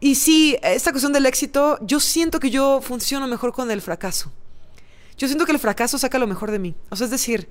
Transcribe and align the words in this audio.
Y 0.00 0.14
sí, 0.14 0.56
esta 0.62 0.92
cuestión 0.92 1.12
del 1.12 1.26
éxito, 1.26 1.78
yo 1.82 1.98
siento 1.98 2.38
que 2.38 2.50
yo 2.50 2.80
funciono 2.80 3.26
mejor 3.26 3.52
con 3.52 3.70
el 3.70 3.82
fracaso. 3.82 4.32
Yo 5.16 5.26
siento 5.26 5.44
que 5.44 5.52
el 5.52 5.58
fracaso 5.58 5.98
saca 5.98 6.18
lo 6.18 6.26
mejor 6.28 6.50
de 6.52 6.60
mí. 6.60 6.74
O 6.90 6.96
sea, 6.96 7.06
es 7.06 7.10
decir, 7.10 7.48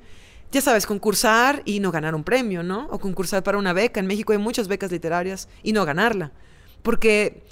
ya 0.52 0.62
sabes, 0.62 0.86
concursar 0.86 1.62
y 1.66 1.82
no 1.82 1.92
ganar 1.92 2.16
un 2.16 2.24
premio, 2.24 2.64
¿no? 2.64 2.88
O 2.90 3.00
concursar 3.00 3.44
para 3.44 3.58
una 3.58 3.74
beca. 3.74 4.00
En 4.00 4.08
México 4.08 4.32
hay 4.32 4.40
muchas 4.40 4.70
becas 4.70 4.92
literarias 4.92 5.50
y 5.62 5.74
no 5.74 5.84
ganarla. 5.86 6.32
Porque 6.84 7.44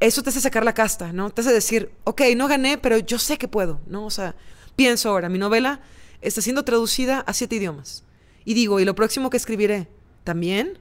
eso 0.00 0.22
te 0.22 0.30
hace 0.30 0.40
sacar 0.40 0.64
la 0.64 0.74
casta, 0.74 1.12
¿no? 1.12 1.30
Te 1.30 1.42
hace 1.42 1.52
decir, 1.52 1.92
ok, 2.02 2.22
no 2.36 2.48
gané, 2.48 2.78
pero 2.78 2.98
yo 2.98 3.18
sé 3.18 3.38
que 3.38 3.46
puedo, 3.46 3.80
¿no? 3.86 4.06
O 4.06 4.10
sea, 4.10 4.34
pienso 4.74 5.10
ahora, 5.10 5.28
mi 5.28 5.38
novela 5.38 5.80
está 6.20 6.40
siendo 6.40 6.64
traducida 6.64 7.20
a 7.20 7.32
siete 7.32 7.56
idiomas. 7.56 8.02
Y 8.44 8.54
digo, 8.54 8.80
¿y 8.80 8.84
lo 8.84 8.96
próximo 8.96 9.30
que 9.30 9.36
escribiré? 9.36 9.86
¿También? 10.24 10.78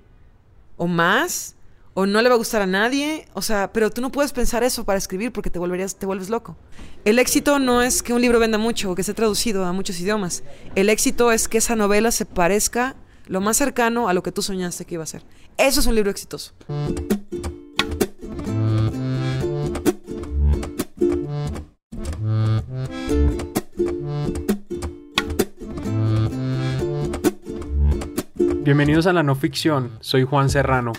¿O 0.78 0.88
más? 0.88 1.56
¿O 2.00 2.05
no 2.05 2.22
le 2.22 2.30
va 2.30 2.36
a 2.36 2.38
gustar 2.38 2.61
a 2.61 2.66
nadie? 2.66 3.25
O 3.33 3.42
sea, 3.42 3.73
pero 3.73 3.89
tú 3.89 4.00
no 4.00 4.09
puedes 4.09 4.31
pensar 4.31 4.64
eso 4.64 4.86
para 4.86 4.97
escribir 4.97 5.33
porque 5.33 5.50
te, 5.50 5.59
volverías, 5.59 5.97
te 5.97 6.06
vuelves 6.06 6.30
loco. 6.30 6.56
El 7.03 7.19
éxito 7.19 7.59
no 7.59 7.81
es 7.81 8.02
que 8.02 8.14
un 8.14 8.22
libro 8.22 8.39
venda 8.39 8.58
mucho 8.58 8.91
o 8.91 8.95
que 8.95 9.03
sea 9.03 9.14
traducido 9.14 9.66
a 9.66 9.73
muchos 9.73 10.00
idiomas. 10.00 10.44
El 10.75 10.88
éxito 10.88 11.30
es 11.33 11.50
que 11.50 11.58
esa 11.58 11.75
novela 11.75 12.11
se 12.11 12.25
parezca 12.25 12.95
lo 13.28 13.41
más 13.41 13.58
cercano 13.58 14.08
a 14.08 14.14
lo 14.14 14.23
que 14.23 14.31
tú 14.31 14.41
soñaste 14.41 14.86
que 14.86 14.94
iba 14.94 15.03
a 15.03 15.08
ser. 15.08 15.23
Eso 15.58 15.81
es 15.81 15.88
un 15.88 15.95
libro 15.95 16.09
exitoso. 16.09 16.53
Bienvenidos 28.63 29.06
a 29.06 29.11
la 29.11 29.22
no 29.22 29.36
ficción, 29.36 29.97
soy 30.00 30.23
Juan 30.23 30.50
Serrano. 30.50 30.94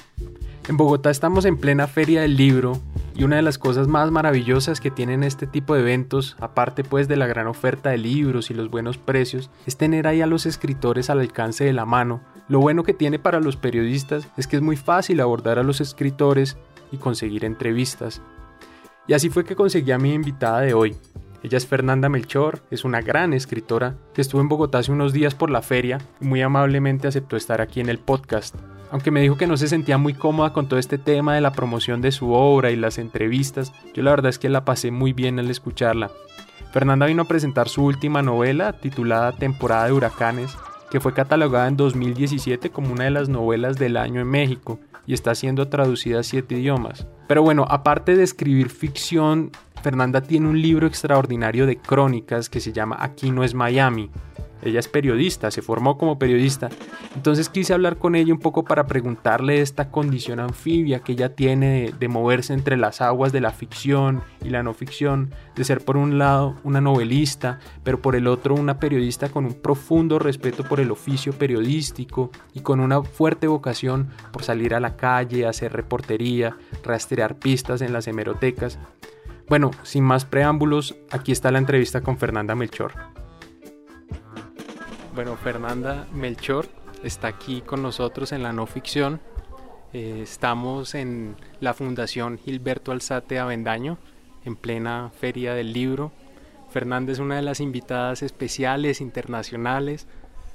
En 0.70 0.76
Bogotá 0.76 1.10
estamos 1.10 1.46
en 1.46 1.56
plena 1.56 1.88
feria 1.88 2.20
del 2.20 2.36
libro 2.36 2.80
y 3.16 3.24
una 3.24 3.34
de 3.34 3.42
las 3.42 3.58
cosas 3.58 3.88
más 3.88 4.12
maravillosas 4.12 4.78
que 4.78 4.92
tienen 4.92 5.24
este 5.24 5.48
tipo 5.48 5.74
de 5.74 5.80
eventos, 5.80 6.36
aparte 6.38 6.84
pues 6.84 7.08
de 7.08 7.16
la 7.16 7.26
gran 7.26 7.48
oferta 7.48 7.90
de 7.90 7.98
libros 7.98 8.52
y 8.52 8.54
los 8.54 8.70
buenos 8.70 8.96
precios, 8.96 9.50
es 9.66 9.76
tener 9.76 10.06
ahí 10.06 10.22
a 10.22 10.28
los 10.28 10.46
escritores 10.46 11.10
al 11.10 11.18
alcance 11.18 11.64
de 11.64 11.72
la 11.72 11.86
mano. 11.86 12.20
Lo 12.46 12.60
bueno 12.60 12.84
que 12.84 12.94
tiene 12.94 13.18
para 13.18 13.40
los 13.40 13.56
periodistas 13.56 14.28
es 14.36 14.46
que 14.46 14.54
es 14.54 14.62
muy 14.62 14.76
fácil 14.76 15.20
abordar 15.20 15.58
a 15.58 15.64
los 15.64 15.80
escritores 15.80 16.56
y 16.92 16.98
conseguir 16.98 17.44
entrevistas. 17.44 18.22
Y 19.08 19.14
así 19.14 19.28
fue 19.28 19.44
que 19.44 19.56
conseguí 19.56 19.90
a 19.90 19.98
mi 19.98 20.14
invitada 20.14 20.60
de 20.60 20.72
hoy. 20.72 20.94
Ella 21.42 21.58
es 21.58 21.66
Fernanda 21.66 22.08
Melchor, 22.08 22.62
es 22.70 22.84
una 22.84 23.00
gran 23.00 23.32
escritora 23.32 23.96
que 24.14 24.20
estuvo 24.20 24.40
en 24.40 24.48
Bogotá 24.48 24.78
hace 24.78 24.92
unos 24.92 25.12
días 25.12 25.34
por 25.34 25.50
la 25.50 25.62
feria 25.62 25.98
y 26.20 26.26
muy 26.26 26.42
amablemente 26.42 27.08
aceptó 27.08 27.36
estar 27.36 27.60
aquí 27.60 27.80
en 27.80 27.88
el 27.88 27.98
podcast. 27.98 28.54
Aunque 28.90 29.10
me 29.10 29.20
dijo 29.20 29.36
que 29.36 29.46
no 29.46 29.56
se 29.56 29.68
sentía 29.68 29.98
muy 29.98 30.14
cómoda 30.14 30.52
con 30.52 30.68
todo 30.68 30.80
este 30.80 30.98
tema 30.98 31.34
de 31.34 31.40
la 31.40 31.52
promoción 31.52 32.00
de 32.00 32.10
su 32.10 32.32
obra 32.32 32.70
y 32.70 32.76
las 32.76 32.98
entrevistas, 32.98 33.72
yo 33.94 34.02
la 34.02 34.10
verdad 34.10 34.30
es 34.30 34.38
que 34.38 34.48
la 34.48 34.64
pasé 34.64 34.90
muy 34.90 35.12
bien 35.12 35.38
al 35.38 35.50
escucharla. 35.50 36.10
Fernanda 36.72 37.06
vino 37.06 37.22
a 37.22 37.28
presentar 37.28 37.68
su 37.68 37.84
última 37.84 38.22
novela 38.22 38.72
titulada 38.72 39.32
Temporada 39.32 39.86
de 39.86 39.92
Huracanes, 39.92 40.56
que 40.90 41.00
fue 41.00 41.14
catalogada 41.14 41.68
en 41.68 41.76
2017 41.76 42.70
como 42.70 42.92
una 42.92 43.04
de 43.04 43.10
las 43.10 43.28
novelas 43.28 43.76
del 43.76 43.96
año 43.96 44.20
en 44.20 44.28
México 44.28 44.80
y 45.06 45.14
está 45.14 45.34
siendo 45.34 45.68
traducida 45.68 46.20
a 46.20 46.24
siete 46.24 46.56
idiomas. 46.56 47.06
Pero 47.28 47.42
bueno, 47.42 47.66
aparte 47.68 48.16
de 48.16 48.24
escribir 48.24 48.70
ficción, 48.70 49.52
Fernanda 49.82 50.20
tiene 50.20 50.48
un 50.48 50.60
libro 50.60 50.86
extraordinario 50.86 51.66
de 51.66 51.76
crónicas 51.76 52.48
que 52.48 52.60
se 52.60 52.72
llama 52.72 52.96
Aquí 53.00 53.30
no 53.30 53.44
es 53.44 53.54
Miami. 53.54 54.10
Ella 54.62 54.80
es 54.80 54.88
periodista, 54.88 55.50
se 55.50 55.62
formó 55.62 55.96
como 55.96 56.18
periodista. 56.18 56.68
Entonces 57.14 57.48
quise 57.48 57.72
hablar 57.72 57.96
con 57.96 58.14
ella 58.14 58.32
un 58.32 58.40
poco 58.40 58.64
para 58.64 58.86
preguntarle 58.86 59.60
esta 59.60 59.90
condición 59.90 60.40
anfibia 60.40 61.00
que 61.00 61.12
ella 61.12 61.34
tiene 61.34 61.92
de, 61.98 62.08
moverse 62.08 62.52
entre 62.52 62.76
las 62.76 63.00
aguas 63.00 63.32
de 63.32 63.40
la 63.40 63.52
ficción 63.52 64.22
y 64.44 64.50
la 64.50 64.62
no 64.62 64.74
ficción, 64.74 65.32
de 65.54 65.64
ser 65.64 65.84
por 65.84 65.96
un 65.96 66.18
lado 66.18 66.56
una 66.64 66.80
novelista, 66.80 67.58
pero 67.84 68.02
por 68.02 68.16
el 68.16 68.26
otro 68.26 68.54
una 68.54 68.78
periodista 68.78 69.28
con 69.28 69.46
un 69.46 69.54
profundo 69.54 70.18
respeto 70.18 70.64
por 70.64 70.80
el 70.80 70.90
oficio 70.90 71.32
periodístico 71.32 72.30
y 72.52 72.60
con 72.60 72.80
una 72.80 73.02
fuerte 73.02 73.46
vocación 73.46 74.10
por 74.32 74.42
salir 74.42 74.74
a 74.74 74.80
la 74.80 74.96
calle, 74.96 75.46
hacer 75.46 75.72
reportería, 75.72 76.56
rastrear 76.82 77.36
pistas 77.36 77.80
en 77.80 77.92
las 77.92 78.08
hemerotecas. 78.08 78.78
Bueno, 79.48 79.72
sin 79.82 80.04
más 80.04 80.24
preámbulos, 80.24 80.94
aquí 81.10 81.32
está 81.32 81.50
la 81.50 81.58
entrevista 81.58 82.02
con 82.02 82.18
Fernanda 82.18 82.54
Melchor. 82.54 83.09
Bueno, 85.14 85.36
Fernanda 85.36 86.06
Melchor 86.12 86.68
está 87.02 87.28
aquí 87.28 87.62
con 87.62 87.82
nosotros 87.82 88.30
en 88.30 88.44
la 88.44 88.52
no 88.52 88.66
ficción. 88.66 89.20
Eh, 89.92 90.20
estamos 90.22 90.94
en 90.94 91.34
la 91.58 91.74
Fundación 91.74 92.38
Gilberto 92.38 92.92
Alzate 92.92 93.40
Avendaño, 93.40 93.98
en 94.44 94.54
plena 94.54 95.10
Feria 95.18 95.54
del 95.54 95.72
Libro. 95.72 96.12
Fernanda 96.70 97.10
es 97.10 97.18
una 97.18 97.34
de 97.34 97.42
las 97.42 97.58
invitadas 97.58 98.22
especiales 98.22 99.00
internacionales 99.00 100.06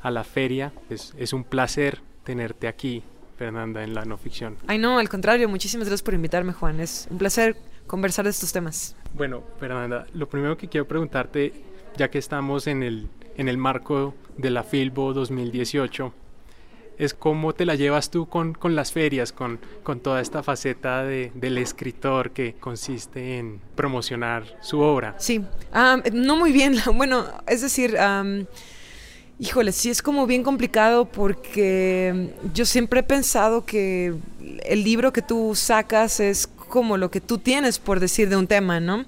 a 0.01 0.09
la 0.09 0.23
feria. 0.23 0.71
Es, 0.89 1.13
es 1.17 1.33
un 1.33 1.43
placer 1.43 1.99
tenerte 2.23 2.69
aquí, 2.69 3.03
Fernanda, 3.37 3.83
en 3.83 3.93
la 3.93 4.05
no 4.05 4.17
ficción. 4.17 4.55
Ay, 4.67 4.77
no, 4.77 4.99
al 4.99 5.09
contrario, 5.09 5.49
muchísimas 5.49 5.87
gracias 5.87 6.03
por 6.03 6.13
invitarme, 6.13 6.53
Juan. 6.53 6.79
Es 6.79 7.09
un 7.11 7.17
placer 7.17 7.57
conversar 7.87 8.23
de 8.23 8.31
estos 8.31 8.53
temas. 8.53 8.95
Bueno, 9.13 9.43
Fernanda, 9.59 10.07
lo 10.13 10.29
primero 10.29 10.55
que 10.55 10.69
quiero 10.69 10.87
preguntarte, 10.87 11.51
ya 11.97 12.09
que 12.09 12.19
estamos 12.19 12.67
en 12.67 12.83
el, 12.83 13.09
en 13.37 13.49
el 13.49 13.57
marco 13.57 14.13
de 14.37 14.49
la 14.49 14.63
Filbo 14.63 15.13
2018, 15.13 16.13
es 16.97 17.13
cómo 17.13 17.53
te 17.53 17.65
la 17.65 17.75
llevas 17.75 18.09
tú 18.09 18.27
con, 18.27 18.53
con 18.53 18.75
las 18.75 18.91
ferias, 18.91 19.31
con, 19.33 19.59
con 19.83 19.99
toda 19.99 20.21
esta 20.21 20.43
faceta 20.43 21.03
de, 21.03 21.31
del 21.35 21.57
escritor 21.57 22.31
que 22.31 22.53
consiste 22.53 23.37
en 23.37 23.59
promocionar 23.75 24.45
su 24.61 24.79
obra. 24.79 25.15
Sí, 25.17 25.43
no 26.13 26.37
muy 26.37 26.51
bien, 26.51 26.75
bueno, 26.95 27.25
es 27.47 27.61
decir... 27.61 27.97
Um, 27.99 28.45
Híjole, 29.37 29.73
sí 29.73 29.89
es 29.89 30.01
como 30.01 30.27
bien 30.27 30.43
complicado 30.43 31.03
porque 31.03 32.29
yo 32.53 32.65
siempre 32.65 33.01
he 33.01 33.03
pensado 33.03 33.65
que 33.65 34.13
el 34.63 34.83
libro 34.85 35.11
que 35.11 35.21
tú 35.21 35.55
sacas 35.55 36.21
es 36.21 36.47
como 36.47 36.95
lo 36.95 37.11
que 37.11 37.19
tú 37.19 37.37
tienes 37.37 37.77
por 37.77 37.99
decir 37.99 38.29
de 38.29 38.37
un 38.37 38.47
tema, 38.47 38.79
¿no? 38.79 39.05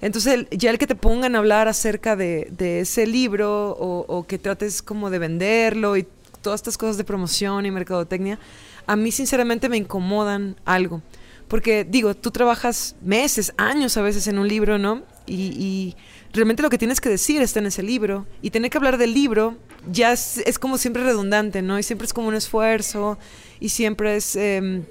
Entonces, 0.00 0.46
ya 0.50 0.70
el 0.70 0.78
que 0.78 0.86
te 0.86 0.94
pongan 0.94 1.34
a 1.34 1.38
hablar 1.38 1.66
acerca 1.66 2.14
de, 2.14 2.48
ese 2.80 3.06
libro 3.06 3.70
o, 3.70 4.26
que 4.26 4.38
trates 4.38 4.82
como 4.82 5.10
de 5.10 5.18
venderlo 5.18 5.96
y 5.96 6.06
todas 6.40 6.60
estas 6.60 6.78
cosas 6.78 6.96
de 6.96 7.04
promoción 7.04 7.66
y 7.66 7.70
mercadotecnia, 7.70 8.38
a 8.86 8.96
mí 8.96 9.10
sinceramente 9.10 9.68
me 9.68 9.76
incomodan 9.76 10.56
algo. 10.64 11.02
Porque 11.48 11.84
digo, 11.84 12.14
tú 12.14 12.30
trabajas 12.30 12.94
meses, 13.02 13.52
años 13.56 13.96
a 13.96 14.02
veces 14.02 14.28
en 14.28 14.38
un 14.38 14.46
libro, 14.46 14.78
¿no? 14.78 15.02
Y, 15.26 15.96
realmente 16.32 16.62
lo 16.62 16.68
que 16.68 16.78
tienes 16.78 17.00
que 17.00 17.08
decir 17.08 17.40
está 17.42 17.58
en 17.58 17.66
ese 17.66 17.82
libro. 17.82 18.26
Y 18.42 18.50
tener 18.50 18.70
que 18.70 18.78
hablar 18.78 18.98
del 18.98 19.14
libro 19.14 19.56
ya 19.90 20.12
es, 20.12 20.58
como 20.60 20.78
siempre 20.78 21.02
redundante, 21.02 21.62
¿no? 21.62 21.78
Y 21.78 21.82
siempre 21.82 22.06
es 22.06 22.12
como 22.12 22.28
un 22.28 22.34
esfuerzo 22.34 23.18
y 23.58 23.70
siempre 23.70 24.16
es... 24.16 24.36
Eh, 24.36 24.82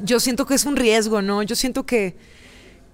yo 0.00 0.20
siento 0.20 0.46
que 0.46 0.54
es 0.54 0.64
un 0.64 0.76
riesgo, 0.76 1.22
¿no? 1.22 1.42
Yo 1.42 1.56
siento 1.56 1.84
que, 1.84 2.16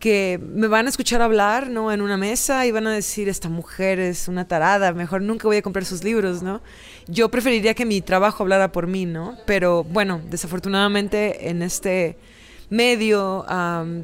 que 0.04 0.38
me 0.38 0.66
van 0.66 0.84
a 0.84 0.90
escuchar 0.90 1.22
hablar, 1.22 1.70
¿no? 1.70 1.90
En 1.90 2.02
una 2.02 2.18
mesa 2.18 2.66
y 2.66 2.70
van 2.70 2.86
a 2.86 2.92
decir, 2.92 3.26
esta 3.26 3.48
mujer 3.48 3.98
es 3.98 4.28
una 4.28 4.46
tarada, 4.46 4.92
mejor 4.92 5.22
nunca 5.22 5.48
voy 5.48 5.56
a 5.56 5.62
comprar 5.62 5.86
sus 5.86 6.04
libros, 6.04 6.42
¿no? 6.42 6.60
Yo 7.08 7.30
preferiría 7.30 7.72
que 7.72 7.86
mi 7.86 8.02
trabajo 8.02 8.42
hablara 8.42 8.70
por 8.70 8.86
mí, 8.86 9.06
¿no? 9.06 9.38
Pero 9.46 9.82
bueno, 9.82 10.20
desafortunadamente 10.28 11.48
en 11.48 11.62
este 11.62 12.18
medio, 12.68 13.46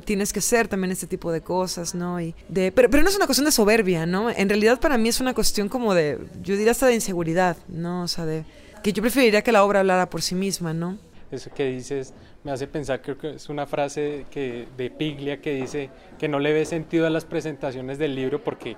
tienes 0.06 0.32
que 0.32 0.38
hacer 0.38 0.68
también 0.68 0.90
este 0.90 1.06
tipo 1.06 1.30
de 1.32 1.42
cosas, 1.42 1.94
¿no? 1.94 2.18
Y 2.18 2.34
de, 2.48 2.72
pero, 2.72 2.88
pero 2.88 3.02
no 3.02 3.10
es 3.10 3.16
una 3.16 3.26
cuestión 3.26 3.44
de 3.44 3.52
soberbia, 3.52 4.06
¿no? 4.06 4.30
En 4.30 4.48
realidad 4.48 4.80
para 4.80 4.96
mí 4.96 5.10
es 5.10 5.20
una 5.20 5.34
cuestión 5.34 5.68
como 5.68 5.92
de, 5.92 6.18
yo 6.42 6.56
diría 6.56 6.70
hasta 6.70 6.86
de 6.86 6.94
inseguridad, 6.94 7.58
¿no? 7.68 8.04
O 8.04 8.08
sea, 8.08 8.24
de 8.24 8.46
que 8.82 8.94
yo 8.94 9.02
preferiría 9.02 9.42
que 9.42 9.52
la 9.52 9.64
obra 9.64 9.80
hablara 9.80 10.08
por 10.08 10.22
sí 10.22 10.34
misma, 10.34 10.72
¿no? 10.72 10.96
Eso 11.30 11.50
que 11.54 11.66
dices 11.66 12.14
me 12.44 12.52
hace 12.52 12.66
pensar, 12.66 13.00
que 13.02 13.16
es 13.34 13.48
una 13.48 13.66
frase 13.66 14.26
que, 14.30 14.66
de 14.76 14.90
Piglia 14.90 15.40
que 15.40 15.54
dice 15.54 15.90
que 16.18 16.28
no 16.28 16.38
le 16.38 16.52
ve 16.52 16.64
sentido 16.64 17.06
a 17.06 17.10
las 17.10 17.24
presentaciones 17.24 17.98
del 17.98 18.14
libro 18.14 18.42
porque 18.42 18.76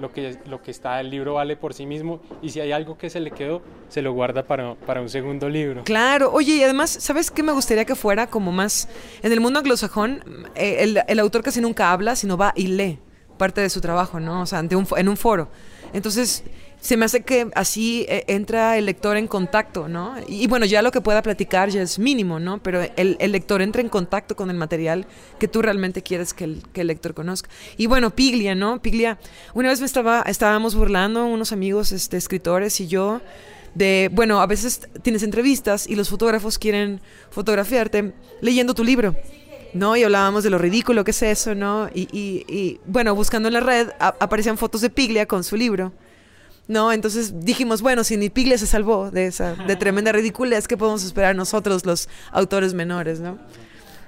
lo 0.00 0.12
que, 0.12 0.36
lo 0.46 0.60
que 0.62 0.72
está 0.72 1.00
el 1.00 1.10
libro 1.10 1.34
vale 1.34 1.56
por 1.56 1.74
sí 1.74 1.86
mismo 1.86 2.20
y 2.42 2.50
si 2.50 2.60
hay 2.60 2.72
algo 2.72 2.98
que 2.98 3.10
se 3.10 3.20
le 3.20 3.30
quedó, 3.30 3.62
se 3.88 4.02
lo 4.02 4.12
guarda 4.12 4.42
para, 4.42 4.74
para 4.74 5.00
un 5.00 5.08
segundo 5.08 5.48
libro. 5.48 5.84
Claro, 5.84 6.32
oye, 6.32 6.56
y 6.56 6.62
además, 6.64 6.90
¿sabes 6.90 7.30
qué 7.30 7.44
me 7.44 7.52
gustaría 7.52 7.84
que 7.84 7.94
fuera 7.94 8.26
como 8.26 8.50
más... 8.50 8.88
En 9.22 9.30
el 9.30 9.40
mundo 9.40 9.60
anglosajón, 9.60 10.24
eh, 10.56 10.78
el, 10.80 11.00
el 11.06 11.18
autor 11.20 11.42
casi 11.42 11.60
nunca 11.60 11.92
habla, 11.92 12.16
sino 12.16 12.36
va 12.36 12.52
y 12.56 12.66
lee 12.66 12.98
parte 13.36 13.60
de 13.60 13.70
su 13.70 13.80
trabajo, 13.80 14.20
¿no? 14.20 14.42
O 14.42 14.46
sea, 14.46 14.58
ante 14.58 14.76
un, 14.76 14.86
en 14.96 15.08
un 15.08 15.16
foro. 15.16 15.48
Entonces, 15.94 16.44
se 16.84 16.98
me 16.98 17.06
hace 17.06 17.22
que 17.22 17.50
así 17.54 18.04
eh, 18.10 18.24
entra 18.26 18.76
el 18.76 18.84
lector 18.84 19.16
en 19.16 19.26
contacto, 19.26 19.88
¿no? 19.88 20.16
Y, 20.28 20.46
bueno, 20.48 20.66
ya 20.66 20.82
lo 20.82 20.90
que 20.90 21.00
pueda 21.00 21.22
platicar 21.22 21.70
ya 21.70 21.80
es 21.80 21.98
mínimo, 21.98 22.38
¿no? 22.38 22.62
Pero 22.62 22.82
el, 22.96 23.16
lector 23.32 23.62
entra 23.62 23.80
en 23.80 23.88
contacto 23.88 24.36
con 24.36 24.50
el 24.50 24.56
material 24.56 25.06
que 25.38 25.48
tú 25.48 25.62
realmente 25.62 26.02
quieres 26.02 26.34
que 26.34 26.44
el, 26.44 26.62
que 26.74 26.82
el, 26.82 26.88
lector 26.88 27.14
conozca. 27.14 27.48
Y 27.78 27.86
bueno, 27.86 28.10
Piglia, 28.10 28.54
¿no? 28.54 28.82
Piglia, 28.82 29.18
una 29.54 29.70
vez 29.70 29.80
me 29.80 29.86
estaba, 29.86 30.22
estábamos 30.26 30.74
burlando 30.74 31.24
unos 31.24 31.52
amigos 31.52 31.90
este, 31.90 32.18
escritores 32.18 32.78
y 32.82 32.86
yo 32.86 33.22
de, 33.74 34.10
bueno, 34.12 34.40
a 34.40 34.46
veces 34.46 34.86
tienes 35.00 35.22
entrevistas 35.22 35.88
y 35.88 35.96
los 35.96 36.10
fotógrafos 36.10 36.58
quieren 36.58 37.00
fotografiarte 37.30 38.12
leyendo 38.42 38.74
tu 38.74 38.84
libro. 38.84 39.16
¿No? 39.74 39.96
Y 39.96 40.04
hablábamos 40.04 40.44
de 40.44 40.50
lo 40.50 40.58
ridículo 40.58 41.04
que 41.04 41.10
es 41.10 41.22
eso, 41.22 41.54
¿no? 41.54 41.88
Y, 41.92 42.08
y, 42.12 42.80
bueno, 42.86 43.14
buscando 43.14 43.48
en 43.48 43.54
la 43.54 43.60
red 43.60 43.90
aparecían 43.98 44.56
fotos 44.56 44.80
de 44.80 44.90
Piglia 44.90 45.26
con 45.26 45.44
su 45.44 45.56
libro. 45.56 45.92
¿no? 46.66 46.92
Entonces 46.92 47.44
dijimos, 47.44 47.82
bueno, 47.82 48.04
si 48.04 48.16
ni 48.16 48.30
Piglia 48.30 48.56
se 48.56 48.66
salvó 48.66 49.10
de 49.10 49.26
esa 49.26 49.54
de 49.54 49.76
tremenda 49.76 50.12
ridiculez, 50.12 50.66
¿qué 50.66 50.78
podemos 50.78 51.04
esperar 51.04 51.36
nosotros, 51.36 51.84
los 51.84 52.08
autores 52.32 52.72
menores, 52.72 53.20
¿no? 53.20 53.38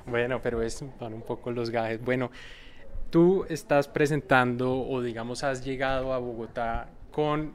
Bueno, 0.07 0.41
pero 0.43 0.63
es 0.63 0.83
van 0.99 1.13
un 1.13 1.21
poco 1.21 1.51
los 1.51 1.69
gajes. 1.69 2.03
Bueno, 2.03 2.31
tú 3.11 3.45
estás 3.51 3.89
presentando 3.89 4.81
o 4.81 5.03
digamos 5.03 5.45
has 5.45 5.65
llegado 5.65 6.15
a 6.15 6.19
Bogotá 6.19 6.89
con 7.11 7.53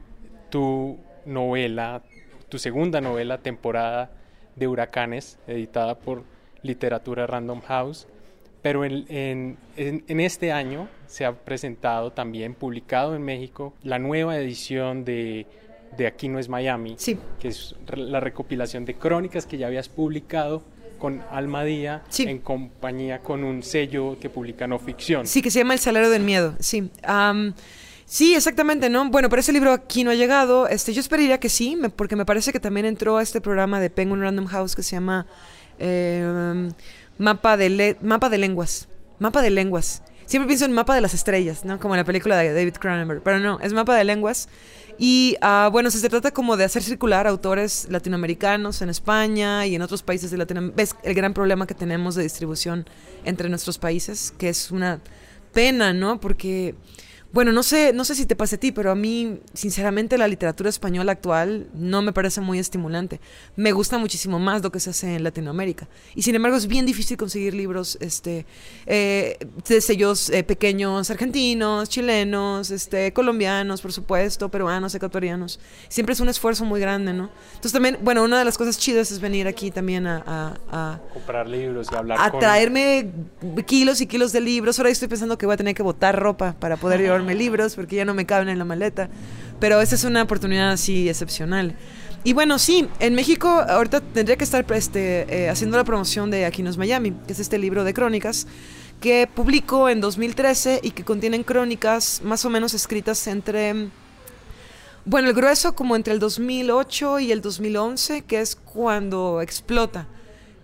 tu 0.50 0.98
novela, 1.24 2.02
tu 2.48 2.58
segunda 2.58 3.00
novela, 3.00 3.38
temporada 3.38 4.12
de 4.54 4.68
Huracanes, 4.68 5.38
editada 5.46 5.98
por 5.98 6.24
Literatura 6.62 7.26
Random 7.26 7.60
House. 7.62 8.06
Pero 8.62 8.84
en, 8.84 9.04
en, 9.08 10.04
en, 10.06 10.20
este 10.20 10.52
año 10.52 10.88
se 11.08 11.24
ha 11.24 11.32
presentado 11.32 12.12
también, 12.12 12.54
publicado 12.54 13.16
en 13.16 13.22
México, 13.22 13.74
la 13.82 13.98
nueva 13.98 14.38
edición 14.38 15.04
de, 15.04 15.46
de 15.96 16.06
Aquí 16.06 16.28
no 16.28 16.38
es 16.38 16.48
Miami, 16.48 16.94
sí. 16.96 17.18
que 17.40 17.48
es 17.48 17.74
la 17.92 18.20
recopilación 18.20 18.84
de 18.84 18.94
crónicas 18.94 19.46
que 19.46 19.58
ya 19.58 19.66
habías 19.66 19.88
publicado 19.88 20.62
con 20.98 21.20
Almadía 21.32 22.04
en 22.18 22.38
compañía 22.38 23.18
con 23.18 23.42
un 23.42 23.64
sello 23.64 24.16
que 24.20 24.30
publica 24.30 24.68
no 24.68 24.78
ficción. 24.78 25.26
Sí, 25.26 25.42
que 25.42 25.50
se 25.50 25.58
llama 25.58 25.74
El 25.74 25.80
Salario 25.80 26.10
del 26.10 26.22
Miedo, 26.22 26.54
sí. 26.60 26.88
sí, 28.06 28.34
exactamente, 28.36 28.88
¿no? 28.88 29.10
Bueno, 29.10 29.28
pero 29.28 29.40
ese 29.40 29.52
libro 29.52 29.72
aquí 29.72 30.04
no 30.04 30.12
ha 30.12 30.14
llegado. 30.14 30.68
Este, 30.68 30.92
yo 30.92 31.00
esperaría 31.00 31.40
que 31.40 31.48
sí, 31.48 31.76
porque 31.96 32.14
me 32.14 32.24
parece 32.24 32.52
que 32.52 32.60
también 32.60 32.86
entró 32.86 33.16
a 33.16 33.22
este 33.24 33.40
programa 33.40 33.80
de 33.80 33.90
Penguin 33.90 34.20
Random 34.20 34.46
House 34.46 34.76
que 34.76 34.84
se 34.84 34.94
llama... 34.94 35.26
Eh, 35.84 36.70
mapa 37.18 37.56
de, 37.56 37.96
mapa 38.00 38.28
de 38.28 38.38
lenguas. 38.38 38.88
Mapa 39.18 39.42
de 39.42 39.50
lenguas. 39.50 40.02
Siempre 40.26 40.46
pienso 40.46 40.64
en 40.64 40.72
mapa 40.72 40.94
de 40.94 41.00
las 41.00 41.12
estrellas, 41.12 41.64
¿no? 41.64 41.80
Como 41.80 41.94
en 41.94 41.98
la 41.98 42.04
película 42.04 42.38
de 42.38 42.54
David 42.54 42.74
Cronenberg. 42.74 43.22
Pero 43.22 43.40
no, 43.40 43.58
es 43.60 43.72
mapa 43.72 43.96
de 43.96 44.04
lenguas. 44.04 44.48
Y 44.96 45.36
uh, 45.42 45.70
bueno, 45.70 45.90
se 45.90 46.08
trata 46.08 46.30
como 46.30 46.56
de 46.56 46.64
hacer 46.64 46.82
circular 46.82 47.26
autores 47.26 47.88
latinoamericanos 47.90 48.80
en 48.82 48.90
España 48.90 49.66
y 49.66 49.74
en 49.74 49.82
otros 49.82 50.02
países 50.02 50.30
de 50.30 50.38
Latinoamérica. 50.38 50.76
Ves 50.76 50.96
el 51.02 51.14
gran 51.14 51.34
problema 51.34 51.66
que 51.66 51.74
tenemos 51.74 52.14
de 52.14 52.22
distribución 52.22 52.86
entre 53.24 53.48
nuestros 53.48 53.78
países, 53.78 54.32
que 54.38 54.48
es 54.48 54.70
una 54.70 55.00
pena, 55.52 55.92
¿no? 55.92 56.20
Porque 56.20 56.76
bueno, 57.32 57.52
no 57.52 57.62
sé, 57.62 57.92
no 57.94 58.04
sé 58.04 58.14
si 58.14 58.26
te 58.26 58.36
pasa 58.36 58.56
a 58.56 58.58
ti, 58.58 58.72
pero 58.72 58.90
a 58.90 58.94
mí, 58.94 59.40
sinceramente, 59.54 60.18
la 60.18 60.28
literatura 60.28 60.68
española 60.68 61.12
actual 61.12 61.66
no 61.72 62.02
me 62.02 62.12
parece 62.12 62.42
muy 62.42 62.58
estimulante. 62.58 63.20
Me 63.56 63.72
gusta 63.72 63.96
muchísimo 63.96 64.38
más 64.38 64.62
lo 64.62 64.70
que 64.70 64.80
se 64.80 64.90
hace 64.90 65.14
en 65.14 65.24
Latinoamérica. 65.24 65.88
Y 66.14 66.22
sin 66.22 66.34
embargo, 66.34 66.58
es 66.58 66.66
bien 66.66 66.84
difícil 66.84 67.16
conseguir 67.16 67.54
libros 67.54 67.96
este, 68.00 68.44
eh, 68.86 69.38
de 69.66 69.80
sellos 69.80 70.28
eh, 70.28 70.44
pequeños 70.44 71.10
argentinos, 71.10 71.88
chilenos, 71.88 72.70
este, 72.70 73.14
colombianos, 73.14 73.80
por 73.80 73.92
supuesto, 73.92 74.50
peruanos, 74.50 74.94
ecuatorianos. 74.94 75.58
Siempre 75.88 76.12
es 76.12 76.20
un 76.20 76.28
esfuerzo 76.28 76.66
muy 76.66 76.80
grande, 76.80 77.14
¿no? 77.14 77.30
Entonces 77.50 77.72
también, 77.72 77.98
bueno, 78.02 78.24
una 78.24 78.38
de 78.38 78.44
las 78.44 78.58
cosas 78.58 78.78
chidas 78.78 79.10
es 79.10 79.20
venir 79.20 79.46
aquí 79.46 79.70
también 79.70 80.06
a... 80.06 80.58
a, 80.70 81.00
comprar 81.14 81.48
libros 81.48 81.88
y 81.90 81.94
hablar 81.94 82.18
A 82.20 82.30
traerme 82.30 83.10
kilos 83.66 84.02
y 84.02 84.06
kilos 84.06 84.32
de 84.32 84.40
libros. 84.42 84.78
Ahora 84.78 84.90
estoy 84.90 85.08
pensando 85.08 85.38
que 85.38 85.46
voy 85.46 85.54
a 85.54 85.56
tener 85.56 85.74
que 85.74 85.82
botar 85.82 86.18
ropa 86.18 86.54
para 86.58 86.76
poder 86.76 87.00
llevar 87.22 87.34
libros 87.34 87.74
porque 87.74 87.96
ya 87.96 88.04
no 88.04 88.14
me 88.14 88.26
caben 88.26 88.48
en 88.48 88.58
la 88.58 88.64
maleta. 88.64 89.08
Pero 89.60 89.80
esa 89.80 89.94
es 89.94 90.04
una 90.04 90.22
oportunidad 90.22 90.72
así 90.72 91.08
excepcional. 91.08 91.76
Y 92.24 92.34
bueno, 92.34 92.58
sí, 92.58 92.88
en 93.00 93.14
México 93.14 93.48
ahorita 93.48 94.00
tendría 94.00 94.36
que 94.36 94.44
estar 94.44 94.64
este, 94.72 95.44
eh, 95.44 95.48
haciendo 95.48 95.76
la 95.76 95.84
promoción 95.84 96.30
de 96.30 96.44
Aquí 96.44 96.62
Miami, 96.62 97.12
que 97.26 97.32
es 97.32 97.40
este 97.40 97.58
libro 97.58 97.82
de 97.82 97.94
crónicas 97.94 98.46
que 99.00 99.28
publicó 99.32 99.88
en 99.88 100.00
2013 100.00 100.80
y 100.82 100.92
que 100.92 101.04
contienen 101.04 101.42
crónicas 101.42 102.22
más 102.22 102.44
o 102.44 102.50
menos 102.50 102.72
escritas 102.72 103.26
entre, 103.26 103.88
bueno, 105.04 105.28
el 105.28 105.34
grueso 105.34 105.74
como 105.74 105.96
entre 105.96 106.12
el 106.12 106.20
2008 106.20 107.18
y 107.18 107.32
el 107.32 107.42
2011, 107.42 108.22
que 108.22 108.40
es 108.40 108.54
cuando 108.54 109.42
explota 109.42 110.06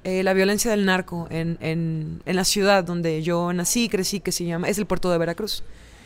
eh, 0.05 0.23
la 0.23 0.35
violencia 0.35 0.71
del 0.71 0.87
narco 0.87 1.27
en, 1.31 1.59
en, 1.61 2.23
en, 2.25 2.37
la 2.37 2.45
ciudad 2.45 2.85
donde 2.85 3.25
yo 3.25 3.53
nací 3.53 3.89
crecí, 3.89 4.21
que 4.21 4.31
se 4.31 4.45
llama, 4.45 4.69
es 4.69 4.79
el 4.79 4.87
puerto 4.87 5.11
de 5.11 5.19
Veracruz. 5.19 5.65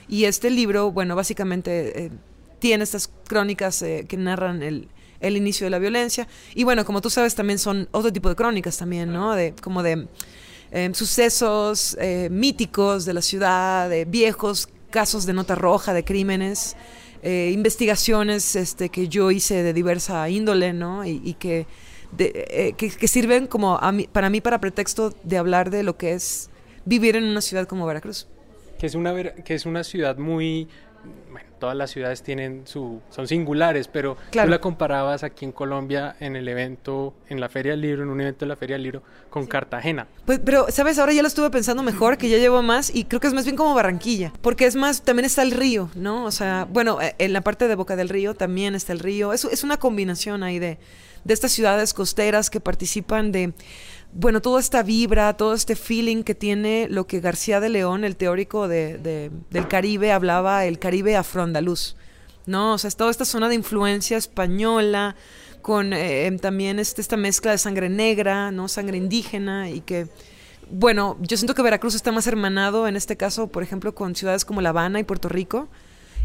Y 0.09 0.25
este 0.25 0.51
libro, 0.51 0.91
bueno, 0.91 1.17
básicamente 1.17 2.05
eh, 2.05 2.11
tiene 2.59 2.85
estas 2.85 3.11
crónicas 3.27 3.83
eh, 3.83 4.07
que 4.09 4.17
narran 4.17 4.63
el, 4.63 4.89
el, 5.21 5.37
inicio 5.37 5.67
de 5.67 5.71
la 5.71 5.79
violencia. 5.79 6.29
Y 6.55 6.65
bueno, 6.65 6.85
como 6.85 7.01
tú 7.01 7.11
sabes, 7.11 7.35
también 7.35 7.59
son 7.59 7.89
otro 7.93 8.13
tipo 8.13 8.29
de 8.29 8.35
crónicas 8.35 8.77
también, 8.77 9.13
¿no? 9.13 9.35
De, 9.35 9.55
como 9.61 9.83
de 9.83 10.07
eh, 10.71 10.91
sucesos 10.95 11.97
míticos 12.31 13.05
de 13.05 13.15
la 13.15 13.23
ciudad, 13.23 13.89
de 13.89 14.05
viejos 14.05 14.69
casos 14.91 15.27
de 15.27 15.33
nota 15.33 15.55
roja, 15.55 15.95
de 15.95 16.05
crímenes, 16.05 16.77
investigaciones 17.23 18.57
este, 18.57 18.89
que 18.89 19.09
yo 19.09 19.31
hice 19.31 19.63
de 19.63 19.73
diversa 19.73 20.29
índole, 20.29 20.73
¿no? 20.73 21.05
Y, 21.07 21.35
que, 21.39 21.67
que, 22.19 22.75
que, 22.75 23.09
sirven 23.09 23.47
como 23.47 23.79
a 23.79 23.93
mí, 23.93 24.09
para 24.11 24.29
mí 24.29 24.41
para 24.41 24.61
pretexto 24.61 25.15
de 25.23 25.39
hablar 25.39 25.71
de 25.71 25.83
lo 25.83 25.97
que 25.97 26.13
es 26.15 26.51
vivir 26.85 27.17
en 27.17 27.25
una 27.25 27.41
ciudad 27.41 27.67
como 27.69 27.87
Veracruz 27.87 28.27
que 28.83 28.89
es 28.89 28.97
una, 28.97 29.15
que 29.15 29.55
es 29.55 29.65
una 29.65 29.85
ciudad 29.85 30.19
muy, 30.19 30.67
bueno, 31.31 31.49
todas 31.61 31.77
las 31.77 31.93
ciudades 31.93 32.21
tienen 32.25 32.63
su, 32.67 33.01
son 33.11 33.29
singulares, 33.29 33.87
pero 33.87 34.17
tú 34.33 34.41
la 34.45 34.61
comparabas 34.61 35.23
aquí 35.23 35.45
en 35.45 35.53
Colombia 35.53 36.17
en 36.19 36.35
el 36.35 36.49
evento, 36.49 37.15
en 37.29 37.39
la 37.39 37.49
Feria 37.49 37.71
del 37.71 37.81
Libro, 37.81 38.03
en 38.03 38.09
un 38.09 38.21
evento 38.21 38.45
de 38.45 38.49
la 38.49 38.57
Feria 38.57 38.75
del 38.75 38.83
Libro, 38.83 39.05
con 39.31 39.47
Cartagena. 39.47 40.09
Pues, 40.25 40.41
pero, 40.45 40.67
¿sabes? 40.71 40.99
Ahora 40.99 41.13
ya 41.13 41.23
lo 41.23 41.29
estuve 41.29 41.49
pensando 41.51 41.85
mejor, 41.85 42.19
que 42.19 42.29
ya 42.29 42.39
llevo 42.39 42.61
más, 42.61 42.93
y 42.93 43.05
creo 43.05 43.21
que 43.21 43.29
es 43.29 43.35
más 43.35 43.45
bien 43.45 43.55
como 43.55 43.73
Barranquilla, 43.73 44.33
porque 44.43 44.67
es 44.67 44.75
más, 44.75 45.03
también 45.03 45.27
está 45.27 45.43
el 45.43 45.53
río, 45.53 45.89
¿no? 45.95 46.25
O 46.25 46.33
sea, 46.33 46.67
bueno, 46.69 47.01
eh, 47.01 47.15
en 47.19 47.33
la 47.33 47.43
parte 47.43 47.69
de 47.69 47.77
Boca 47.77 47.95
del 47.95 48.09
Río 48.09 48.35
también 48.35 48.75
está 48.75 48.93
el 48.93 48.99
río, 48.99 49.33
es, 49.33 49.45
es 49.45 49.63
una 49.63 49.77
combinación 49.77 50.43
ahí 50.43 50.59
de, 50.59 50.79
de 51.23 51.35
estas 51.35 51.53
ciudades 51.53 51.95
costeras 51.95 52.51
que 52.51 52.59
participan 52.59 53.31
de 53.31 53.53
bueno, 54.15 54.43
toda 54.43 54.61
esta 54.61 54.83
vibra, 54.83 55.35
todo 55.37 55.55
este 55.55 55.75
feeling 55.75 56.23
que 56.23 56.35
tiene 56.35 56.87
lo 56.91 57.07
que 57.07 57.21
García 57.21 57.61
de 57.61 57.71
León, 57.71 58.05
el 58.05 58.17
teórico 58.17 58.69
de, 58.69 59.31
del 59.51 59.69
Caribe, 59.69 60.13
hablaba 60.13 60.67
el 60.67 60.79
Caribe 60.79 61.17
afroandaluz, 61.17 61.97
¿no? 62.47 62.75
O 62.75 62.79
sea, 62.79 62.91
toda 62.91 63.11
esta 63.11 63.25
zona 63.25 63.49
de 63.49 63.55
influencia 63.55 64.19
española, 64.19 65.17
con 65.63 65.93
eh, 65.93 66.27
em, 66.27 66.39
también 66.39 66.79
este, 66.79 67.01
esta 67.01 67.17
mezcla 67.17 67.53
de 67.53 67.59
sangre 67.59 67.89
negra, 67.89 68.51
¿no? 68.51 68.69
Sangre 68.69 68.99
indígena 68.99 69.71
y 69.71 69.81
que, 69.81 70.09
bueno, 70.71 71.17
yo 71.21 71.37
siento 71.37 71.55
que 71.55 71.63
Veracruz 71.63 71.95
está 71.95 72.13
más 72.13 72.27
hermanado 72.27 72.87
en 72.89 72.97
este 72.97 73.17
caso, 73.17 73.47
por 73.47 73.63
ejemplo, 73.63 73.95
con 73.95 74.15
ciudades 74.15 74.45
como 74.45 74.61
La 74.61 74.71
Habana 74.71 75.01
y 75.01 75.05
Puerto 75.05 75.29
Rico, 75.29 75.69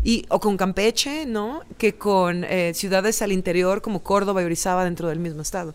y, 0.04 0.26
o 0.30 0.40
con 0.40 0.58
Campeche, 0.58 1.26
¿no? 1.26 1.62
Que 1.78 1.96
con 1.96 2.44
eh, 2.44 2.74
ciudades 2.74 3.22
al 3.22 3.32
interior 3.32 3.82
como 3.82 4.04
Córdoba 4.04 4.42
y 4.42 4.46
Orizaba 4.46 4.84
dentro 4.84 5.08
del 5.08 5.20
mismo 5.20 5.42
estado. 5.42 5.74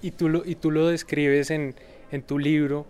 Y, 0.00 0.12
tú, 0.12 0.30
lo, 0.30 0.44
y 0.46 0.54
tú 0.54 0.70
lo 0.70 0.88
describes 0.88 1.50
en, 1.50 1.74
en 2.10 2.22
tu 2.22 2.38
libro, 2.38 2.86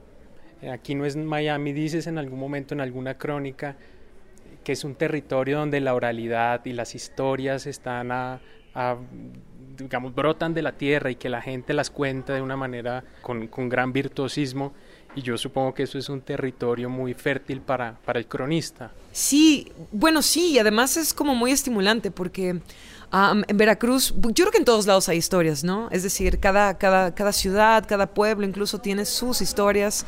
eh, 0.62 0.70
aquí 0.70 0.94
no 0.94 1.04
es 1.04 1.16
Miami, 1.16 1.72
dices 1.72 2.06
en 2.06 2.18
algún 2.18 2.38
momento 2.38 2.72
en 2.72 2.80
alguna 2.80 3.18
crónica 3.18 3.76
que 4.64 4.72
es 4.72 4.84
un 4.84 4.94
territorio 4.94 5.58
donde 5.58 5.80
la 5.80 5.94
oralidad 5.94 6.64
y 6.64 6.72
las 6.72 6.94
historias 6.94 7.66
están 7.66 8.10
a, 8.10 8.40
digamos, 9.76 10.14
brotan 10.14 10.54
de 10.54 10.62
la 10.62 10.72
tierra 10.72 11.10
y 11.10 11.16
que 11.16 11.28
la 11.28 11.42
gente 11.42 11.74
las 11.74 11.90
cuenta 11.90 12.34
de 12.34 12.40
una 12.40 12.56
manera 12.56 13.04
con, 13.20 13.46
con 13.48 13.68
gran 13.68 13.92
virtuosismo 13.92 14.72
y 15.14 15.22
yo 15.22 15.38
supongo 15.38 15.74
que 15.74 15.84
eso 15.84 15.98
es 15.98 16.08
un 16.08 16.22
territorio 16.22 16.88
muy 16.90 17.14
fértil 17.14 17.60
para, 17.60 17.98
para 18.04 18.18
el 18.18 18.26
cronista. 18.26 18.90
Sí, 19.12 19.70
bueno, 19.92 20.22
sí, 20.22 20.52
y 20.52 20.58
además 20.58 20.96
es 20.96 21.14
como 21.14 21.34
muy 21.34 21.52
estimulante 21.52 22.10
porque 22.10 22.60
en 23.12 23.56
Veracruz, 23.56 24.14
yo 24.16 24.32
creo 24.32 24.50
que 24.50 24.58
en 24.58 24.64
todos 24.64 24.86
lados 24.86 25.08
hay 25.08 25.18
historias, 25.18 25.62
¿no? 25.62 25.88
Es 25.90 26.02
decir, 26.02 26.40
cada, 26.40 26.78
cada, 26.78 27.14
cada 27.14 27.32
ciudad, 27.32 27.84
cada 27.86 28.06
pueblo 28.06 28.46
incluso 28.46 28.78
tiene 28.78 29.04
sus 29.04 29.40
historias 29.40 30.04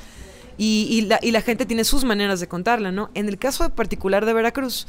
y, 0.58 1.02
la, 1.02 1.18
y 1.22 1.30
la 1.30 1.42
gente 1.42 1.66
tiene 1.66 1.84
sus 1.84 2.04
maneras 2.04 2.40
de 2.40 2.48
contarla, 2.48 2.90
¿no? 2.90 3.10
En 3.14 3.28
el 3.28 3.38
caso 3.38 3.68
particular 3.70 4.24
de 4.24 4.32
Veracruz, 4.32 4.86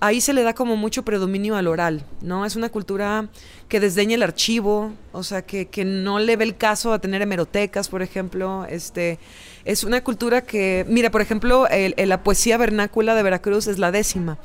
ahí 0.00 0.20
se 0.20 0.32
le 0.32 0.42
da 0.42 0.54
como 0.54 0.76
mucho 0.76 1.04
predominio 1.04 1.56
al 1.56 1.66
oral, 1.66 2.04
¿no? 2.20 2.44
Es 2.44 2.54
una 2.54 2.68
cultura 2.68 3.28
que 3.68 3.80
desdeña 3.80 4.14
el 4.14 4.22
archivo, 4.22 4.92
o 5.12 5.22
sea, 5.22 5.42
que, 5.42 5.66
que 5.66 5.84
no 5.84 6.18
le 6.18 6.36
ve 6.36 6.44
el 6.44 6.56
caso 6.56 6.92
a 6.92 7.00
tener 7.00 7.22
hemerotecas, 7.22 7.88
por 7.88 8.02
ejemplo, 8.02 8.66
este... 8.68 9.18
Es 9.64 9.82
una 9.82 10.04
cultura 10.04 10.42
que, 10.42 10.86
mira, 10.88 11.10
por 11.10 11.20
ejemplo, 11.20 11.66
la 11.96 12.22
poesía 12.22 12.56
vernácula 12.56 13.16
de 13.16 13.24
Veracruz 13.24 13.66
es 13.66 13.80
la 13.80 13.90
décima 13.90 14.38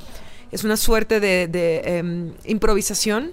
es 0.51 0.63
una 0.63 0.77
suerte 0.77 1.19
de, 1.19 1.81
em, 1.85 2.33
improvisación. 2.45 3.31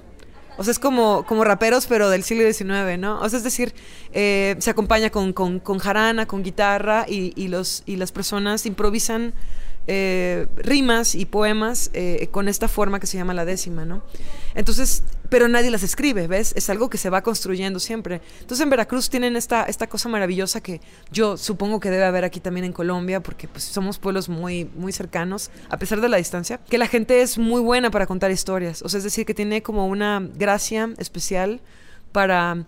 O 0.57 0.65
sea, 0.65 0.73
es 0.73 0.79
como, 0.79 1.25
como 1.25 1.45
raperos, 1.45 1.87
pero 1.87 2.11
del 2.11 2.25
siglo 2.25 2.45
XIX, 2.45 2.99
¿no? 2.99 3.21
O 3.21 3.29
sea, 3.29 3.37
es 3.37 3.45
decir, 3.45 3.75
eh, 4.13 4.57
se 4.59 4.71
acompaña 4.71 5.11
con, 5.11 5.33
con, 5.33 5.61
con, 5.61 5.79
jarana, 5.79 6.27
con 6.27 6.43
guitarra 6.43 7.07
y, 7.09 7.33
y, 7.37 7.47
los, 7.47 7.85
y 7.87 7.95
las 7.95 8.11
personas 8.11 8.67
improvisan 8.67 9.35
eh, 9.91 10.49
rimas 10.57 11.15
y 11.15 11.25
poemas 11.25 11.89
eh, 11.95 12.29
con 12.31 12.47
esta 12.47 12.69
forma 12.69 13.01
que 13.01 13.07
se 13.07 13.17
llama 13.17 13.33
la 13.33 13.47
décima, 13.47 13.87
¿no? 13.87 14.03
Entonces, 14.55 15.03
pero 15.29 15.49
nadie 15.49 15.71
las 15.71 15.83
escribe, 15.83 16.27
¿ves? 16.27 16.53
Es 16.57 16.71
algo 16.71 16.89
que 16.91 16.99
se 16.99 17.11
va 17.11 17.23
construyendo 17.23 17.81
siempre. 17.81 18.21
Entonces 18.41 18.63
en 18.63 18.71
Veracruz 18.71 19.11
tienen 19.11 19.37
esta, 19.37 19.65
esta 19.65 19.87
cosa 19.87 20.09
maravillosa 20.09 20.61
que 20.61 20.81
yo 21.11 21.37
supongo 21.37 21.81
que 21.81 21.91
debe 21.91 22.05
haber 22.05 22.25
aquí 22.25 22.41
también 22.41 22.65
en 22.65 22.73
Colombia, 22.73 23.21
porque 23.21 23.49
pues, 23.49 23.65
somos 23.65 23.99
pueblos 23.99 24.29
muy, 24.29 24.71
muy 24.77 24.93
cercanos, 24.93 25.51
a 25.69 25.79
pesar 25.79 26.01
de 26.01 26.09
la 26.09 26.17
distancia, 26.17 26.61
que 26.69 26.79
la 26.79 26.87
gente 26.87 27.23
es 27.23 27.39
muy 27.39 27.61
buena 27.61 27.91
para 27.91 28.07
contar 28.07 28.31
historias, 28.31 28.83
o 28.83 28.89
sea, 28.89 28.99
es 28.99 29.05
decir, 29.05 29.27
que 29.27 29.35
tiene 29.35 29.63
como 29.63 29.87
una 29.87 30.27
gracia 30.35 30.91
especial 30.99 31.61
para 32.13 32.65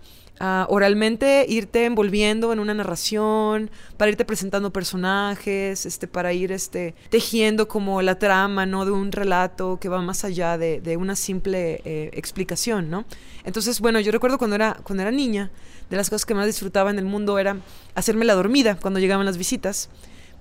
oralmente 0.69 1.45
irte 1.47 1.85
envolviendo 1.85 2.51
en 2.51 2.59
una 2.59 2.73
narración, 2.73 3.69
para 3.97 4.09
irte 4.09 4.25
presentando 4.25 4.73
personajes, 4.73 5.85
este, 5.85 6.07
para 6.07 6.33
ir 6.33 6.51
este, 6.51 6.95
tejiendo 7.09 7.67
como 7.67 8.01
la 8.01 8.17
trama 8.17 8.65
¿no? 8.65 8.85
de 8.85 8.91
un 8.91 9.11
relato 9.11 9.77
que 9.79 9.87
va 9.87 10.01
más 10.01 10.25
allá 10.25 10.57
de, 10.57 10.81
de 10.81 10.97
una 10.97 11.15
simple 11.15 11.81
eh, 11.85 12.09
explicación. 12.13 12.89
¿no? 12.89 13.05
Entonces, 13.43 13.79
bueno, 13.79 13.99
yo 13.99 14.11
recuerdo 14.11 14.37
cuando 14.37 14.55
era, 14.55 14.77
cuando 14.83 15.03
era 15.03 15.11
niña, 15.11 15.51
de 15.89 15.97
las 15.97 16.09
cosas 16.09 16.25
que 16.25 16.33
más 16.33 16.47
disfrutaba 16.47 16.89
en 16.89 16.97
el 16.97 17.05
mundo 17.05 17.37
era 17.37 17.57
hacerme 17.93 18.25
la 18.25 18.33
dormida 18.33 18.77
cuando 18.81 18.99
llegaban 18.99 19.25
las 19.25 19.37
visitas 19.37 19.89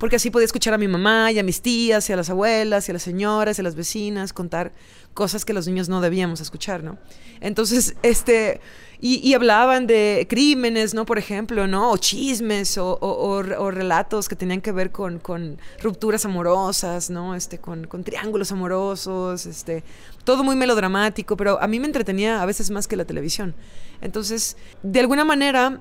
porque 0.01 0.17
así 0.17 0.31
podía 0.31 0.47
escuchar 0.47 0.73
a 0.73 0.79
mi 0.79 0.89
mamá 0.89 1.31
y 1.31 1.39
a 1.39 1.43
mis 1.43 1.61
tías 1.61 2.09
y 2.09 2.15
a 2.15 2.17
las 2.17 2.31
abuelas 2.31 2.89
y 2.89 2.91
a 2.91 2.95
las 2.95 3.03
señoras 3.03 3.59
y 3.59 3.61
a 3.61 3.65
las 3.65 3.75
vecinas 3.75 4.33
contar 4.33 4.73
cosas 5.13 5.45
que 5.45 5.53
los 5.53 5.67
niños 5.67 5.91
no 5.91 6.01
debíamos 6.01 6.41
escuchar, 6.41 6.83
¿no? 6.83 6.97
Entonces, 7.41 7.95
este, 8.03 8.63
y, 9.03 9.33
hablaban 9.35 9.87
de 9.87 10.27
crímenes, 10.29 10.93
¿no? 10.93 11.07
Por 11.07 11.17
ejemplo, 11.17 11.67
¿no? 11.67 11.91
O 11.91 11.97
chismes 11.97 12.77
o, 12.79 13.43
relatos 13.73 14.29
que 14.29 14.37
tenían 14.37 14.61
que 14.61 14.73
ver 14.73 14.91
con, 14.91 15.59
rupturas 15.83 16.25
amorosas, 16.27 17.09
¿no? 17.09 17.35
Este, 17.35 17.59
con, 17.59 17.87
con, 17.87 18.05
triángulos 18.05 18.53
amorosos, 18.53 19.47
este, 19.47 19.85
todo 20.25 20.45
muy 20.45 20.55
melodramático, 20.55 21.37
pero 21.37 21.61
a 21.63 21.67
mí 21.67 21.81
me 21.81 21.87
entretenía 21.87 22.43
a 22.43 22.47
veces 22.47 22.71
más 22.71 22.87
que 22.87 22.97
la 22.97 23.07
televisión. 23.07 23.55
Entonces, 24.03 24.57
de 24.83 25.01
alguna 25.01 25.25
manera, 25.25 25.81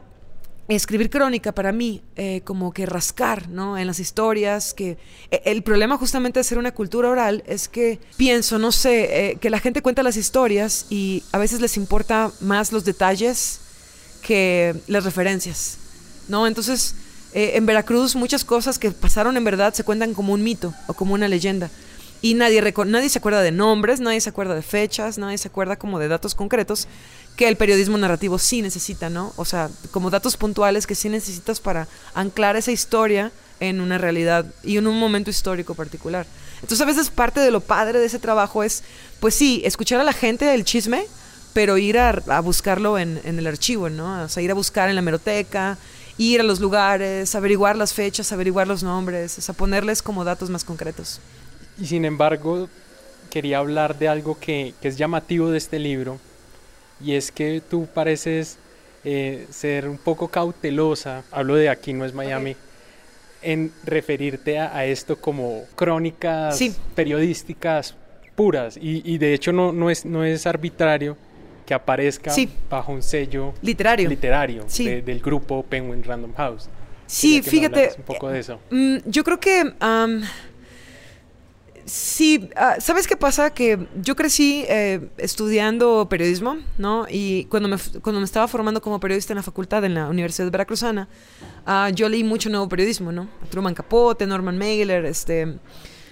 escribir 0.75 1.09
crónica 1.09 1.51
para 1.51 1.71
mí, 1.71 2.01
eh, 2.15 2.41
como 2.43 2.71
que 2.71 2.85
rascar, 2.85 3.49
¿no? 3.49 3.77
En 3.77 3.88
las 3.88 3.99
historias, 3.99 4.73
que 4.73 4.97
e, 5.31 5.41
el 5.45 5.63
problema 5.63 5.97
justamente 5.97 6.39
de 6.39 6.43
ser 6.43 6.57
una 6.57 6.73
cultura 6.73 7.09
oral 7.09 7.43
es 7.47 7.67
que 7.67 7.99
pienso, 8.17 8.59
no 8.59 8.71
sé, 8.71 9.31
eh, 9.31 9.35
que 9.38 9.49
la 9.49 9.59
gente 9.59 9.81
cuenta 9.81 10.03
las 10.03 10.15
historias 10.15 10.85
y 10.89 11.23
a 11.31 11.39
veces 11.39 11.59
les 11.59 11.75
importa 11.75 12.31
más 12.39 12.71
los 12.71 12.85
detalles 12.85 13.61
que 14.21 14.75
las 14.88 15.03
referencias, 15.03 15.77
¿no? 16.27 16.45
Entonces, 16.45 16.95
eh, 17.33 17.51
en 17.55 17.65
Veracruz 17.65 18.15
muchas 18.15 18.43
cosas 18.43 18.79
que 18.79 18.91
pasaron 18.91 19.38
en 19.38 19.43
verdad 19.43 19.73
se 19.73 19.83
cuentan 19.83 20.13
como 20.13 20.33
un 20.33 20.43
mito 20.43 20.73
o 20.88 20.93
como 20.93 21.13
una 21.13 21.27
leyenda. 21.27 21.69
Y 22.21 22.33
nadie, 22.33 22.61
nadie 22.85 23.09
se 23.09 23.19
acuerda 23.19 23.41
de 23.41 23.51
nombres, 23.51 24.01
nadie 24.01 24.19
se 24.19 24.29
acuerda 24.29 24.53
de 24.53 24.61
fechas, 24.61 25.17
nadie 25.17 25.38
se 25.38 25.47
acuerda 25.47 25.77
como 25.77 25.99
de 25.99 26.09
datos 26.09 26.35
concretos, 26.35 26.88
que 27.39 27.48
el 27.48 27.55
periodismo 27.55 27.98
narrativo 27.98 28.38
sí 28.38 28.62
necesita, 28.62 29.10
¿no? 29.10 29.31
O 29.38 29.46
sea, 29.46 29.69
como 29.91 30.10
datos 30.10 30.36
puntuales 30.36 30.86
que 30.86 30.93
sí 30.93 31.08
necesitas 31.08 31.62
para 31.62 31.88
anclar 32.13 32.58
esa 32.58 32.74
historia 32.74 33.31
en 33.62 33.79
una 33.79 33.98
realidad 33.98 34.46
y 34.62 34.75
en 34.75 34.88
un 34.88 35.00
momento 35.00 35.29
histórico 35.29 35.74
particular. 35.74 36.25
Entonces 36.55 36.81
a 36.81 36.86
veces 36.86 37.10
parte 37.10 37.39
de 37.39 37.50
lo 37.50 37.62
padre 37.62 38.00
de 38.00 38.08
ese 38.08 38.19
trabajo 38.19 38.62
es, 38.62 38.84
pues 39.22 39.36
sí, 39.36 39.62
escuchar 39.63 40.01
a 40.01 40.03
la 40.03 40.12
gente 40.12 40.43
del 40.43 40.65
chisme, 40.65 41.05
pero 41.53 41.77
ir 41.77 41.98
a, 41.98 42.41
buscarlo 42.41 43.00
en, 43.00 43.22
el 43.24 43.48
archivo, 43.48 43.89
¿no? 43.89 44.22
O 44.24 44.27
sea, 44.27 44.43
ir 44.43 44.51
a 44.51 44.53
buscar 44.53 44.89
en 44.89 44.96
la 44.96 45.00
hemeroteca, 45.00 45.77
ir 46.17 46.41
a 46.41 46.43
los 46.43 46.60
lugares, 46.60 47.36
averiguar 47.36 47.77
las 47.77 47.93
fechas, 47.93 48.34
averiguar 48.34 48.67
los 48.67 48.84
nombres, 48.84 49.38
o 49.38 49.41
sea, 49.41 49.55
ponerles 49.55 50.01
como 50.01 50.25
datos 50.25 50.50
más 50.50 50.65
concretos. 50.65 51.22
Y 51.79 51.86
sin 51.86 52.03
embargo, 52.03 52.67
quería 53.29 53.60
hablar 53.60 53.98
de 53.98 54.10
algo 54.10 54.38
que, 54.38 54.74
que 54.81 54.89
es 54.89 54.98
llamativo 54.98 55.50
de 55.51 55.58
este 55.58 55.79
libro, 55.79 56.19
y 57.03 57.13
es 57.13 57.31
que 57.31 57.61
tú 57.67 57.87
pareces 57.93 58.57
eh, 59.03 59.47
ser 59.49 59.87
un 59.87 59.97
poco 59.97 60.27
cautelosa, 60.27 61.23
hablo 61.31 61.55
de 61.55 61.69
aquí 61.69 61.93
no 61.93 62.05
es 62.05 62.13
Miami, 62.13 62.55
en 63.41 63.71
referirte 63.85 64.59
a, 64.59 64.85
esto 64.85 65.15
como 65.15 65.63
crónicas 65.75 66.59
periodísticas 66.95 67.95
puras 68.35 68.77
y, 68.81 69.17
de 69.17 69.33
hecho 69.33 69.51
no, 69.51 69.71
no, 69.71 69.89
es, 69.89 70.05
no 70.05 70.23
es 70.25 70.45
arbitrario 70.45 71.17
que 71.65 71.73
aparezca 71.73 72.33
bajo 72.69 72.91
un 72.91 73.03
sello 73.03 73.53
literario, 73.61 74.09
literario 74.09 74.65
del 74.77 75.19
grupo 75.19 75.63
Penguin 75.63 76.03
Random 76.03 76.33
House. 76.33 76.69
Sí, 77.05 77.41
fíjate. 77.41 77.91
Un 77.97 78.03
poco 78.03 78.29
de 78.29 78.39
eso. 78.39 78.59
Mm, 78.69 78.97
yo 79.05 79.23
creo 79.23 79.39
que 79.39 79.73
Sí, 81.89 82.50
ah, 82.55 82.75
¿sabes 82.79 83.08
qué 83.08 83.17
pasa? 83.17 83.50
Que 83.50 83.88
yo 84.00 84.15
crecí 84.15 84.63
eh, 84.67 85.10
estudiando 85.17 86.08
periodismo, 86.08 86.58
¿no? 86.77 87.08
Y 87.10 87.46
cuando 87.46 87.67
me, 87.67 87.77
cuando 88.03 88.19
me 88.19 88.25
estaba 88.25 88.48
formando 88.48 88.79
como 88.79 89.00
periodista 89.00 89.34
en 89.34 89.38
la 89.38 89.43
facultad 89.43 89.84
en 89.84 89.96
la 89.96 90.08
Universidad 90.08 90.51
Veracruzana, 90.51 91.10
uh, 91.65 91.91
yo 91.91 92.08
leí 92.08 92.24
mucho 92.24 92.51
nuevo 92.51 92.69
periodismo, 92.69 93.12
¿no? 93.12 93.27
Truman 93.50 93.74
Capote, 93.74 94.27
Norman 94.27 94.55
Mailer, 94.55 95.03
este, 95.05 95.58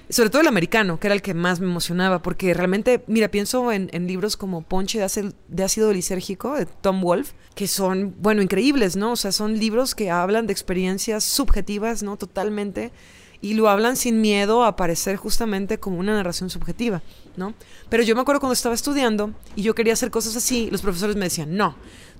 sobre 0.10 0.32
todo 0.32 0.42
el 0.42 0.48
americano, 0.48 1.00
que 1.00 1.08
era 1.08 1.14
el 1.14 1.22
que 1.22 1.36
más 1.36 1.60
me 1.60 1.68
emocionaba, 1.68 2.24
porque 2.24 2.56
realmente, 2.56 3.04
mira, 3.06 3.28
pienso 3.28 3.72
en, 3.72 3.90
libros 4.08 4.36
como 4.36 4.64
Ponche 4.64 4.98
de, 5.00 5.34
de 5.48 5.64
ácido 5.64 5.94
lisérgico, 5.94 6.56
de 6.56 6.66
Tom 6.66 7.02
Wolfe, 7.02 7.36
que 7.54 7.68
son, 7.68 8.16
bueno, 8.20 8.42
increíbles, 8.42 8.96
¿no? 8.96 9.12
O 9.12 9.16
sea, 9.16 9.32
son 9.32 9.60
libros 9.60 9.94
que 9.94 10.10
hablan 10.10 10.48
de 10.48 10.54
experiencias 10.54 11.24
subjetivas, 11.24 12.02
¿no? 12.02 12.18
Totalmente 12.18 12.92
y 13.42 13.54
lo 13.54 13.70
hablan 13.70 13.96
sin 13.96 14.22
miedo 14.22 14.64
a 14.64 14.76
parecer 14.76 15.16
justamente 15.18 15.80
como 15.80 16.00
una 16.00 16.14
narración 16.14 16.50
subjetiva, 16.50 17.02
¿no? 17.36 17.54
Pero 17.90 18.04
yo 18.04 18.16
me 18.16 18.22
acuerdo 18.22 18.40
cuando 18.40 18.54
estaba 18.54 18.76
estudiando 18.76 19.32
y 19.56 19.62
yo 19.62 19.76
quería 19.76 19.94
hacer 19.94 20.12
cosas 20.12 20.36
así, 20.36 20.70
los 20.72 20.82
profesores 20.82 21.16
me 21.16 21.26
decían, 21.26 21.56
no, 21.56 21.76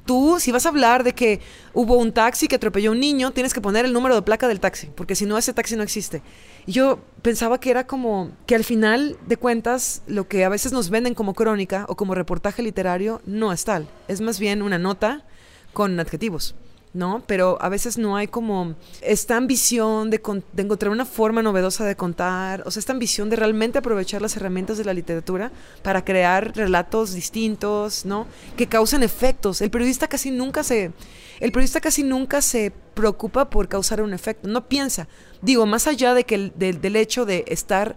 tú 0.06 0.38
si 0.40 0.52
vas 0.52 0.66
a 0.66 0.70
hablar 0.70 1.04
de 1.04 1.14
que 1.14 1.42
hubo 1.74 1.98
un 1.98 2.12
taxi 2.12 2.48
que 2.48 2.56
atropelló 2.56 2.90
a 2.90 2.94
un 2.94 3.00
niño, 3.00 3.32
tienes 3.32 3.54
que 3.54 3.62
poner 3.62 3.86
el 3.86 3.94
número 3.94 4.16
de 4.16 4.22
placa 4.22 4.48
del 4.48 4.60
taxi, 4.60 4.90
porque 4.96 5.16
si 5.16 5.26
no 5.26 5.38
ese 5.38 5.54
taxi 5.54 5.76
no 5.76 5.84
existe. 5.84 6.22
Y 6.66 6.72
yo 6.72 7.00
pensaba 7.22 7.60
que 7.60 7.70
era 7.70 7.86
como 7.86 8.32
que 8.46 8.56
al 8.56 8.64
final 8.64 9.18
de 9.28 9.38
cuentas 9.38 10.02
lo 10.08 10.28
que 10.28 10.46
a 10.46 10.50
veces 10.50 10.72
nos 10.72 10.90
venden 10.90 11.14
como 11.14 11.34
crónica 11.34 11.86
o 11.90 11.96
como 11.96 12.16
reportaje 12.16 12.64
literario 12.64 13.22
no 13.26 13.52
es 13.52 13.64
tal, 13.66 13.88
es 14.08 14.22
más 14.22 14.40
bien 14.40 14.62
una 14.62 14.78
nota 14.78 15.24
con 15.74 16.00
adjetivos. 16.00 16.56
¿No? 16.98 17.24
Pero 17.28 17.58
a 17.62 17.70
veces 17.70 17.98
no 17.98 18.18
hay 18.18 18.28
como 18.28 18.76
esta 19.02 19.38
ambición 19.38 20.10
de, 20.10 20.22
encontrar 20.58 20.92
una 20.92 21.06
forma 21.06 21.42
novedosa 21.42 21.86
de 21.86 21.96
contar, 21.96 22.64
o 22.66 22.72
sea, 22.72 22.80
esta 22.80 22.92
ambición 22.92 23.30
de 23.30 23.36
realmente 23.36 23.78
aprovechar 23.78 24.22
las 24.22 24.36
herramientas 24.36 24.78
de 24.78 24.86
la 24.86 24.94
literatura 24.94 25.52
para 25.84 26.04
crear 26.04 26.56
relatos 26.56 27.14
distintos, 27.14 28.06
¿no? 28.06 28.28
Que 28.58 28.68
causen 28.68 29.04
efectos. 29.04 29.62
El 29.62 29.70
periodista 29.70 30.08
casi 30.08 30.32
nunca 30.32 30.64
se, 30.64 30.92
el 31.40 31.52
periodista 31.52 31.80
casi 31.80 32.04
nunca 32.04 32.42
se 32.42 32.74
preocupa 32.94 33.50
por 33.50 33.68
causar 33.68 34.02
un 34.02 34.14
efecto, 34.14 34.48
no 34.48 34.68
piensa. 34.68 35.08
Digo, 35.42 35.66
más 35.66 35.88
allá 35.88 36.14
de 36.14 36.24
que 36.24 36.52
del 36.56 36.96
hecho 36.96 37.26
de 37.26 37.46
estar 37.48 37.96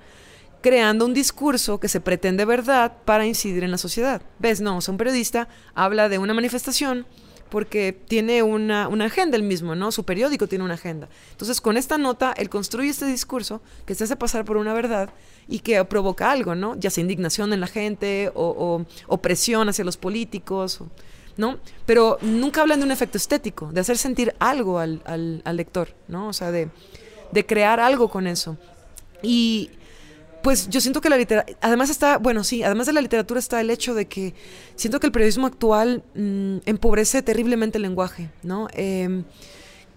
creando 0.61 1.07
un 1.07 1.15
discurso 1.15 1.81
que 1.81 1.89
se 1.89 2.01
pretende 2.01 2.45
verdad 2.45 2.93
para 3.05 3.27
incidir 3.27 3.65
en 3.65 3.71
la 3.71 3.79
sociedad. 3.79 4.23
¿Ves? 4.39 4.61
No, 4.61 4.77
o 4.77 4.81
sea, 4.81 4.93
un 4.93 4.99
periodista 4.99 5.49
habla 5.75 6.09
de 6.09 6.19
una 6.19 6.35
manifestación 6.35 7.07
porque 7.51 7.93
tiene 7.93 8.43
una, 8.43 8.87
agenda 9.05 9.37
el 9.37 9.43
mismo, 9.43 9.75
¿no? 9.75 9.93
Su 9.93 10.05
periódico 10.05 10.47
tiene 10.47 10.65
una 10.65 10.75
agenda. 10.75 11.09
Entonces, 11.33 11.61
con 11.61 11.77
esta 11.77 11.99
nota, 11.99 12.33
él 12.37 12.49
construye 12.49 12.91
este 12.91 13.07
discurso 13.07 13.61
que 13.87 13.95
se 13.95 14.05
hace 14.05 14.17
pasar 14.17 14.45
por 14.45 14.57
una 14.57 14.73
verdad 14.73 15.11
y 15.49 15.61
que 15.61 15.85
provoca 15.85 16.31
algo, 16.31 16.55
¿no? 16.55 16.77
Ya 16.79 16.91
sea 16.91 17.03
indignación 17.03 17.53
en 17.53 17.61
la 17.61 17.67
gente 17.67 18.31
o, 18.35 18.85
o, 19.07 19.17
presión 19.19 19.69
hacia 19.69 19.85
los 19.85 19.97
políticos, 19.97 20.81
¿no? 21.37 21.59
Pero 21.87 22.19
nunca 22.23 22.63
hablan 22.63 22.79
de 22.79 22.87
un 22.87 22.93
efecto 22.93 23.19
estético, 23.19 23.71
de 23.73 23.81
hacer 23.81 23.99
sentir 23.99 24.35
algo 24.39 24.79
al, 24.79 25.03
al, 25.05 25.57
lector, 25.57 25.95
¿no? 26.09 26.29
O 26.29 26.33
sea, 26.33 26.51
de, 26.53 26.71
de 27.33 27.47
crear 27.47 27.81
algo 27.81 28.09
con 28.09 28.27
eso. 28.27 28.57
Y 29.23 29.71
pues 30.43 30.69
yo 30.69 30.81
siento 30.81 31.01
que 31.01 31.09
la 31.09 31.17
literatura, 31.17 31.59
además 31.61 31.91
está, 31.91 32.19
bueno, 32.19 32.45
sí, 32.45 32.63
además 32.63 32.87
de 32.87 32.93
la 32.93 33.01
literatura 33.01 33.41
está 33.41 33.61
el 33.61 33.71
hecho 33.71 33.95
de 33.95 34.07
que 34.07 34.35
siento 34.77 35.01
que 35.01 35.07
el 35.07 35.13
periodismo 35.13 35.47
actual 35.47 36.03
mm, 36.15 36.59
empobrece 36.67 37.23
terriblemente 37.23 37.79
el 37.79 37.83
lenguaje, 37.83 38.31
¿no? 38.43 38.69
Em, 38.73 39.25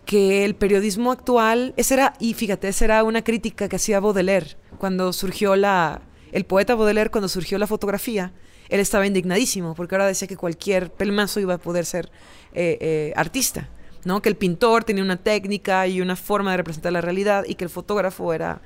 que 0.05 0.43
el 0.43 0.55
periodismo 0.55 1.11
actual, 1.11 1.73
esa 1.77 1.93
era, 1.93 2.13
y 2.19 2.33
fíjate, 2.33 2.67
esa 2.67 2.85
era 2.85 3.03
una 3.03 3.23
crítica 3.23 3.69
que 3.69 3.77
hacía 3.77 3.99
Baudelaire 3.99 4.57
cuando 4.77 5.13
surgió 5.13 5.55
la, 5.55 6.01
el 6.31 6.45
poeta 6.45 6.75
Baudelaire 6.75 7.09
cuando 7.09 7.29
surgió 7.29 7.57
la 7.57 7.67
fotografía, 7.67 8.33
él 8.69 8.79
estaba 8.79 9.07
indignadísimo 9.07 9.75
porque 9.75 9.95
ahora 9.95 10.07
decía 10.07 10.27
que 10.27 10.35
cualquier 10.35 10.91
pelmazo 10.91 11.39
iba 11.39 11.53
a 11.53 11.57
poder 11.57 11.85
ser 11.85 12.09
eh, 12.53 12.77
eh, 12.81 13.13
artista, 13.15 13.69
¿no? 14.03 14.21
Que 14.21 14.29
el 14.29 14.35
pintor 14.35 14.83
tenía 14.83 15.03
una 15.03 15.17
técnica 15.17 15.87
y 15.87 16.01
una 16.01 16.15
forma 16.15 16.51
de 16.51 16.57
representar 16.57 16.91
la 16.91 17.01
realidad 17.01 17.45
y 17.47 17.55
que 17.55 17.63
el 17.63 17.69
fotógrafo 17.69 18.33
era 18.33 18.61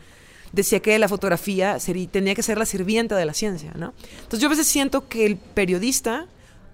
decía 0.51 0.80
que 0.80 0.98
la 1.00 1.08
fotografía 1.08 1.80
sería, 1.80 2.08
tenía 2.08 2.36
que 2.36 2.44
ser 2.44 2.58
la 2.58 2.66
sirvienta 2.66 3.16
de 3.16 3.25
la 3.25 3.34
ciencia, 3.34 3.74
¿no? 3.75 3.94
Entonces 4.18 4.39
yo 4.39 4.48
a 4.48 4.50
veces 4.50 4.68
siento 4.68 5.08
que 5.08 5.25
el 5.25 5.38
periodista 5.38 6.27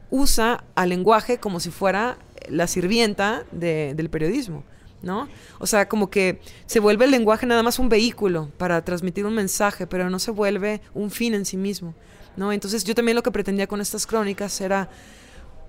usa 0.10 0.64
al 0.76 0.90
lenguaje 0.90 1.40
como 1.40 1.60
si 1.60 1.72
fuera 1.72 2.18
la 2.50 2.68
sirvienta 2.68 3.46
del 3.52 4.10
periodismo, 4.10 4.64
¿no? 5.02 5.28
O 5.60 5.68
sea, 5.68 5.88
como 5.90 6.10
que 6.10 6.40
se 6.66 6.80
vuelve 6.80 7.06
el 7.06 7.12
lenguaje 7.12 7.46
nada 7.46 7.64
más 7.64 7.80
un 7.80 7.90
vehículo 7.90 8.52
para 8.58 8.84
transmitir 8.84 9.26
un 9.26 9.34
mensaje, 9.34 9.88
pero 9.88 10.10
no 10.10 10.20
se 10.20 10.32
vuelve 10.32 10.82
un 10.94 11.10
fin 11.10 11.34
en 11.34 11.46
sí 11.46 11.58
mismo, 11.58 11.96
¿no? 12.38 12.52
Entonces 12.52 12.84
yo 12.84 12.94
también 12.94 13.16
lo 13.16 13.24
que 13.24 13.32
pretendía 13.32 13.68
con 13.68 13.82
estas 13.82 14.06
crónicas 14.06 14.60
era 14.62 14.90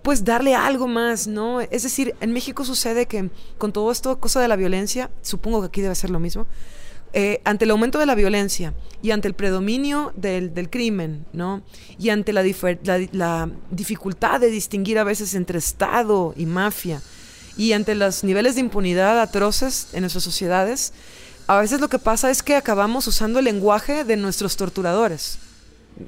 pues 0.03 0.23
darle 0.23 0.55
algo 0.55 0.87
más, 0.87 1.27
¿no? 1.27 1.63
Es 1.63 1.83
decir, 1.83 2.15
en 2.21 2.33
México 2.35 2.67
sucede 2.67 3.07
que 3.07 3.31
con 3.57 3.73
todo 3.73 3.91
esto, 3.91 4.21
cosa 4.21 4.43
de 4.43 4.49
la 4.49 4.57
violencia, 4.57 5.11
supongo 5.23 5.63
que 5.63 5.69
aquí 5.69 5.81
debe 5.81 5.95
ser 5.95 6.11
lo 6.11 6.21
mismo, 6.21 6.47
eh, 7.17 7.41
ante 7.45 7.65
el 7.65 7.71
aumento 7.71 8.01
de 8.01 8.07
la 8.07 8.17
violencia 8.17 8.75
y 9.01 9.13
ante 9.13 9.29
el 9.29 9.35
predominio 9.35 10.13
del, 10.17 10.69
crimen, 10.69 11.25
¿no? 11.33 11.63
Y 11.97 12.09
ante 12.11 12.33
la, 12.33 12.43
la, 13.13 13.51
dificultad 13.71 14.41
de 14.41 14.51
distinguir 14.51 14.99
a 14.99 15.05
veces 15.05 15.35
entre 15.35 15.61
Estado 15.61 16.35
y 16.37 16.45
mafia, 16.45 17.01
y 17.57 17.73
ante 17.73 17.95
los 17.95 18.25
niveles 18.25 18.57
de 18.57 18.63
impunidad 18.63 19.21
atroces 19.21 19.91
en 19.93 20.01
nuestras 20.01 20.25
sociedades, 20.25 20.93
a 21.47 21.61
veces 21.61 21.81
lo 21.81 21.89
que 21.89 22.01
pasa 22.01 22.33
es 22.33 22.43
que 22.43 22.57
acabamos 22.57 23.07
usando 23.07 23.39
el 23.39 23.45
lenguaje 23.45 24.03
de 24.03 24.17
nuestros 24.17 24.57
torturadores. 24.57 25.39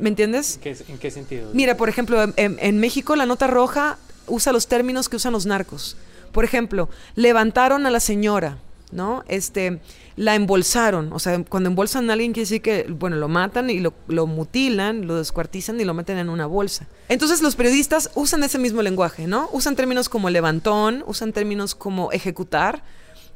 ¿Me 0.01 0.09
entiendes? 0.09 0.59
¿En 0.65 0.99
qué 0.99 1.13
sentido? 1.13 1.51
Mira, 1.53 1.77
por 1.77 1.89
ejemplo, 1.89 2.21
en, 2.21 2.35
en 2.37 2.81
México 2.81 3.15
la 3.15 3.27
nota 3.27 3.47
roja 3.47 3.99
usa 4.27 4.53
los 4.53 4.67
términos 4.67 5.09
que 5.09 5.15
usan 5.15 5.33
los 5.33 5.47
narcos. 5.47 5.97
Por 6.33 6.45
ejemplo, 6.45 6.89
levantaron 7.15 7.87
a 7.87 7.91
la 7.91 8.01
señora, 8.01 8.59
¿no? 8.93 9.25
Este, 9.29 9.81
la 10.17 10.35
embolsaron. 10.35 11.13
O 11.13 11.19
sea, 11.19 11.43
cuando 11.45 11.69
embolsan 11.69 12.09
a 12.11 12.15
alguien 12.15 12.33
quiere 12.33 12.45
decir 12.45 12.63
que, 12.63 12.87
bueno, 12.89 13.17
lo 13.17 13.29
matan 13.29 13.71
y 13.71 13.81
lo, 13.81 14.27
mutilan, 14.27 15.07
lo 15.07 15.17
descuartizan 15.17 15.81
y 15.81 15.85
lo 15.85 15.95
meten 15.95 16.19
en 16.19 16.29
una 16.29 16.47
bolsa. 16.47 16.87
Entonces 17.09 17.43
los 17.43 17.57
periodistas 17.57 18.11
usan 18.15 18.43
ese 18.43 18.59
mismo 18.59 18.83
lenguaje, 18.83 19.27
¿no? 19.27 19.49
Usan 19.53 19.77
términos 19.77 20.09
como 20.09 20.31
levantón, 20.31 21.05
usan 21.07 21.33
términos 21.33 21.75
como 21.75 22.13
ejecutar, 22.13 22.83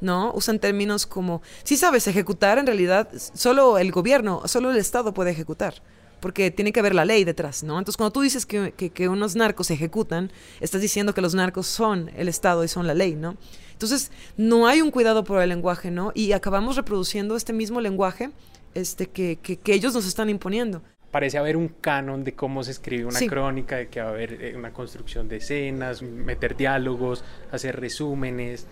¿no? 0.01 0.33
Usan 0.35 0.59
términos 0.59 1.07
como, 1.07 1.43
si 1.65 1.77
sabes, 1.77 2.07
ejecutar 2.07 2.59
en 2.59 2.67
realidad 2.67 3.09
solo 3.35 3.79
el 3.79 3.93
gobierno, 3.93 4.43
solo 4.47 4.71
el 4.71 4.77
Estado 4.77 5.13
puede 5.13 5.31
ejecutar 5.31 5.75
porque 6.21 6.51
tiene 6.51 6.71
que 6.71 6.81
haber 6.81 6.95
la 6.95 7.07
ley 7.07 7.25
detrás, 7.25 7.63
¿no? 7.63 7.79
Entonces, 7.79 7.97
cuando 7.97 8.13
tú 8.13 8.21
dices 8.21 8.45
que, 8.45 8.73
que, 8.73 9.09
unos 9.09 9.37
narcos 9.37 9.71
ejecutan, 9.71 10.31
estás 10.61 10.83
diciendo 10.83 11.15
que 11.15 11.23
los 11.23 11.35
narcos 11.35 11.67
son 11.67 12.11
el 12.15 12.29
Estado 12.29 12.63
y 12.63 12.69
son 12.69 12.87
la 12.87 12.93
ley, 12.93 13.15
¿no? 13.15 13.39
Entonces, 13.81 14.13
no 14.37 14.67
hay 14.67 14.83
un 14.83 14.91
cuidado 14.91 15.25
por 15.25 15.41
el 15.41 15.49
lenguaje, 15.49 15.91
¿no? 15.91 16.13
Y 16.15 16.33
acabamos 16.33 16.77
reproduciendo 16.77 17.35
este 17.35 17.55
mismo 17.55 17.81
lenguaje 17.81 18.29
este, 18.75 19.07
que, 19.07 19.39
que, 19.39 19.59
ellos 19.73 19.95
nos 19.95 20.07
están 20.07 20.29
imponiendo. 20.29 20.83
Parece 21.11 21.39
haber 21.39 21.57
un 21.57 21.69
canon 21.69 22.23
de 22.23 22.35
cómo 22.35 22.63
se 22.63 22.73
escribe 22.73 23.07
una 23.07 23.19
crónica, 23.21 23.79
de 23.79 23.89
que 23.89 24.03
va 24.03 24.09
a 24.09 24.11
haber 24.11 24.35
eh, 24.35 24.55
una 24.55 24.75
construcción 24.75 25.31
de 25.31 25.39
escenas, 25.39 26.03
meter 26.03 26.59
diálogos, 26.59 27.25
hacer 27.51 27.81
resúmenes, 27.81 28.67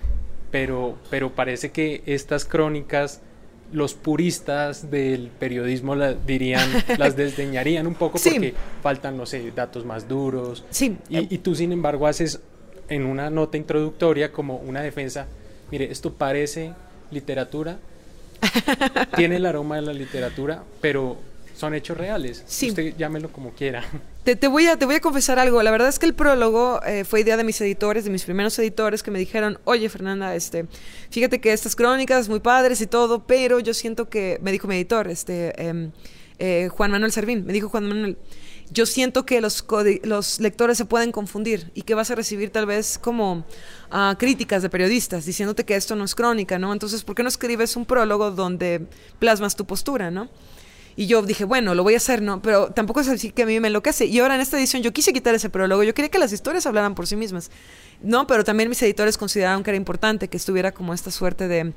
pero, 0.51 0.99
pero 1.09 1.35
parece 1.35 1.71
que 1.71 2.03
estas 2.05 2.45
crónicas 2.45 3.23
los 3.73 3.95
puristas 3.95 4.91
del 4.91 5.31
periodismo 5.31 5.97
dirían, 6.27 6.69
las 6.99 7.17
desdeñarían 7.17 7.87
un 7.87 7.95
poco 7.95 8.19
porque 8.23 8.53
faltan, 8.83 9.17
no 9.17 9.25
sé, 9.25 9.53
datos 9.53 9.87
más 9.87 10.07
duros. 10.07 10.67
Sí. 10.69 10.99
Y, 11.09 11.35
y, 11.35 11.39
tú, 11.39 11.55
sin 11.55 11.73
embargo, 11.73 12.07
haces 12.07 12.43
en 12.89 13.05
una 13.05 13.31
nota 13.31 13.57
introductoria 13.57 14.33
como 14.33 14.57
una 14.57 14.83
defensa, 14.83 15.27
mire, 15.71 15.91
esto 15.91 16.13
parece 16.13 16.73
literatura, 17.11 17.79
tiene 19.17 19.37
el 19.37 19.47
aroma 19.47 19.77
de 19.77 19.83
la 19.83 19.93
literatura, 19.93 20.63
pero 20.81 21.17
son 21.59 21.75
hechos 21.75 21.99
reales. 21.99 22.45
Sí. 22.47 22.69
Usted 22.69 22.95
llámelo 22.97 23.31
como 23.33 23.51
quiera. 23.51 23.85
Te, 24.25 24.47
voy 24.47 24.67
a, 24.67 24.77
te 24.77 24.85
voy 24.85 24.97
a 24.97 25.01
confesar 25.01 25.39
algo. 25.39 25.63
La 25.63 25.71
verdad 25.71 25.89
es 25.89 25.99
que 25.99 26.05
el 26.05 26.13
prólogo 26.13 26.83
eh, 26.85 27.05
fue 27.05 27.23
idea 27.23 27.39
de 27.39 27.45
mis 27.45 27.59
editores, 27.63 28.05
de 28.05 28.11
mis 28.11 28.25
primeros 28.25 28.59
editores, 28.59 29.03
que 29.03 29.11
me 29.11 29.19
dijeron, 29.19 29.59
oye 29.65 29.89
Fernanda, 29.89 30.35
este, 30.35 30.67
fíjate 31.09 31.41
que 31.41 31.55
estas 31.55 31.75
crónicas 31.75 32.29
muy 32.29 32.41
padres 32.41 32.83
y 32.83 32.87
todo, 32.87 33.27
pero 33.27 33.59
yo 33.59 33.73
siento 33.73 34.11
que, 34.11 34.39
me 34.43 34.53
dijo 34.53 34.69
mi 34.69 34.75
editor, 34.75 35.09
este, 35.09 35.67
em, 35.67 35.93
eh, 36.39 36.69
Juan 36.71 36.91
Manuel 36.91 37.11
Servín, 37.11 37.47
me 37.47 37.55
dijo 37.55 37.71
Juan 37.71 37.89
Manuel, 37.89 38.19
yo 38.71 38.87
siento 38.87 39.25
que 39.25 39.41
los, 39.41 39.65
los 40.03 40.41
lectores 40.41 40.79
se 40.79 40.85
pueden 40.85 41.13
confundir 41.13 41.71
y 41.75 41.83
que 41.83 41.95
vas 41.95 42.11
a 42.11 42.15
recibir 42.15 42.51
tal 42.51 42.67
vez 42.67 42.99
como 42.99 43.45
uh, 43.93 44.15
críticas 44.19 44.63
de 44.63 44.71
periodistas 44.71 45.25
diciéndote 45.25 45.65
que 45.65 45.77
esto 45.77 45.97
no 45.97 46.05
es 46.05 46.15
crónica, 46.15 46.59
¿no? 46.59 46.73
Entonces, 46.73 47.03
¿por 47.05 47.15
qué 47.15 47.23
no 47.23 47.29
escribes 47.29 47.77
un 47.77 47.87
prólogo 47.87 48.31
donde 48.31 48.87
plasmas 49.19 49.57
tu 49.57 49.65
postura, 49.65 50.11
¿no? 50.11 50.29
Y 50.99 51.07
yo 51.07 51.23
dije, 51.23 51.45
bueno, 51.45 51.77
lo 51.77 51.85
voy 51.85 51.95
a 51.95 51.99
hacer, 51.99 52.23
¿no? 52.23 52.43
Pero 52.43 52.73
tampoco 52.73 52.99
es 52.99 53.07
así 53.07 53.31
que 53.31 53.45
a 53.45 53.47
mí 53.47 53.61
me 53.61 53.69
enloquece. 53.69 54.07
Y 54.07 54.19
ahora 54.19 54.35
en 54.35 54.41
esta 54.41 54.59
edición 54.59 54.83
yo 54.83 54.93
quise 54.93 55.13
quitar 55.13 55.33
ese 55.33 55.49
prólogo. 55.49 55.85
Yo 55.85 55.95
quería 55.95 56.11
que 56.11 56.19
las 56.19 56.33
historias 56.33 56.67
hablaran 56.67 56.97
por 56.97 57.07
sí 57.07 57.15
mismas. 57.15 57.53
No, 58.03 58.27
pero 58.27 58.43
también 58.43 58.69
mis 58.69 58.83
editores 58.83 59.17
consideraron 59.17 59.63
que 59.63 59.71
era 59.71 59.77
importante 59.77 60.27
que 60.27 60.37
estuviera 60.37 60.73
como 60.73 60.93
esta 60.93 61.13
suerte 61.13 61.47
de, 61.47 61.73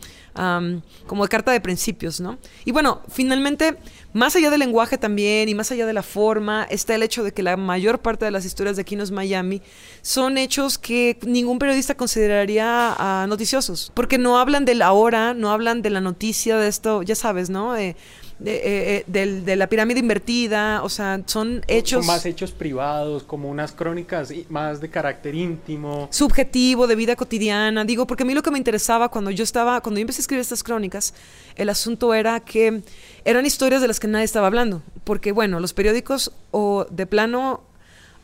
como 1.05 1.23
de 1.23 1.29
carta 1.29 1.51
de 1.51 1.61
principios, 1.61 2.19
¿no? 2.19 2.39
Y 2.65 2.71
bueno, 2.71 3.01
finalmente, 3.09 3.77
más 4.13 4.35
allá 4.35 4.49
del 4.49 4.59
lenguaje 4.59 4.97
también 4.97 5.49
y 5.49 5.55
más 5.55 5.71
allá 5.71 5.85
de 5.85 5.93
la 5.93 6.03
forma, 6.03 6.63
está 6.69 6.95
el 6.95 7.03
hecho 7.03 7.23
de 7.23 7.31
que 7.31 7.43
la 7.43 7.57
mayor 7.57 7.99
parte 7.99 8.25
de 8.25 8.31
las 8.31 8.45
historias 8.45 8.75
de 8.75 8.85
Kinos 8.85 9.11
Miami 9.11 9.61
son 10.01 10.39
hechos 10.39 10.79
que 10.79 11.19
ningún 11.25 11.59
periodista 11.59 11.95
consideraría 11.95 12.95
ah, 12.97 13.25
noticiosos, 13.27 13.91
porque 13.95 14.17
no 14.17 14.39
hablan 14.39 14.65
del 14.65 14.81
ahora, 14.81 15.35
no 15.35 15.51
hablan 15.51 15.83
de 15.83 15.91
la 15.91 16.01
noticia 16.01 16.57
de 16.57 16.67
esto, 16.67 17.03
ya 17.03 17.15
sabes, 17.15 17.51
¿no? 17.51 17.75
Eh, 17.77 17.95
eh, 18.43 19.03
de, 19.07 19.55
la 19.55 19.67
pirámide 19.67 19.99
invertida, 19.99 20.81
o 20.83 20.89
sea, 20.89 21.21
son 21.25 21.63
hechos... 21.67 22.05
más 22.05 22.25
hechos 22.25 22.51
privados, 22.51 23.23
como 23.23 23.49
unas 23.49 23.71
crónicas 23.71 24.31
más 24.49 24.81
de 24.81 24.89
carácter 24.89 25.35
íntimo. 25.35 26.07
Subjetivo, 26.11 26.87
de 26.87 26.95
vida 26.95 27.15
cotidiana, 27.15 27.85
digo, 27.85 28.07
porque 28.07 28.23
a 28.23 28.25
mí 28.25 28.33
lo 28.33 28.41
que 28.41 28.51
me 28.51 28.57
interesaba 28.57 29.09
cuando 29.09 29.31
yo 29.31 29.43
estaba, 29.43 29.81
cuando 29.81 29.99
yo 29.99 30.01
empecé 30.01 30.19
a 30.19 30.23
escribir 30.23 30.41
estas 30.41 30.63
crónicas, 30.63 31.13
el 31.55 31.69
asunto 31.69 32.13
era 32.13 32.39
que 32.39 32.81
eran 33.25 33.45
historias 33.45 33.81
de 33.81 33.87
las 33.87 33.99
que 33.99 34.07
nadie 34.07 34.25
estaba 34.25 34.47
hablando, 34.47 34.81
porque 35.03 35.31
bueno, 35.31 35.59
los 35.59 35.73
periódicos 35.73 36.31
o 36.49 36.87
de 36.89 37.05
plano 37.05 37.61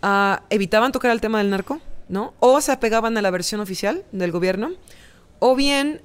ah, 0.01 0.43
evitaban 0.49 0.91
tocar 0.91 1.11
el 1.11 1.21
tema 1.21 1.37
del 1.37 1.49
narco, 1.49 1.79
¿no? 2.09 2.33
O 2.39 2.59
se 2.61 2.71
apegaban 2.71 3.17
a 3.17 3.21
la 3.21 3.29
versión 3.29 3.61
oficial 3.61 4.03
del 4.11 4.31
gobierno, 4.31 4.71
o 5.39 5.55
bien 5.55 6.01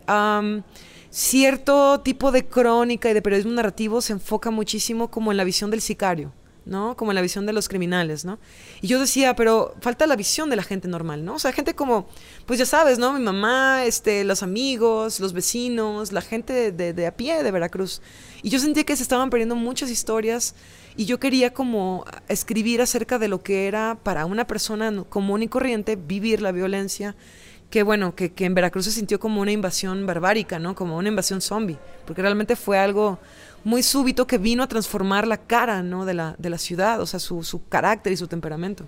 cierto 1.13 2.01
tipo 2.01 2.33
de 2.33 2.47
crónica 2.47 3.11
y 3.11 3.15
de 3.15 3.21
periodismo 3.21 3.53
narrativo 3.53 4.01
se 4.01 4.15
enfoca 4.15 4.51
muchísimo 4.51 5.11
como 5.11 5.31
en 5.31 5.37
la 5.37 5.45
visión 5.45 5.71
del 5.71 5.83
sicario, 5.83 6.33
¿no? 6.65 6.97
Como 6.97 7.11
en 7.11 7.17
la 7.17 7.21
visión 7.21 7.45
de 7.45 7.53
los 7.53 7.69
criminales, 7.69 8.25
¿no? 8.25 8.39
Y 8.81 8.87
yo 8.87 8.99
decía, 8.99 9.37
pero 9.37 9.75
falta 9.83 10.07
la 10.07 10.17
visión 10.17 10.49
de 10.49 10.57
la 10.57 10.63
gente 10.63 10.89
normal, 10.89 11.23
¿no? 11.23 11.35
O 11.35 11.39
sea, 11.39 11.53
gente 11.53 11.75
como, 11.75 12.09
pues 12.47 12.59
ya 12.59 12.65
sabes, 12.65 12.99
¿no? 12.99 13.13
Mi 13.13 13.21
mamá, 13.21 13.85
este, 13.85 14.25
los 14.25 14.43
amigos, 14.43 15.21
los 15.21 15.35
vecinos, 15.35 16.13
la 16.13 16.23
gente 16.23 16.73
de, 16.73 16.95
de 16.95 17.07
a 17.07 17.15
pie 17.15 17.43
de 17.43 17.51
Veracruz. 17.51 18.01
Y 18.43 18.49
yo 18.49 18.59
sentía 18.59 18.85
que 18.85 18.97
se 18.97 19.03
estaban 19.03 19.29
perdiendo 19.29 19.55
muchas 19.55 19.91
historias 19.91 20.55
y 20.97 21.05
yo 21.05 21.21
quería 21.21 21.53
como 21.53 22.07
escribir 22.29 22.81
acerca 22.81 23.19
de 23.19 23.29
lo 23.29 23.43
que 23.43 23.67
era 23.67 23.99
para 24.03 24.25
una 24.25 24.47
persona 24.47 25.05
común 25.11 25.43
y 25.43 25.49
corriente 25.49 25.97
vivir 25.97 26.41
la 26.41 26.53
violencia 26.53 27.15
que 27.73 27.83
bueno, 27.83 28.15
que, 28.15 28.35
que, 28.35 28.45
en 28.45 28.55
Veracruz 28.55 28.85
se 28.85 28.91
sintió 28.91 29.19
como 29.19 29.41
una 29.41 29.51
invasión 29.51 30.05
barbárica, 30.05 30.59
¿no? 30.59 30.75
Como 30.75 30.99
una 30.99 31.09
invasión 31.09 31.41
zombie, 31.41 31.79
porque 32.05 32.21
realmente 32.21 32.55
fue 32.55 32.79
algo 32.79 33.19
muy 33.65 33.83
súbito 33.83 34.27
que 34.27 34.37
vino 34.37 34.63
a 34.63 34.67
transformar 34.67 35.27
la 35.27 35.39
cara, 35.39 35.83
¿no? 35.83 36.05
De 36.05 36.13
la, 36.13 36.35
de 36.37 36.51
la 36.51 36.59
ciudad, 36.59 37.01
o 37.01 37.07
sea, 37.07 37.19
su, 37.19 37.43
su 37.43 37.67
carácter 37.69 38.13
y 38.13 38.19
su 38.19 38.29
temperamento. 38.29 38.85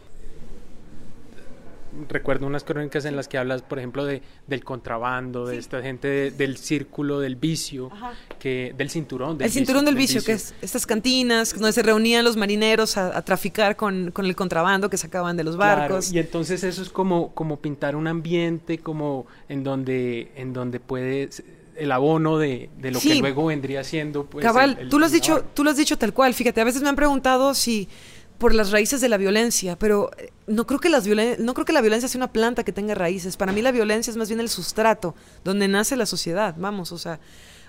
Recuerdo 2.09 2.47
unas 2.47 2.65
crónicas 2.65 3.05
en 3.05 3.17
las 3.17 3.29
que 3.29 3.39
hablas, 3.39 3.63
por 3.63 3.79
ejemplo, 3.79 4.05
de, 4.05 4.23
del 4.47 4.65
contrabando, 4.65 5.47
de 5.47 5.59
esta 5.59 5.83
gente 5.83 6.31
del 6.31 6.57
círculo 6.57 7.21
del 7.21 7.37
vicio, 7.37 7.91
que 8.39 8.75
del 8.77 8.91
cinturón 8.91 9.39
del 9.39 9.47
El 9.47 9.53
cinturón 9.53 9.85
del 9.85 9.95
vicio, 9.95 10.23
que 10.23 10.33
es 10.33 10.55
estas 10.61 10.87
cantinas 10.87 11.53
donde 11.53 11.73
se 11.73 11.83
reunían 11.83 12.25
los 12.25 12.37
marineros 12.37 12.97
a, 12.97 13.23
traficar 13.23 13.77
con, 13.77 14.11
con, 14.11 14.27
el 14.27 14.37
contrabando 14.37 14.91
que 14.91 14.97
sacaban 14.97 15.37
de 15.37 15.45
los 15.45 15.57
barcos. 15.57 16.13
y 16.13 16.19
entonces 16.19 16.65
eso 16.65 16.83
es 16.83 16.91
como, 16.91 17.33
como 17.35 17.59
pintar 17.59 17.97
un 17.97 18.07
ambiente 18.07 18.79
como 18.79 19.27
en 19.49 19.65
donde, 19.65 20.33
en 20.37 20.53
donde 20.53 20.81
puede 20.81 21.31
el 21.77 21.93
abono 21.93 22.39
de, 22.39 22.71
de 22.79 22.91
lo 22.91 23.01
que 23.01 23.17
luego 23.17 23.47
vendría 23.47 23.85
siendo 23.85 24.25
pues 24.25 24.45
Cabal, 24.45 24.89
tú 24.89 24.99
lo 24.99 25.07
has 25.07 25.13
dicho, 25.13 25.45
tú 25.55 25.65
lo 25.65 25.71
has 25.71 25.77
dicho 25.77 25.99
tal 25.99 26.13
cual, 26.13 26.35
fíjate, 26.35 26.61
a 26.61 26.65
veces 26.65 26.83
me 26.83 26.89
han 26.89 26.97
preguntado 26.97 27.55
si 27.55 27.89
por 28.39 28.55
las 28.55 28.71
raíces 28.71 29.01
de 29.01 29.09
la 29.09 29.17
violencia, 29.17 29.79
pero 29.79 30.11
eh, 30.19 30.33
no 30.47 30.67
creo 30.67 30.81
que 30.81 30.89
las 30.89 31.07
no 31.07 31.55
creo 31.55 31.65
que 31.65 31.73
la 31.73 31.81
violencia 31.81 32.09
sea 32.09 32.19
una 32.19 32.33
planta 32.33 32.65
que 32.65 32.73
tenga 32.73 32.95
raíces. 32.95 33.37
Para 33.37 33.53
mí 33.53 33.63
la 33.63 33.73
violencia 33.73 34.11
es 34.11 34.17
más 34.17 34.29
bien 34.29 34.41
el 34.41 34.49
sustrato 34.49 35.15
donde 35.45 35.69
nace 35.69 35.97
la 35.97 36.07
sociedad, 36.07 36.55
vamos, 36.59 36.93
o 36.93 36.99
sea, 36.99 37.21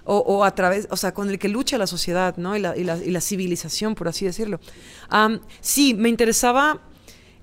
o, 0.08 0.44
a 0.44 0.54
través, 0.54 0.88
o 0.92 0.98
sea, 0.98 1.14
con 1.14 1.30
el 1.30 1.40
que 1.40 1.50
lucha 1.50 1.80
la 1.80 1.88
sociedad, 1.88 2.38
¿no? 2.38 2.56
Y 2.56 2.60
la, 2.60 2.78
y 2.78 2.84
la, 2.84 2.98
y 2.98 3.10
la 3.10 3.22
civilización, 3.22 3.96
por 3.96 4.08
así 4.08 4.26
decirlo. 4.26 4.60
sí, 5.62 5.96
me 5.96 6.10
interesaba 6.10 6.82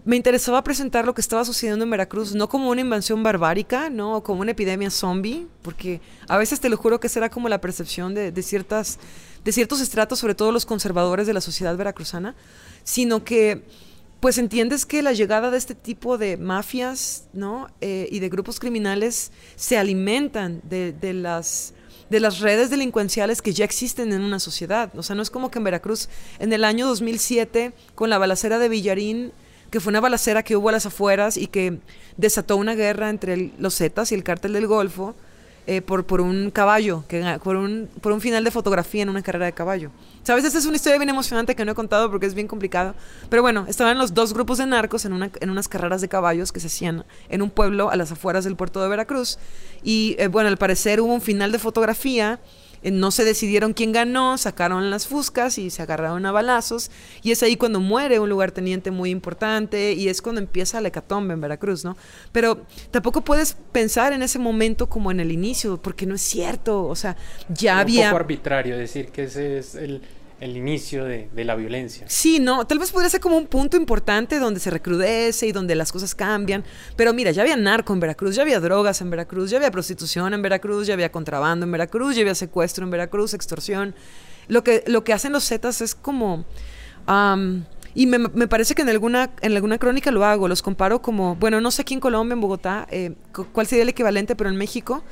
me 0.04 0.16
interesaba 0.16 0.64
presentar 0.64 1.04
lo 1.04 1.14
que 1.14 1.20
estaba 1.20 1.44
sucediendo 1.44 1.84
en 1.84 1.90
Veracruz, 1.90 2.34
no 2.34 2.48
como 2.48 2.70
una 2.70 2.80
invasión 2.80 3.22
barbárica, 3.22 3.88
no 3.88 4.22
como 4.24 4.40
una 4.40 4.50
epidemia 4.50 4.90
zombie, 4.90 5.46
porque 5.62 6.00
a 6.28 6.38
veces 6.38 6.58
te 6.58 6.68
lo 6.68 6.76
juro 6.76 6.98
que 6.98 7.08
será 7.08 7.30
como 7.30 7.48
la 7.48 7.60
percepción 7.60 8.12
de, 8.12 8.32
de, 8.32 8.42
ciertas, 8.42 8.98
de 9.44 9.52
ciertos 9.52 9.80
estratos, 9.80 10.18
sobre 10.18 10.34
todo 10.34 10.52
los 10.52 10.66
conservadores 10.66 11.26
de 11.26 11.32
la 11.32 11.40
sociedad 11.40 11.76
veracruzana, 11.76 12.34
sino 12.84 13.24
que 13.24 13.64
pues 14.22 14.38
entiendes 14.38 14.86
que 14.86 15.02
la 15.02 15.12
llegada 15.12 15.50
de 15.50 15.58
este 15.58 15.74
tipo 15.74 16.16
de 16.16 16.36
mafias 16.36 17.24
¿no? 17.32 17.66
Eh, 17.80 18.08
y 18.12 18.20
de 18.20 18.28
grupos 18.28 18.60
criminales 18.60 19.32
se 19.56 19.76
alimentan 19.78 20.60
de, 20.62 20.94
las, 21.12 21.74
de 22.08 22.20
las 22.20 22.38
redes 22.38 22.70
delincuenciales 22.70 23.42
que 23.42 23.52
ya 23.52 23.64
existen 23.64 24.12
en 24.12 24.22
una 24.22 24.38
sociedad. 24.38 24.96
O 24.96 25.02
sea, 25.02 25.16
no 25.16 25.22
es 25.22 25.30
como 25.30 25.50
que 25.50 25.58
en 25.58 25.64
Veracruz, 25.64 26.08
en 26.38 26.52
el 26.52 26.62
año 26.62 26.86
2007, 26.86 27.72
con 27.96 28.10
la 28.10 28.18
balacera 28.18 28.60
de 28.60 28.68
Villarín, 28.68 29.32
que 29.72 29.80
fue 29.80 29.90
una 29.90 29.98
balacera 29.98 30.44
que 30.44 30.54
hubo 30.54 30.68
a 30.68 30.72
las 30.72 30.86
afueras 30.86 31.36
y 31.36 31.48
que 31.48 31.80
desató 32.16 32.56
una 32.56 32.76
guerra 32.76 33.10
entre 33.10 33.50
los 33.58 33.76
Zetas 33.76 34.12
y 34.12 34.14
el 34.14 34.22
cártel 34.22 34.52
del 34.52 34.68
Golfo, 34.68 35.16
eh, 35.66 35.80
por, 35.80 36.04
por 36.04 36.20
un 36.20 36.50
caballo, 36.50 37.04
que, 37.08 37.38
por, 37.42 37.56
un, 37.56 37.88
por 38.00 38.12
un 38.12 38.20
final 38.20 38.42
de 38.42 38.50
fotografía 38.50 39.02
en 39.02 39.08
una 39.08 39.22
carrera 39.22 39.46
de 39.46 39.52
caballo. 39.52 39.90
¿Sabes? 40.24 40.44
Esta 40.44 40.58
es 40.58 40.66
una 40.66 40.76
historia 40.76 40.98
bien 40.98 41.08
emocionante 41.08 41.54
que 41.54 41.64
no 41.64 41.72
he 41.72 41.74
contado 41.74 42.10
porque 42.10 42.26
es 42.26 42.34
bien 42.34 42.48
complicado. 42.48 42.94
Pero 43.28 43.42
bueno, 43.42 43.66
estaban 43.68 43.98
los 43.98 44.14
dos 44.14 44.34
grupos 44.34 44.58
de 44.58 44.66
narcos 44.66 45.04
en, 45.04 45.12
una, 45.12 45.30
en 45.40 45.50
unas 45.50 45.68
carreras 45.68 46.00
de 46.00 46.08
caballos 46.08 46.52
que 46.52 46.60
se 46.60 46.66
hacían 46.66 47.04
en 47.28 47.42
un 47.42 47.50
pueblo 47.50 47.90
a 47.90 47.96
las 47.96 48.12
afueras 48.12 48.44
del 48.44 48.56
puerto 48.56 48.82
de 48.82 48.88
Veracruz. 48.88 49.38
Y 49.82 50.16
eh, 50.18 50.28
bueno, 50.28 50.48
al 50.48 50.58
parecer 50.58 51.00
hubo 51.00 51.12
un 51.12 51.20
final 51.20 51.52
de 51.52 51.58
fotografía 51.58 52.40
no 52.90 53.10
se 53.10 53.24
decidieron 53.24 53.74
quién 53.74 53.92
ganó, 53.92 54.36
sacaron 54.38 54.90
las 54.90 55.06
fuscas 55.06 55.58
y 55.58 55.70
se 55.70 55.82
agarraron 55.82 56.26
a 56.26 56.32
balazos. 56.32 56.90
Y 57.22 57.30
es 57.30 57.42
ahí 57.42 57.56
cuando 57.56 57.80
muere 57.80 58.18
un 58.18 58.28
lugarteniente 58.28 58.90
muy 58.90 59.10
importante 59.10 59.92
y 59.92 60.08
es 60.08 60.20
cuando 60.22 60.40
empieza 60.40 60.80
la 60.80 60.88
hecatombe 60.88 61.34
en 61.34 61.40
Veracruz, 61.40 61.84
¿no? 61.84 61.96
Pero 62.32 62.62
tampoco 62.90 63.22
puedes 63.22 63.56
pensar 63.72 64.12
en 64.12 64.22
ese 64.22 64.38
momento 64.38 64.88
como 64.88 65.10
en 65.10 65.20
el 65.20 65.30
inicio, 65.30 65.80
porque 65.80 66.06
no 66.06 66.14
es 66.14 66.22
cierto. 66.22 66.84
O 66.84 66.96
sea, 66.96 67.16
ya 67.48 67.78
había. 67.78 68.06
Un 68.06 68.10
poco 68.10 68.20
arbitrario 68.20 68.76
decir 68.76 69.08
que 69.08 69.24
ese 69.24 69.58
es 69.58 69.74
el 69.74 70.02
el 70.42 70.56
inicio 70.56 71.04
de, 71.04 71.28
la 71.44 71.54
violencia. 71.54 72.04
Sí, 72.08 72.40
no, 72.40 72.66
tal 72.66 72.80
vez 72.80 72.90
podría 72.90 73.08
ser 73.08 73.20
como 73.20 73.36
un 73.36 73.46
punto 73.46 73.76
importante 73.76 74.40
donde 74.40 74.58
se 74.58 74.70
recrudece 74.70 75.46
y 75.46 75.52
donde 75.52 75.76
las 75.76 75.92
cosas 75.92 76.16
cambian, 76.16 76.64
pero 76.96 77.14
mira, 77.14 77.30
ya 77.30 77.42
había 77.42 77.56
narco 77.56 77.92
en 77.92 78.00
Veracruz, 78.00 78.34
ya 78.34 78.42
había 78.42 78.58
drogas 78.58 79.00
en 79.00 79.10
Veracruz, 79.10 79.50
ya 79.50 79.58
había 79.58 79.70
prostitución 79.70 80.34
en 80.34 80.42
Veracruz, 80.42 80.88
ya 80.88 80.94
había 80.94 81.12
contrabando 81.12 81.64
en 81.64 81.70
Veracruz, 81.70 82.16
ya 82.16 82.22
había 82.22 82.34
secuestro 82.34 82.84
en 82.84 82.90
Veracruz, 82.90 83.34
extorsión. 83.34 83.94
Lo 84.48 84.64
que, 84.64 84.82
lo 84.88 85.04
que 85.04 85.12
hacen 85.12 85.30
los 85.30 85.46
Zetas 85.46 85.80
es 85.80 85.94
como... 85.94 86.44
y 87.94 88.06
me, 88.06 88.48
parece 88.48 88.74
que 88.74 88.82
en 88.82 88.88
alguna, 88.88 89.30
en 89.42 89.54
alguna 89.54 89.78
crónica 89.78 90.10
lo 90.10 90.24
hago, 90.24 90.48
los 90.48 90.60
comparo 90.60 91.02
como, 91.02 91.36
bueno, 91.36 91.60
no 91.60 91.70
sé 91.70 91.82
aquí 91.82 91.94
en 91.94 92.00
Colombia, 92.00 92.34
en 92.34 92.40
Bogotá, 92.40 92.88
eh, 92.90 93.14
cuál 93.52 93.68
sería 93.68 93.84
el 93.84 93.90
equivalente, 93.90 94.34
pero 94.34 94.50
en 94.50 94.56
México 94.56 95.04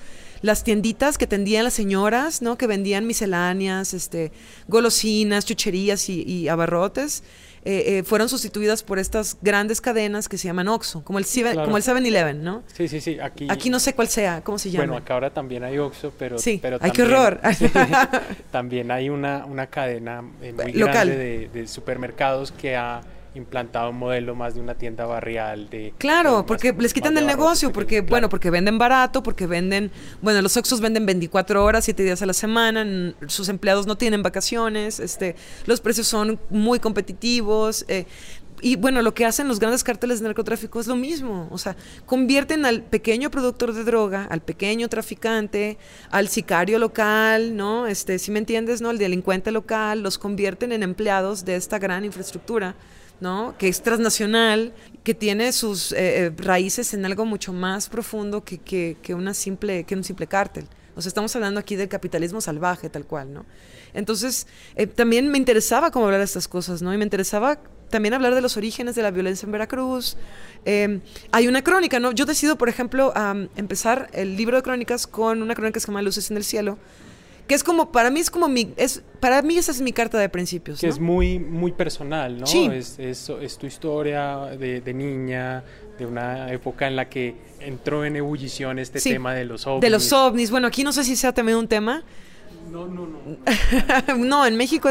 las 0.42 0.64
tienditas 0.64 1.18
que 1.18 1.26
tendían 1.26 1.64
las 1.64 1.74
señoras, 1.74 2.42
¿no? 2.42 2.56
Que 2.56 2.66
vendían 2.66 3.06
misceláneas, 3.06 3.94
este, 3.94 4.32
golosinas, 4.68 5.44
chucherías 5.44 6.08
y, 6.08 6.48
abarrotes. 6.48 7.22
Eh, 7.62 7.98
eh, 7.98 8.02
fueron 8.04 8.30
sustituidas 8.30 8.82
por 8.82 8.98
estas 8.98 9.36
grandes 9.42 9.82
cadenas 9.82 10.30
que 10.30 10.38
se 10.38 10.48
llaman 10.48 10.66
Oxxo, 10.66 11.04
como 11.04 11.18
el, 11.18 11.26
como 11.56 11.76
el 11.76 11.82
7-Eleven, 11.82 12.42
¿no? 12.42 12.62
Sí, 12.72 12.88
sí, 12.88 13.02
sí. 13.02 13.18
Aquí, 13.20 13.48
aquí 13.50 13.68
no 13.68 13.78
sé 13.78 13.92
cuál 13.92 14.08
sea, 14.08 14.42
¿cómo 14.42 14.58
se 14.58 14.70
llama? 14.70 14.86
Bueno, 14.86 14.96
acá 14.96 15.12
ahora 15.12 15.28
también 15.28 15.62
hay 15.64 15.76
Oxxo, 15.76 16.10
pero... 16.18 16.38
Sí, 16.38 16.58
pero 16.62 16.78
¡ay, 16.80 16.90
qué 16.90 17.02
horror! 17.02 17.38
también 18.50 18.90
hay 18.90 19.10
una, 19.10 19.44
una 19.44 19.66
cadena 19.66 20.24
eh, 20.40 20.54
muy 20.54 20.72
grande 20.72 21.16
de, 21.18 21.48
de 21.52 21.68
supermercados 21.68 22.50
que 22.50 22.76
ha 22.76 23.02
implantado 23.34 23.90
un 23.90 23.98
modelo 23.98 24.34
más 24.34 24.54
de 24.54 24.60
una 24.60 24.74
tienda 24.74 25.06
barrial 25.06 25.70
de 25.70 25.94
claro 25.98 26.44
porque 26.46 26.72
les 26.72 26.92
quitan 26.92 27.16
el 27.16 27.26
negocio 27.26 27.72
porque 27.72 28.00
bueno 28.00 28.28
porque 28.28 28.50
venden 28.50 28.78
barato 28.78 29.22
porque 29.22 29.46
venden 29.46 29.92
bueno 30.20 30.42
los 30.42 30.56
Oxxos 30.56 30.80
venden 30.80 31.06
24 31.06 31.64
horas 31.64 31.84
7 31.84 32.02
días 32.02 32.22
a 32.22 32.26
la 32.26 32.32
semana 32.32 33.14
sus 33.28 33.48
empleados 33.48 33.86
no 33.86 33.96
tienen 33.96 34.22
vacaciones 34.22 34.98
este 34.98 35.36
los 35.66 35.80
precios 35.80 36.08
son 36.08 36.40
muy 36.50 36.80
competitivos 36.80 37.84
eh, 37.88 38.06
y 38.62 38.76
bueno, 38.76 39.00
lo 39.00 39.14
que 39.14 39.24
hacen 39.24 39.48
los 39.48 39.58
grandes 39.58 39.82
cárteles 39.82 40.20
de 40.20 40.24
narcotráfico 40.24 40.80
es 40.80 40.86
lo 40.86 40.96
mismo. 40.96 41.48
O 41.50 41.56
sea, 41.56 41.76
convierten 42.04 42.66
al 42.66 42.82
pequeño 42.82 43.30
productor 43.30 43.72
de 43.72 43.84
droga, 43.84 44.26
al 44.28 44.42
pequeño 44.42 44.88
traficante, 44.88 45.78
al 46.10 46.28
sicario 46.28 46.78
local, 46.78 47.56
¿no? 47.56 47.86
Este, 47.86 48.18
si 48.18 48.30
me 48.30 48.38
entiendes, 48.38 48.82
¿no? 48.82 48.90
El 48.90 48.98
delincuente 48.98 49.50
local, 49.50 50.02
los 50.02 50.18
convierten 50.18 50.72
en 50.72 50.82
empleados 50.82 51.44
de 51.44 51.56
esta 51.56 51.78
gran 51.78 52.04
infraestructura 52.04 52.74
¿no? 53.20 53.54
que 53.58 53.68
es 53.68 53.82
transnacional, 53.82 54.72
que 55.04 55.14
tiene 55.14 55.52
sus 55.52 55.92
eh, 55.92 56.26
eh, 56.26 56.32
raíces 56.36 56.94
en 56.94 57.04
algo 57.04 57.24
mucho 57.24 57.52
más 57.52 57.88
profundo 57.88 58.44
que, 58.44 58.58
que, 58.58 59.14
una 59.14 59.34
simple, 59.34 59.84
que 59.84 59.94
un 59.94 60.04
simple 60.04 60.26
cártel. 60.26 60.66
O 60.96 61.02
sea, 61.02 61.08
estamos 61.08 61.34
hablando 61.36 61.60
aquí 61.60 61.76
del 61.76 61.88
capitalismo 61.88 62.40
salvaje, 62.40 62.90
tal 62.90 63.06
cual, 63.06 63.32
¿no? 63.32 63.46
Entonces, 63.94 64.46
eh, 64.76 64.86
también 64.86 65.28
me 65.28 65.38
interesaba 65.38 65.90
cómo 65.90 66.06
hablar 66.06 66.20
de 66.20 66.24
estas 66.24 66.48
cosas, 66.48 66.82
¿no? 66.82 66.92
Y 66.92 66.98
me 66.98 67.04
interesaba 67.04 67.60
también 67.88 68.14
hablar 68.14 68.34
de 68.34 68.40
los 68.40 68.56
orígenes 68.56 68.94
de 68.94 69.02
la 69.02 69.10
violencia 69.10 69.46
en 69.46 69.52
Veracruz. 69.52 70.16
hay 70.64 71.48
una 71.48 71.62
crónica, 71.62 71.98
¿no? 71.98 72.12
Yo 72.12 72.24
decido, 72.24 72.56
por 72.56 72.68
ejemplo, 72.68 73.12
empezar 73.56 74.10
el 74.12 74.36
libro 74.36 74.56
de 74.56 74.62
crónicas 74.62 75.06
con 75.06 75.42
una 75.42 75.54
crónica 75.54 75.74
que 75.74 75.80
se 75.80 75.86
llama 75.88 76.02
Luces 76.02 76.30
en 76.30 76.36
el 76.36 76.44
Cielo, 76.44 76.78
que 77.50 77.56
es 77.56 77.64
como 77.64 77.90
para 77.90 78.12
mí 78.12 78.20
es 78.20 78.30
como 78.30 78.46
mi 78.46 78.72
es 78.76 79.02
para 79.18 79.42
mí 79.42 79.58
esa 79.58 79.72
es 79.72 79.80
mi 79.80 79.92
carta 79.92 80.20
de 80.20 80.28
principios 80.28 80.80
que 80.80 80.86
es 80.86 81.00
muy 81.00 81.40
muy 81.40 81.72
personal 81.72 82.38
no 82.38 82.46
sí. 82.46 82.70
es, 82.72 82.96
es, 83.00 83.28
es 83.28 83.58
tu 83.58 83.66
historia 83.66 84.36
de, 84.56 84.80
de, 84.80 84.94
niña 84.94 85.64
de 85.98 86.06
una 86.06 86.52
época 86.52 86.86
en 86.86 86.94
la 86.94 87.08
que 87.08 87.34
entró 87.58 88.04
en 88.04 88.14
ebullición 88.14 88.78
este 88.78 89.00
tema 89.00 89.34
de 89.34 89.46
los 89.46 89.66
ovnis 89.66 89.80
de 89.80 89.90
los 89.90 90.12
ovnis 90.12 90.52
bueno 90.52 90.68
aquí 90.68 90.84
no 90.84 90.92
sé 90.92 91.02
si 91.02 91.16
sea 91.16 91.34
también 91.34 91.58
un 91.58 91.66
tema 91.66 92.04
no, 92.70 92.86
no, 92.86 93.04
no. 93.04 94.16
no, 94.16 94.46
en 94.46 94.56
México, 94.56 94.88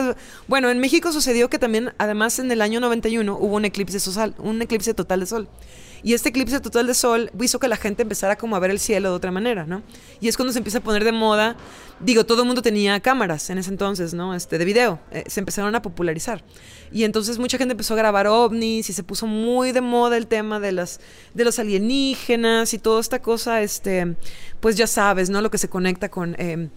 bueno, 0.48 0.70
en 0.70 0.80
México 0.80 1.14
sucedió 1.14 1.50
que 1.50 1.60
también, 1.60 1.94
además 1.98 2.38
en 2.40 2.52
el 2.52 2.62
año 2.62 2.82
91 2.82 3.38
hubo 3.40 3.56
un 3.56 3.64
eclipse 3.64 4.02
social, 4.02 4.36
un 4.38 4.62
eclipse 4.62 4.94
total 4.94 5.22
de 5.22 5.26
sol. 5.28 5.48
Y 6.04 6.14
este 6.14 6.30
eclipse 6.30 6.60
total 6.60 6.88
de 6.88 6.94
sol 6.94 7.32
hizo 7.42 7.60
que 7.60 7.68
la 7.68 7.78
gente 7.78 8.04
empezara 8.04 8.38
como 8.38 8.56
a 8.56 8.60
ver 8.60 8.72
el 8.72 8.80
cielo 8.80 9.10
de 9.10 9.16
otra 9.16 9.32
manera, 9.32 9.66
¿no? 9.66 9.84
Y 10.22 10.28
es 10.28 10.38
cuando 10.38 10.54
se 10.54 10.60
empieza 10.60 10.80
a 10.80 10.82
poner 10.82 11.04
de 11.04 11.12
moda, 11.12 11.56
digo, 12.00 12.26
todo 12.26 12.42
el 12.42 12.48
mundo 12.48 12.62
tenía 12.62 13.00
cámaras 13.00 13.50
en 13.50 13.58
ese 13.58 13.70
entonces, 13.70 14.14
¿no? 14.14 14.34
Este, 14.34 14.58
de 14.58 14.66
video, 14.66 15.00
eh, 15.12 15.24
se 15.28 15.40
empezaron 15.40 15.76
a 15.76 15.82
popularizar. 15.82 16.44
Y 16.92 17.04
entonces 17.04 17.38
mucha 17.38 17.58
gente 17.58 17.74
empezó 17.74 17.94
a 17.94 17.98
grabar 17.98 18.28
ovnis 18.28 18.90
y 18.90 18.94
se 18.94 19.04
puso 19.04 19.28
muy 19.28 19.72
de 19.72 19.82
moda 19.82 20.18
el 20.18 20.28
tema 20.28 20.60
de, 20.60 20.72
las, 20.72 21.00
de 21.34 21.44
los 21.44 21.60
alienígenas 21.60 22.74
y 22.74 22.80
toda 22.80 23.02
esta 23.02 23.22
cosa, 23.22 23.62
este, 23.62 24.16
pues 24.60 24.76
ya 24.78 24.88
sabes, 24.88 25.30
¿no? 25.30 25.42
Lo 25.42 25.52
que 25.52 25.58
se 25.58 25.70
conecta 25.70 26.10
con... 26.10 26.36
Eh, 26.40 26.70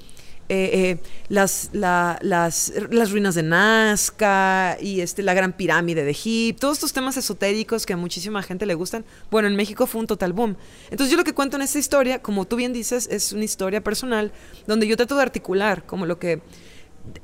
eh, 0.55 0.91
eh, 0.91 0.99
las, 1.31 1.71
las, 1.73 3.11
ruinas 3.11 3.35
de 3.35 3.43
Nazca 3.43 4.77
y 4.83 5.01
este, 5.01 5.23
la 5.23 5.33
Gran 5.33 5.55
Pirámide 5.55 6.05
de 6.05 6.11
Egipto, 6.11 6.61
todos 6.61 6.77
estos 6.77 6.93
temas 6.93 7.17
esotéricos 7.17 7.87
que 7.87 7.95
a 7.95 7.97
muchísima 7.97 8.43
gente 8.43 8.67
le 8.67 8.75
gustan. 8.75 9.07
Bueno, 9.31 9.49
en 9.49 9.57
México 9.57 9.87
fue 9.87 10.03
un 10.03 10.07
total 10.07 10.35
boom. 10.35 10.57
Entonces 10.91 11.11
yo 11.11 11.17
lo 11.17 11.25
que 11.25 11.33
cuento 11.33 11.57
en 11.57 11.63
esta 11.63 11.79
historia, 11.79 12.21
como 12.21 12.45
tú 12.45 12.57
bien 12.57 12.75
dices, 12.75 13.09
es 13.11 13.33
una 13.33 13.45
historia 13.45 13.83
personal 13.83 14.31
donde 14.67 14.87
yo 14.87 14.95
trato 14.99 15.17
de 15.17 15.23
articular 15.23 15.87
como 15.87 16.05
lo 16.05 16.19
que 16.19 16.43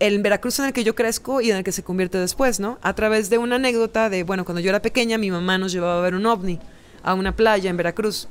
el 0.01 0.23
Veracruz 0.23 0.59
en 0.61 0.65
el 0.65 0.73
que 0.73 0.83
yo 0.83 0.95
crezco 0.95 1.43
y 1.43 1.51
en 1.51 1.59
el 1.59 1.65
que 1.65 1.73
se 1.73 1.83
convierte 1.83 2.17
después, 2.17 2.61
¿no? 2.61 2.79
A 2.81 2.95
través 2.95 3.29
de 3.29 3.37
una 3.37 3.57
anécdota 3.57 4.09
de, 4.09 4.23
bueno, 4.23 4.47
cuando 4.47 4.63
yo 4.63 4.71
era 4.71 4.81
pequeña, 4.81 5.19
mi 5.19 5.31
mamá 5.31 5.59
nos 5.59 5.73
llevaba 5.73 5.99
a 5.99 6.03
ver 6.03 6.15
un 6.15 6.25
ovni 6.25 6.59
a 7.03 7.13
una 7.13 7.37
playa 7.37 7.69
en 7.69 7.77
Veracruz 7.77 8.27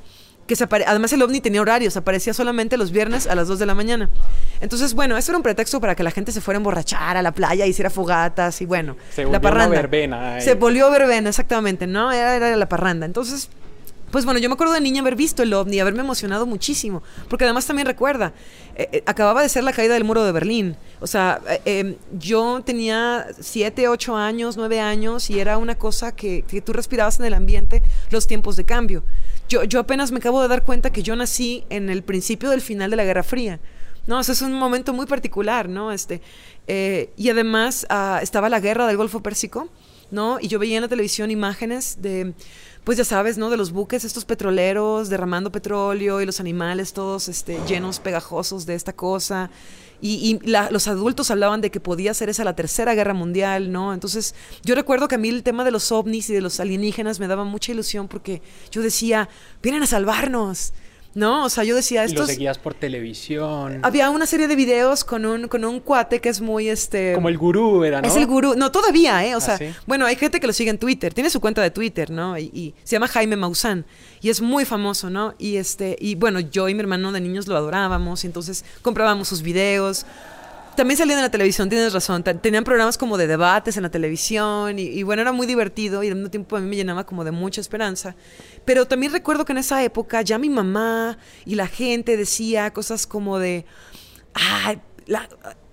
que 0.48 0.56
se 0.56 0.64
además 0.64 1.12
el 1.12 1.22
ovni 1.22 1.40
tenía 1.40 1.60
horarios, 1.60 1.96
aparecía 1.96 2.34
solamente 2.34 2.76
los 2.76 2.90
viernes 2.90 3.26
a 3.26 3.34
las 3.36 3.46
2 3.46 3.58
de 3.60 3.66
la 3.66 3.74
mañana. 3.74 4.10
Entonces, 4.60 4.94
bueno, 4.94 5.16
eso 5.16 5.30
era 5.30 5.36
un 5.36 5.42
pretexto 5.42 5.80
para 5.80 5.94
que 5.94 6.02
la 6.02 6.10
gente 6.10 6.32
se 6.32 6.40
fuera 6.40 6.56
a 6.56 6.60
emborrachar 6.60 7.16
a 7.16 7.22
la 7.22 7.32
playa, 7.32 7.66
hiciera 7.66 7.90
fogatas 7.90 8.60
y 8.62 8.66
bueno, 8.66 8.96
se 9.14 9.24
la 9.24 9.40
parranda. 9.40 9.76
verbena. 9.76 10.40
Se 10.40 10.54
volvió 10.54 10.90
verbena, 10.90 11.28
exactamente, 11.28 11.86
¿no? 11.86 12.10
Era, 12.10 12.34
era 12.34 12.56
la 12.56 12.68
parranda. 12.68 13.06
Entonces, 13.06 13.50
Pues 14.10 14.24
bueno, 14.24 14.40
yo 14.40 14.48
me 14.48 14.54
acuerdo 14.54 14.72
de 14.72 14.80
niña 14.80 15.02
haber 15.02 15.16
visto 15.16 15.42
el 15.42 15.52
ovni, 15.52 15.80
haberme 15.80 16.00
emocionado 16.00 16.46
muchísimo, 16.46 17.02
porque 17.28 17.44
además 17.44 17.66
también 17.66 17.86
recuerda, 17.86 18.32
eh, 18.74 18.88
eh, 18.92 19.02
acababa 19.06 19.42
de 19.42 19.48
ser 19.50 19.64
la 19.64 19.72
caída 19.72 19.94
del 19.94 20.04
muro 20.04 20.24
de 20.24 20.32
Berlín, 20.32 20.76
o 21.00 21.06
sea, 21.06 21.40
eh, 21.48 21.60
em, 21.66 21.96
yo 22.18 22.62
tenía 22.64 23.26
siete, 23.38 23.86
ocho 23.88 24.16
años, 24.16 24.56
nueve 24.56 24.80
años 24.80 25.28
y 25.28 25.40
era 25.40 25.58
una 25.58 25.74
cosa 25.74 26.14
que, 26.14 26.42
que 26.42 26.62
tú 26.62 26.72
respirabas 26.72 27.18
en 27.20 27.26
el 27.26 27.34
ambiente, 27.34 27.82
los 28.10 28.26
tiempos 28.26 28.56
de 28.56 28.64
cambio. 28.64 29.04
Yo, 29.48 29.64
yo 29.64 29.80
apenas 29.80 30.10
me 30.10 30.18
acabo 30.18 30.40
de 30.40 30.48
dar 30.48 30.64
cuenta 30.64 30.90
que 30.90 31.02
yo 31.02 31.14
nací 31.14 31.64
en 31.68 31.90
el 31.90 32.02
principio 32.02 32.48
del 32.50 32.62
final 32.62 32.90
de 32.90 32.96
la 32.96 33.04
Guerra 33.04 33.22
Fría. 33.22 33.60
No, 34.06 34.20
o 34.20 34.22
sea, 34.22 34.32
es 34.32 34.40
un 34.40 34.54
momento 34.54 34.94
muy 34.94 35.04
particular, 35.04 35.68
¿no? 35.68 35.92
Este, 35.92 36.22
y 36.66 37.28
además 37.28 37.86
ah, 37.90 38.20
estaba 38.22 38.48
la 38.48 38.58
guerra 38.58 38.86
del 38.86 38.96
Golfo 38.96 39.22
Pérsico, 39.22 39.68
¿no? 40.10 40.38
Y 40.40 40.48
yo 40.48 40.58
veía 40.58 40.76
en 40.76 40.82
la 40.82 40.88
televisión 40.88 41.30
imágenes 41.30 42.00
de 42.00 42.32
pues 42.88 42.96
ya 42.96 43.04
sabes, 43.04 43.36
¿no? 43.36 43.50
De 43.50 43.58
los 43.58 43.70
buques, 43.72 44.06
estos 44.06 44.24
petroleros 44.24 45.10
derramando 45.10 45.52
petróleo 45.52 46.22
y 46.22 46.24
los 46.24 46.40
animales 46.40 46.94
todos 46.94 47.28
este, 47.28 47.60
llenos, 47.68 48.00
pegajosos 48.00 48.64
de 48.64 48.74
esta 48.76 48.94
cosa. 48.94 49.50
Y, 50.00 50.40
los 50.70 50.88
adultos 50.88 51.30
hablaban 51.30 51.60
de 51.60 51.70
que 51.70 51.80
podía 51.80 52.14
ser 52.14 52.30
esa 52.30 52.44
la 52.44 52.56
tercera 52.56 52.94
guerra 52.94 53.12
mundial, 53.12 53.72
¿no? 53.72 53.92
Entonces, 53.92 54.34
yo 54.64 54.74
recuerdo 54.74 55.06
que 55.06 55.16
a 55.16 55.18
mí 55.18 55.28
el 55.28 55.42
tema 55.42 55.64
de 55.64 55.70
los 55.70 55.92
ovnis 55.92 56.30
y 56.30 56.32
de 56.32 56.40
los 56.40 56.60
alienígenas 56.60 57.20
me 57.20 57.28
daba 57.28 57.44
mucha 57.44 57.72
ilusión 57.72 58.08
porque 58.08 58.40
yo 58.70 58.80
decía, 58.80 59.28
vienen 59.62 59.82
a 59.82 59.86
salvarnos. 59.86 60.72
¿No? 61.18 61.44
O 61.44 61.48
sea, 61.50 61.64
yo 61.64 61.74
decía 61.74 62.04
esto. 62.04 62.22
Y 62.22 62.26
lo 62.26 62.26
seguías 62.26 62.58
por 62.58 62.74
televisión. 62.74 63.80
Había 63.82 64.08
una 64.10 64.24
serie 64.24 64.48
de 64.48 64.56
videos 64.56 65.04
con 65.04 65.26
un, 65.26 65.48
con 65.48 65.64
un 65.64 65.80
cuate 65.80 66.20
que 66.20 66.28
es 66.28 66.40
muy 66.40 66.68
este. 66.68 67.12
Como 67.14 67.28
el 67.28 67.36
gurú 67.36 67.84
era, 67.84 68.00
¿no? 68.00 68.08
Es 68.08 68.16
el 68.16 68.26
gurú. 68.26 68.54
No, 68.56 68.70
todavía, 68.72 69.26
¿eh? 69.26 69.34
O 69.34 69.38
¿Ah, 69.38 69.40
sea, 69.40 69.58
bueno, 69.86 70.06
hay 70.06 70.16
gente 70.16 70.40
que 70.40 70.46
lo 70.46 70.52
sigue 70.52 70.70
en 70.70 70.78
Twitter. 70.78 71.12
Tiene 71.12 71.28
su 71.28 71.40
cuenta 71.40 71.60
de 71.60 71.70
Twitter, 71.70 72.10
¿no? 72.10 72.38
Y, 72.38 72.74
se 72.84 72.96
llama 72.96 73.08
Jaime 73.08 73.36
Maussan. 73.36 73.84
Y 74.20 74.30
es 74.30 74.40
muy 74.40 74.64
famoso, 74.64 75.10
¿no? 75.10 75.34
Y 75.38 75.56
este, 75.56 75.96
y 76.00 76.14
bueno, 76.14 76.40
yo 76.40 76.68
y 76.68 76.74
mi 76.74 76.80
hermano 76.80 77.12
de 77.12 77.20
niños 77.20 77.46
lo 77.46 77.56
adorábamos. 77.56 78.24
Y 78.24 78.28
entonces 78.28 78.64
comprábamos 78.82 79.28
sus 79.28 79.42
videos 79.42 80.06
también 80.78 80.96
salían 80.96 81.18
en 81.18 81.24
la 81.24 81.30
televisión, 81.30 81.68
tienes 81.68 81.92
razón. 81.92 82.22
Tenían 82.22 82.62
programas 82.62 82.96
como 82.96 83.18
de 83.18 83.26
debates 83.26 83.76
en 83.76 83.82
la 83.82 83.90
televisión 83.90 84.78
y, 84.78 85.02
bueno, 85.02 85.22
era 85.22 85.32
muy 85.32 85.44
divertido 85.44 86.04
y 86.04 86.08
al 86.08 86.14
mismo 86.14 86.30
tiempo 86.30 86.56
a 86.56 86.60
mí 86.60 86.68
me 86.68 86.76
llenaba 86.76 87.04
como 87.04 87.24
de 87.24 87.32
mucha 87.32 87.60
esperanza. 87.60 88.14
Pero 88.64 88.86
también 88.86 89.10
recuerdo 89.10 89.44
que 89.44 89.50
en 89.50 89.58
esa 89.58 89.82
época 89.82 90.22
ya 90.22 90.38
mi 90.38 90.48
mamá 90.48 91.18
y 91.44 91.56
la 91.56 91.66
gente 91.66 92.16
decía 92.16 92.72
cosas 92.72 93.08
como 93.08 93.40
de, 93.40 93.66
ay, 94.34 94.80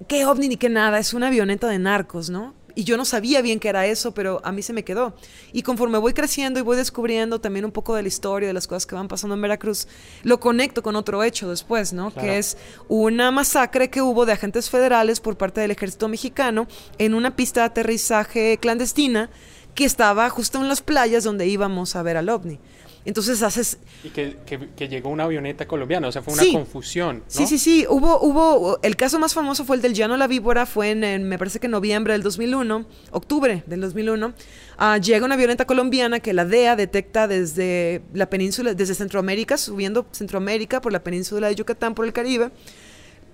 qué 0.08 0.26
ovni 0.26 0.48
ni 0.48 0.58
qué 0.58 0.70
nada, 0.70 0.98
es 0.98 1.14
una 1.14 1.28
avioneta 1.28 1.68
de 1.68 1.78
narcos, 1.78 2.32
¿no? 2.32 2.56
Y 2.76 2.84
yo 2.84 2.98
no 2.98 3.06
sabía 3.06 3.42
bien 3.42 3.60
qué 3.60 3.70
era 3.70 3.88
eso, 3.88 4.14
pero 4.14 4.42
a 4.44 4.52
mí 4.52 4.62
se 4.62 4.74
me 4.74 4.84
quedó. 4.84 5.16
Y 5.54 5.64
conforme 5.64 5.98
voy 5.98 6.14
creciendo 6.14 6.60
y 6.60 6.64
voy 6.64 6.76
descubriendo 6.76 7.40
también 7.40 7.66
un 7.66 7.72
poco 7.72 7.96
de 7.96 8.02
la 8.02 8.10
historia, 8.10 8.48
de 8.48 8.54
las 8.54 8.68
cosas 8.68 8.86
que 8.86 8.96
van 8.96 9.08
pasando 9.08 9.36
en 9.36 9.42
Veracruz, 9.42 9.88
lo 10.24 10.40
conecto 10.40 10.84
con 10.84 10.96
otro 10.96 11.24
hecho 11.24 11.50
después, 11.50 11.94
¿no? 11.94 12.14
Que 12.14 12.38
es 12.38 12.58
una 12.90 13.32
masacre 13.32 13.90
que 13.90 14.02
hubo 14.02 14.26
de 14.26 14.34
agentes 14.34 14.70
federales 14.70 15.22
por 15.22 15.38
parte 15.38 15.62
del 15.62 15.72
ejército 15.72 16.10
mexicano 16.10 16.68
en 16.98 17.14
una 17.14 17.36
pista 17.36 17.62
de 17.62 17.68
aterrizaje 17.68 18.58
clandestina 18.60 19.30
que 19.74 19.86
estaba 19.86 20.30
justo 20.30 20.60
en 20.60 20.68
las 20.68 20.82
playas 20.82 21.24
donde 21.24 21.48
íbamos 21.48 21.96
a 21.96 22.04
ver 22.04 22.18
al 22.18 22.30
ovni. 22.30 22.60
Entonces 23.06 23.44
haces... 23.44 23.78
Y 24.04 24.10
que, 24.10 24.38
que, 24.46 24.88
llegó 24.88 25.10
una 25.10 25.26
avioneta 25.26 25.68
colombiana, 25.68 26.08
o 26.08 26.12
sea, 26.12 26.24
fue 26.24 26.34
una 26.34 26.44
confusión. 26.52 27.18
¿no? 27.20 27.24
Sí, 27.28 27.46
sí, 27.46 27.60
sí. 27.60 27.86
Hubo, 27.88 28.20
hubo, 28.20 28.80
el 28.82 28.96
caso 28.96 29.20
más 29.20 29.34
famoso 29.34 29.64
fue 29.64 29.76
el 29.76 29.82
del 29.82 29.94
Llano 29.94 30.18
La 30.18 30.28
Víbora, 30.28 30.66
fue 30.66 30.90
en, 30.90 31.30
me 31.30 31.38
parece 31.38 31.60
que 31.60 31.68
en 31.68 31.72
noviembre 31.72 32.14
del 32.14 32.24
2001, 32.24 32.86
octubre 33.12 33.64
del 33.68 33.82
2001. 33.82 34.34
Ah, 34.78 34.98
llega 34.98 35.26
una 35.26 35.36
avioneta 35.36 35.66
colombiana 35.66 36.20
que 36.20 36.34
la 36.34 36.46
DEA 36.46 36.76
detecta 36.76 37.28
desde 37.28 38.02
la 38.14 38.30
península, 38.30 38.74
desde 38.74 38.96
Centroamérica, 38.96 39.58
subiendo 39.58 40.08
Centroamérica 40.12 40.82
por 40.82 40.92
la 40.92 41.04
península 41.04 41.48
de 41.48 41.56
Yucatán, 41.56 41.94
por 41.94 42.06
el 42.06 42.14
Caribe 42.14 42.52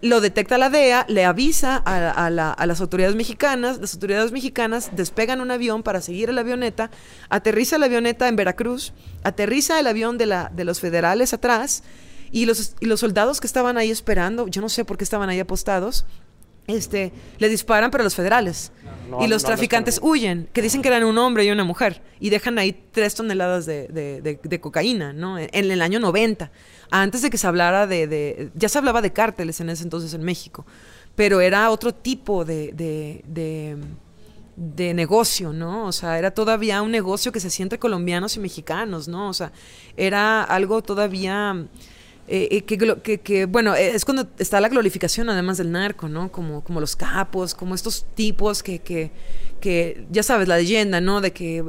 lo 0.02 0.22
detecta 0.22 0.58
la 0.58 0.70
DEA, 0.70 1.06
le 1.08 1.26
avisa 1.26 1.78
a, 1.78 2.30
las 2.30 2.82
autoridades 2.82 3.16
mexicanas, 3.16 3.80
las 3.80 3.94
autoridades 3.94 4.32
mexicanas 4.32 4.92
despegan 4.96 5.42
un 5.42 5.52
avión 5.52 5.84
para 5.84 6.02
seguir 6.02 6.34
la 6.34 6.42
avioneta, 6.42 6.90
aterriza 7.30 7.78
la 7.78 7.86
avioneta 7.86 8.28
en 8.28 8.36
Veracruz, 8.36 8.94
aterriza 9.24 9.80
el 9.80 9.88
avión 9.88 10.18
de, 10.18 10.26
los 10.66 10.80
federales 10.80 11.34
atrás 11.34 11.84
y 12.32 12.46
los, 12.46 12.76
y 12.80 12.86
los 12.86 13.00
soldados 13.00 13.40
que 13.40 13.48
estaban 13.48 13.78
ahí 13.78 13.92
esperando, 13.92 14.48
yo 14.48 14.62
no 14.62 14.70
sé 14.70 14.86
por 14.86 14.98
qué 14.98 15.04
estaban 15.04 15.30
ahí 15.30 15.40
apostados, 15.40 16.06
este, 16.68 17.12
le 17.38 17.50
disparan 17.50 17.92
pero 17.92 18.04
los 18.04 18.16
federales. 18.16 18.72
Y 19.20 19.28
los 19.28 19.44
traficantes 19.44 20.00
huyen, 20.02 20.48
que 20.54 20.62
dicen 20.62 20.82
que 20.82 20.88
eran 20.88 21.04
un 21.04 21.18
hombre 21.18 21.46
y 21.46 21.52
una 21.52 21.64
mujer, 21.64 22.02
y 22.20 22.30
dejan 22.30 22.58
ahí 22.58 22.80
tres 22.92 23.16
toneladas 23.16 23.66
de, 23.66 24.60
cocaína, 24.62 25.14
¿no? 25.14 25.38
En, 25.38 25.50
el 25.72 25.82
año 25.82 26.00
90, 26.00 26.52
antes 26.90 27.22
de 27.22 27.30
que 27.30 27.38
se 27.38 27.48
hablara 27.48 27.88
de, 27.88 28.52
Ya 28.56 28.70
se 28.70 28.78
hablaba 28.78 29.02
de 29.02 29.12
cárteles 29.12 29.60
en 29.60 29.70
ese 29.70 29.84
entonces 29.84 30.14
en 30.14 30.24
México, 30.24 30.66
pero 31.16 31.42
era 31.42 31.70
otro 31.70 31.94
tipo 31.94 32.46
de, 32.46 32.74
de 34.56 34.94
negocio, 34.94 35.54
¿no? 35.54 35.86
O 35.86 35.92
sea, 35.92 36.20
era 36.20 36.32
todavía 36.32 36.82
un 36.82 36.92
negocio 36.92 37.32
que 37.32 37.40
se 37.40 37.48
hacía 37.48 37.64
entre 37.64 37.80
colombianos 37.80 38.36
y 38.36 38.40
mexicanos, 38.40 39.08
¿no? 39.08 39.30
O 39.30 39.34
sea, 39.34 39.52
era 39.98 40.44
algo 40.44 40.82
todavía 40.82 41.68
eh, 42.28 42.48
eh, 42.52 42.62
que, 42.64 43.20
que, 43.20 43.46
bueno, 43.46 43.76
eh, 43.76 43.90
es 43.96 44.06
cuando 44.06 44.28
está 44.38 44.62
la 44.62 44.70
glorificación 44.70 45.30
además 45.30 45.58
del 45.58 45.72
narco, 45.72 46.08
¿no? 46.08 46.32
Como, 46.32 46.64
como 46.64 46.80
los 46.80 46.96
capos, 46.96 47.54
como 47.54 47.76
estos 47.76 48.06
tipos 48.16 48.64
que, 48.64 48.80
que, 48.80 49.12
que 49.60 50.06
ya 50.12 50.24
sabes, 50.24 50.48
la 50.48 50.58
leyenda, 50.58 51.02
¿no? 51.02 51.20
De 51.20 51.34
que 51.34 51.62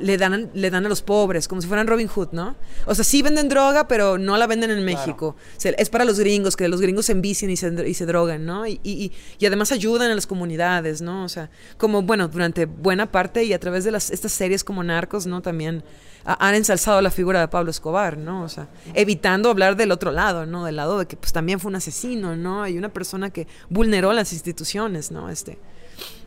le, 0.00 0.16
dan, 0.16 0.50
le 0.54 0.70
dan 0.70 0.86
a 0.86 0.88
los 0.88 1.02
pobres, 1.02 1.48
como 1.48 1.60
si 1.60 1.68
fueran 1.68 1.86
Robin 1.86 2.08
Hood, 2.08 2.28
¿no? 2.32 2.56
O 2.86 2.94
sea, 2.94 3.04
sí 3.04 3.22
venden 3.22 3.48
droga, 3.48 3.88
pero 3.88 4.18
no 4.18 4.36
la 4.36 4.46
venden 4.46 4.70
en 4.70 4.84
México. 4.84 5.36
es 5.62 5.90
para 5.90 6.04
los 6.04 6.18
gringos, 6.18 6.56
que 6.56 6.68
los 6.68 6.80
gringos 6.80 7.06
se 7.06 7.12
envicien 7.12 7.50
y 7.50 7.56
se, 7.56 7.88
y 7.88 7.94
se 7.94 8.06
drogan, 8.06 8.46
¿no? 8.46 8.66
Y, 8.66 8.80
y, 8.82 9.12
y, 9.38 9.46
además 9.46 9.72
ayudan 9.72 10.10
a 10.10 10.14
las 10.14 10.26
comunidades, 10.26 11.02
¿no? 11.02 11.24
O 11.24 11.28
sea, 11.28 11.50
como, 11.76 12.02
bueno, 12.02 12.28
durante 12.28 12.66
buena 12.66 13.10
parte 13.10 13.44
y 13.44 13.52
a 13.52 13.60
través 13.60 13.84
de 13.84 13.90
las, 13.90 14.10
estas 14.10 14.32
series 14.32 14.64
como 14.64 14.82
Narcos, 14.82 15.26
¿no? 15.26 15.42
También 15.42 15.82
han 16.24 16.54
ensalzado 16.54 17.00
la 17.02 17.10
figura 17.10 17.40
de 17.40 17.48
Pablo 17.48 17.70
Escobar, 17.70 18.16
¿no? 18.16 18.42
O 18.44 18.48
sea, 18.48 18.68
evitando 18.94 19.50
hablar 19.50 19.76
del 19.76 19.90
otro 19.90 20.10
lado, 20.10 20.46
¿no? 20.46 20.64
Del 20.64 20.76
lado 20.76 20.98
de 20.98 21.06
que 21.06 21.16
pues 21.16 21.32
también 21.32 21.60
fue 21.60 21.70
un 21.70 21.76
asesino, 21.76 22.36
¿no? 22.36 22.66
Y 22.68 22.78
una 22.78 22.90
persona 22.90 23.30
que 23.30 23.46
vulneró 23.68 24.12
las 24.12 24.32
instituciones, 24.32 25.10
¿no? 25.10 25.28
Este. 25.28 25.58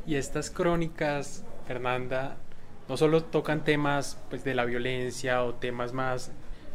Y 0.06 0.16
estas 0.16 0.50
crónicas, 0.50 1.44
Fernanda, 1.68 2.38
no 2.88 2.98
solo 2.98 3.24
tocan 3.24 3.64
temas 3.64 4.20
pues 4.30 4.44
de 4.44 4.54
la 4.54 4.66
violencia 4.66 5.44
o 5.44 5.56
temas 5.56 5.94
más, 5.94 6.32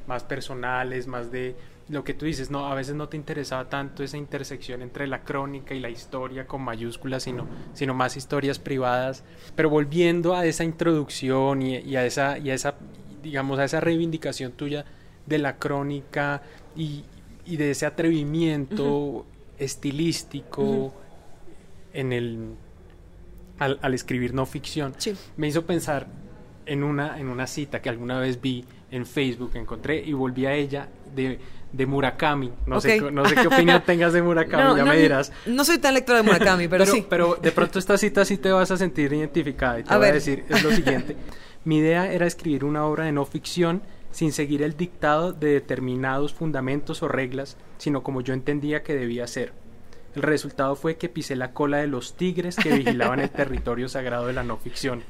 más 0.07 0.25
personales, 0.25 1.07
más 1.07 1.31
de 1.31 1.57
lo 1.91 2.05
que 2.05 2.15
tú 2.15 2.25
dices, 2.25 2.51
no, 2.51 2.67
a 2.67 2.75
veces 2.75 2.95
no 2.95 3.09
te 3.09 3.17
interesaba 3.17 3.69
tanto 3.69 4.05
esa 4.05 4.17
intersección 4.17 4.81
entre 4.81 5.09
la 5.09 5.25
crónica 5.25 5.75
y 5.75 5.81
la 5.81 5.91
historia 5.91 6.47
con 6.47 6.63
mayúsculas, 6.63 7.25
sino, 7.25 7.49
sino 7.75 7.95
más 7.95 8.17
historias 8.17 8.61
privadas. 8.61 9.25
Pero 9.57 9.71
volviendo 9.71 10.37
a 10.37 10.47
esa 10.47 10.63
introducción 10.63 11.63
y, 11.63 11.97
a 11.97 12.07
esa, 12.07 12.39
y 12.39 12.51
a 12.51 12.55
esa 12.55 12.77
digamos, 13.23 13.59
a 13.59 13.65
esa 13.65 13.81
reivindicación 13.81 14.53
tuya 14.53 14.85
de 15.27 15.39
la 15.39 15.57
crónica 15.57 16.43
y, 16.77 17.05
de 17.47 17.73
ese 17.73 17.85
atrevimiento 17.85 19.27
estilístico 19.59 20.95
en 21.93 22.13
el 22.13 22.55
al, 23.59 23.93
escribir 23.93 24.33
no 24.33 24.47
ficción, 24.47 24.95
me 25.37 25.49
hizo 25.49 25.67
pensar 25.67 26.07
en 26.65 26.83
una, 26.83 27.19
en 27.19 27.29
una 27.29 27.47
cita 27.47 27.83
que 27.83 27.89
alguna 27.89 28.19
vez 28.19 28.41
vi 28.41 28.65
en 28.91 29.05
Facebook, 29.05 29.53
encontré 29.55 30.01
y 30.01 30.13
volví 30.13 30.47
a 30.47 30.55
ella 30.55 30.89
de, 31.15 31.39
de 31.73 31.87
Murakami. 31.87 32.53
No, 32.67 32.81
sé, 32.81 33.01
no 33.01 33.25
sé 33.27 33.35
qué 33.35 33.49
opinión 33.49 33.83
tengas 33.87 34.13
de 34.13 34.23
Murakami, 34.23 34.77
ya 34.77 34.85
me 34.85 34.97
dirás. 34.97 35.33
No 35.47 35.65
soy 35.65 35.79
tan 35.79 35.95
lectora 35.95 36.19
de 36.19 36.25
Murakami, 36.25 36.69
pero, 36.69 36.87
sí. 36.87 37.05
Pero 37.09 37.37
de 37.41 37.53
pronto 37.53 37.79
esta 37.79 37.99
cita 37.99 38.25
sí 38.25 38.39
te 38.39 38.51
vas 38.51 38.71
a 38.71 38.77
sentir 38.77 39.13
identificada 39.13 39.81
y 39.81 39.85
te 39.85 39.97
voy 39.97 40.07
a 40.07 40.13
decir, 40.13 40.45
es 40.49 40.63
lo 40.63 40.71
siguiente. 40.71 41.17
Mi 41.63 41.79
idea 41.79 42.11
era 42.11 42.27
escribir 42.27 42.65
una 42.65 42.87
obra 42.87 43.05
de 43.05 43.13
no 43.13 43.27
ficción 43.27 43.83
sin 44.11 44.33
seguir 44.33 44.63
el 44.63 44.77
dictado 44.77 45.33
de 45.33 45.49
determinados 45.49 46.33
fundamentos 46.33 47.03
o 47.03 47.09
reglas, 47.09 47.57
sino 47.77 48.03
como 48.03 48.23
yo 48.23 48.33
entendía 48.33 48.83
que 48.83 48.95
debía 48.95 49.27
ser. 49.27 49.53
El 50.15 50.23
resultado 50.23 50.75
fue 50.75 50.97
que 50.97 51.09
pisé 51.09 51.37
la 51.37 51.53
cola 51.53 51.77
de 51.77 51.87
los 51.87 52.17
tigres 52.17 52.57
que 52.57 52.73
vigilaban 52.73 53.21
el 53.21 53.31
territorio 53.31 53.89
sagrado 53.89 54.27
de 54.27 54.33
la 54.33 54.43
no 54.43 54.57
ficción. 54.57 55.05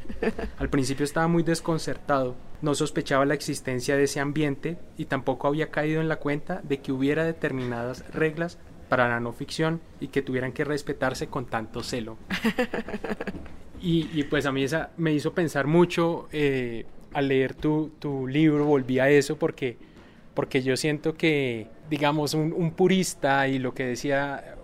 Al 0.58 0.68
principio 0.68 1.04
estaba 1.04 1.26
muy 1.26 1.42
desconcertado, 1.42 2.34
no 2.60 2.74
sospechaba 2.74 3.24
la 3.24 3.34
existencia 3.34 3.96
de 3.96 4.04
ese 4.04 4.20
ambiente 4.20 4.76
y 4.98 5.06
tampoco 5.06 5.48
había 5.48 5.70
caído 5.70 6.02
en 6.02 6.08
la 6.08 6.16
cuenta 6.16 6.60
de 6.64 6.80
que 6.80 6.92
hubiera 6.92 7.24
determinadas 7.24 8.04
reglas 8.12 8.58
para 8.90 9.08
la 9.08 9.20
no 9.20 9.32
ficción 9.32 9.80
y 10.00 10.08
que 10.08 10.20
tuvieran 10.20 10.52
que 10.52 10.64
respetarse 10.64 11.28
con 11.28 11.46
tanto 11.46 11.82
celo. 11.82 12.18
Y, 13.82 14.24
pues 14.24 14.44
a 14.44 14.52
mí 14.52 14.62
esa 14.62 14.90
me 14.98 15.14
hizo 15.14 15.32
pensar 15.32 15.66
mucho 15.66 16.28
eh, 16.32 16.84
al 17.14 17.28
leer 17.28 17.54
tu, 17.54 17.90
tu, 17.98 18.26
libro, 18.26 18.66
volví 18.66 18.98
a 18.98 19.08
eso 19.08 19.38
porque, 19.38 19.78
porque 20.34 20.60
yo 20.60 20.76
siento 20.76 21.14
que, 21.14 21.66
digamos, 21.88 22.34
un, 22.34 22.72
purista 22.72 23.48
y 23.48 23.58
lo 23.58 23.72
que 23.72 23.86
decía 23.86 24.56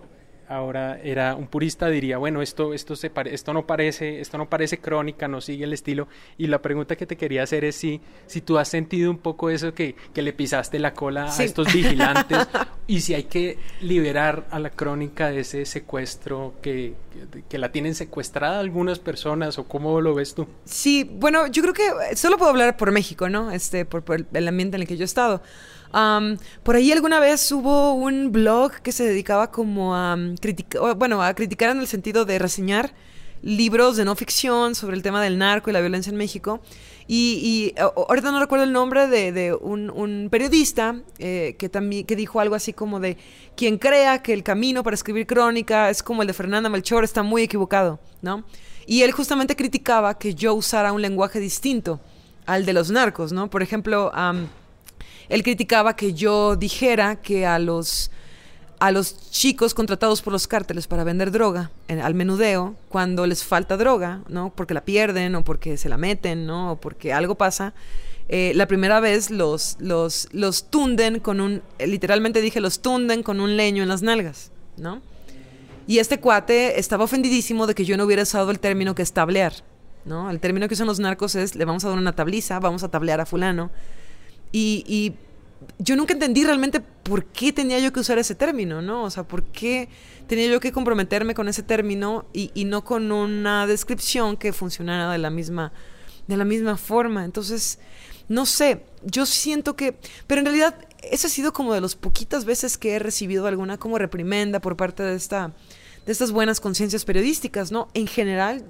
ahora 0.48 1.00
era 1.02 1.34
un 1.34 1.46
purista 1.46 1.88
diría, 1.88 2.18
bueno, 2.18 2.42
esto, 2.42 2.74
esto, 2.74 2.96
se 2.96 3.10
esto, 3.26 3.52
no 3.52 3.66
parece, 3.66 4.20
esto 4.20 4.38
no 4.38 4.48
parece 4.48 4.78
crónica, 4.78 5.28
no 5.28 5.40
sigue 5.40 5.64
el 5.64 5.72
estilo. 5.72 6.08
Y 6.38 6.46
la 6.46 6.62
pregunta 6.62 6.96
que 6.96 7.06
te 7.06 7.16
quería 7.16 7.42
hacer 7.42 7.64
es 7.64 7.76
si, 7.76 8.00
si 8.26 8.40
tú 8.40 8.58
has 8.58 8.68
sentido 8.68 9.10
un 9.10 9.18
poco 9.18 9.50
eso 9.50 9.74
que, 9.74 9.94
que 10.14 10.22
le 10.22 10.32
pisaste 10.32 10.78
la 10.78 10.94
cola 10.94 11.32
a 11.32 11.44
estos 11.44 11.72
vigilantes 11.72 12.38
y 12.86 13.00
si 13.00 13.14
hay 13.14 13.24
que 13.24 13.58
liberar 13.80 14.46
a 14.50 14.58
la 14.58 14.70
crónica 14.70 15.30
de 15.30 15.40
ese 15.40 15.64
secuestro 15.66 16.54
que, 16.62 16.94
que, 17.48 17.58
la 17.58 17.72
tienen 17.72 17.94
secuestrada 17.94 18.60
algunas 18.60 18.98
personas 18.98 19.58
o 19.58 19.64
cómo 19.64 20.00
lo 20.00 20.14
ves 20.14 20.34
tú. 20.34 20.46
Sí, 20.64 21.04
bueno, 21.04 21.46
yo 21.46 21.62
creo 21.62 21.74
que 21.74 22.16
solo 22.16 22.36
puedo 22.36 22.50
hablar 22.50 22.76
por 22.76 22.92
México, 22.92 23.28
¿no? 23.28 23.50
Este, 23.50 23.84
por, 23.84 24.02
por 24.02 24.26
el 24.32 24.48
ambiente 24.48 24.76
en 24.76 24.82
el 24.82 24.88
que 24.88 24.96
yo 24.96 25.02
he 25.02 25.06
estado 25.06 25.42
por 25.90 26.76
ahí 26.76 26.92
alguna 26.92 27.20
vez 27.20 27.50
hubo 27.52 27.94
un 27.94 28.32
blog 28.32 28.72
que 28.82 28.92
se 28.92 29.04
dedicaba 29.04 29.50
como 29.50 29.94
a 29.94 30.16
criticar, 30.40 30.94
bueno, 30.96 31.22
a 31.22 31.34
criticar 31.34 31.70
en 31.70 31.78
el 31.78 31.86
sentido 31.86 32.24
de 32.24 32.38
reseñar 32.38 32.92
libros 33.42 33.96
de 33.96 34.04
no 34.04 34.16
ficción 34.16 34.74
sobre 34.74 34.96
el 34.96 35.02
tema 35.02 35.22
del 35.22 35.38
narco 35.38 35.70
y 35.70 35.72
la 35.72 35.80
violencia 35.80 36.10
en 36.10 36.16
México. 36.16 36.60
Y, 37.08 37.72
ahorita 37.78 38.32
no 38.32 38.40
recuerdo 38.40 38.64
el 38.64 38.72
nombre 38.72 39.06
de, 39.06 39.54
un, 39.54 40.28
periodista 40.30 41.00
eh, 41.18 41.54
que 41.58 41.68
también 41.68 42.04
que 42.04 42.16
dijo 42.16 42.40
algo 42.40 42.56
así 42.56 42.72
como 42.72 42.98
de 42.98 43.16
quien 43.56 43.78
crea 43.78 44.22
que 44.22 44.32
el 44.32 44.42
camino 44.42 44.82
para 44.82 44.94
escribir 44.94 45.26
crónica 45.26 45.88
es 45.88 46.02
como 46.02 46.22
el 46.22 46.28
de 46.28 46.34
Fernanda 46.34 46.68
Melchor 46.68 47.04
está 47.04 47.22
muy 47.22 47.42
equivocado, 47.42 48.00
¿no? 48.22 48.44
Y 48.86 49.02
él 49.02 49.12
justamente 49.12 49.54
criticaba 49.54 50.18
que 50.18 50.34
yo 50.34 50.54
usara 50.54 50.92
un 50.92 51.02
lenguaje 51.02 51.38
distinto 51.38 52.00
al 52.44 52.64
de 52.66 52.72
los 52.72 52.90
narcos, 52.90 53.32
¿no? 53.32 53.48
Por 53.50 53.62
ejemplo, 53.62 54.10
él 55.28 55.42
criticaba 55.42 55.96
que 55.96 56.14
yo 56.14 56.56
dijera 56.56 57.16
que 57.16 57.46
a 57.46 57.58
los, 57.58 58.10
a 58.78 58.92
los 58.92 59.30
chicos 59.30 59.74
contratados 59.74 60.22
por 60.22 60.32
los 60.32 60.46
cárteles 60.46 60.86
para 60.86 61.04
vender 61.04 61.30
droga 61.30 61.70
al 61.88 62.14
menudeo, 62.14 62.76
cuando 62.88 63.26
les 63.26 63.44
falta 63.44 63.76
droga, 63.76 64.22
¿no? 64.28 64.52
Porque 64.54 64.74
la 64.74 64.84
pierden 64.84 65.34
o 65.34 65.44
porque 65.44 65.76
se 65.76 65.88
la 65.88 65.96
meten, 65.96 66.46
¿no? 66.46 66.72
O 66.72 66.76
porque 66.76 67.12
algo 67.12 67.34
pasa, 67.34 67.74
eh, 68.28 68.52
la 68.54 68.66
primera 68.66 68.98
vez 68.98 69.30
los, 69.30 69.76
los, 69.78 70.28
los 70.32 70.68
tunden 70.68 71.20
con 71.20 71.40
un, 71.40 71.62
literalmente 71.84 72.40
dije, 72.40 72.60
los 72.60 72.80
tunden 72.80 73.22
con 73.22 73.40
un 73.40 73.56
leño 73.56 73.82
en 73.82 73.88
las 73.88 74.02
nalgas, 74.02 74.50
¿no? 74.76 75.00
Y 75.86 75.98
este 75.98 76.18
cuate 76.18 76.80
estaba 76.80 77.04
ofendidísimo 77.04 77.68
de 77.68 77.74
que 77.74 77.84
yo 77.84 77.96
no 77.96 78.04
hubiera 78.04 78.24
usado 78.24 78.50
el 78.50 78.58
término 78.58 78.96
que 78.96 79.02
es 79.02 79.12
tablear, 79.12 79.52
¿no? 80.04 80.28
El 80.30 80.40
término 80.40 80.66
que 80.66 80.74
usan 80.74 80.88
los 80.88 80.98
narcos 80.98 81.36
es, 81.36 81.54
le 81.54 81.64
vamos 81.64 81.84
a 81.84 81.88
dar 81.88 81.98
una 81.98 82.14
tabliza, 82.14 82.58
vamos 82.58 82.82
a 82.82 82.88
tablear 82.90 83.20
a 83.20 83.26
fulano. 83.26 83.70
Y, 84.52 85.14
yo 85.78 85.96
nunca 85.96 86.12
entendí 86.12 86.44
realmente 86.44 86.80
por 86.80 87.24
qué 87.24 87.52
tenía 87.52 87.78
yo 87.78 87.92
que 87.92 88.00
usar 88.00 88.18
ese 88.18 88.34
término, 88.34 88.82
¿no? 88.82 89.04
O 89.04 89.10
sea, 89.10 89.24
por 89.24 89.42
qué 89.42 89.88
tenía 90.26 90.46
yo 90.46 90.60
que 90.60 90.70
comprometerme 90.70 91.34
con 91.34 91.48
ese 91.48 91.62
término 91.62 92.26
y, 92.32 92.64
no 92.64 92.84
con 92.84 93.10
una 93.10 93.66
descripción 93.66 94.36
que 94.36 94.52
funcionara 94.52 95.10
de 95.10 95.18
la 95.18 95.30
misma, 95.30 95.72
de 96.26 96.36
la 96.36 96.44
misma 96.44 96.76
forma. 96.76 97.24
Entonces, 97.24 97.78
no 98.28 98.46
sé, 98.46 98.84
yo 99.04 99.26
siento 99.26 99.76
que, 99.76 99.96
pero 100.26 100.40
en 100.40 100.46
realidad 100.46 100.76
esa 101.10 101.26
ha 101.26 101.30
sido 101.30 101.52
como 101.52 101.74
de 101.74 101.80
las 101.80 101.94
poquitas 101.94 102.44
veces 102.44 102.78
que 102.78 102.94
he 102.94 102.98
recibido 102.98 103.46
alguna 103.46 103.78
como 103.78 103.98
reprimenda 103.98 104.60
por 104.60 104.76
parte 104.76 105.02
de 105.02 105.14
esta, 105.14 105.52
de 106.04 106.12
estas 106.12 106.32
buenas 106.32 106.60
conciencias 106.60 107.04
periodísticas, 107.04 107.72
¿no? 107.72 107.88
En 107.94 108.06
general, 108.06 108.64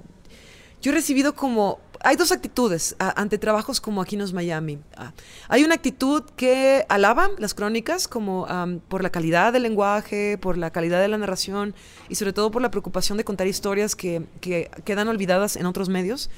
yo 0.81 0.91
he 0.91 0.95
recibido 0.95 1.35
como 1.35 1.79
hay 2.07 2.15
dos 2.15 2.31
actitudes 2.31 2.95
ante 2.99 3.37
trabajos 3.37 3.81
como 3.81 4.01
Aquinos 4.01 4.31
Miami. 4.31 4.79
Ah, 4.95 5.11
hay 5.49 5.65
una 5.65 5.75
actitud 5.75 6.23
que 6.37 6.85
alaba 6.87 7.29
las 7.37 7.53
crónicas 7.53 8.07
como 8.07 8.47
por 8.87 9.03
la 9.03 9.09
calidad 9.09 9.51
del 9.51 9.63
lenguaje, 9.63 10.37
por 10.37 10.57
la 10.57 10.69
calidad 10.69 11.01
de 11.01 11.09
la 11.09 11.17
narración 11.17 11.75
y 12.07 12.15
sobre 12.15 12.31
todo 12.31 12.49
por 12.49 12.61
la 12.61 12.71
preocupación 12.71 13.17
de 13.17 13.25
contar 13.25 13.45
historias 13.47 13.93
que, 13.93 14.23
que, 14.39 14.71
quedan 14.85 15.09
olvidadas 15.09 15.57
en 15.57 15.65
otros 15.65 15.89
medios. 15.89 16.29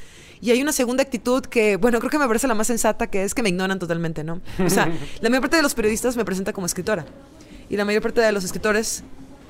Y 0.41 0.49
hay 0.49 0.59
una 0.59 0.71
segunda 0.71 1.03
actitud 1.03 1.45
que, 1.45 1.75
bueno, 1.75 1.99
creo 1.99 2.09
que 2.09 2.17
me 2.17 2.25
parece 2.25 2.47
la 2.47 2.55
más 2.55 2.65
sensata, 2.65 3.05
que 3.05 3.23
es 3.23 3.35
que 3.35 3.43
me 3.43 3.49
ignoran 3.49 3.77
totalmente, 3.77 4.23
¿no? 4.23 4.41
O 4.65 4.71
sea, 4.71 4.91
la 5.21 5.29
mayor 5.29 5.41
parte 5.43 5.57
de 5.57 5.61
los 5.61 5.75
periodistas 5.75 6.17
me 6.17 6.25
presenta 6.25 6.51
como 6.51 6.65
escritora 6.65 7.05
y 7.69 7.77
la 7.77 7.85
mayor 7.85 8.01
parte 8.01 8.21
de 8.21 8.31
los 8.31 8.43
escritores 8.43 9.03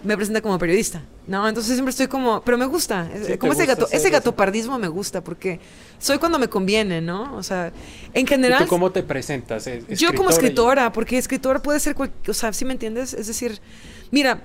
me 0.03 0.17
presenta 0.17 0.41
como 0.41 0.59
periodista, 0.59 1.01
¿no? 1.29 1.47
Entonces 1.47 1.73
siempre 1.75 1.91
estoy 1.91 2.07
como, 2.07 2.41
pero 2.41 2.57
me 2.57 2.65
gusta, 2.65 3.07
como 3.37 3.53
ese 3.53 3.67
gato, 3.67 3.87
ese 3.91 4.09
gatopardismo 4.09 4.79
me 4.79 4.87
gusta 4.87 5.23
porque 5.23 5.59
soy 5.99 6.17
cuando 6.17 6.39
me 6.39 6.49
conviene, 6.49 7.01
¿no? 7.01 7.35
O 7.35 7.43
sea, 7.43 7.71
en 8.13 8.25
general. 8.25 8.61
¿Y 8.61 8.65
tú 8.65 8.69
cómo 8.69 8.91
te 8.91 9.03
presentas? 9.03 9.69
Yo 9.89 10.13
como 10.15 10.31
escritora, 10.31 10.91
porque 10.91 11.17
escritora 11.17 11.61
puede 11.61 11.79
ser, 11.79 11.95
o 12.27 12.33
sea, 12.33 12.51
¿sí 12.51 12.65
me 12.65 12.73
entiendes? 12.73 13.13
Es 13.13 13.27
decir, 13.27 13.59
mira, 14.09 14.43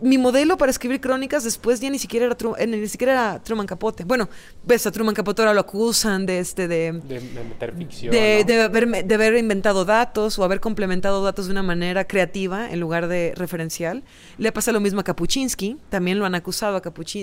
mi 0.00 0.18
modelo 0.18 0.56
para 0.56 0.70
escribir 0.70 1.00
crónicas 1.00 1.44
después 1.44 1.80
ya 1.80 1.90
ni 1.90 1.98
siquiera 1.98 2.26
era, 2.26 2.36
eh, 2.58 2.66
ni 2.66 2.88
siquiera 2.88 3.12
era 3.12 3.42
Truman 3.42 3.66
Capote. 3.66 4.04
Bueno, 4.04 4.28
ves, 4.64 4.86
a 4.86 4.92
Truman 4.92 5.14
Capote 5.14 5.42
ahora 5.42 5.54
lo 5.54 5.60
acusan 5.60 6.26
de 6.26 6.38
este 6.38 6.68
de... 6.68 6.92
De, 6.92 7.20
meter 7.20 7.74
ficción, 7.74 8.12
de, 8.12 8.44
de, 8.44 8.62
haber, 8.62 9.04
de, 9.04 9.14
haber, 9.14 9.36
inventado 9.36 9.84
datos 9.84 10.38
o 10.38 10.44
haber 10.44 10.60
complementado 10.60 11.22
datos 11.22 11.46
de 11.46 11.52
una 11.52 11.62
manera 11.62 12.06
creativa 12.06 12.70
en 12.70 12.80
lugar 12.80 13.08
de 13.08 13.34
referencial. 13.36 14.02
Le 14.38 14.52
pasa 14.52 14.72
lo 14.72 14.80
mismo 14.80 15.00
a 15.00 15.04
Kapuczynski. 15.04 15.76
También 15.88 16.18
lo 16.18 16.26
han 16.26 16.34
acusado 16.34 16.76
a 16.76 16.82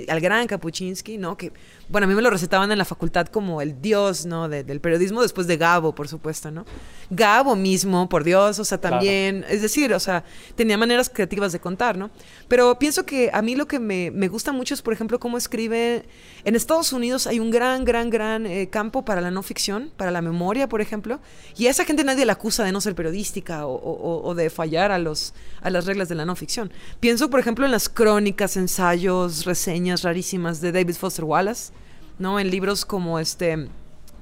al 0.10 0.20
gran 0.22 0.48
Kapuczynski, 0.48 1.18
¿no? 1.18 1.38
Que, 1.38 1.52
bueno, 1.90 2.06
a 2.06 2.08
mí 2.08 2.16
me 2.16 2.22
lo 2.22 2.30
recetaban 2.30 2.72
en 2.72 2.78
la 2.78 2.86
facultad 2.86 3.28
como 3.28 3.62
el 3.62 3.82
dios, 3.82 4.26
¿no? 4.26 4.50
del 4.50 4.82
periodismo 4.82 5.22
después 5.22 5.48
de 5.48 5.58
Gabo, 5.58 5.94
por 5.94 6.08
supuesto, 6.08 6.52
¿no? 6.52 6.66
Gabo 7.10 7.56
mismo, 7.56 8.10
por 8.10 8.24
Dios, 8.24 8.60
o 8.60 8.66
sea, 8.66 8.80
también... 8.80 9.46
Es 9.50 9.62
decir, 9.62 9.94
o 9.94 10.00
sea, 10.00 10.24
tenía 10.56 10.78
maneras 10.78 11.10
creativas 11.10 11.52
de 11.52 11.60
contar, 11.60 11.98
¿no? 11.98 12.10
Pero 12.48 12.80
pienso 12.80 13.06
que 13.06 13.30
a 13.34 13.42
mí 13.42 13.56
lo 13.56 13.68
que 13.68 13.80
me, 13.80 14.28
gusta 14.30 14.54
mucho 14.54 14.74
es, 14.74 14.82
por 14.82 14.94
ejemplo, 14.94 15.20
cómo 15.20 15.38
escribe. 15.38 16.06
En 16.46 16.56
Estados 16.56 16.94
Unidos 16.94 17.28
hay 17.28 17.40
un 17.40 17.52
gran, 17.52 17.84
gran, 17.84 18.10
gran 18.10 18.46
eh, 18.46 18.70
campo 18.70 19.04
para 19.04 19.20
la 19.20 19.32
no 19.32 19.44
ficción, 19.44 19.92
para 19.98 20.12
la 20.12 20.22
memoria, 20.22 20.70
por 20.70 20.80
ejemplo. 20.80 21.20
Y 21.58 21.68
a 21.68 21.72
esa 21.72 21.84
gente 21.84 22.06
nadie 22.06 22.26
la 22.26 22.34
acusa 22.34 22.64
de 22.64 22.72
no 22.72 22.80
ser 22.80 22.96
periodística 22.96 23.68
o, 23.68 24.34
de 24.34 24.50
fallar 24.50 24.92
a, 24.92 25.00
los, 25.00 25.34
a 25.62 25.70
las 25.70 25.86
reglas 25.86 26.08
de 26.08 26.16
la 26.16 26.26
no 26.26 26.36
ficción. 26.36 26.72
Pienso, 27.02 27.30
por 27.30 27.42
ejemplo, 27.42 27.66
en 27.66 27.72
las 27.72 27.90
crónicas, 27.90 28.56
ensayos, 28.56 29.46
reseñas 29.46 30.04
rarísimas 30.04 30.62
de 30.62 30.72
David 30.72 30.96
Foster 30.96 31.26
Wallace, 31.26 31.74
¿no? 32.18 32.40
En 32.40 32.50
libros 32.50 32.86
como 32.86 33.20
este. 33.20 33.68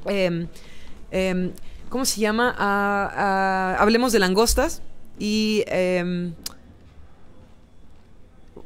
Em, 0.06 0.48
em, 1.12 1.52
¿Cómo 1.90 2.06
se 2.06 2.20
llama? 2.20 2.56
Ah, 2.58 3.12
ah, 3.16 3.78
hablemos 3.80 4.12
de 4.12 4.20
langostas. 4.20 4.82
Y. 5.20 5.64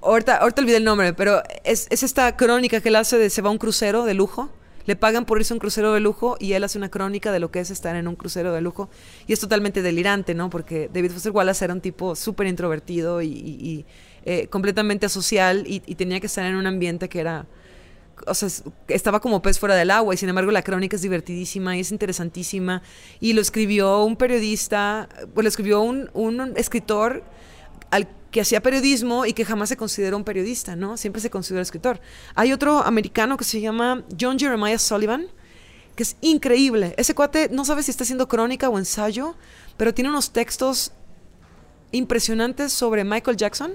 Ahorita, 0.02 0.38
ahorita 0.38 0.62
olvidé 0.62 0.78
el 0.78 0.86
nombre, 0.86 1.14
pero 1.14 1.44
es, 1.64 1.88
esta 1.90 2.38
crónica 2.38 2.80
que 2.80 2.90
él 2.90 2.96
hace 2.96 3.18
de 3.18 3.30
se 3.30 3.42
va 3.42 3.50
a 3.50 3.52
un 3.52 3.58
crucero 3.58 4.06
de 4.06 4.14
lujo. 4.14 4.50
Le 4.86 4.96
pagan 4.96 5.26
por 5.26 5.40
irse 5.40 5.54
a 5.54 5.56
un 5.56 5.60
crucero 5.60 5.94
de 5.94 6.00
lujo 6.00 6.38
y 6.40 6.54
él 6.54 6.64
hace 6.64 6.78
una 6.78 6.90
crónica 6.90 7.32
de 7.32 7.40
lo 7.40 7.52
que 7.52 7.60
es 7.60 7.70
estar 7.70 7.96
en 7.96 8.08
un 8.08 8.16
crucero 8.16 8.54
de 8.54 8.62
lujo. 8.62 8.90
Y 9.28 9.34
es 9.34 9.40
totalmente 9.40 9.82
delirante, 9.82 10.34
¿no? 10.34 10.50
Porque 10.50 10.90
David 10.92 11.12
Foster 11.12 11.32
Wallace 11.32 11.66
era 11.66 11.74
un 11.74 11.82
tipo 11.82 12.16
súper 12.16 12.48
introvertido 12.48 13.22
y, 13.22 13.86
eh, 14.26 14.48
completamente 14.48 15.06
asocial 15.06 15.64
y, 15.68 15.80
tenía 15.96 16.20
que 16.20 16.28
estar 16.28 16.46
en 16.46 16.56
un 16.56 16.66
ambiente 16.66 17.10
que 17.10 17.20
era 17.20 17.46
o 18.28 18.34
sea, 18.34 18.50
estaba 18.90 19.22
como 19.22 19.42
pez 19.42 19.60
fuera 19.60 19.76
del 19.76 19.92
agua 19.92 20.14
y 20.14 20.18
sin 20.18 20.28
embargo 20.28 20.52
la 20.52 20.62
crónica 20.62 20.98
es 20.98 21.02
divertidísima 21.02 21.78
y 21.78 21.80
es 21.80 21.92
interesantísima 21.92 22.82
y 23.22 23.32
lo 23.32 23.40
escribió 23.40 24.04
un 24.04 24.18
periodista, 24.18 25.08
pues 25.34 25.44
lo 25.44 25.48
escribió 25.48 25.82
un, 25.82 26.10
un 26.14 26.54
escritor 26.58 27.24
que 28.32 28.42
hacía 28.42 28.62
periodismo 28.62 29.26
y 29.26 29.34
que 29.34 29.46
jamás 29.46 29.70
se 29.70 29.78
consideró 29.78 30.18
un 30.18 30.24
periodista, 30.24 30.76
¿no? 30.76 30.98
Siempre 30.98 31.22
se 31.22 31.30
consideró 31.30 31.62
escritor. 31.62 32.00
Hay 32.36 32.54
otro 32.54 32.84
americano 32.84 33.38
que 33.38 33.44
se 33.44 33.62
llama 33.62 34.04
John 34.20 34.38
Jeremiah 34.38 34.78
Sullivan, 34.78 35.28
que 35.96 36.04
es 36.04 36.16
increíble. 36.22 36.94
Ese 36.98 37.16
cuate 37.16 37.50
no 37.52 37.66
sabe 37.66 37.84
si 37.84 37.92
está 37.92 38.04
haciendo 38.04 38.28
crónica 38.28 38.70
o 38.70 38.78
ensayo, 38.78 39.36
pero 39.78 39.94
tiene 39.94 40.10
unos 40.10 40.32
textos 40.32 40.92
impresionantes 41.92 42.72
sobre 42.72 43.04
Michael 43.04 43.36
Jackson, 43.36 43.74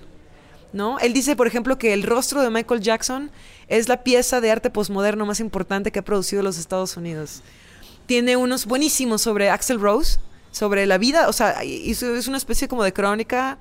¿no? 0.72 0.98
Él 1.00 1.12
dice, 1.12 1.34
por 1.36 1.46
ejemplo, 1.46 1.76
que 1.78 1.92
el 1.92 2.04
rostro 2.04 2.42
de 2.42 2.50
Michael 2.50 2.80
Jackson 2.80 3.30
es 3.68 3.88
la 3.88 4.04
pieza 4.04 4.40
de 4.40 4.50
arte 4.50 4.70
posmoderno 4.70 5.26
más 5.26 5.40
importante 5.40 5.90
que 5.90 5.98
ha 5.98 6.04
producido 6.04 6.42
los 6.42 6.58
Estados 6.58 6.96
Unidos. 6.96 7.42
Tiene 8.06 8.36
unos 8.36 8.66
buenísimos 8.66 9.22
sobre 9.22 9.50
Axel 9.50 9.80
Rose, 9.80 10.18
sobre 10.52 10.86
la 10.86 10.98
vida, 10.98 11.28
o 11.28 11.32
sea, 11.32 11.62
es 11.64 12.02
una 12.28 12.36
especie 12.36 12.68
como 12.68 12.84
de 12.84 12.92
crónica 12.92 13.58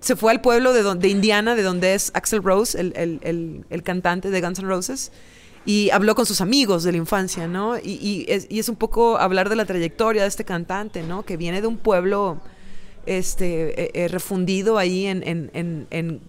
se 0.00 0.16
fue 0.16 0.32
al 0.32 0.40
pueblo 0.40 0.72
de, 0.72 1.08
Indiana, 1.08 1.54
de 1.54 1.62
donde 1.62 1.94
es 1.94 2.10
Axel 2.14 2.42
Rose, 2.42 2.78
el, 2.78 3.82
cantante 3.84 4.30
de 4.30 4.40
Guns 4.40 4.58
N' 4.58 4.68
Roses, 4.68 5.12
y 5.64 5.90
habló 5.90 6.14
con 6.14 6.26
sus 6.26 6.40
amigos 6.40 6.82
de 6.84 6.92
la 6.92 6.98
infancia, 6.98 7.46
¿no? 7.46 7.78
Y, 7.78 8.26
es, 8.28 8.68
un 8.68 8.76
poco 8.76 9.18
hablar 9.18 9.48
de 9.48 9.56
la 9.56 9.64
trayectoria 9.64 10.22
de 10.22 10.28
este 10.28 10.44
cantante, 10.44 11.02
¿no? 11.02 11.24
Que 11.24 11.36
viene 11.36 11.60
de 11.60 11.66
un 11.66 11.76
pueblo 11.76 12.38
este, 13.06 13.82
eh, 13.82 13.90
eh, 13.94 14.08
refundido 14.08 14.78
ahí 14.78 15.06
en, 15.06 16.20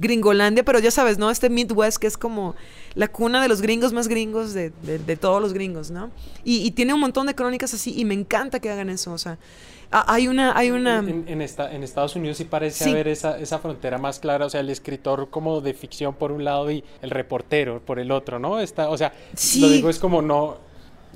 Gringolandia, 0.00 0.64
pero 0.64 0.78
ya 0.78 0.92
sabes, 0.92 1.18
¿no? 1.18 1.28
Este 1.28 1.50
Midwest 1.50 1.98
que 1.98 2.06
es 2.06 2.16
como 2.16 2.54
la 2.94 3.08
cuna 3.08 3.42
de 3.42 3.48
los 3.48 3.60
gringos 3.60 3.92
más 3.92 4.06
gringos 4.06 4.54
de, 4.54 4.70
de, 4.70 5.16
todos 5.16 5.42
los 5.42 5.52
gringos, 5.52 5.90
¿no? 5.90 6.12
Y, 6.44 6.58
y, 6.58 6.70
tiene 6.70 6.94
un 6.94 7.00
montón 7.00 7.26
de 7.26 7.34
crónicas 7.34 7.74
así 7.74 7.92
y 7.96 8.04
me 8.04 8.14
encanta 8.14 8.60
que 8.60 8.70
hagan 8.70 8.90
eso, 8.90 9.12
o 9.12 9.18
sea, 9.18 9.38
hay 9.90 10.28
una... 10.28 10.56
Hay 10.56 10.70
una... 10.70 10.98
En, 10.98 11.42
esta, 11.42 11.72
en 11.72 11.82
Estados 11.82 12.16
Unidos 12.16 12.36
sí 12.36 12.44
parece 12.44 12.90
haber 12.90 13.08
esa, 13.08 13.38
esa 13.38 13.58
frontera 13.58 13.98
más 13.98 14.18
clara, 14.18 14.46
o 14.46 14.50
sea, 14.50 14.60
el 14.60 14.70
escritor 14.70 15.30
como 15.30 15.60
de 15.60 15.74
ficción 15.74 16.14
por 16.14 16.32
un 16.32 16.44
lado 16.44 16.70
y 16.70 16.84
el 17.02 17.10
reportero 17.10 17.80
por 17.80 17.98
el 17.98 18.10
otro, 18.10 18.38
¿no? 18.38 18.60
Está, 18.60 18.90
o 18.90 18.96
sea, 18.96 19.12
lo 19.58 19.68
digo 19.68 19.90
es 19.90 19.98
como 19.98 20.22
no 20.22 20.68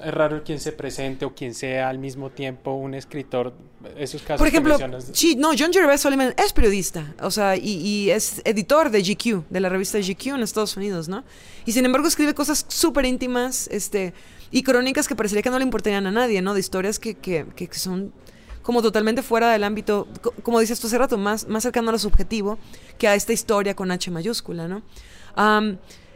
es 0.05 0.15
raro 0.15 0.43
quien 0.43 0.59
se 0.59 0.73
presente 0.73 1.25
o 1.25 1.35
quien 1.35 1.55
sea 1.55 1.89
al 1.89 1.99
mismo 1.99 2.31
tiempo 2.31 2.73
un 2.73 2.95
escritor. 2.95 3.53
Esos 3.97 4.23
casos 4.23 4.39
Por 4.39 4.49
ejemplo, 4.49 4.79
sí, 5.13 5.37
no, 5.37 5.51
John 5.59 5.73
Jervis 5.73 6.01
Sullivan 6.01 6.35
es 6.37 6.53
periodista, 6.53 7.15
o 7.21 7.31
sea, 7.31 7.57
y, 7.57 8.11
es 8.11 8.41
editor 8.45 8.91
de 8.91 9.03
GQ, 9.03 9.45
de 9.51 9.61
la 9.61 9.69
revista 9.69 9.99
GQ 9.99 10.35
en 10.35 10.43
Estados 10.43 10.77
Unidos, 10.77 11.09
¿no? 11.09 11.25
Y 11.67 11.73
sin 11.73 11.85
embargo 11.85 12.07
escribe 12.07 12.35
cosas 12.35 12.65
súper 12.69 13.05
íntimas, 13.05 13.69
este, 13.73 14.15
y 14.51 14.63
crónicas 14.63 15.09
que 15.09 15.17
parecería 15.17 15.43
que 15.43 15.51
no 15.51 15.59
le 15.59 15.65
importarían 15.65 16.07
a 16.07 16.13
nadie, 16.13 16.43
¿no? 16.43 16.55
De 16.55 16.61
historias 16.61 16.99
que, 16.99 17.15
que, 17.15 17.47
que 17.55 17.69
son 17.75 18.13
como 18.63 18.83
totalmente 18.83 19.23
fuera 19.23 19.51
del 19.51 19.65
ámbito, 19.65 20.09
como 20.43 20.61
dices 20.61 20.81
tú 20.81 20.87
hace 20.87 20.99
rato, 20.99 21.19
más, 21.19 21.49
más 21.49 21.63
cercano 21.63 21.89
a 21.91 21.93
lo 21.93 21.99
subjetivo 21.99 22.59
que 22.99 23.09
a 23.09 23.15
esta 23.15 23.33
historia 23.33 23.75
con 23.75 23.91
H 23.91 24.11
mayúscula, 24.11 24.69
¿no? 24.69 24.83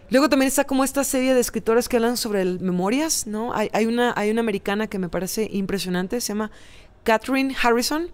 Luego 0.09 0.29
también 0.29 0.47
está 0.47 0.65
como 0.65 0.85
esta 0.85 1.03
serie 1.03 1.35
de 1.35 1.41
escritoras 1.41 1.89
que 1.89 1.97
hablan 1.97 2.17
sobre 2.17 2.45
memorias, 2.45 3.27
¿no? 3.27 3.53
Hay, 3.53 3.69
hay, 3.73 3.87
una, 3.87 4.15
hay 4.17 4.31
una 4.31 4.41
americana 4.41 4.87
que 4.87 5.01
me 5.01 5.09
parece 5.09 5.49
impresionante, 5.51 6.21
se 6.21 6.29
llama 6.29 6.53
Catherine 7.03 7.55
Harrison, 7.61 8.09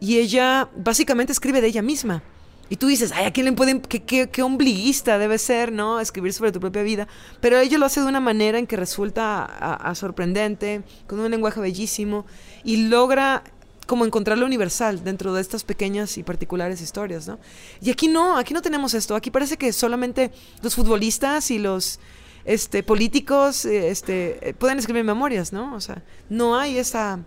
y 0.00 0.18
ella 0.18 0.68
básicamente 0.76 1.32
escribe 1.32 1.60
de 1.60 1.68
ella 1.68 1.82
misma. 1.82 2.22
Y 2.70 2.76
tú 2.76 2.86
dices, 2.88 3.12
ay, 3.12 3.24
¿a 3.24 3.32
quién 3.32 3.46
le 3.46 3.52
pueden, 3.52 3.80
qué, 3.80 4.02
qué, 4.02 4.28
qué, 4.28 4.42
ombliguista 4.42 5.16
debe 5.18 5.38
ser, 5.38 5.72
¿no? 5.72 6.00
Escribir 6.00 6.32
sobre 6.32 6.52
tu 6.52 6.60
propia 6.60 6.82
vida. 6.82 7.08
Pero 7.40 7.58
ella 7.58 7.78
lo 7.78 7.86
hace 7.86 8.00
de 8.00 8.06
una 8.06 8.20
manera 8.20 8.58
en 8.58 8.66
que 8.66 8.76
resulta 8.76 9.90
sorprendente, 9.94 10.82
con 11.06 11.18
un 11.20 11.30
lenguaje 11.30 11.60
bellísimo, 11.60 12.26
y 12.64 12.88
logra 12.88 13.42
como 13.88 14.04
encontrar 14.04 14.36
lo 14.36 14.44
universal 14.44 15.02
dentro 15.02 15.32
de 15.32 15.40
estas 15.40 15.64
pequeñas 15.64 16.18
y 16.18 16.22
particulares 16.22 16.82
historias, 16.82 17.26
¿no? 17.26 17.38
Y 17.80 17.90
aquí 17.90 18.06
no, 18.06 18.36
aquí 18.36 18.52
no 18.52 18.60
tenemos 18.60 18.92
esto. 18.92 19.16
Aquí 19.16 19.30
parece 19.30 19.56
que 19.56 19.72
solamente 19.72 20.30
los 20.62 20.74
futbolistas 20.74 21.50
y 21.50 21.58
los 21.58 21.98
este, 22.44 22.82
políticos 22.82 23.64
eh, 23.64 23.88
este, 23.88 24.50
eh, 24.50 24.52
pueden 24.52 24.78
escribir 24.78 25.04
memorias, 25.04 25.54
¿no? 25.54 25.74
O 25.74 25.80
sea, 25.80 26.02
no 26.28 26.56
hay 26.56 26.78
esa 26.78 27.20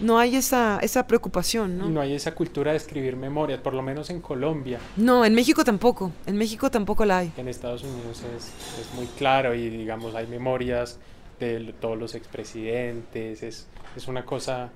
no 0.00 0.18
hay 0.18 0.36
esa, 0.36 0.78
esa 0.82 1.06
preocupación, 1.06 1.78
¿no? 1.78 1.86
Y 1.88 1.90
no 1.90 2.00
hay 2.00 2.14
esa 2.14 2.32
cultura 2.32 2.70
de 2.70 2.76
escribir 2.76 3.16
memorias, 3.16 3.60
por 3.60 3.74
lo 3.74 3.82
menos 3.82 4.08
en 4.10 4.20
Colombia. 4.20 4.78
No, 4.96 5.24
en 5.24 5.34
México 5.34 5.64
tampoco, 5.64 6.12
en 6.26 6.36
México 6.36 6.70
tampoco 6.70 7.04
la 7.04 7.18
hay. 7.18 7.32
En 7.36 7.48
Estados 7.48 7.82
Unidos 7.82 8.22
es, 8.36 8.52
es 8.80 8.94
muy 8.94 9.06
claro 9.18 9.52
y 9.54 9.68
digamos 9.68 10.14
hay 10.14 10.28
memorias 10.28 10.98
de 11.40 11.74
todos 11.80 11.98
los 11.98 12.14
expresidentes, 12.14 13.42
es, 13.42 13.66
es 13.96 14.08
una 14.08 14.24
cosa 14.24 14.70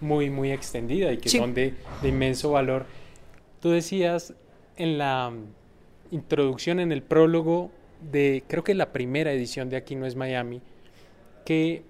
muy, 0.00 0.30
muy 0.30 0.52
extendida 0.52 1.12
y 1.12 1.18
que 1.18 1.28
son 1.28 1.54
de, 1.54 1.74
inmenso 2.02 2.50
valor. 2.50 2.86
Tú 3.60 3.70
decías 3.70 4.34
en 4.76 4.98
la 4.98 5.32
introducción, 6.10 6.80
en 6.80 6.92
el 6.92 7.02
prólogo 7.02 7.70
de, 8.12 8.42
creo 8.46 8.64
que 8.64 8.74
la 8.74 8.92
primera 8.92 9.32
edición 9.32 9.70
de 9.70 9.76
Aquí 9.76 9.96
no 9.96 10.06
es 10.06 10.16
Miami, 10.16 10.60
que 11.44 11.82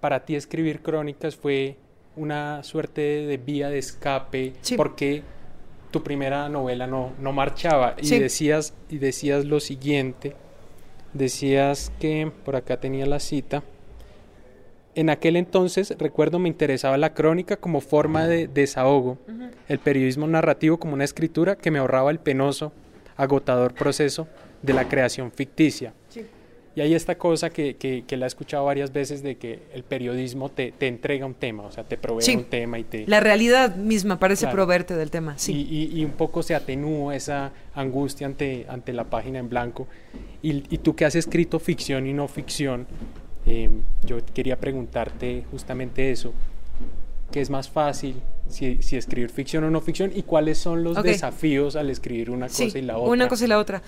para 0.00 0.24
ti 0.24 0.36
escribir 0.36 0.80
crónicas 0.80 1.36
fue 1.36 1.76
una 2.16 2.62
suerte 2.62 3.00
de 3.00 3.36
vía 3.38 3.70
de 3.70 3.78
escape, 3.78 4.52
porque 4.76 5.22
tu 5.90 6.02
primera 6.02 6.48
novela 6.48 6.86
no, 6.86 7.12
no 7.18 7.32
marchaba. 7.32 7.96
Y, 8.00 8.18
decías, 8.18 8.74
y 8.88 8.98
decías 8.98 9.44
lo 9.44 9.60
siguiente, 9.60 10.34
decías 11.12 11.92
que, 12.00 12.30
por 12.44 12.56
acá 12.56 12.78
tenía 12.78 13.06
la 13.06 13.20
cita, 13.20 13.62
en 14.94 15.10
aquel 15.10 15.36
entonces, 15.36 15.94
recuerdo, 15.98 16.38
me 16.38 16.48
interesaba 16.48 16.96
la 16.96 17.14
crónica 17.14 17.56
como 17.56 17.80
forma 17.80 18.26
de 18.26 18.48
desahogo, 18.48 19.18
el 19.68 19.78
periodismo 19.78 20.26
narrativo 20.26 20.78
como 20.78 20.94
una 20.94 21.04
escritura 21.04 21.56
que 21.56 21.70
me 21.70 21.78
ahorraba 21.78 22.10
el 22.10 22.18
penoso, 22.18 22.72
agotador 23.16 23.74
proceso 23.74 24.26
de 24.62 24.72
la 24.72 24.88
creación 24.88 25.30
ficticia. 25.30 25.92
Y 26.76 26.80
hay 26.80 26.92
esta 26.92 27.16
cosa 27.16 27.50
que, 27.50 27.76
que, 27.76 28.16
la 28.16 28.26
he 28.26 28.28
escuchado 28.28 28.64
varias 28.64 28.92
veces 28.92 29.22
de 29.22 29.36
que 29.36 29.60
el 29.72 29.84
periodismo 29.84 30.48
te, 30.48 30.72
te 30.72 30.88
entrega 30.88 31.24
un 31.24 31.34
tema, 31.34 31.62
o 31.62 31.70
sea, 31.70 31.84
te 31.84 31.96
provee 31.96 32.34
un 32.34 32.44
tema 32.44 32.80
y 32.80 32.84
te... 32.84 33.06
La 33.06 33.20
realidad 33.20 33.76
misma 33.76 34.18
parece 34.18 34.48
proveerte 34.48 34.96
del 34.96 35.10
tema, 35.10 35.38
sí. 35.38 35.66
Y, 35.70 36.00
y, 36.00 36.04
un 36.04 36.10
poco 36.12 36.42
se 36.42 36.56
atenúa 36.56 37.14
esa 37.14 37.52
angustia 37.74 38.26
ante, 38.26 38.66
ante 38.68 38.92
la 38.92 39.04
página 39.04 39.38
en 39.38 39.48
blanco. 39.48 39.86
Y, 40.42 40.64
y 40.68 40.78
tú 40.78 40.96
que 40.96 41.04
has 41.04 41.14
escrito 41.14 41.60
ficción 41.60 42.08
y 42.08 42.12
no 42.12 42.26
ficción, 42.26 42.88
Em, 43.46 43.82
yo 44.04 44.18
quería 44.32 44.58
preguntarte 44.58 45.44
justamente 45.50 46.10
eso. 46.10 46.32
¿Qué 47.30 47.40
es 47.40 47.50
más 47.50 47.68
fácil, 47.68 48.16
si, 48.48 48.78
escribir 48.92 49.28
ficción 49.28 49.64
o 49.64 49.70
no 49.70 49.80
ficción? 49.80 50.12
¿Y 50.14 50.22
cuáles 50.22 50.56
son 50.58 50.84
los 50.84 51.02
desafíos 51.02 51.74
al 51.74 51.90
escribir 51.90 52.30
una 52.30 52.46
cosa 52.46 52.78
y 52.78 52.82
la 52.82 52.96
otra? 52.96 53.10
Una 53.10 53.28
cosa 53.28 53.44
y 53.44 53.48
la 53.48 53.58
otra. 53.58 53.82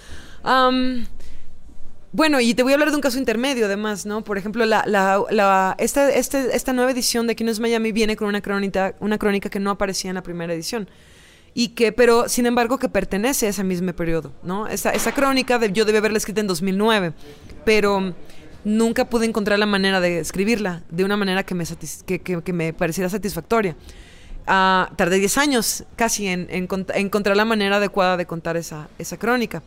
bueno, 2.13 2.41
y 2.41 2.55
te 2.55 2.63
voy 2.63 2.73
a 2.73 2.75
hablar 2.75 2.91
de 2.91 2.97
un 2.97 3.01
caso 3.03 3.19
intermedio 3.19 3.67
además, 3.67 4.05
¿no? 4.05 4.25
Por 4.25 4.37
ejemplo, 4.37 4.67
la, 4.67 4.85
la, 4.87 5.77
esta, 5.79 6.11
este, 6.11 6.57
esta 6.57 6.73
nueva 6.73 6.91
edición 6.91 7.27
de 7.27 7.33
Aquí 7.33 7.45
no 7.45 7.51
es 7.51 7.61
Miami 7.61 7.93
viene 7.93 8.17
con 8.17 8.29
una 8.29 8.41
crónica, 8.41 8.95
una 9.01 9.17
crónica 9.17 9.49
que 9.49 9.61
no 9.61 9.71
aparecía 9.71 10.11
en 10.11 10.17
la 10.17 10.23
primera 10.23 10.53
edición. 10.53 10.89
Y 11.55 11.69
que, 11.69 11.93
pero 11.93 12.29
sin 12.29 12.47
embargo, 12.47 12.79
que 12.79 12.89
pertenece 12.89 13.47
a 13.47 13.51
ese 13.51 13.65
mismo 13.65 13.93
periodo, 13.95 14.33
¿no? 14.43 14.67
Esa, 14.67 14.91
esa 14.91 15.13
crónica 15.13 15.59
de, 15.59 15.73
yo 15.73 15.85
debí 15.85 15.99
haberla 15.99 16.19
escrita 16.19 16.41
en 16.41 16.49
2009, 16.49 17.13
pero 17.65 18.13
nunca 18.67 19.05
pude 19.05 19.27
encontrar 19.27 19.61
la 19.61 19.67
manera 19.67 20.01
de 20.01 20.19
escribirla 20.19 20.83
de 20.91 21.05
una 21.05 21.17
manera 21.17 21.45
que 21.45 21.55
me, 21.55 21.65
que, 21.65 22.53
me 22.53 22.73
pareciera 22.73 23.09
satisfactoria. 23.09 23.77
Ah, 24.45 24.91
tardé 24.97 25.21
10 25.21 25.39
años 25.39 25.85
casi 25.95 26.27
en, 26.27 26.49
encontrar 26.51 27.37
la 27.37 27.45
manera 27.45 27.77
adecuada 27.77 28.17
de 28.17 28.27
contar 28.27 28.57
esa, 28.57 28.89
esa 28.99 29.19
crónica. 29.19 29.63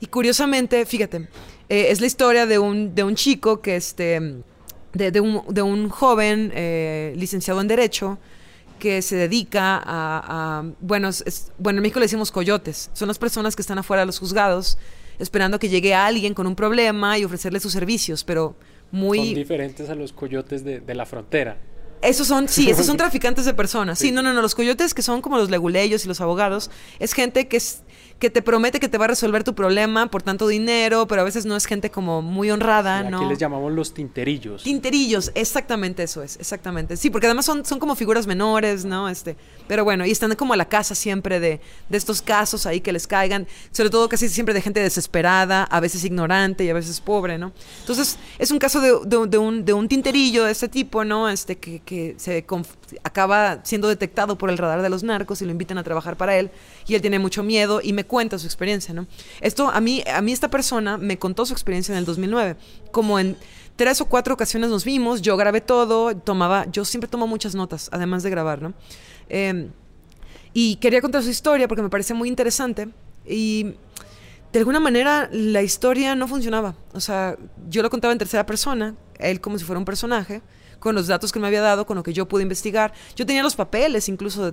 Y 0.00 0.06
curiosamente, 0.06 0.84
fíjate, 0.84 1.28
eh, 1.70 1.86
es 1.88 2.02
la 2.02 2.06
historia 2.06 2.44
de 2.44 2.58
un, 2.58 2.94
de 2.94 3.04
un 3.04 3.14
chico 3.14 3.62
que, 3.62 3.76
este, 3.76 4.20
de, 4.92 5.20
un, 5.20 5.42
de 5.48 5.62
un, 5.62 5.88
joven 5.88 6.52
eh, 6.54 7.14
licenciado 7.16 7.62
en 7.62 7.68
Derecho 7.68 8.18
que 8.78 9.00
se 9.00 9.16
dedica 9.16 9.80
a, 9.82 10.62
bueno, 10.80 11.08
bueno, 11.56 11.78
en 11.78 11.82
México 11.82 12.00
le 12.00 12.04
decimos 12.04 12.30
coyotes, 12.30 12.90
son 12.92 13.08
las 13.08 13.18
personas 13.18 13.56
que 13.56 13.62
están 13.62 13.78
afuera 13.78 14.02
de 14.02 14.06
los 14.06 14.18
juzgados 14.18 14.76
esperando 15.22 15.58
que 15.58 15.68
llegue 15.68 15.94
alguien 15.94 16.34
con 16.34 16.46
un 16.46 16.54
problema 16.54 17.18
y 17.18 17.24
ofrecerle 17.24 17.60
sus 17.60 17.72
servicios, 17.72 18.24
pero 18.24 18.56
muy... 18.90 19.18
Son 19.18 19.34
diferentes 19.34 19.88
a 19.88 19.94
los 19.94 20.12
coyotes 20.12 20.64
de, 20.64 20.80
de 20.80 20.94
la 20.94 21.06
frontera. 21.06 21.58
Esos 22.02 22.26
son, 22.26 22.48
sí, 22.48 22.68
esos 22.68 22.84
son 22.84 22.96
traficantes 22.98 23.44
de 23.44 23.54
personas. 23.54 23.98
Sí. 23.98 24.10
no, 24.10 24.22
no, 24.22 24.32
no. 24.32 24.42
Los 24.42 24.54
coyotes 24.54 24.92
que 24.92 25.02
son 25.02 25.22
como 25.22 25.38
los 25.38 25.50
leguleyos 25.50 26.04
y 26.04 26.08
los 26.08 26.20
abogados, 26.20 26.70
es 26.98 27.12
gente 27.12 27.46
que 27.46 27.56
es 27.56 27.82
que 28.18 28.30
te 28.30 28.42
promete 28.42 28.80
que 28.80 28.88
te 28.88 28.98
va 28.98 29.06
a 29.06 29.08
resolver 29.08 29.44
tu 29.44 29.54
problema 29.54 30.06
por 30.06 30.22
tanto 30.22 30.46
dinero, 30.46 31.06
pero 31.06 31.22
a 31.22 31.24
veces 31.24 31.46
no 31.46 31.56
es 31.56 31.66
gente 31.66 31.90
como 31.90 32.22
muy 32.22 32.50
honrada, 32.50 33.02
¿no? 33.02 33.18
Aquí 33.18 33.26
les 33.26 33.38
llamamos 33.38 33.72
los 33.72 33.94
tinterillos. 33.94 34.62
Tinterillos, 34.62 35.32
exactamente 35.34 36.02
eso 36.02 36.22
es, 36.22 36.36
exactamente. 36.36 36.96
Sí, 36.96 37.10
porque 37.10 37.26
además 37.26 37.46
son, 37.46 37.64
son 37.64 37.78
como 37.78 37.94
figuras 37.96 38.26
menores, 38.26 38.84
¿no? 38.84 39.08
Este, 39.08 39.36
pero 39.66 39.84
bueno, 39.84 40.06
y 40.06 40.10
están 40.10 40.34
como 40.36 40.54
a 40.54 40.56
la 40.56 40.68
casa 40.68 40.94
siempre 40.94 41.40
de, 41.40 41.60
de 41.88 41.96
estos 41.96 42.22
casos 42.22 42.66
ahí 42.66 42.80
que 42.80 42.92
les 42.92 43.06
caigan, 43.06 43.46
sobre 43.70 43.90
todo 43.90 44.08
casi 44.08 44.28
siempre 44.28 44.54
de 44.54 44.60
gente 44.60 44.80
desesperada, 44.80 45.64
a 45.64 45.80
veces 45.80 46.04
ignorante 46.04 46.64
y 46.64 46.70
a 46.70 46.74
veces 46.74 47.00
pobre, 47.00 47.38
¿no? 47.38 47.52
Entonces, 47.80 48.18
es 48.38 48.50
un 48.50 48.58
caso 48.58 48.80
de, 48.80 49.26
de, 49.28 49.38
un, 49.38 49.64
de 49.64 49.72
un 49.72 49.88
tinterillo 49.88 50.44
de 50.44 50.52
este 50.52 50.68
tipo, 50.68 51.04
¿no? 51.04 51.28
Este, 51.28 51.56
que, 51.56 51.80
que 51.80 52.14
se 52.18 52.44
acaba 53.02 53.60
siendo 53.64 53.88
detectado 53.88 54.38
por 54.38 54.50
el 54.50 54.58
radar 54.58 54.82
de 54.82 54.90
los 54.90 55.02
narcos 55.02 55.42
y 55.42 55.44
lo 55.44 55.50
invitan 55.50 55.78
a 55.78 55.82
trabajar 55.82 56.16
para 56.16 56.36
él 56.36 56.50
y 56.92 56.94
él 56.94 57.00
tiene 57.00 57.18
mucho 57.18 57.42
miedo 57.42 57.80
y 57.82 57.92
me 57.92 58.04
cuenta 58.04 58.38
su 58.38 58.46
experiencia, 58.46 58.92
¿no? 58.92 59.06
Esto 59.40 59.70
a 59.70 59.80
mí, 59.80 60.04
a 60.12 60.20
mí 60.20 60.32
esta 60.32 60.48
persona 60.48 60.98
me 60.98 61.18
contó 61.18 61.46
su 61.46 61.54
experiencia 61.54 61.92
en 61.92 61.98
el 61.98 62.04
2009, 62.04 62.56
como 62.90 63.18
en 63.18 63.36
tres 63.76 64.00
o 64.02 64.04
cuatro 64.04 64.34
ocasiones 64.34 64.68
nos 64.68 64.84
vimos, 64.84 65.22
yo 65.22 65.36
grabé 65.36 65.62
todo, 65.62 66.14
tomaba, 66.14 66.66
yo 66.70 66.84
siempre 66.84 67.08
tomo 67.08 67.26
muchas 67.26 67.54
notas, 67.54 67.88
además 67.92 68.22
de 68.22 68.30
grabar, 68.30 68.60
¿no? 68.60 68.74
Em, 69.30 69.70
y 70.52 70.76
quería 70.76 71.00
contar 71.00 71.22
su 71.22 71.30
historia 71.30 71.66
porque 71.66 71.82
me 71.82 71.88
parece 71.88 72.12
muy 72.12 72.28
interesante 72.28 72.90
y 73.26 73.74
de 74.52 74.58
alguna 74.58 74.80
manera 74.80 75.30
la 75.32 75.62
historia 75.62 76.14
no 76.14 76.28
funcionaba, 76.28 76.76
o 76.92 77.00
sea, 77.00 77.38
yo 77.70 77.82
lo 77.82 77.88
contaba 77.88 78.12
en 78.12 78.18
tercera 78.18 78.44
persona, 78.44 78.94
él 79.18 79.40
como 79.40 79.58
si 79.58 79.64
fuera 79.64 79.78
un 79.78 79.86
personaje, 79.86 80.42
con 80.82 80.96
los 80.96 81.06
datos 81.06 81.30
que 81.30 81.38
me 81.38 81.46
había 81.46 81.62
dado, 81.62 81.86
con 81.86 81.96
lo 81.96 82.02
que 82.02 82.12
yo 82.12 82.26
pude 82.26 82.42
investigar. 82.42 82.92
Yo 83.14 83.24
tenía 83.24 83.44
los 83.44 83.54
papeles, 83.54 84.08
incluso, 84.08 84.52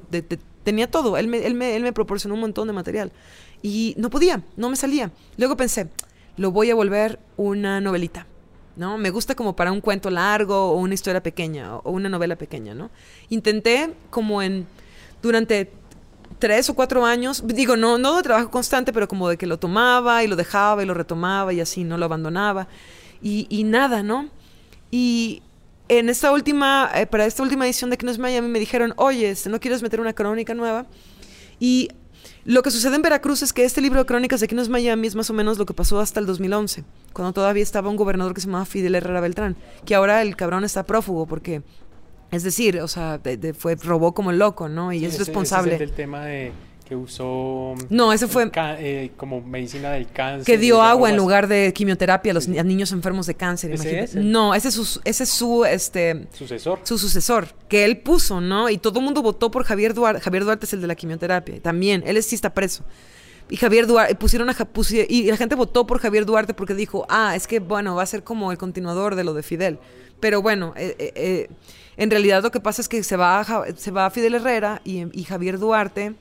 tenía 0.63 0.89
todo. 0.89 1.17
Él 1.17 1.27
me, 1.27 1.45
él, 1.45 1.55
me, 1.55 1.75
él 1.75 1.81
me 1.81 1.91
proporcionó 1.91 2.35
un 2.35 2.41
montón 2.41 2.67
de 2.67 2.73
material. 2.73 3.11
Y 3.63 3.95
no 3.97 4.11
podía, 4.11 4.43
no 4.55 4.69
me 4.69 4.75
salía. 4.75 5.11
Luego 5.37 5.57
pensé, 5.57 5.89
lo 6.37 6.51
voy 6.51 6.69
a 6.69 6.75
volver 6.75 7.19
una 7.35 7.81
novelita. 7.81 8.27
¿no? 8.75 8.99
Me 8.99 9.09
gusta 9.09 9.33
como 9.33 9.55
para 9.55 9.71
un 9.71 9.81
cuento 9.81 10.11
largo 10.11 10.71
o 10.71 10.77
una 10.77 10.93
historia 10.93 11.23
pequeña 11.23 11.77
o 11.77 11.91
una 11.91 12.09
novela 12.09 12.37
pequeña, 12.37 12.75
¿no? 12.75 12.91
Intenté 13.29 13.93
como 14.11 14.41
en 14.41 14.67
durante 15.21 15.71
tres 16.37 16.69
o 16.69 16.75
cuatro 16.75 17.05
años, 17.05 17.43
digo, 17.45 17.75
no, 17.75 17.97
no 17.97 18.15
de 18.15 18.23
trabajo 18.23 18.51
constante, 18.51 18.93
pero 18.93 19.07
como 19.07 19.27
de 19.27 19.37
que 19.37 19.47
lo 19.47 19.57
tomaba 19.57 20.23
y 20.23 20.27
lo 20.27 20.35
dejaba 20.35 20.83
y 20.83 20.85
lo 20.85 20.93
retomaba 20.93 21.51
y 21.51 21.59
así, 21.59 21.83
no 21.83 21.97
lo 21.97 22.05
abandonaba. 22.05 22.67
Y, 23.21 23.47
y 23.49 23.63
nada, 23.63 24.03
¿no? 24.03 24.29
Y 24.91 25.41
en 25.89 26.07
esta 26.07 26.31
última, 26.31 26.89
eh, 26.95 27.05
para 27.07 27.25
esta 27.25 27.43
última 27.43 27.65
edición 27.65 27.89
de 27.89 27.97
Que 27.97 28.05
no 28.05 28.11
es 28.11 28.19
Miami 28.19 28.47
me 28.47 28.59
dijeron, 28.59 28.93
oye, 28.95 29.31
este, 29.31 29.49
¿no 29.49 29.59
quieres 29.59 29.81
meter 29.81 29.99
una 29.99 30.13
crónica 30.13 30.53
nueva? 30.53 30.85
Y 31.59 31.89
lo 32.45 32.61
que 32.61 32.71
sucede 32.71 32.95
en 32.95 33.01
Veracruz 33.01 33.41
es 33.41 33.51
que 33.51 33.65
este 33.65 33.81
libro 33.81 33.99
de 33.99 34.05
crónicas 34.05 34.39
de 34.39 34.45
Aquí 34.45 34.55
no 34.55 34.61
es 34.61 34.69
Miami 34.69 35.07
es 35.07 35.15
más 35.15 35.29
o 35.29 35.33
menos 35.33 35.57
lo 35.57 35.65
que 35.65 35.73
pasó 35.73 35.99
hasta 35.99 36.19
el 36.19 36.25
2011, 36.25 36.83
cuando 37.11 37.33
todavía 37.33 37.63
estaba 37.63 37.89
un 37.89 37.95
gobernador 37.95 38.33
que 38.33 38.41
se 38.41 38.47
llamaba 38.47 38.65
Fidel 38.65 38.95
Herrera 38.95 39.19
Beltrán, 39.19 39.57
que 39.85 39.95
ahora 39.95 40.21
el 40.21 40.35
cabrón 40.35 40.63
está 40.63 40.83
prófugo 40.83 41.25
porque, 41.25 41.63
es 42.31 42.43
decir, 42.43 42.79
o 42.81 42.87
sea, 42.87 43.19
fue, 43.57 43.75
robó 43.75 44.13
como 44.13 44.31
el 44.31 44.39
loco, 44.39 44.69
¿no? 44.69 44.93
Y 44.93 45.03
es 45.05 45.17
responsable. 45.17 45.77
del 45.77 45.91
tema 45.91 46.23
de 46.25 46.53
que 46.89 46.95
usó... 46.95 47.75
No, 47.91 48.11
ese 48.11 48.27
fue... 48.27 48.49
Eh, 48.55 49.11
como 49.15 49.41
medicina 49.41 49.91
del 49.91 50.11
cáncer. 50.11 50.43
Que 50.43 50.57
dio 50.57 50.81
agua 50.81 51.11
en 51.11 51.17
lugar 51.17 51.47
de 51.47 51.71
quimioterapia 51.71 52.31
a 52.31 52.33
los 52.33 52.47
niños 52.47 52.91
enfermos 52.91 53.27
de 53.27 53.35
cáncer. 53.35 53.71
¿Ese 53.71 54.19
No, 54.19 54.55
ese 54.55 54.69
es 54.69 54.73
su, 54.73 54.99
ese 55.03 55.23
es 55.23 55.29
su 55.29 55.65
este, 55.65 56.27
sucesor. 56.33 56.79
Su 56.81 56.97
sucesor, 56.97 57.49
que 57.67 57.85
él 57.85 57.99
puso, 57.99 58.41
¿no? 58.41 58.71
Y 58.71 58.79
todo 58.79 58.97
el 58.97 59.05
mundo 59.05 59.21
votó 59.21 59.51
por 59.51 59.65
Javier 59.65 59.93
Duarte. 59.93 60.19
Javier 60.19 60.45
Duarte 60.45 60.65
es 60.65 60.73
el 60.73 60.81
de 60.81 60.87
la 60.87 60.95
quimioterapia. 60.95 61.61
También, 61.61 62.03
él 62.07 62.21
sí 62.23 62.33
está 62.33 62.55
preso. 62.55 62.83
Y 63.51 63.57
Javier 63.57 63.85
Duarte, 63.85 64.15
pusieron 64.15 64.49
a, 64.49 64.55
y 65.07 65.23
la 65.25 65.37
gente 65.37 65.53
votó 65.53 65.85
por 65.85 65.99
Javier 65.99 66.25
Duarte 66.25 66.55
porque 66.55 66.73
dijo, 66.73 67.05
ah, 67.07 67.35
es 67.35 67.45
que, 67.45 67.59
bueno, 67.59 67.93
va 67.93 68.01
a 68.01 68.07
ser 68.07 68.23
como 68.23 68.51
el 68.51 68.57
continuador 68.57 69.13
de 69.13 69.23
lo 69.23 69.35
de 69.35 69.43
Fidel. 69.43 69.77
Pero 70.19 70.41
bueno, 70.41 70.73
eh, 70.75 70.95
eh, 70.97 71.49
en 71.97 72.09
realidad 72.09 72.41
lo 72.41 72.49
que 72.49 72.59
pasa 72.59 72.81
es 72.81 72.89
que 72.89 73.03
se 73.03 73.15
va, 73.15 73.45
se 73.77 73.91
va 73.91 74.07
a 74.07 74.09
Fidel 74.09 74.33
Herrera 74.33 74.81
y, 74.83 75.05
y 75.17 75.23
Javier 75.25 75.59
Duarte 75.59 76.15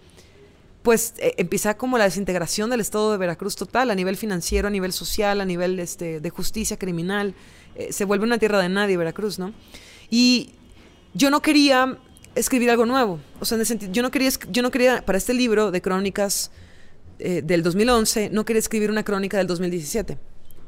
pues 0.89 1.13
eh, 1.19 1.35
empieza 1.37 1.77
como 1.77 1.99
la 1.99 2.05
desintegración 2.05 2.71
del 2.71 2.81
Estado 2.81 3.13
de 3.13 3.19
Veracruz 3.19 3.57
total, 3.57 3.91
a 3.91 3.95
nivel 3.95 4.17
financiero, 4.17 4.69
a 4.69 4.71
nivel 4.71 4.95
social, 4.95 5.39
a 5.43 5.45
nivel 5.45 5.79
este, 5.81 6.19
de 6.19 6.31
justicia 6.31 6.79
criminal. 6.79 7.35
Eh, 7.75 7.93
se 7.93 8.07
vuelve 8.07 8.25
una 8.25 8.39
tierra 8.39 8.59
de 8.59 8.71
nadie 8.71 8.97
Veracruz, 8.97 9.39
¿no? 9.39 9.53
Y 10.09 10.55
yo 11.13 11.29
no 11.29 11.43
quería 11.43 11.99
escribir 12.35 12.71
algo 12.71 12.87
nuevo. 12.87 13.21
O 13.39 13.45
sea, 13.45 13.57
en 13.57 13.61
el 13.61 13.67
sentido, 13.67 13.93
yo 13.93 14.01
no 14.01 14.11
quería, 14.11 14.31
yo 14.51 14.63
no 14.63 14.71
quería, 14.71 15.05
para 15.05 15.19
este 15.19 15.35
libro 15.35 15.71
de 15.71 15.83
crónicas 15.83 16.51
eh, 17.19 17.43
del 17.45 17.63
2011, 17.63 18.31
no 18.31 18.47
quería 18.47 18.61
escribir 18.61 18.91
una 18.91 19.03
crónica 19.03 19.37
del 19.37 19.47
2017. 19.47 20.17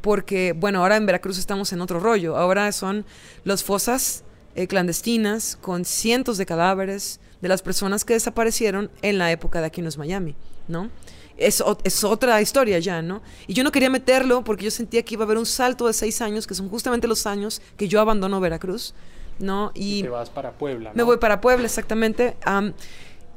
Porque, 0.03 0.53
bueno, 0.53 0.83
ahora 0.83 0.99
en 0.99 1.07
Veracruz 1.07 1.39
estamos 1.39 1.73
en 1.73 1.81
otro 1.81 1.99
rollo. 1.99 2.37
Ahora 2.37 2.71
son 2.73 3.07
las 3.45 3.65
fosas 3.65 4.25
clandestinas 4.69 5.57
con 5.57 5.87
cientos 5.87 6.37
de 6.37 6.45
cadáveres, 6.45 7.21
de 7.41 7.49
las 7.49 7.63
personas 7.63 8.05
que 8.05 8.15
desaparecieron 8.15 8.91
en 9.03 9.19
la 9.19 9.31
época 9.33 9.61
de 9.61 9.67
Aquí 9.67 9.83
no 9.83 9.89
es 9.89 9.99
Miami, 9.99 10.35
¿no? 10.69 10.91
Es, 11.37 11.63
es, 11.85 12.05
otra 12.05 12.41
historia 12.43 12.79
ya, 12.81 13.01
¿no? 13.01 13.23
Y 13.47 13.55
yo 13.55 13.65
no 13.65 13.73
quería 13.73 13.89
meterlo 13.89 14.45
porque 14.45 14.65
yo 14.65 14.71
sentía 14.71 15.03
que 15.03 15.15
iba 15.15 15.25
a 15.25 15.27
haber 15.27 15.39
un 15.39 15.47
salto 15.47 15.87
de 15.87 15.95
seis 15.95 16.21
años, 16.21 16.47
que 16.47 16.55
son 16.55 16.69
justamente 16.69 17.09
los 17.09 17.27
años 17.27 17.63
que 17.79 17.89
yo 17.89 18.01
abandono 18.01 18.41
Veracruz, 18.41 18.95
¿no? 19.39 19.73
Y, 19.75 20.03
te 20.03 20.11
vas 20.11 20.29
para 20.29 20.53
Puebla, 20.53 20.91
¿no? 20.91 20.97
Me 20.97 21.03
voy 21.03 21.17
para 21.17 21.41
Puebla, 21.41 21.65
exactamente. 21.65 22.37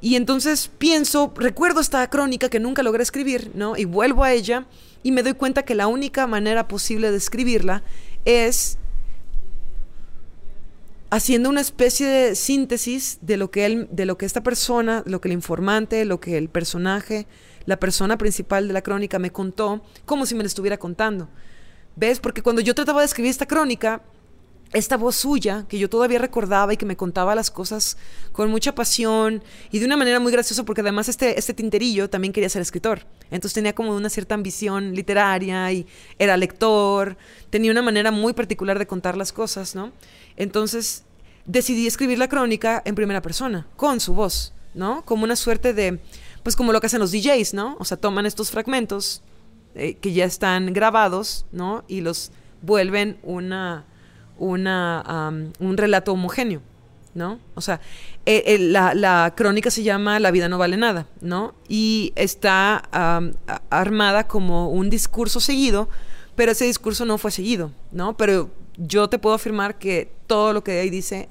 y 0.01 0.15
entonces 0.15 0.69
pienso, 0.77 1.33
recuerdo 1.37 1.79
esta 1.79 2.09
crónica 2.09 2.49
que 2.49 2.59
nunca 2.59 2.83
logré 2.83 3.03
escribir, 3.03 3.51
¿no? 3.53 3.77
Y 3.77 3.85
vuelvo 3.85 4.25
a 4.25 4.33
ella 4.33 4.65
y 5.01 5.13
me 5.13 5.23
doy 5.23 5.33
cuenta 5.33 5.63
que 5.63 5.75
la 5.75 5.87
única 5.87 6.27
manera 6.27 6.67
posible 6.67 7.09
de 7.09 7.17
escribirla 7.17 7.83
es 8.25 8.77
haciendo 11.15 11.47
una 11.47 11.61
especie 11.61 12.07
de 12.07 12.35
síntesis 12.35 13.19
de 13.21 13.37
lo 13.37 13.51
que 13.51 13.67
él, 13.67 13.87
de 13.91 14.07
lo 14.07 14.17
que 14.17 14.25
esta 14.25 14.41
persona, 14.41 15.03
lo 15.05 15.21
que 15.21 15.27
el 15.27 15.33
informante, 15.33 16.05
lo 16.05 16.19
que 16.19 16.39
el 16.39 16.49
personaje, 16.49 17.27
la 17.65 17.77
persona 17.77 18.17
principal 18.17 18.67
de 18.67 18.73
la 18.73 18.81
crónica 18.81 19.19
me 19.19 19.31
contó, 19.31 19.83
como 20.05 20.25
si 20.25 20.33
me 20.33 20.41
lo 20.41 20.47
estuviera 20.47 20.79
contando. 20.79 21.29
¿Ves? 21.95 22.19
Porque 22.19 22.41
cuando 22.41 22.63
yo 22.63 22.73
trataba 22.73 23.01
de 23.01 23.05
escribir 23.05 23.29
esta 23.29 23.45
crónica, 23.45 24.01
esta 24.73 24.97
voz 24.97 25.15
suya, 25.15 25.65
que 25.69 25.77
yo 25.77 25.89
todavía 25.89 26.19
recordaba 26.19 26.73
y 26.73 26.77
que 26.77 26.85
me 26.85 26.97
contaba 26.97 27.35
las 27.35 27.51
cosas 27.51 27.97
con 28.31 28.49
mucha 28.49 28.73
pasión 28.73 29.43
y 29.71 29.79
de 29.79 29.85
una 29.85 29.97
manera 29.97 30.19
muy 30.19 30.31
graciosa, 30.31 30.63
porque 30.63 30.81
además 30.81 31.09
este, 31.09 31.37
este 31.37 31.53
tinterillo 31.53 32.09
también 32.09 32.33
quería 32.33 32.49
ser 32.49 32.61
escritor. 32.61 33.05
Entonces 33.31 33.53
tenía 33.53 33.73
como 33.73 33.95
una 33.95 34.09
cierta 34.09 34.35
ambición 34.35 34.95
literaria 34.95 35.71
y 35.71 35.85
era 36.17 36.37
lector, 36.37 37.17
tenía 37.49 37.71
una 37.71 37.83
manera 37.83 38.11
muy 38.11 38.33
particular 38.33 38.79
de 38.79 38.87
contar 38.87 39.15
las 39.15 39.31
cosas, 39.31 39.75
¿no? 39.75 39.91
Entonces 40.37 41.03
decidí 41.45 41.87
escribir 41.87 42.17
la 42.17 42.27
crónica 42.27 42.81
en 42.85 42.95
primera 42.95 43.21
persona, 43.21 43.67
con 43.75 43.99
su 43.99 44.13
voz, 44.13 44.53
¿no? 44.73 45.05
Como 45.05 45.23
una 45.23 45.35
suerte 45.35 45.73
de, 45.73 45.99
pues 46.41 46.55
como 46.55 46.73
lo 46.73 46.81
que 46.81 46.87
hacen 46.87 46.99
los 46.99 47.11
DJs, 47.11 47.53
¿no? 47.53 47.77
O 47.79 47.85
sea, 47.85 47.97
toman 47.97 48.25
estos 48.25 48.49
fragmentos 48.49 49.21
eh, 49.75 49.95
que 49.95 50.13
ya 50.13 50.25
están 50.25 50.73
grabados, 50.73 51.45
¿no? 51.51 51.83
Y 51.87 52.01
los 52.01 52.31
vuelven 52.61 53.17
una, 53.23 53.85
una, 54.43 55.31
un 55.59 55.77
relato 55.77 56.13
homogéneo, 56.13 56.61
¿no? 57.13 57.39
O 57.55 57.61
sea, 57.61 57.79
eh, 58.25 58.57
la, 58.59 58.93
la, 58.93 59.33
crónica 59.35 59.69
se 59.69 59.83
llama 59.83 60.19
La 60.19 60.31
vida 60.31 60.49
no 60.49 60.57
vale 60.57 60.77
nada, 60.77 61.07
¿no? 61.21 61.55
Y 61.67 62.13
está 62.15 62.83
armada 63.69 64.27
como 64.27 64.69
un 64.69 64.89
discurso 64.89 65.39
seguido, 65.39 65.89
pero 66.35 66.51
ese 66.51 66.65
discurso 66.65 67.05
no 67.05 67.17
fue 67.17 67.31
seguido, 67.31 67.71
¿no? 67.91 68.17
Pero 68.17 68.51
yo 68.77 69.09
te 69.09 69.19
puedo 69.19 69.35
afirmar 69.35 69.77
que 69.77 70.11
todo 70.27 70.53
lo 70.53 70.63
que 70.63 70.79
ahí 70.79 70.89
dice 70.89 71.29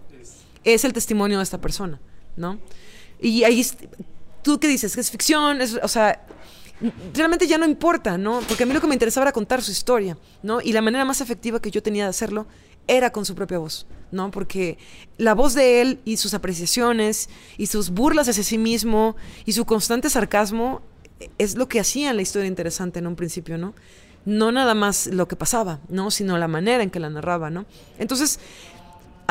es 0.64 0.84
el 0.84 0.92
testimonio 0.92 1.38
de 1.38 1.44
esta 1.44 1.60
persona, 1.60 2.00
¿no? 2.36 2.58
Y 3.20 3.44
ahí, 3.44 3.64
¿tú 4.42 4.58
qué 4.58 4.68
dices? 4.68 4.94
¿Que 4.94 5.00
es 5.00 5.10
ficción? 5.10 5.60
Es, 5.60 5.78
o 5.82 5.88
sea, 5.88 6.24
realmente 7.14 7.46
ya 7.46 7.58
no 7.58 7.66
importa, 7.66 8.18
¿no? 8.18 8.40
Porque 8.48 8.64
a 8.64 8.66
mí 8.66 8.72
lo 8.72 8.80
que 8.80 8.86
me 8.86 8.94
interesaba 8.94 9.24
era 9.24 9.32
contar 9.32 9.62
su 9.62 9.70
historia, 9.70 10.16
¿no? 10.42 10.60
Y 10.60 10.72
la 10.72 10.82
manera 10.82 11.04
más 11.04 11.20
efectiva 11.20 11.60
que 11.60 11.70
yo 11.70 11.82
tenía 11.82 12.04
de 12.04 12.10
hacerlo 12.10 12.46
era 12.86 13.10
con 13.10 13.24
su 13.24 13.34
propia 13.34 13.58
voz, 13.58 13.86
¿no? 14.10 14.30
Porque 14.30 14.78
la 15.18 15.34
voz 15.34 15.54
de 15.54 15.80
él 15.80 16.00
y 16.04 16.16
sus 16.16 16.34
apreciaciones 16.34 17.28
y 17.58 17.66
sus 17.66 17.90
burlas 17.90 18.28
hacia 18.28 18.42
sí 18.42 18.58
mismo 18.58 19.16
y 19.44 19.52
su 19.52 19.64
constante 19.64 20.10
sarcasmo 20.10 20.82
es 21.38 21.56
lo 21.56 21.68
que 21.68 21.80
hacía 21.80 22.12
la 22.12 22.22
historia 22.22 22.48
interesante 22.48 22.98
en 22.98 23.06
un 23.06 23.16
principio, 23.16 23.58
¿no? 23.58 23.74
no 24.24 24.52
nada 24.52 24.74
más 24.74 25.06
lo 25.08 25.26
que 25.26 25.36
pasaba, 25.36 25.80
¿no? 25.88 26.10
Sino 26.10 26.38
la 26.38 26.48
manera 26.48 26.82
en 26.82 26.90
que 26.90 27.00
la 27.00 27.10
narraba, 27.10 27.50
¿no? 27.50 27.66
Entonces, 27.98 28.38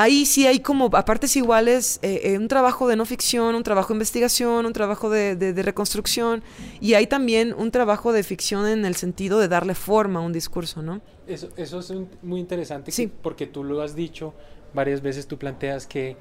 ahí 0.01 0.25
sí 0.25 0.47
hay 0.47 0.59
como, 0.59 0.89
a 0.93 1.05
partes 1.05 1.35
iguales, 1.35 1.99
eh, 2.01 2.21
eh, 2.23 2.37
un 2.37 2.47
trabajo 2.47 2.87
de 2.87 2.95
no 2.95 3.05
ficción, 3.05 3.55
un 3.55 3.63
trabajo 3.63 3.89
de 3.89 3.95
investigación, 3.95 4.65
un 4.65 4.73
trabajo 4.73 5.09
de, 5.09 5.53
reconstrucción, 5.61 6.43
y 6.79 6.93
hay 6.93 7.07
también 7.07 7.53
un 7.57 7.71
trabajo 7.71 8.11
de 8.13 8.23
ficción 8.23 8.67
en 8.67 8.85
el 8.85 8.95
sentido 8.95 9.39
de 9.39 9.47
darle 9.47 9.75
forma 9.75 10.19
a 10.19 10.23
un 10.23 10.33
discurso, 10.33 10.81
¿no? 10.81 11.01
Eso, 11.27 11.49
eso 11.55 11.79
es 11.79 11.93
muy 12.21 12.39
interesante, 12.39 12.91
sí. 12.91 13.11
porque 13.21 13.47
tú 13.47 13.63
lo 13.63 13.81
has 13.81 13.95
dicho 13.95 14.33
varias 14.73 15.01
veces, 15.01 15.27
tú 15.27 15.37
planteas 15.37 15.85
que 15.85 16.17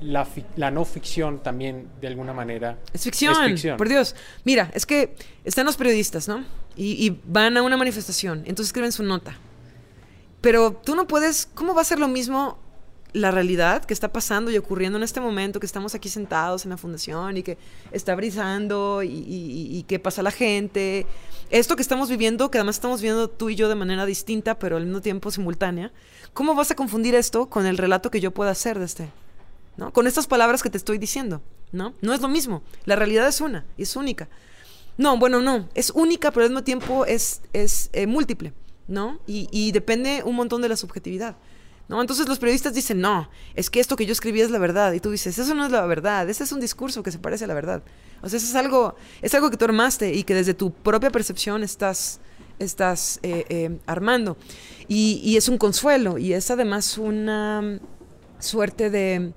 la, 0.00 0.70
no 0.70 0.84
ficción 0.84 1.42
también 1.42 1.88
de 2.00 2.08
alguna 2.08 2.32
manera 2.32 2.78
es 2.92 3.04
ficción, 3.04 3.34
Por 3.76 3.88
Dios. 3.88 4.14
Mira, 4.44 4.70
es 4.74 4.86
que 4.86 5.14
están 5.44 5.66
los 5.66 5.76
periodistas, 5.76 6.28
¿no? 6.28 6.44
Y, 6.76 7.18
van 7.24 7.56
a 7.56 7.62
una 7.62 7.76
manifestación, 7.76 8.40
entonces 8.40 8.66
escriben 8.66 8.92
su 8.92 9.04
nota. 9.04 9.38
Pero 10.44 10.74
tú 10.74 10.94
no 10.94 11.06
puedes, 11.06 11.48
¿cómo 11.54 11.74
va 11.74 11.80
a 11.80 11.84
ser 11.84 11.98
lo 11.98 12.06
mismo 12.06 12.58
la 13.14 13.30
realidad 13.30 13.82
que 13.82 13.94
está 13.94 14.12
pasando 14.12 14.50
y 14.50 14.58
ocurriendo 14.58 14.98
en 14.98 15.02
este 15.02 15.18
momento, 15.18 15.58
que 15.58 15.64
estamos 15.64 15.94
aquí 15.94 16.10
sentados 16.10 16.66
en 16.66 16.70
la 16.70 16.76
fundación 16.76 17.38
y 17.38 17.42
que 17.42 17.56
está 17.92 18.14
brisando 18.14 19.02
y, 19.02 19.08
y, 19.08 19.82
que 19.84 19.98
pasa 19.98 20.22
la 20.22 20.30
gente? 20.30 21.06
Esto 21.48 21.76
que 21.76 21.82
estamos 21.82 22.10
viviendo, 22.10 22.50
que 22.50 22.58
además 22.58 22.76
estamos 22.76 23.00
viendo 23.00 23.30
tú 23.30 23.48
y 23.48 23.54
yo 23.54 23.70
de 23.70 23.74
manera 23.74 24.04
distinta, 24.04 24.58
pero 24.58 24.76
al 24.76 24.84
mismo 24.84 25.00
tiempo 25.00 25.30
simultánea, 25.30 25.92
¿cómo 26.34 26.54
vas 26.54 26.70
a 26.70 26.74
confundir 26.74 27.14
esto 27.14 27.46
con 27.46 27.64
el 27.64 27.78
relato 27.78 28.10
que 28.10 28.20
yo 28.20 28.30
pueda 28.30 28.50
hacer 28.50 28.78
de 28.78 28.84
este? 28.84 29.08
¿no? 29.78 29.94
Con 29.94 30.06
estas 30.06 30.26
palabras 30.26 30.62
que 30.62 30.68
te 30.68 30.76
estoy 30.76 30.98
diciendo, 30.98 31.40
¿no? 31.72 31.94
No 32.02 32.12
es 32.12 32.20
lo 32.20 32.28
mismo. 32.28 32.62
La 32.84 32.96
realidad 32.96 33.26
es 33.26 33.40
una, 33.40 33.64
es 33.78 33.96
única. 33.96 34.28
No, 34.98 35.16
bueno, 35.16 35.40
no, 35.40 35.70
es 35.74 35.88
única, 35.88 36.32
pero 36.32 36.44
al 36.44 36.50
mismo 36.50 36.64
tiempo 36.64 37.06
es, 37.06 37.40
es 37.54 37.88
eh, 37.94 38.06
múltiple, 38.06 38.52
¿no? 38.88 39.20
Y, 39.26 39.72
depende 39.72 40.22
un 40.24 40.36
montón 40.36 40.62
de 40.62 40.68
la 40.68 40.76
subjetividad. 40.76 41.36
¿No? 41.86 42.00
Entonces 42.00 42.26
los 42.26 42.38
periodistas 42.38 42.72
dicen, 42.72 42.98
no, 42.98 43.28
es 43.54 43.68
que 43.68 43.78
esto 43.78 43.94
que 43.94 44.06
yo 44.06 44.12
escribí 44.12 44.40
es 44.40 44.50
la 44.50 44.58
verdad. 44.58 44.94
Y 44.94 45.00
tú 45.00 45.10
dices, 45.10 45.38
eso 45.38 45.54
no 45.54 45.66
es 45.66 45.70
la 45.70 45.84
verdad, 45.84 46.28
ese 46.30 46.44
es 46.44 46.50
un 46.50 46.60
discurso 46.60 47.02
que 47.02 47.10
se 47.10 47.18
parece 47.18 47.44
a 47.44 47.46
la 47.46 47.52
verdad. 47.52 47.82
O 48.22 48.28
sea, 48.28 48.38
eso 48.38 48.46
es 48.46 48.54
algo, 48.54 48.96
es 49.20 49.34
algo 49.34 49.50
que 49.50 49.58
tú 49.58 49.66
armaste 49.66 50.14
y 50.14 50.24
que 50.24 50.34
desde 50.34 50.54
tu 50.54 50.72
propia 50.72 51.10
percepción 51.10 51.62
estás, 51.62 52.20
estás 52.58 53.20
eh, 53.22 53.44
eh, 53.50 53.78
armando. 53.84 54.38
Y, 54.88 55.20
y, 55.22 55.36
es 55.36 55.50
un 55.50 55.58
consuelo 55.58 56.16
y 56.16 56.32
es 56.32 56.50
además 56.50 56.96
una 56.96 57.78
suerte 58.38 58.88
de, 58.88 59.34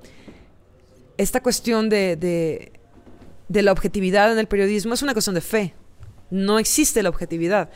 esta 1.18 1.42
cuestión 1.42 1.90
de, 1.90 2.72
la 3.50 3.72
objetividad 3.72 4.32
en 4.32 4.40
el 4.40 4.48
periodismo 4.48 4.94
es 4.94 5.02
una 5.02 5.14
cuestión 5.14 5.36
de 5.36 5.42
fe. 5.42 5.74
No 6.30 6.60
existe 6.60 7.02
la 7.04 7.10
objetividad. 7.10 7.70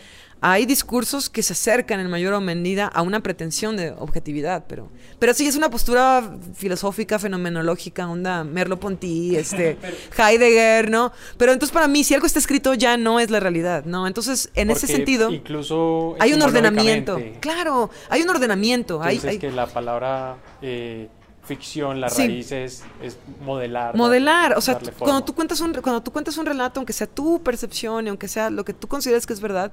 Hay 0.44 0.66
discursos 0.66 1.30
que 1.30 1.44
se 1.44 1.54
acercan 1.54 2.00
en 2.00 2.10
mayor 2.10 2.40
medida 2.42 2.88
a 2.88 3.04
una 3.04 3.22
pretensión 3.22 3.78
de 3.78 3.92
objetividad, 3.92 4.66
pero, 4.68 4.90
pero 5.20 5.36
sí 5.36 5.46
es 5.46 5.56
una 5.56 5.70
postura 5.70 6.36
filosófica, 6.56 7.20
fenomenológica, 7.20 8.10
onda 8.10 8.44
Merleau-Ponty, 8.44 9.36
este, 9.36 9.78
Heidegger, 10.18 10.90
¿no? 10.90 11.12
Pero 11.38 11.52
entonces 11.54 11.72
para 11.72 11.88
mí, 11.88 12.04
si 12.04 12.16
algo 12.16 12.26
está 12.26 12.40
escrito 12.40 12.74
ya 12.74 12.98
no 12.98 13.20
es 13.20 13.30
la 13.30 13.40
realidad, 13.40 13.86
¿no? 13.86 14.08
Entonces, 14.08 14.50
en 14.56 14.72
ese 14.72 14.88
sentido, 14.88 15.32
incluso 15.32 16.16
hay 16.20 16.34
un 16.34 16.42
ordenamiento. 16.42 17.20
Claro, 17.40 17.92
hay 18.10 18.22
un 18.24 18.30
ordenamiento. 18.30 19.02
Hay, 19.04 19.22
hay- 19.24 19.38
que 19.38 19.52
la 19.52 19.68
palabra 19.68 20.38
eh, 20.64 21.08
ficción, 21.44 22.02
la 22.02 22.10
Sí. 22.10 22.28
raíz 22.28 22.52
es, 22.52 22.84
es 23.04 23.18
modelar. 23.46 23.96
modelar, 23.96 24.58
o 24.58 24.62
sea, 24.62 24.80
tú- 24.80 24.90
cuando 24.98 25.24
tú 25.24 25.36
cuentas 25.36 25.60
un 25.62 25.74
cuando 25.74 26.02
tú 26.02 26.12
cuentas 26.12 26.38
un 26.38 26.46
relato, 26.46 26.80
aunque 26.80 26.94
sea 26.94 27.08
tu 27.08 27.42
percepción 27.44 28.06
y 28.06 28.10
aunque 28.10 28.28
sea 28.28 28.50
lo 28.50 28.64
que 28.66 28.74
tú 28.74 28.88
consideres 28.88 29.26
que 29.28 29.34
es 29.34 29.40
verdad, 29.42 29.72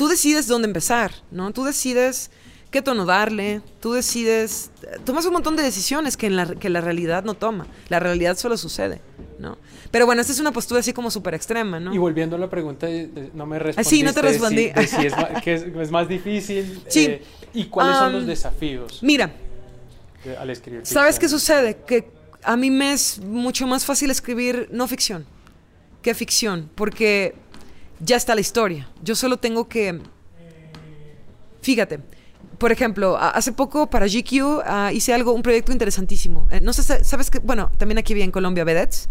tú 0.00 0.08
decides 0.08 0.46
dónde 0.46 0.66
empezar, 0.66 1.12
¿no? 1.30 1.50
Tú 1.52 1.62
decides 1.62 2.30
qué 2.70 2.80
tono 2.80 3.04
darle, 3.04 3.60
tú 3.80 3.92
decides, 3.92 4.70
tomas 5.04 5.26
un 5.26 5.34
montón 5.34 5.56
de 5.56 5.62
decisiones 5.62 6.16
que 6.16 6.26
en 6.26 6.36
la 6.36 6.54
que 6.54 6.70
la 6.70 6.80
realidad 6.80 7.22
no 7.22 7.34
toma, 7.34 7.66
la 7.90 8.00
realidad 8.00 8.38
solo 8.38 8.56
sucede, 8.56 9.02
¿no? 9.38 9.58
Pero 9.90 10.06
bueno, 10.06 10.22
esta 10.22 10.32
es 10.32 10.40
una 10.40 10.52
postura 10.52 10.80
así 10.80 10.94
como 10.94 11.10
súper 11.10 11.34
extrema, 11.34 11.78
¿no? 11.78 11.92
Y 11.94 11.98
volviendo 11.98 12.36
a 12.36 12.38
la 12.38 12.48
pregunta, 12.48 12.86
no 13.34 13.44
me 13.44 13.56
Ah, 13.56 13.58
respondiste. 13.58 13.84
sí, 13.96 14.02
no 14.02 14.14
te 14.14 14.22
de 14.22 14.28
si- 14.28 14.32
respondí. 14.32 14.70
de 14.70 14.86
si 14.86 15.06
es, 15.06 15.14
ma- 15.14 15.40
que 15.44 15.52
es, 15.54 15.62
es 15.64 15.90
más 15.90 16.08
difícil. 16.08 16.82
Sí. 16.88 17.04
eh, 17.04 17.22
¿Y 17.52 17.64
cuáles 17.66 17.98
son 17.98 18.12
los 18.14 18.22
Am, 18.22 18.26
desafíos 18.28 19.00
Mira, 19.02 19.30
de- 20.24 20.34
al 20.38 20.48
escribir 20.48 20.86
¿Sabes 20.86 21.18
qué 21.18 21.28
sucede? 21.28 21.76
Que 21.86 22.10
a 22.42 22.56
mí 22.56 22.70
me 22.70 22.94
es 22.94 23.18
mucho 23.18 23.66
más 23.66 23.84
fácil 23.84 24.10
escribir 24.10 24.66
no 24.72 24.88
ficción 24.88 25.26
que 26.00 26.14
ficción, 26.14 26.70
porque 26.74 27.34
ya 28.00 28.16
está 28.16 28.34
la 28.34 28.40
historia. 28.40 28.88
Yo 29.02 29.14
solo 29.14 29.36
tengo 29.36 29.68
que... 29.68 30.00
Fíjate, 31.62 32.00
por 32.58 32.72
ejemplo, 32.72 33.16
hace 33.18 33.52
poco 33.52 33.88
para 33.88 34.06
GQ 34.06 34.62
ah, 34.64 34.90
hice 34.92 35.12
algo, 35.14 35.32
un 35.32 35.42
proyecto 35.42 35.72
interesantísimo. 35.72 36.48
Eh, 36.50 36.60
no 36.60 36.72
sé, 36.72 36.82
sa- 36.82 37.04
¿sabes 37.04 37.30
qué? 37.30 37.38
Bueno, 37.38 37.70
también 37.78 37.98
aquí 37.98 38.14
vi 38.14 38.22
en 38.22 38.30
Colombia 38.30 38.64
Vedettes. 38.64 39.08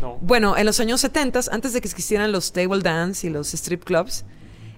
No. 0.00 0.18
Bueno, 0.20 0.56
en 0.56 0.66
los 0.66 0.80
años 0.80 1.00
70, 1.00 1.40
antes 1.50 1.72
de 1.72 1.80
que 1.80 1.88
existieran 1.88 2.32
los 2.32 2.52
table 2.52 2.80
dance 2.80 3.26
y 3.26 3.30
los 3.30 3.52
strip 3.54 3.84
clubs, 3.84 4.24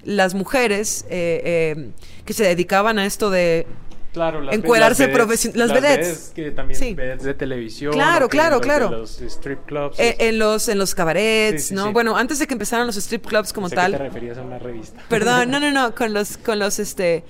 las 0.03 0.35
mujeres 0.35 1.05
eh, 1.09 1.75
eh, 1.77 1.91
que 2.25 2.33
se 2.33 2.45
dedicaban 2.45 2.99
a 2.99 3.07
esto 3.07 3.31
de 3.31 3.67
Claro, 4.15 4.41
las, 4.41 4.55
encuerarse 4.55 5.09
las 5.09 5.71
vedettes- 5.71 5.73
vedettes. 5.83 6.33
que 6.35 6.51
también 6.53 6.81
Sí. 6.81 6.95
vedettes 6.95 7.25
de 7.25 7.35
televisión. 7.35 7.93
Claro, 7.93 8.29
que 8.29 8.37
claro, 8.39 8.61
claro. 8.61 8.91
los 8.91 9.21
strip 9.21 9.67
clubs. 9.67 9.99
Eh, 9.99 10.17
en 10.21 10.39
los 10.39 10.69
en 10.69 10.79
los 10.79 10.95
cabarets, 10.95 11.63
Sí, 11.65 11.69
sí, 11.71 11.75
¿no? 11.75 11.93
Bueno, 11.93 12.17
antes 12.17 12.39
de 12.39 12.47
que 12.47 12.55
empezaran 12.55 12.87
los 12.87 12.97
strip 12.97 13.27
clubs 13.27 13.53
como 13.53 13.69
que 13.69 13.77
tal. 13.77 13.93
te 13.93 13.99
referías 13.99 14.39
a 14.39 14.43
una 14.43 14.59
revista. 14.59 15.03
Perdón, 15.09 15.51
no, 15.51 15.61
no, 15.61 15.71
no, 15.71 15.95
con 15.97 16.15
los 16.15 16.37
con 16.39 16.59
los 16.59 16.79
este 16.79 17.25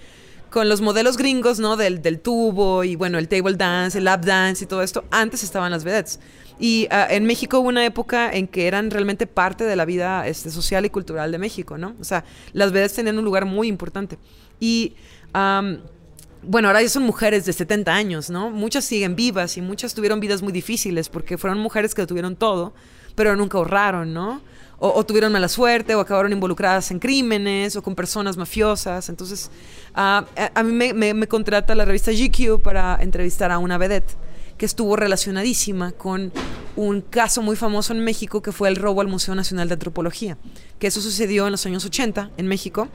con 0.51 0.69
los 0.69 0.81
modelos 0.83 1.17
gringos, 1.17 1.59
¿no? 1.59 1.77
Del, 1.77 2.01
del 2.01 2.21
tubo 2.21 2.85
y 2.85 2.95
bueno, 2.95 3.19
el 3.19 3.27
table 3.27 3.55
dance, 3.57 3.99
el 3.99 4.05
lap 4.05 4.25
dance 4.25 4.63
y 4.63 4.69
todo 4.69 4.83
esto, 4.83 5.05
antes 5.11 5.43
estaban 5.43 5.73
las 5.73 5.83
vedettes. 5.83 6.21
Y 6.61 6.87
ah, 6.93 7.09
en 7.11 7.25
México 7.25 7.59
hubo 7.59 7.69
una 7.69 7.85
época 7.85 8.31
en 8.33 8.47
que 8.47 8.69
eran 8.69 8.93
realmente 8.93 9.27
parte 9.27 9.65
de 9.65 9.75
la 9.75 9.85
vida 9.85 10.29
este, 10.29 10.51
social 10.51 10.85
y 10.85 10.91
cultural 10.91 11.33
de 11.33 11.39
México, 11.39 11.77
¿no? 11.77 11.97
O 12.01 12.05
sea, 12.05 12.25
las 12.53 12.71
vedettes 12.71 12.95
tenían 12.95 13.19
un 13.19 13.25
lugar 13.25 13.47
muy 13.47 13.67
importante. 13.67 14.17
Y 14.61 14.95
am, 15.33 15.81
bueno, 16.47 16.69
ahora 16.69 16.83
ya 16.83 16.89
son 16.89 17.03
mujeres 17.05 17.45
de 17.45 17.53
70 17.53 17.93
años, 17.95 18.31
¿no? 18.31 18.51
Muchas 18.51 18.85
siguen 18.85 19.17
vivas 19.17 19.57
y 19.57 19.61
muchas 19.61 19.95
tuvieron 19.95 20.21
vidas 20.21 20.43
muy 20.43 20.53
difíciles 20.53 21.09
porque 21.09 21.39
fueron 21.39 21.59
mujeres 21.59 21.95
que 21.95 22.07
tuvieron 22.07 22.37
todo, 22.37 22.73
pero 23.15 23.37
nunca 23.37 23.59
ahorraron, 23.59 24.13
¿no? 24.13 24.41
O, 24.79 25.05
tuvieron 25.07 25.33
mala 25.33 25.49
suerte 25.49 25.95
o 25.95 26.01
acabaron 26.01 26.33
involucradas 26.33 26.91
en 26.91 26.99
crímenes 26.99 27.75
o 27.77 27.83
con 27.83 27.95
personas 27.95 28.37
mafiosas. 28.37 29.09
Entonces, 29.09 29.51
ah, 29.95 30.27
a, 30.55 30.63
mí 30.63 30.73
me, 30.73 30.93
me- 30.93 31.15
me 31.15 31.27
contrata 31.29 31.75
la 31.75 31.85
revista 31.87 32.11
GQ 32.13 32.61
para 32.61 32.99
entrevistar 33.01 33.51
a 33.51 33.59
una 33.59 33.79
vedette 33.79 34.15
que 34.59 34.67
estuvo 34.67 34.95
relacionadísima 34.97 35.93
con 35.93 36.33
un 36.77 37.01
caso 37.01 37.41
muy 37.41 37.57
famoso 37.57 37.93
en 37.93 38.01
México 38.05 38.43
que 38.43 38.53
fue 38.53 38.69
el 38.69 38.77
robo 38.77 39.01
al 39.01 39.09
Museo 39.09 39.35
Nacional 39.35 39.69
de 39.69 39.75
Antropología, 39.75 40.37
que 40.79 40.89
eso 40.89 41.01
sucedió 41.01 41.47
en 41.47 41.53
los 41.53 41.65
años 41.67 41.85
80 41.85 42.31
en 42.37 42.47
México. 42.47 42.89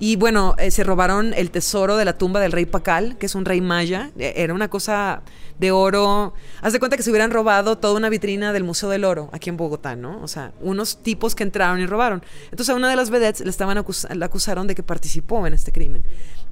Y 0.00 0.16
bueno, 0.16 0.54
eh, 0.58 0.70
se 0.70 0.82
robaron 0.82 1.34
el 1.34 1.50
tesoro 1.50 1.98
de 1.98 2.06
la 2.06 2.16
tumba 2.16 2.40
del 2.40 2.52
rey 2.52 2.64
Pacal, 2.64 3.18
que 3.18 3.26
es 3.26 3.34
un 3.34 3.44
rey 3.44 3.60
maya. 3.60 4.10
Eh, 4.18 4.32
Era 4.36 4.54
una 4.54 4.68
cosa 4.68 5.20
de 5.60 5.70
oro. 5.70 6.32
Haz 6.62 6.72
de 6.72 6.78
cuenta 6.78 6.96
que 6.96 7.02
se 7.02 7.10
hubieran 7.10 7.30
robado 7.30 7.78
toda 7.78 7.94
una 7.94 8.08
vitrina 8.08 8.52
del 8.52 8.64
Museo 8.64 8.88
del 8.88 9.04
Oro 9.04 9.28
aquí 9.32 9.50
en 9.50 9.56
Bogotá, 9.56 9.94
¿no? 9.94 10.20
O 10.22 10.26
sea, 10.26 10.52
unos 10.60 11.02
tipos 11.02 11.34
que 11.34 11.42
entraron 11.42 11.80
y 11.80 11.86
robaron. 11.86 12.22
Entonces 12.44 12.70
a 12.70 12.74
una 12.74 12.88
de 12.88 12.96
las 12.96 13.10
vedettes 13.10 13.42
le, 13.42 13.50
estaban 13.50 13.76
la 14.14 14.26
acusaron 14.26 14.66
de 14.66 14.74
que 14.74 14.82
participó 14.82 15.46
en 15.46 15.52
este 15.52 15.70
crimen. 15.70 16.02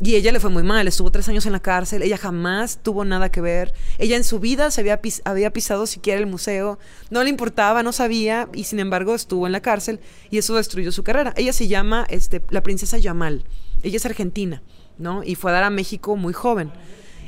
Y 0.01 0.15
ella 0.15 0.31
le 0.31 0.39
fue 0.39 0.51
muy 0.51 0.63
mal, 0.63 0.87
estuvo 0.87 1.11
tres 1.11 1.29
años 1.29 1.45
en 1.47 1.53
la 1.53 1.61
cárcel, 1.61 2.03
ella 2.03 2.17
jamás 2.17 2.79
tuvo 2.83 3.05
nada 3.05 3.31
que 3.33 3.41
ver. 3.41 3.73
Ella 3.99 4.17
en 4.17 4.23
su 4.23 4.39
vida 4.39 4.71
se 4.71 4.83
había, 4.83 5.01
pis- 5.03 5.23
había 5.25 5.53
pisado 5.53 5.87
siquiera 5.87 6.21
el 6.21 6.27
museo, 6.27 6.79
no 7.11 7.25
le 7.25 7.31
importaba, 7.31 7.83
no 7.83 7.91
sabía, 7.91 8.49
y 8.55 8.65
sin 8.65 8.79
embargo 8.79 9.17
estuvo 9.17 9.47
en 9.47 9.53
la 9.53 9.61
cárcel 9.61 9.99
y 10.31 10.39
eso 10.39 10.55
destruyó 10.55 10.93
su 10.93 11.03
carrera. 11.03 11.33
Ella 11.37 11.53
se 11.53 11.67
llama 11.67 12.07
este, 12.11 12.43
la 12.51 12.63
princesa 12.63 12.97
Yamal, 12.99 13.45
ella 13.83 13.97
es 13.97 14.07
argentina, 14.07 14.63
¿no? 14.99 15.25
Y 15.25 15.35
fue 15.35 15.51
a 15.51 15.55
dar 15.55 15.65
a 15.65 15.71
México 15.71 16.15
muy 16.15 16.33
joven. 16.33 16.71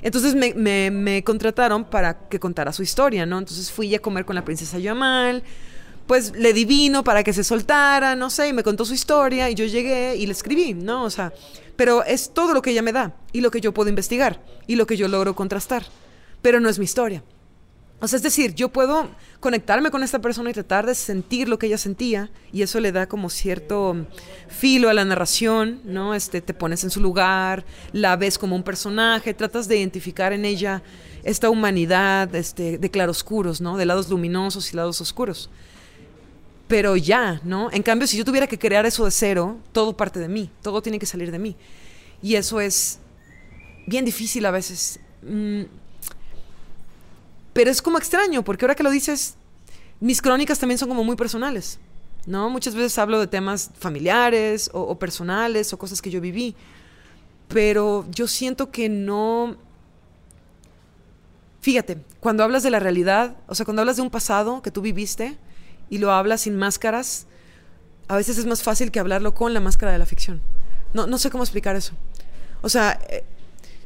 Entonces 0.02 0.34
me, 0.34 1.22
contrataron 1.24 1.84
para 1.84 2.28
que 2.28 2.40
contara 2.40 2.72
su 2.72 2.82
historia, 2.82 3.26
¿no? 3.26 3.38
Entonces 3.38 3.70
fui 3.70 3.94
a 3.94 3.98
comer 4.00 4.24
con 4.24 4.34
la 4.34 4.44
princesa 4.44 4.78
Yamal, 4.78 5.42
pues 6.06 6.32
le 6.34 6.52
divino 6.52 7.04
para 7.04 7.22
que 7.22 7.32
se 7.32 7.44
soltara, 7.44 8.16
no 8.16 8.30
sé, 8.30 8.48
y 8.48 8.52
me 8.52 8.62
contó 8.62 8.84
su 8.84 8.94
historia 8.94 9.50
y 9.50 9.54
yo 9.54 9.64
llegué 9.64 10.16
y 10.16 10.26
le 10.26 10.32
escribí, 10.32 10.74
¿no? 10.74 11.04
O 11.04 11.10
sea, 11.10 11.32
pero 11.76 12.04
es 12.04 12.32
todo 12.34 12.54
lo 12.54 12.62
que 12.62 12.70
ella 12.70 12.82
me 12.82 12.92
da 12.92 13.14
y 13.32 13.40
lo 13.40 13.50
que 13.50 13.60
yo 13.60 13.72
puedo 13.72 13.88
investigar 13.88 14.42
y 14.66 14.76
lo 14.76 14.86
que 14.86 14.96
yo 14.96 15.08
logro 15.08 15.34
contrastar, 15.34 15.84
pero 16.42 16.60
no 16.60 16.68
es 16.68 16.78
mi 16.78 16.84
historia. 16.84 17.22
O 18.00 18.08
sea, 18.08 18.16
es 18.16 18.22
decir, 18.22 18.54
yo 18.54 18.70
puedo 18.70 19.10
conectarme 19.40 19.90
con 19.90 20.02
esta 20.02 20.20
persona 20.20 20.50
y 20.50 20.54
tratar 20.54 20.86
de 20.86 20.94
sentir 20.94 21.48
lo 21.48 21.58
que 21.58 21.66
ella 21.66 21.76
sentía 21.76 22.30
y 22.50 22.62
eso 22.62 22.80
le 22.80 22.92
da 22.92 23.06
como 23.06 23.28
cierto 23.28 24.06
filo 24.48 24.88
a 24.88 24.94
la 24.94 25.04
narración, 25.04 25.80
¿no? 25.84 26.14
Este, 26.14 26.40
te 26.40 26.54
pones 26.54 26.82
en 26.82 26.90
su 26.90 27.00
lugar, 27.00 27.64
la 27.92 28.16
ves 28.16 28.38
como 28.38 28.56
un 28.56 28.62
personaje, 28.62 29.34
tratas 29.34 29.68
de 29.68 29.78
identificar 29.78 30.32
en 30.32 30.46
ella 30.46 30.82
esta 31.24 31.50
humanidad 31.50 32.34
este, 32.34 32.78
de 32.78 32.90
claroscuros, 32.90 33.60
¿no? 33.60 33.76
De 33.76 33.84
lados 33.84 34.08
luminosos 34.08 34.72
y 34.72 34.76
lados 34.76 34.98
oscuros. 35.02 35.50
Pero 36.68 36.96
ya, 36.96 37.40
¿no? 37.44 37.70
En 37.70 37.82
cambio, 37.82 38.06
si 38.06 38.16
yo 38.16 38.24
tuviera 38.24 38.46
que 38.46 38.58
crear 38.58 38.86
eso 38.86 39.04
de 39.04 39.10
cero, 39.10 39.58
todo 39.72 39.94
parte 39.94 40.20
de 40.20 40.28
mí, 40.28 40.50
todo 40.62 40.80
tiene 40.80 40.98
que 40.98 41.06
salir 41.06 41.30
de 41.30 41.38
mí. 41.38 41.54
Y 42.22 42.36
eso 42.36 42.60
es 42.60 42.98
bien 43.86 44.06
difícil 44.06 44.46
a 44.46 44.50
veces. 44.50 45.00
Mm, 45.22 45.64
pero 47.60 47.70
es 47.70 47.82
como 47.82 47.98
extraño, 47.98 48.42
porque 48.42 48.64
ahora 48.64 48.74
que 48.74 48.82
lo 48.82 48.90
dices, 48.90 49.34
mis 50.00 50.22
crónicas 50.22 50.58
también 50.58 50.78
son 50.78 50.88
como 50.88 51.04
muy 51.04 51.14
personales, 51.14 51.78
¿no? 52.24 52.48
Muchas 52.48 52.74
veces 52.74 52.96
hablo 52.96 53.20
de 53.20 53.26
temas 53.26 53.70
familiares 53.78 54.70
o, 54.72 54.98
personales 54.98 55.70
o 55.74 55.78
cosas 55.78 56.00
que 56.00 56.08
yo 56.08 56.22
viví, 56.22 56.56
pero 57.48 58.06
yo 58.10 58.26
siento 58.28 58.70
que 58.70 58.88
no... 58.88 59.58
Fíjate, 61.60 61.98
cuando 62.18 62.44
hablas 62.44 62.62
de 62.62 62.70
la 62.70 62.80
realidad, 62.80 63.36
o 63.46 63.54
sea, 63.54 63.66
cuando 63.66 63.82
hablas 63.82 63.96
de 63.96 64.02
un 64.04 64.10
pasado 64.10 64.62
que 64.62 64.70
tú 64.70 64.80
viviste 64.80 65.36
y 65.90 65.98
lo 65.98 66.12
hablas 66.12 66.40
sin 66.40 66.56
máscaras, 66.56 67.26
a 68.08 68.16
veces 68.16 68.38
es 68.38 68.46
más 68.46 68.62
fácil 68.62 68.90
que 68.90 69.00
hablarlo 69.00 69.34
con 69.34 69.52
la 69.52 69.60
máscara 69.60 69.92
de 69.92 69.98
la 69.98 70.06
ficción. 70.06 70.40
No, 70.94 71.06
no 71.06 71.18
sé 71.18 71.28
cómo 71.28 71.44
explicar 71.44 71.76
eso. 71.76 71.92
O 72.62 72.70
sea, 72.70 72.98
eh, 73.10 73.22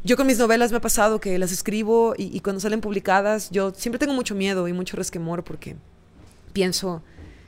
yo 0.04 0.16
con 0.16 0.26
mis 0.26 0.38
novelas 0.38 0.70
me 0.70 0.76
ha 0.76 0.80
pasado 0.80 1.18
que 1.20 1.38
las 1.38 1.50
escribo 1.50 2.14
y, 2.16 2.24
y 2.36 2.40
cuando 2.40 2.60
salen 2.60 2.80
publicadas, 2.80 3.48
yo 3.50 3.72
siempre 3.74 3.98
tengo 3.98 4.12
mucho 4.12 4.34
miedo 4.34 4.68
y 4.68 4.72
mucho 4.72 4.96
resquemor 4.96 5.42
porque 5.42 5.76
pienso, 6.52 7.02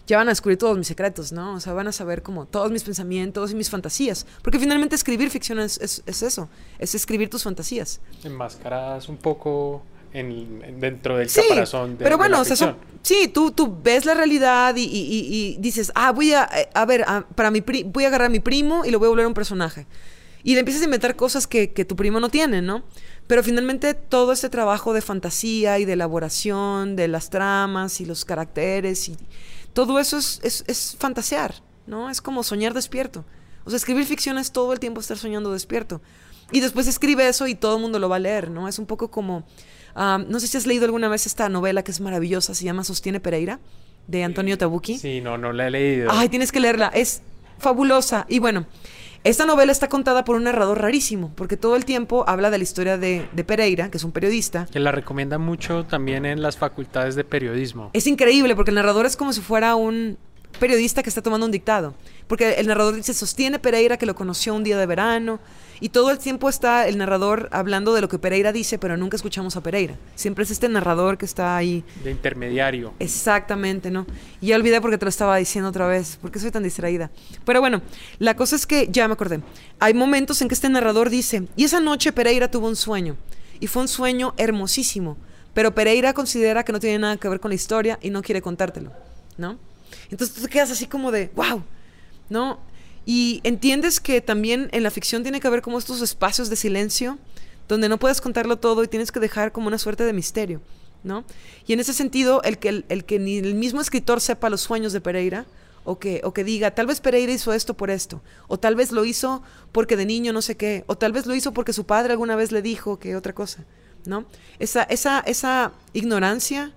ya 0.07 0.17
van 0.17 0.29
a 0.29 0.31
descubrir 0.31 0.59
todos 0.59 0.77
mis 0.79 0.87
secretos, 0.87 1.33
¿no? 1.33 1.55
O 1.55 1.61
sea, 1.61 1.73
van 1.73 1.89
a 1.89 1.93
saber 1.93 2.23
como 2.23 2.47
todos 2.47 2.71
mis 2.71 2.83
pensamientos 2.85 3.51
y 3.53 3.55
mis 3.55 3.69
fantasías. 3.71 4.27
Porque 4.43 4.59
finalmente 4.59 4.95
escribir 4.95 5.31
ficción 5.31 5.59
es, 5.59 5.79
es- 5.81 6.03
es 6.07 6.23
eso, 6.23 6.49
es 6.79 6.95
escribir 6.95 7.29
tus 7.29 7.43
fantasías. 7.43 8.01
Enmascaradas 8.25 9.09
un 9.09 9.17
poco 9.17 9.83
en, 10.13 10.63
en- 10.63 10.81
dentro 10.81 11.19
del 11.19 11.29
Sí, 11.29 11.43
caparazón 11.43 11.99
de 11.99 12.05
pero 12.05 12.11
de 12.11 12.17
bueno, 12.17 12.37
la 12.37 12.43
o 12.43 12.45
sea, 12.45 12.57
son- 12.57 12.77
sí, 13.03 13.29
tú, 13.35 13.51
tú 13.51 13.77
ves 13.83 14.05
la 14.07 14.15
realidad 14.15 14.77
y, 14.77 14.83
y- 14.85 14.87
y- 14.87 15.55
y 15.55 15.57
dices, 15.59 15.91
ah, 15.95 16.13
voy 16.13 16.33
a, 16.33 16.45
eh, 16.57 16.69
a 16.73 16.85
ver, 16.87 17.03
a- 17.07 17.27
para 17.35 17.51
mi 17.51 17.61
pri- 17.61 17.83
voy 17.85 18.05
a 18.05 18.09
agarrar 18.09 18.27
a 18.27 18.31
mi 18.31 18.41
primo 18.41 18.85
y 18.85 18.91
lo 18.91 18.99
voy 18.99 19.07
a 19.07 19.11
volver 19.11 19.27
un 19.27 19.35
personaje. 19.35 19.87
Y 20.47 20.55
le 20.55 20.61
empiezas 20.61 20.83
a 20.83 20.85
inventar 20.85 21.17
cosas 21.17 21.49
que, 21.49 21.73
que 21.73 21.85
tu 21.85 21.97
primo 21.97 22.21
no 22.21 22.29
tiene, 22.29 22.63
¿no? 22.63 22.85
Pero 23.27 23.43
finalmente 23.43 23.95
todo 23.95 24.31
este 24.33 24.49
trabajo 24.49 24.95
de 24.95 25.01
fantasía 25.01 25.81
y 25.81 25.85
de 25.85 25.95
elaboración 25.95 26.95
de 26.95 27.09
las 27.09 27.31
tramas 27.31 28.01
y 28.01 28.07
los 28.07 28.25
caracteres 28.25 29.09
y 29.09 29.17
todo 29.73 29.99
eso 29.99 30.19
es, 30.19 30.39
es, 30.45 30.63
es 30.69 30.97
fantasear, 31.01 31.57
¿no? 31.89 32.09
Es 32.11 32.21
como 32.21 32.45
soñar 32.45 32.75
despierto. 32.75 33.25
O 33.65 33.71
sea, 33.71 33.77
escribir 33.77 34.07
ficción 34.07 34.39
es 34.39 34.53
todo 34.53 34.73
el 34.73 34.79
tiempo 34.79 35.01
estar 35.01 35.19
soñando 35.19 35.53
despierto. 35.53 36.01
Y 36.53 36.61
después 36.61 36.87
escribe 36.87 37.27
eso 37.27 37.49
y 37.49 37.57
todo 37.57 37.75
el 37.75 37.83
mundo 37.83 37.99
lo 37.99 38.09
va 38.09 38.15
a 38.15 38.21
leer, 38.21 38.49
¿no? 38.49 38.69
Es 38.69 38.79
un 38.79 38.87
poco 38.87 39.11
como... 39.11 39.43
ah, 39.97 40.25
no 40.29 40.39
sé 40.39 40.47
si 40.47 40.57
has 40.57 40.65
leído 40.65 40.85
alguna 40.85 41.09
vez 41.09 41.27
esta 41.27 41.49
novela 41.49 41.83
que 41.83 41.91
es 41.91 42.01
maravillosa, 42.01 42.55
se 42.55 42.65
llama 42.65 42.85
Sostiene 42.85 43.19
Pereira, 43.19 43.59
de 44.07 44.23
Antonio 44.23 44.57
Tabucchi. 44.57 44.97
Sí, 44.97 45.21
no, 45.21 45.39
no 45.39 45.53
la 45.53 45.67
he 45.67 45.71
leído. 45.73 46.09
Ay, 46.13 46.29
tienes 46.29 46.53
que 46.53 46.61
leerla, 46.61 46.87
es 46.95 47.23
fabulosa. 47.59 48.27
Y 48.29 48.39
bueno, 48.39 48.67
Esta 49.27 49.45
novela 49.45 49.73
está 49.73 49.89
contada 49.89 50.25
por 50.25 50.37
un 50.37 50.45
narrador 50.45 50.81
rarísimo, 50.81 51.33
porque 51.35 51.57
todo 51.57 51.75
el 51.75 51.85
tiempo 51.85 52.23
habla 52.29 52.49
de 52.49 52.59
la 52.59 52.63
historia 52.63 52.97
de, 52.97 53.29
de 53.33 53.43
Pereira, 53.43 53.91
que 53.91 53.97
es 53.97 54.05
un 54.05 54.13
periodista. 54.13 54.69
Que 54.71 54.79
la 54.79 54.93
recomienda 54.93 55.37
mucho 55.37 55.85
también 55.85 56.25
en 56.25 56.43
las 56.43 56.57
facultades 56.57 57.17
de 57.17 57.25
periodismo. 57.25 57.91
Es 57.93 58.07
increíble, 58.07 58.55
porque 58.55 58.71
el 58.71 58.77
narrador 58.77 59.05
es 59.05 59.17
como 59.17 59.33
si 59.33 59.41
fuera 59.41 59.75
un 59.75 60.17
periodista 60.61 61.03
que 61.03 61.09
está 61.09 61.23
tomando 61.23 61.45
un 61.45 61.51
dictado. 61.51 61.95
Porque 62.29 62.53
el 62.53 62.69
narrador 62.69 62.95
dice, 62.95 63.15
sostiene 63.15 63.59
Pereira 63.59 63.97
que 63.97 64.07
lo 64.07 64.15
conoció 64.15 64.55
un 64.55 64.63
día 64.63 64.79
de 64.79 64.87
verano. 64.87 65.41
Y 65.81 65.91
todo 65.91 66.11
el 66.11 66.19
tiempo 66.19 66.49
está 66.49 66.87
el 66.89 66.99
narrador 66.99 67.49
hablando 67.53 67.95
de 67.95 68.01
lo 68.01 68.09
que 68.09 68.19
Pereira 68.19 68.53
dice, 68.53 68.79
pero 68.79 68.97
nunca 68.97 69.17
escuchamos 69.17 69.57
a 69.57 69.63
Pereira. 69.63 69.95
Siempre 70.15 70.45
es 70.45 70.51
este 70.51 70.69
narrador 70.69 71.19
que 71.19 71.25
está 71.25 71.57
ahí. 71.57 71.85
De 72.03 72.11
intermediario. 72.11 72.95
Exactamente, 72.99 73.91
¿no? 73.91 74.07
Y 74.41 74.49
ya 74.49 74.57
olvidé 74.57 74.81
porque 74.81 74.99
te 74.99 75.05
lo 75.05 75.11
estaba 75.11 75.37
diciendo 75.37 75.69
otra 75.69 75.87
vez. 75.87 76.17
¿Por 76.17 76.31
qué 76.31 76.39
soy 76.39 76.51
tan 76.51 76.63
distraída? 76.63 77.11
Pero 77.45 77.61
bueno, 77.61 77.83
la 78.19 78.35
cosa 78.37 78.57
es 78.57 78.67
que 78.67 78.89
ya 78.91 79.07
me 79.09 79.15
acordé. 79.15 79.41
Hay 79.79 79.95
momentos 79.95 80.41
en 80.43 80.49
que 80.49 80.55
este 80.55 80.69
narrador 80.69 81.11
dice, 81.11 81.47
y 81.57 81.65
esa 81.65 81.81
noche 81.81 82.13
Pereira 82.13 82.51
tuvo 82.51 82.69
un 82.69 82.77
sueño. 82.77 83.17
Y 83.61 83.67
fue 83.67 83.83
un 83.83 83.89
sueño 83.89 84.35
hermosísimo. 84.37 85.17
Pero 85.55 85.75
Pereira 85.75 86.13
considera 86.13 86.65
que 86.65 86.73
no 86.73 86.81
tiene 86.81 86.99
nada 86.99 87.17
que 87.17 87.29
ver 87.29 87.41
con 87.41 87.51
la 87.51 87.55
historia 87.55 87.99
y 88.03 88.11
no 88.11 88.21
quiere 88.21 88.43
contártelo, 88.43 88.93
¿no? 89.39 89.59
Entonces 90.11 90.37
tú 90.37 90.43
te 90.43 90.49
quedas 90.49 90.71
así 90.71 90.87
como 90.87 91.11
de, 91.11 91.31
wow, 91.35 91.63
¿no? 92.29 92.59
Y 93.07 93.41
entiendes 93.45 94.01
que 94.01 94.21
también 94.21 94.69
en 94.73 94.83
la 94.83 94.91
ficción 94.91 95.23
tiene 95.23 95.41
que 95.41 95.47
haber 95.47 95.63
como 95.63 95.79
estos 95.79 96.03
espacios 96.03 96.51
de 96.51 96.57
silencio 96.57 97.19
donde 97.69 97.89
no 97.89 97.99
puedes 97.99 98.21
contarlo 98.21 98.57
todo 98.59 98.85
y 98.85 98.89
tienes 98.89 99.13
que 99.13 99.21
dejar 99.21 99.53
como 99.53 99.69
una 99.69 99.79
suerte 99.79 100.05
de 100.05 100.13
misterio, 100.13 100.61
¿no? 101.03 101.25
Y 101.67 101.73
en 101.73 101.81
ese 101.81 101.93
sentido, 101.93 102.43
el 102.43 102.59
que, 102.59 102.85
el, 102.89 103.05
que 103.05 103.19
ni 103.19 103.39
el 103.39 103.55
mismo 103.55 103.81
escritor 103.81 104.21
sepa 104.21 104.51
los 104.51 104.61
sueños 104.61 104.93
de 104.93 105.01
Pereira, 105.01 105.47
o 105.85 106.01
que, 106.01 106.21
o 106.25 106.33
que 106.35 106.43
diga, 106.43 106.73
tal 106.73 106.87
vez 106.87 107.01
Pereira 107.01 107.33
hizo 107.33 107.53
esto 107.53 107.75
por 107.75 107.91
esto, 107.91 108.21
o 108.49 108.59
tal 108.59 108.75
vez 108.75 108.91
lo 108.91 109.05
hizo 109.05 109.43
porque 109.71 109.97
de 109.97 110.05
niño 110.05 110.33
no 110.33 110.43
sé 110.43 110.57
qué, 110.57 110.85
o 110.89 110.97
tal 110.97 111.13
vez 111.13 111.27
lo 111.27 111.35
hizo 111.35 111.53
porque 111.53 111.73
su 111.73 111.87
padre 111.87 112.13
alguna 112.13 112.35
vez 112.35 112.51
le 112.51 112.61
dijo 112.61 112.99
que 112.99 113.15
otra 113.15 113.33
cosa, 113.33 113.65
¿no? 114.05 114.27
Esa, 114.59 114.83
esa, 114.83 115.21
esa 115.21 115.73
ignorancia 115.93 116.73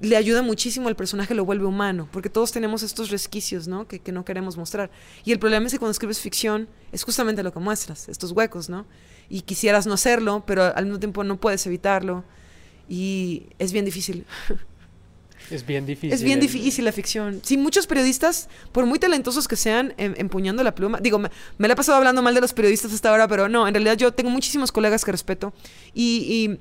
le 0.00 0.16
ayuda 0.16 0.42
muchísimo 0.42 0.88
al 0.88 0.96
personaje, 0.96 1.34
lo 1.34 1.44
vuelve 1.44 1.64
humano, 1.64 2.08
porque 2.12 2.28
todos 2.28 2.52
tenemos 2.52 2.82
estos 2.82 3.10
resquicios, 3.10 3.66
¿no? 3.66 3.88
Que, 3.88 3.98
que, 4.00 4.12
no 4.12 4.24
queremos 4.24 4.56
mostrar. 4.56 4.90
Y 5.24 5.32
el 5.32 5.38
problema 5.38 5.66
es 5.66 5.72
que 5.72 5.78
cuando 5.78 5.92
escribes 5.92 6.20
ficción 6.20 6.68
es 6.92 7.02
justamente 7.02 7.42
lo 7.42 7.52
que 7.52 7.60
muestras, 7.60 8.08
estos 8.08 8.32
huecos, 8.32 8.68
¿no? 8.68 8.86
Y 9.28 9.42
quisieras 9.42 9.86
no 9.86 9.94
hacerlo, 9.94 10.44
pero 10.46 10.64
al 10.64 10.84
mismo 10.84 10.98
tiempo 10.98 11.24
no 11.24 11.40
puedes 11.40 11.66
evitarlo. 11.66 12.24
Y 12.88 13.46
es 13.58 13.72
bien 13.72 13.84
difícil. 13.84 14.24
Es 15.48 15.64
bien 15.64 15.86
difícil. 15.86 16.12
Es 16.12 16.24
bien 16.24 16.40
difícil 16.40 16.84
la 16.84 16.90
ficción. 16.90 17.40
Sí, 17.44 17.56
muchos 17.56 17.86
periodistas, 17.86 18.48
por 18.72 18.84
muy 18.84 18.98
talentosos 18.98 19.46
que 19.46 19.54
sean 19.54 19.94
em, 19.96 20.12
empuñando 20.16 20.64
la 20.64 20.74
pluma, 20.74 20.98
digo, 21.00 21.20
me, 21.20 21.30
me, 21.56 21.68
la 21.68 21.74
he 21.74 21.76
pasado 21.76 21.98
hablando 21.98 22.20
mal 22.20 22.34
de 22.34 22.40
los 22.40 22.52
periodistas 22.52 22.92
hasta 22.92 23.10
ahora, 23.10 23.28
pero 23.28 23.48
no, 23.48 23.68
en 23.68 23.74
realidad 23.74 23.96
yo 23.96 24.12
tengo 24.12 24.30
muchísimos 24.30 24.72
colegas 24.72 25.04
que 25.04 25.12
respeto. 25.12 25.52
y, 25.94 26.26
y 26.28 26.60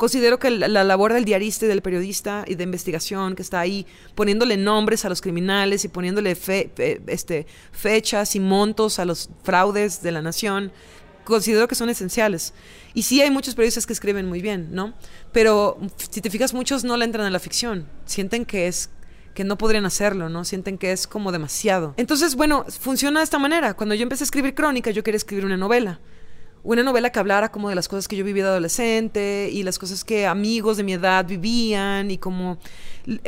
Considero 0.00 0.38
que 0.38 0.48
la, 0.48 0.66
la, 0.66 0.82
labor 0.82 1.12
del 1.12 1.26
diarista 1.26 1.66
y 1.66 1.68
del 1.68 1.82
periodista 1.82 2.46
y 2.48 2.54
de 2.54 2.64
investigación 2.64 3.36
que 3.36 3.42
está 3.42 3.60
ahí 3.60 3.86
poniéndole 4.14 4.56
nombres 4.56 5.04
a 5.04 5.10
los 5.10 5.20
criminales 5.20 5.84
y 5.84 5.88
poniéndole 5.88 6.34
fe, 6.36 6.72
este, 7.06 7.46
fechas 7.70 8.34
y 8.34 8.40
montos 8.40 8.98
a 8.98 9.04
los 9.04 9.28
fraudes 9.42 10.00
de 10.00 10.10
la 10.10 10.22
nación, 10.22 10.72
considero 11.24 11.68
que 11.68 11.74
son 11.74 11.90
esenciales. 11.90 12.54
Y 12.94 13.02
sí 13.02 13.20
hay 13.20 13.30
muchos 13.30 13.54
periodistas 13.54 13.84
que 13.84 13.92
escriben 13.92 14.24
muy 14.24 14.40
bien, 14.40 14.68
¿no? 14.70 14.94
Pero 15.32 15.78
si 16.10 16.22
te 16.22 16.30
fijas, 16.30 16.54
muchos 16.54 16.82
no 16.82 16.96
le 16.96 17.04
entran 17.04 17.26
a 17.26 17.30
la 17.30 17.38
ficción. 17.38 17.86
Sienten 18.06 18.46
que 18.46 18.68
es 18.68 18.88
que 19.34 19.44
no 19.44 19.58
podrían 19.58 19.84
hacerlo, 19.84 20.30
¿no? 20.30 20.46
Sienten 20.46 20.78
que 20.78 20.92
es 20.92 21.06
como 21.06 21.30
demasiado. 21.30 21.92
Entonces, 21.98 22.36
bueno, 22.36 22.64
funciona 22.70 23.20
de 23.20 23.24
esta 23.24 23.38
manera. 23.38 23.74
Cuando 23.74 23.94
yo 23.94 24.04
empecé 24.04 24.22
a 24.22 24.28
escribir 24.28 24.54
crónica, 24.54 24.92
yo 24.92 25.02
quería 25.02 25.18
escribir 25.18 25.44
una 25.44 25.58
novela 25.58 26.00
una 26.62 26.82
novela 26.82 27.10
que 27.10 27.18
hablara 27.18 27.50
como 27.50 27.68
de 27.68 27.74
las 27.74 27.88
cosas 27.88 28.06
que 28.06 28.16
yo 28.16 28.24
viví 28.24 28.40
de 28.40 28.48
adolescente 28.48 29.48
y 29.50 29.62
las 29.62 29.78
cosas 29.78 30.04
que 30.04 30.26
amigos 30.26 30.76
de 30.76 30.82
mi 30.82 30.92
edad 30.92 31.24
vivían 31.24 32.10
y 32.10 32.18
como 32.18 32.58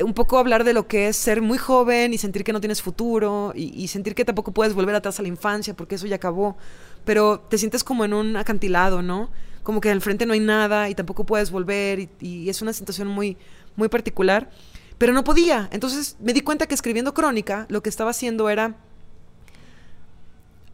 un 0.02 0.14
poco 0.14 0.38
hablar 0.38 0.64
de 0.64 0.74
lo 0.74 0.86
que 0.86 1.08
es 1.08 1.16
ser 1.16 1.40
muy 1.40 1.58
joven 1.58 2.12
y 2.12 2.18
sentir 2.18 2.44
que 2.44 2.52
no 2.52 2.60
tienes 2.60 2.82
futuro 2.82 3.52
y, 3.54 3.88
sentir 3.88 4.14
que 4.14 4.24
tampoco 4.24 4.52
puedes 4.52 4.74
volver 4.74 4.94
atrás 4.94 5.18
a 5.18 5.22
la 5.22 5.28
infancia 5.28 5.74
porque 5.74 5.94
eso 5.94 6.06
ya 6.06 6.16
acabó, 6.16 6.56
pero 7.04 7.40
te 7.40 7.58
sientes 7.58 7.84
como 7.84 8.04
en 8.04 8.12
un 8.12 8.36
acantilado, 8.36 9.02
¿no? 9.02 9.30
Como 9.62 9.80
que 9.80 9.90
al 9.90 10.00
frente 10.00 10.26
no 10.26 10.34
hay 10.34 10.40
nada 10.40 10.90
y 10.90 10.94
tampoco 10.94 11.24
puedes 11.24 11.50
volver 11.50 12.00
y, 12.00 12.10
y 12.20 12.48
es 12.48 12.60
una 12.62 12.72
situación 12.72 13.08
muy, 13.08 13.36
muy 13.76 13.88
particular, 13.88 14.50
pero 14.98 15.12
no 15.12 15.24
podía. 15.24 15.68
Entonces 15.72 16.16
me 16.20 16.32
di 16.32 16.42
cuenta 16.42 16.66
que 16.66 16.74
escribiendo 16.74 17.14
crónica 17.14 17.66
lo 17.68 17.82
que 17.82 17.88
estaba 17.88 18.10
haciendo 18.10 18.50
era 18.50 18.76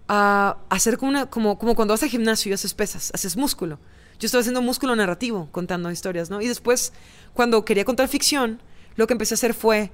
a 0.09 0.57
hacer 0.71 0.97
como, 0.97 1.11
una, 1.11 1.27
como, 1.27 1.59
como 1.59 1.75
cuando 1.75 1.93
vas 1.93 2.03
al 2.03 2.09
gimnasio 2.09 2.51
y 2.51 2.55
haces 2.55 2.75
pesas, 2.75 3.11
haces 3.15 3.37
músculo. 3.37 3.79
Yo 4.19 4.27
estaba 4.27 4.41
haciendo 4.41 4.63
músculo 4.63 4.97
narrativo, 4.97 5.49
contando 5.53 5.91
historias, 5.91 6.31
¿no? 6.31 6.41
Y 6.41 6.49
después, 6.49 6.93
cuando 7.35 7.65
quería 7.65 7.85
contar 7.85 8.09
ficción, 8.09 8.61
lo 8.97 9.07
que 9.07 9.13
empecé 9.13 9.35
a 9.35 9.37
hacer 9.37 9.55
fue, 9.55 9.93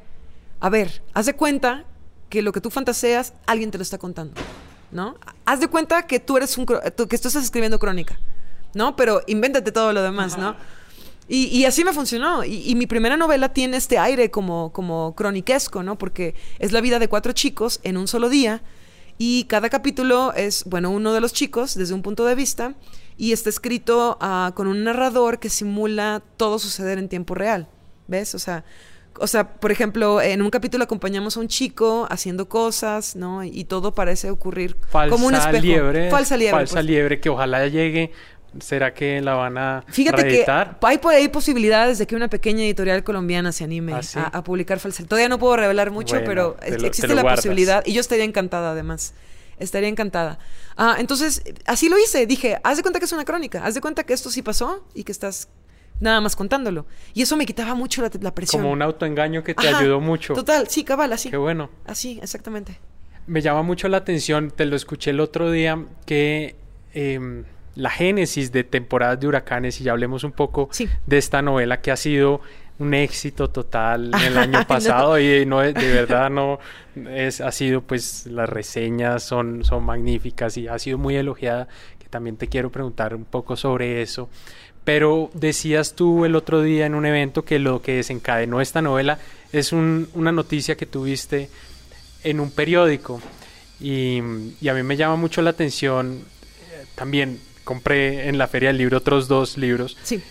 a 0.61 0.71
ver, 0.71 1.03
haz 1.12 1.27
de 1.27 1.35
cuenta 1.35 1.85
que 2.31 2.41
lo 2.41 2.53
que 2.53 2.61
tú 2.61 2.71
fantaseas, 2.71 3.35
alguien 3.47 3.71
te 3.71 3.77
lo 3.77 3.83
está 3.83 3.99
contando, 3.99 4.41
¿no? 4.93 5.17
Haz 5.45 5.61
de 5.61 5.69
cuenta 5.69 6.07
que 6.07 6.21
tú 6.21 6.37
eres 6.37 6.57
un, 6.57 6.65
que 6.65 6.91
tú 6.91 7.09
estás 7.11 7.35
escribiendo 7.35 7.79
crónica, 7.79 8.19
¿no? 8.73 8.97
Pero 8.97 9.21
invéntate 9.27 9.73
todo 9.73 9.93
lo 9.93 10.03
demás, 10.03 10.39
¿no? 10.39 10.57
Y, 11.27 11.47
y, 11.47 11.65
así 11.65 11.85
me 11.85 11.93
funcionó. 11.93 12.45
Y, 12.45 12.71
y, 12.71 12.75
mi 12.75 12.87
primera 12.87 13.17
novela 13.17 13.49
tiene 13.49 13.79
este 13.79 13.99
aire 13.99 14.31
como, 14.31 14.73
como 14.73 15.15
croniquesco, 15.15 15.83
¿no? 15.83 15.97
Porque 15.97 16.35
es 16.59 16.73
la 16.73 16.83
vida 16.83 16.99
de 16.99 17.09
cuatro 17.09 17.33
chicos 17.33 17.81
en 17.83 17.97
un 17.97 18.09
solo 18.09 18.29
día 18.29 18.62
y 19.19 19.45
cada 19.45 19.69
capítulo 19.71 20.33
es, 20.35 20.65
bueno, 20.65 20.91
uno 20.91 21.12
de 21.12 21.21
los 21.21 21.33
chicos 21.33 21.75
desde 21.75 21.95
un 21.95 22.03
punto 22.03 22.25
de 22.25 22.35
vista 22.35 22.75
y 23.17 23.33
está 23.33 23.49
escrito 23.49 24.19
uh, 24.21 24.53
con 24.55 24.67
un 24.67 24.85
narrador 24.85 25.39
que 25.39 25.49
simula 25.49 26.23
todo 26.37 26.59
suceder 26.59 26.99
en 26.99 27.09
tiempo 27.09 27.35
real. 27.35 27.69
¿Ves? 28.07 28.35
O 28.35 28.39
sea, 28.39 28.65
o 29.19 29.27
sea, 29.27 29.55
por 29.55 29.71
ejemplo, 29.71 30.21
en 30.21 30.43
un 30.43 30.51
capítulo 30.51 30.85
acompañamos 30.85 31.37
a 31.37 31.41
un 31.41 31.49
chico 31.49 32.07
haciendo 32.11 32.49
cosas, 32.49 33.15
¿no? 33.15 33.45
Y 33.45 33.65
todo 33.65 33.95
parece 33.95 34.31
ocurrir 34.31 34.77
falsa 34.89 35.15
como 35.15 35.29
un 35.29 35.35
espejo. 35.35 35.62
Liebre, 35.62 36.11
falsa 36.11 36.37
liebre. 36.37 36.59
Falsa 36.59 36.75
pues. 36.75 36.85
liebre 36.85 37.21
que 37.21 37.29
ojalá 37.31 37.67
llegue 37.69 38.12
¿Será 38.61 38.94
que 38.94 39.20
la 39.20 39.34
van 39.34 39.59
a 39.59 39.84
Fíjate 39.88 40.22
reeditar? 40.22 40.78
que 40.80 41.09
hay 41.09 41.28
posibilidades 41.28 41.98
de 41.98 42.07
que 42.07 42.14
una 42.14 42.28
pequeña 42.28 42.62
editorial 42.64 43.02
colombiana 43.02 43.52
se 43.52 43.64
anime 43.64 43.94
¿Ah, 43.94 44.02
sí? 44.02 44.18
a, 44.18 44.24
a, 44.24 44.44
publicar 44.44 44.78
falsa. 44.78 45.05
Todavía 45.05 45.28
no 45.28 45.38
puedo 45.38 45.57
revelar 45.57 45.90
mucho, 45.90 46.14
bueno, 46.14 46.28
pero 46.28 46.57
lo, 46.78 46.86
existe 46.86 47.09
la 47.14 47.22
guardas. 47.22 47.40
posibilidad 47.40 47.82
y 47.86 47.92
yo 47.92 48.00
estaría 48.00 48.24
encantada 48.24 48.72
además. 48.72 49.14
Estaría 49.59 49.88
encantada. 49.88 50.38
Ah, 50.76 50.96
entonces, 50.98 51.42
así 51.66 51.88
lo 51.88 51.98
hice. 51.98 52.26
Dije, 52.26 52.59
haz 52.64 52.76
de 52.76 52.82
cuenta 52.82 52.98
que 52.98 53.05
es 53.05 53.12
una 53.12 53.24
crónica. 53.24 53.64
Haz 53.64 53.74
de 53.74 53.80
cuenta 53.80 54.05
que 54.05 54.12
esto 54.12 54.30
sí 54.30 54.42
pasó 54.42 54.84
y 54.94 55.05
que 55.05 55.12
estás 55.12 55.48
nada 56.00 56.20
más 56.20 56.34
contándolo. 56.34 56.86
Y 57.12 57.22
eso 57.22 57.36
me 57.36 57.46
quitaba 57.46 57.74
mucho 57.74 58.02
la, 58.02 58.11
la 58.20 58.34
presión. 58.34 58.62
Como 58.62 58.72
un 58.72 58.82
autoengaño 58.82 59.44
que 59.44 59.55
te 59.55 59.68
Ajá, 59.68 59.78
ayudó 59.78 60.00
mucho. 60.00 60.34
Total, 60.34 60.68
sí, 60.68 60.82
cabal, 60.84 61.12
así. 61.12 61.30
Qué 61.30 61.36
bueno. 61.36 61.70
Así, 61.86 62.18
exactamente. 62.22 62.80
Me 63.26 63.40
llama 63.40 63.62
mucho 63.62 63.88
la 63.88 63.98
atención, 63.98 64.50
te 64.50 64.66
lo 64.66 64.76
escuché 64.76 65.11
el 65.11 65.20
otro 65.20 65.50
día, 65.50 65.82
que 66.05 66.57
eh, 66.92 67.44
la 67.75 67.91
génesis 67.91 68.53
de 68.53 68.64
temporadas 68.64 69.20
de 69.20 69.27
huracanes, 69.27 69.81
y 69.81 69.85
ya 69.85 69.93
hablemos 69.93 70.25
un 70.25 70.33
poco 70.33 70.68
sí. 70.72 70.89
de 71.07 71.18
esta 71.18 71.43
novela 71.43 71.81
que 71.81 71.91
ha 71.91 71.97
sido 71.97 72.41
un 72.79 72.95
éxito 72.95 73.51
total 73.51 74.11
el 74.27 74.37
año 74.39 74.66
pasado 74.66 75.12
no. 75.12 75.20
y 75.20 75.47
no 75.47 75.61
de 75.61 75.72
verdad 75.72 76.31
no 76.31 76.59
es 77.09 77.41
ha 77.41 77.53
sido 77.53 77.83
pues 77.83 78.27
las 78.27 78.49
reseñas 78.49 79.22
son 79.22 79.64
son 79.64 79.85
magníficas 79.85 80.57
y 80.57 80.66
ha 80.66 80.79
sido 80.79 80.99
muy 80.99 81.16
elogiada 81.16 81.68
que 81.99 82.09
también 82.09 82.37
te 82.37 82.49
quiero 82.49 82.70
preguntar 82.70 83.14
un 83.14 83.25
poco 83.25 83.57
sobre 83.57 84.03
eso 84.03 84.29
pero 84.83 85.31
decías 85.35 85.95
tú 85.95 86.25
el 86.25 86.35
otro 86.35 86.62
día 86.62 86.87
en 86.87 86.95
un 86.95 87.07
evento 87.07 87.45
que 87.45 87.59
lo 87.59 87.81
que 87.81 87.97
desencadenó 87.97 88.61
esta 88.61 88.83
novela 88.83 89.18
es 89.53 89.72
un, 89.72 90.09
una 90.14 90.33
noticia 90.33 90.77
que 90.77 90.87
tuviste 90.87 91.49
en 92.25 92.41
un 92.41 92.51
periódico 92.51 93.20
y, 93.81 94.20
y 94.61 94.68
a 94.68 94.75
mí 94.75 94.83
me 94.83 94.97
llama 94.97 95.14
mucho 95.16 95.43
la 95.43 95.51
atención 95.51 96.25
eh, 96.72 96.87
también 96.97 97.39
compré 97.65 98.29
en 98.29 98.39
la 98.39 98.47
feria 98.47 98.69
del 98.69 98.79
libro 98.79 98.99
otros 98.99 99.27
dos 99.29 99.57
libros 99.57 99.97
sí 100.03 100.23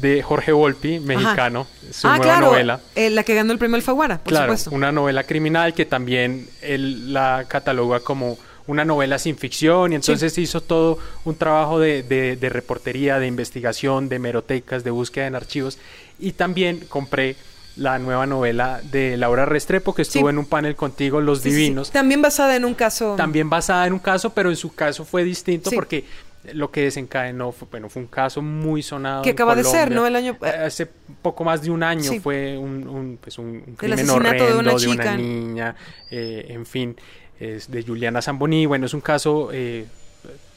de 0.00 0.22
Jorge 0.22 0.52
Volpi, 0.52 0.98
mexicano, 0.98 1.66
Ajá. 1.70 1.92
su 1.92 2.08
ah, 2.08 2.16
nueva 2.16 2.24
claro, 2.24 2.46
novela. 2.46 2.80
Eh, 2.96 3.10
la 3.10 3.22
que 3.22 3.34
ganó 3.34 3.52
el 3.52 3.58
premio 3.58 3.76
Alfaguara, 3.76 4.18
por 4.18 4.32
claro, 4.32 4.46
supuesto. 4.46 4.70
Una 4.72 4.90
novela 4.90 5.24
criminal 5.24 5.72
que 5.72 5.84
también 5.84 6.48
él 6.62 7.12
la 7.12 7.44
cataloga 7.46 8.00
como 8.00 8.36
una 8.66 8.84
novela 8.84 9.18
sin 9.18 9.36
ficción 9.36 9.92
y 9.92 9.96
entonces 9.96 10.32
sí. 10.32 10.42
hizo 10.42 10.60
todo 10.62 10.98
un 11.24 11.36
trabajo 11.36 11.78
de, 11.78 12.02
de, 12.02 12.36
de, 12.36 12.48
reportería, 12.48 13.18
de 13.18 13.26
investigación, 13.26 14.08
de 14.08 14.18
merotecas, 14.18 14.84
de 14.84 14.90
búsqueda 14.90 15.26
en 15.26 15.34
archivos 15.34 15.78
y 16.18 16.32
también 16.32 16.80
compré 16.88 17.36
la 17.76 17.98
nueva 17.98 18.26
novela 18.26 18.80
de 18.90 19.16
Laura 19.16 19.44
Restrepo 19.44 19.94
que 19.94 20.02
estuvo 20.02 20.28
sí. 20.28 20.30
en 20.30 20.38
un 20.38 20.46
panel 20.46 20.76
contigo, 20.76 21.20
Los 21.20 21.40
sí, 21.40 21.50
Divinos. 21.50 21.90
También 21.90 22.22
basada 22.22 22.56
en 22.56 22.64
un 22.64 22.74
caso. 22.74 23.14
También 23.16 23.50
basada 23.50 23.86
en 23.86 23.92
un 23.92 23.98
caso, 23.98 24.30
pero 24.30 24.48
en 24.48 24.56
su 24.56 24.72
caso 24.74 25.04
fue 25.04 25.24
distinto 25.24 25.70
porque 25.72 26.04
lo 26.52 26.70
que 26.70 26.82
desencadenó 26.82 27.52
fue, 27.52 27.68
bueno, 27.70 27.88
fue 27.88 28.02
un 28.02 28.08
caso 28.08 28.42
muy 28.42 28.82
sonado. 28.82 29.22
Que 29.22 29.30
acaba 29.30 29.54
Colombia. 29.54 29.72
de 29.72 29.84
ser, 29.86 29.94
¿no? 29.94 30.06
El 30.06 30.16
año. 30.16 30.36
Hace 30.42 30.86
poco 31.22 31.44
más 31.44 31.62
de 31.62 31.70
un 31.70 31.82
año 31.82 32.10
sí. 32.10 32.20
fue 32.20 32.58
un, 32.58 32.86
un, 32.86 33.18
pues 33.20 33.38
un, 33.38 33.62
un 33.66 33.74
crimen 33.76 34.08
horrendo 34.10 34.46
de 34.46 34.54
una, 34.56 34.70
de 34.72 34.76
chica. 34.76 35.02
una 35.02 35.16
niña, 35.16 35.76
eh, 36.10 36.46
en 36.48 36.66
fin. 36.66 36.96
es 37.40 37.70
de 37.70 37.82
Juliana 37.82 38.20
Zamboni. 38.20 38.66
Bueno, 38.66 38.86
es 38.86 38.94
un 38.94 39.00
caso 39.00 39.50
eh, 39.52 39.86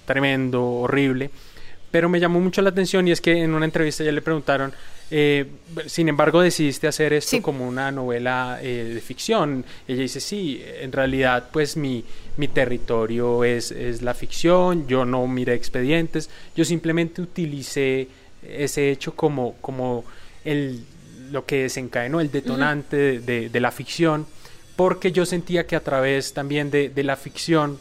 tremendo, 0.06 0.64
horrible. 0.64 1.30
Pero 1.90 2.10
me 2.10 2.20
llamó 2.20 2.40
mucho 2.40 2.62
la 2.62 2.70
atención 2.70 3.08
y 3.08 3.12
es 3.12 3.22
que 3.22 3.44
en 3.44 3.54
una 3.54 3.66
entrevista 3.66 4.04
ya 4.04 4.12
le 4.12 4.22
preguntaron, 4.22 4.74
eh, 5.10 5.46
sin 5.86 6.10
embargo, 6.10 6.42
decidiste 6.42 6.88
hacer 6.88 7.14
esto 7.14 7.42
como 7.42 7.66
una 7.66 7.92
novela 7.92 8.60
eh, 8.62 8.92
de 8.94 9.02
ficción. 9.02 9.64
Ella 9.88 10.02
dice, 10.02 10.20
sí, 10.20 10.62
en 10.82 10.92
realidad, 10.92 11.46
pues 11.52 11.78
mi, 11.78 12.04
mi 12.38 12.48
territorio 12.48 13.44
es, 13.44 13.72
es 13.72 14.02
la 14.02 14.14
ficción, 14.14 14.88
yo 14.88 15.06
no 15.06 15.28
miré 15.28 15.54
expedientes, 15.54 16.30
yo 16.56 16.64
simplemente 16.66 17.22
utilicé 17.22 18.08
ese 18.48 18.92
hecho 18.92 19.16
como, 19.16 19.56
como 19.62 20.06
el, 20.46 20.84
lo 21.32 21.46
que 21.46 21.64
desencadenó, 21.64 22.22
el 22.22 22.32
detonante 22.32 23.20
de, 23.20 23.50
de, 23.50 23.60
la 23.60 23.72
ficción, 23.72 24.26
porque 24.76 25.12
yo 25.12 25.26
sentía 25.26 25.66
que 25.66 25.76
a 25.76 25.82
través 25.82 26.34
también 26.34 26.72
de, 26.72 26.90
de 26.90 27.04
la 27.04 27.16
ficción 27.16 27.80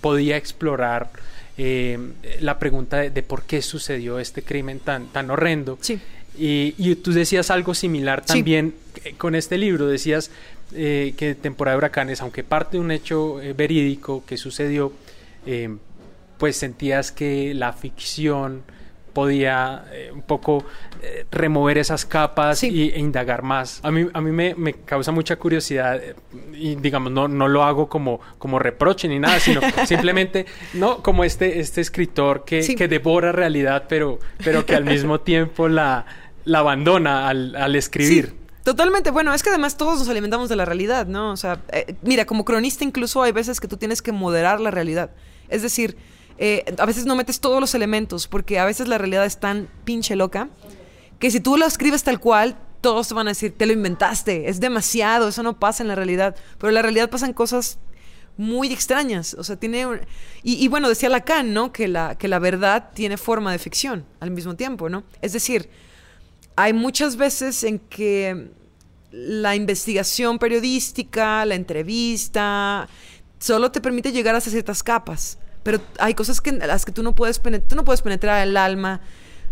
podía 0.00 0.36
explorar 0.36 1.10
eh, 1.56 1.98
la 2.40 2.58
pregunta 2.58 2.98
de, 2.98 3.22
por 3.22 3.42
qué 3.42 3.62
sucedió 3.62 4.18
este 4.18 4.42
crimen 4.42 4.80
tan, 4.80 5.06
tan 5.08 5.30
horrendo. 5.30 5.78
Sí. 5.80 6.00
Y, 6.36 6.74
y, 6.78 6.96
tú 6.96 7.12
decías 7.12 7.50
algo 7.50 7.74
similar 7.74 8.24
también 8.24 8.74
con 9.18 9.36
este 9.36 9.56
libro, 9.56 9.86
decías 9.86 10.32
eh, 10.72 11.14
que 11.16 11.34
temporada 11.34 11.74
de 11.74 11.78
huracanes, 11.78 12.20
aunque 12.20 12.42
parte 12.44 12.76
de 12.76 12.82
un 12.82 12.90
hecho 12.90 13.40
eh, 13.42 13.52
verídico 13.52 14.24
que 14.26 14.36
sucedió, 14.36 14.92
eh, 15.46 15.76
pues 16.38 16.56
sentías 16.56 17.12
que 17.12 17.54
la 17.54 17.72
ficción 17.72 18.62
podía 19.12 19.84
eh, 19.92 20.10
un 20.12 20.22
poco 20.22 20.64
remover 21.30 21.78
esas 21.78 22.04
capas 22.04 22.58
Sí. 22.58 22.68
y, 22.68 22.90
e 22.90 22.98
indagar 22.98 23.42
más. 23.42 23.78
A 23.84 23.90
mí, 23.92 24.08
a 24.12 24.20
mí 24.20 24.32
me, 24.32 24.54
me 24.56 24.72
causa 24.72 25.12
mucha 25.12 25.36
curiosidad 25.36 26.00
y 26.54 26.74
digamos, 26.76 27.12
no, 27.12 27.28
no 27.28 27.46
lo 27.46 27.62
hago 27.62 27.88
como, 27.88 28.20
como 28.38 28.58
reproche 28.58 29.06
ni 29.06 29.18
nada, 29.20 29.38
sino 29.38 29.60
simplemente, 29.86 30.46
no 30.72 31.02
como 31.02 31.22
este, 31.22 31.60
este 31.60 31.80
escritor 31.80 32.44
que, 32.44 32.62
Sí. 32.64 32.74
que 32.74 32.88
devora 32.88 33.30
realidad, 33.30 33.84
pero, 33.88 34.18
pero 34.42 34.66
que 34.66 34.74
al 34.74 34.84
mismo 34.84 35.20
tiempo 35.20 35.68
la, 35.68 36.06
la 36.44 36.58
abandona 36.60 37.28
al, 37.28 37.54
al 37.54 37.76
escribir. 37.76 38.26
Sí, 38.30 38.34
totalmente. 38.64 39.10
Bueno, 39.10 39.32
es 39.32 39.42
que 39.44 39.50
además 39.50 39.76
todos 39.76 40.00
nos 40.00 40.08
alimentamos 40.08 40.48
de 40.48 40.56
la 40.56 40.64
realidad, 40.64 41.06
¿no? 41.06 41.30
O 41.30 41.36
sea, 41.36 41.60
eh, 41.70 41.94
mira, 42.02 42.24
como 42.26 42.44
cronista 42.44 42.82
incluso 42.82 43.22
hay 43.22 43.30
veces 43.32 43.60
que 43.60 43.68
tú 43.68 43.76
tienes 43.76 44.02
que 44.02 44.10
moderar 44.10 44.60
la 44.60 44.72
realidad. 44.72 45.10
Es 45.48 45.62
decir, 45.62 45.96
eh, 46.38 46.64
a 46.78 46.84
veces 46.86 47.06
no 47.06 47.14
metes 47.14 47.38
todos 47.38 47.60
los 47.60 47.74
elementos 47.76 48.26
porque 48.26 48.58
a 48.58 48.64
veces 48.64 48.88
la 48.88 48.98
realidad 48.98 49.24
es 49.24 49.38
tan 49.38 49.68
pinche 49.84 50.16
loca 50.16 50.48
que 51.20 51.30
si 51.30 51.38
tú 51.38 51.56
lo 51.56 51.64
escribes 51.66 52.02
tal 52.02 52.18
cual, 52.18 52.56
todos 52.80 53.06
te 53.08 53.14
van 53.14 53.28
a 53.28 53.30
decir, 53.30 53.54
te 53.56 53.64
lo 53.66 53.72
inventaste, 53.72 54.48
es 54.48 54.58
demasiado, 54.60 55.28
eso 55.28 55.42
no 55.42 55.58
pasa 55.58 55.82
en 55.82 55.88
la 55.88 55.94
realidad. 55.94 56.34
Pero 56.58 56.68
en 56.70 56.74
la 56.74 56.82
realidad 56.82 57.08
pasan 57.08 57.32
cosas 57.32 57.78
muy 58.36 58.72
extrañas. 58.72 59.34
O 59.34 59.44
sea, 59.44 59.56
tiene. 59.56 59.86
un- 59.86 60.00
Y, 60.42 60.54
y 60.62 60.68
bueno, 60.68 60.88
decía 60.88 61.08
Lacan, 61.08 61.54
¿no? 61.54 61.72
Que 61.72 61.86
la, 61.88 62.16
que 62.18 62.28
la 62.28 62.38
verdad 62.40 62.90
tiene 62.92 63.16
forma 63.16 63.52
de 63.52 63.58
ficción 63.58 64.04
al 64.20 64.32
mismo 64.32 64.54
tiempo, 64.56 64.88
¿no? 64.90 65.04
Es 65.22 65.32
decir, 65.32 65.70
hay 66.56 66.72
muchas 66.72 67.16
veces 67.16 67.64
en 67.64 67.78
que 67.78 68.50
la 69.10 69.54
investigación 69.54 70.38
periodística, 70.38 71.44
la 71.44 71.54
entrevista, 71.54 72.88
solo 73.38 73.70
te 73.70 73.80
permite 73.80 74.12
llegar 74.12 74.34
hasta 74.34 74.50
ciertas 74.50 74.82
capas. 74.82 75.38
Pero 75.62 75.80
hay 75.98 76.14
cosas 76.14 76.40
que, 76.40 76.52
las 76.52 76.84
que 76.84 76.92
tú 76.92 77.02
no 77.02 77.14
puedes 77.14 77.38
penetrar, 77.38 77.68
tú 77.68 77.76
no 77.76 77.84
puedes 77.84 78.02
penetrar 78.02 78.46
el 78.46 78.56
alma 78.56 79.00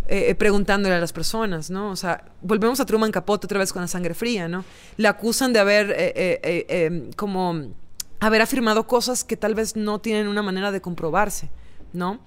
eh, 0.08 0.30
eh, 0.30 0.34
preguntándole 0.34 0.94
a 0.94 1.00
las 1.00 1.12
personas, 1.12 1.70
¿no? 1.70 1.90
O 1.90 1.96
sea, 1.96 2.24
volvemos 2.42 2.80
a 2.80 2.86
Truman 2.86 3.12
Capote 3.12 3.46
otra 3.46 3.58
vez 3.60 3.72
con 3.72 3.82
la 3.82 3.88
sangre 3.88 4.14
fría, 4.14 4.48
¿no? 4.48 4.64
Le 4.96 5.08
acusan 5.08 5.52
de 5.52 5.60
haber 5.60 5.90
eh, 5.96 6.40
eh, 6.42 7.10
como 7.16 7.72
haber 8.20 8.42
afirmado 8.42 8.86
cosas 8.86 9.24
que 9.24 9.36
tal 9.36 9.54
vez 9.54 9.76
no 9.76 10.00
tienen 10.00 10.28
una 10.28 10.42
manera 10.42 10.70
de 10.70 10.80
comprobarse, 10.80 11.50
¿no? 11.92 12.20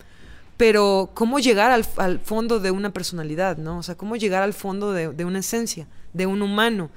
Pero 0.57 1.11
cómo 1.13 1.39
llegar 1.39 1.71
al, 1.71 1.85
al 1.97 2.19
fondo 2.19 2.59
de 2.59 2.71
una 2.71 2.91
personalidad, 2.93 3.57
¿no? 3.57 3.79
O 3.79 3.83
sea, 3.83 3.95
cómo 3.95 4.15
llegar 4.15 4.41
al 4.43 4.53
fondo 4.53 4.93
de, 4.93 5.09
de 5.09 5.25
una 5.25 5.39
esencia, 5.39 5.87
de 6.13 6.25
un 6.25 6.41
humano. 6.41 6.89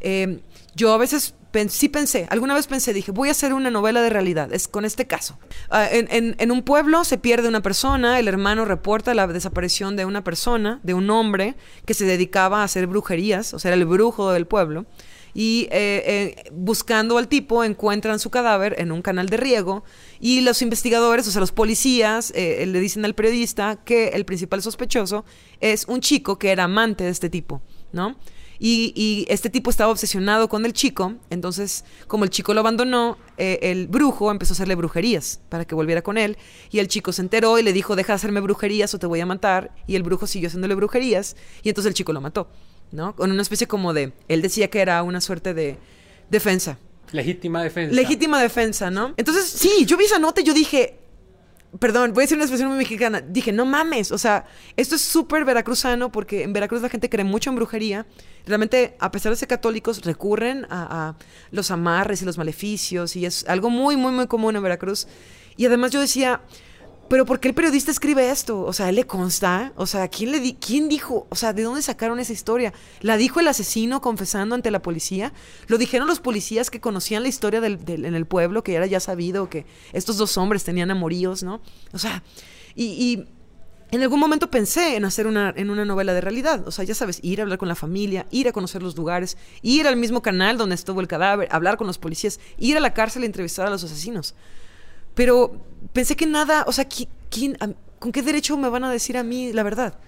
Eh, 0.00 0.40
yo 0.74 0.92
a 0.92 0.98
veces 0.98 1.34
sí 1.68 1.88
pensé, 1.88 2.28
alguna 2.30 2.54
vez 2.54 2.68
pensé, 2.68 2.92
dije, 2.92 3.10
voy 3.10 3.28
a 3.28 3.32
hacer 3.32 3.52
una 3.52 3.70
novela 3.70 4.00
de 4.00 4.08
realidad, 4.08 4.52
es 4.52 4.68
con 4.68 4.84
este 4.84 5.06
caso. 5.08 5.36
Ah, 5.68 5.88
en, 5.90 6.06
en- 6.12 6.36
en 6.38 6.50
un 6.52 6.62
pueblo 6.62 7.02
se 7.02 7.18
pierde 7.18 7.48
una 7.48 7.60
persona, 7.60 8.20
el 8.20 8.28
hermano 8.28 8.64
reporta 8.64 9.12
la 9.14 9.26
desaparición 9.26 9.96
de 9.96 10.04
una 10.04 10.22
persona, 10.22 10.78
de 10.84 10.94
un 10.94 11.10
hombre 11.10 11.56
que 11.86 11.94
se 11.94 12.04
dedicaba 12.04 12.60
a 12.60 12.64
hacer 12.64 12.86
brujerías, 12.86 13.52
o 13.52 13.58
sea, 13.58 13.70
era 13.70 13.76
el 13.76 13.84
brujo 13.86 14.30
del 14.32 14.46
pueblo. 14.46 14.86
Y 15.34 15.68
eh, 15.70 16.34
eh, 16.44 16.50
buscando 16.52 17.18
al 17.18 17.28
tipo 17.28 17.64
encuentran 17.64 18.18
su 18.18 18.30
cadáver 18.30 18.76
en 18.78 18.92
un 18.92 19.02
canal 19.02 19.28
de 19.28 19.36
riego 19.36 19.84
y 20.18 20.40
los 20.40 20.62
investigadores, 20.62 21.26
o 21.28 21.30
sea, 21.30 21.40
los 21.40 21.52
policías, 21.52 22.32
eh, 22.34 22.64
le 22.66 22.80
dicen 22.80 23.04
al 23.04 23.14
periodista 23.14 23.76
que 23.76 24.08
el 24.08 24.24
principal 24.24 24.62
sospechoso 24.62 25.24
es 25.60 25.86
un 25.86 26.00
chico 26.00 26.38
que 26.38 26.50
era 26.50 26.64
amante 26.64 27.04
de 27.04 27.10
este 27.10 27.30
tipo, 27.30 27.62
¿no? 27.92 28.16
Y, 28.62 28.92
y 28.94 29.24
este 29.32 29.48
tipo 29.48 29.70
estaba 29.70 29.90
obsesionado 29.90 30.50
con 30.50 30.66
el 30.66 30.74
chico, 30.74 31.14
entonces 31.30 31.86
como 32.06 32.24
el 32.24 32.30
chico 32.30 32.52
lo 32.52 32.60
abandonó, 32.60 33.16
el 33.38 33.88
brujo 33.88 34.30
empezó 34.30 34.52
a 34.52 34.56
hacerle 34.56 34.74
brujerías 34.74 35.40
para 35.48 35.64
que 35.64 35.74
volviera 35.74 36.02
con 36.02 36.18
él 36.18 36.36
y 36.70 36.78
el 36.78 36.86
chico 36.86 37.10
se 37.14 37.22
enteró 37.22 37.58
y 37.58 37.62
le 37.62 37.72
dijo, 37.72 37.96
deja 37.96 38.12
de 38.12 38.16
hacerme 38.16 38.40
brujerías 38.40 38.92
o 38.92 38.98
te 38.98 39.06
voy 39.06 39.20
a 39.20 39.24
matar 39.24 39.74
y 39.86 39.96
el 39.96 40.02
brujo 40.02 40.26
siguió 40.26 40.48
haciéndole 40.48 40.74
brujerías 40.74 41.36
y 41.62 41.70
entonces 41.70 41.88
el 41.88 41.94
chico 41.94 42.12
lo 42.12 42.20
mató, 42.20 42.50
¿no? 42.92 43.14
Con 43.16 43.30
una 43.30 43.42
especie 43.42 43.66
como 43.66 43.92
de, 43.92 44.12
él 44.28 44.42
decía 44.42 44.68
que 44.68 44.80
era 44.80 45.02
una 45.02 45.20
suerte 45.20 45.54
de 45.54 45.78
defensa, 46.30 46.78
Legítima 47.12 47.62
defensa. 47.62 47.94
legítima 47.94 48.40
defensa, 48.40 48.90
¿no? 48.90 49.14
Entonces, 49.16 49.44
sí, 49.44 49.84
yo 49.84 49.96
vi 49.96 50.04
esa 50.04 50.18
nota 50.20 50.40
y 50.40 50.44
yo 50.44 50.54
dije, 50.54 50.96
perdón, 51.78 52.12
voy 52.12 52.22
a 52.22 52.24
decir 52.24 52.36
una 52.36 52.44
expresión 52.44 52.68
muy 52.68 52.78
mexicana, 52.78 53.20
dije, 53.20 53.52
no 53.52 53.64
mames, 53.64 54.12
o 54.12 54.18
sea, 54.18 54.46
esto 54.76 54.94
es 54.94 55.02
súper 55.02 55.44
veracruzano 55.44 56.10
porque 56.12 56.42
en 56.44 56.52
Veracruz 56.52 56.82
la 56.82 56.88
gente 56.88 57.08
cree 57.08 57.24
mucho 57.24 57.50
en 57.50 57.56
brujería. 57.56 58.06
Realmente, 58.46 58.96
a 59.00 59.10
pesar 59.10 59.30
de 59.30 59.36
ser 59.36 59.48
católicos, 59.48 60.04
recurren 60.04 60.66
a, 60.70 61.08
a 61.08 61.16
los 61.50 61.70
amarres 61.70 62.22
y 62.22 62.24
los 62.24 62.38
maleficios 62.38 63.16
y 63.16 63.26
es 63.26 63.44
algo 63.48 63.70
muy, 63.70 63.96
muy, 63.96 64.12
muy 64.12 64.26
común 64.26 64.56
en 64.56 64.62
Veracruz. 64.62 65.06
Y 65.56 65.66
además 65.66 65.90
yo 65.90 66.00
decía, 66.00 66.42
pero 67.10 67.26
¿por 67.26 67.40
qué 67.40 67.48
el 67.48 67.54
periodista 67.54 67.90
escribe 67.90 68.30
esto? 68.30 68.60
O 68.60 68.72
sea, 68.72 68.86
¿a 68.86 68.88
él 68.90 68.94
le 68.94 69.04
consta? 69.04 69.72
O 69.74 69.86
sea, 69.86 70.06
¿quién, 70.06 70.30
le 70.30 70.38
di 70.38 70.54
¿quién 70.54 70.88
dijo? 70.88 71.26
O 71.28 71.34
sea, 71.34 71.52
¿de 71.52 71.64
dónde 71.64 71.82
sacaron 71.82 72.20
esa 72.20 72.32
historia? 72.32 72.72
¿La 73.00 73.16
dijo 73.16 73.40
el 73.40 73.48
asesino 73.48 74.00
confesando 74.00 74.54
ante 74.54 74.70
la 74.70 74.80
policía? 74.80 75.32
¿Lo 75.66 75.76
dijeron 75.76 76.06
los 76.06 76.20
policías 76.20 76.70
que 76.70 76.80
conocían 76.80 77.24
la 77.24 77.28
historia 77.28 77.60
del, 77.60 77.80
en 77.88 78.14
el 78.14 78.26
pueblo, 78.26 78.62
que 78.62 78.76
era 78.76 78.86
ya 78.86 79.00
sabido 79.00 79.50
que 79.50 79.66
estos 79.92 80.18
dos 80.18 80.38
hombres 80.38 80.62
tenían 80.62 80.92
amoríos, 80.92 81.42
¿no? 81.42 81.60
O 81.92 81.98
sea, 81.98 82.22
y, 82.76 82.84
y 82.84 83.24
en 83.90 84.02
algún 84.02 84.20
momento 84.20 84.48
pensé 84.48 84.94
en 84.94 85.04
hacer 85.04 85.26
una, 85.26 85.52
en 85.56 85.68
una 85.70 85.84
novela 85.84 86.14
de 86.14 86.20
realidad. 86.20 86.62
O 86.68 86.70
sea, 86.70 86.84
ya 86.84 86.94
sabes, 86.94 87.18
ir 87.24 87.40
a 87.40 87.42
hablar 87.42 87.58
con 87.58 87.66
la 87.66 87.74
familia, 87.74 88.28
ir 88.30 88.46
a 88.46 88.52
conocer 88.52 88.84
los 88.84 88.96
lugares, 88.96 89.36
ir 89.62 89.88
al 89.88 89.96
mismo 89.96 90.22
canal 90.22 90.58
donde 90.58 90.76
estuvo 90.76 91.00
el 91.00 91.08
cadáver, 91.08 91.48
hablar 91.50 91.76
con 91.76 91.88
los 91.88 91.98
policías, 91.98 92.38
ir 92.56 92.76
a 92.76 92.80
la 92.80 92.94
cárcel 92.94 93.24
e 93.24 93.26
entrevistar 93.26 93.66
a 93.66 93.70
los 93.70 93.82
asesinos. 93.82 94.36
Pero 95.20 95.36
pensé 95.92 96.16
que 96.16 96.24
nada, 96.24 96.64
o 96.66 96.72
sea, 96.72 96.88
¿qui- 96.88 97.06
quién, 97.28 97.50
¿con 97.98 98.10
qué 98.10 98.22
derecho 98.22 98.56
me 98.56 98.70
van 98.70 98.84
a 98.84 98.90
decir 98.90 99.18
a 99.18 99.22
mí 99.22 99.52
la 99.52 99.62
verdad? 99.62 99.98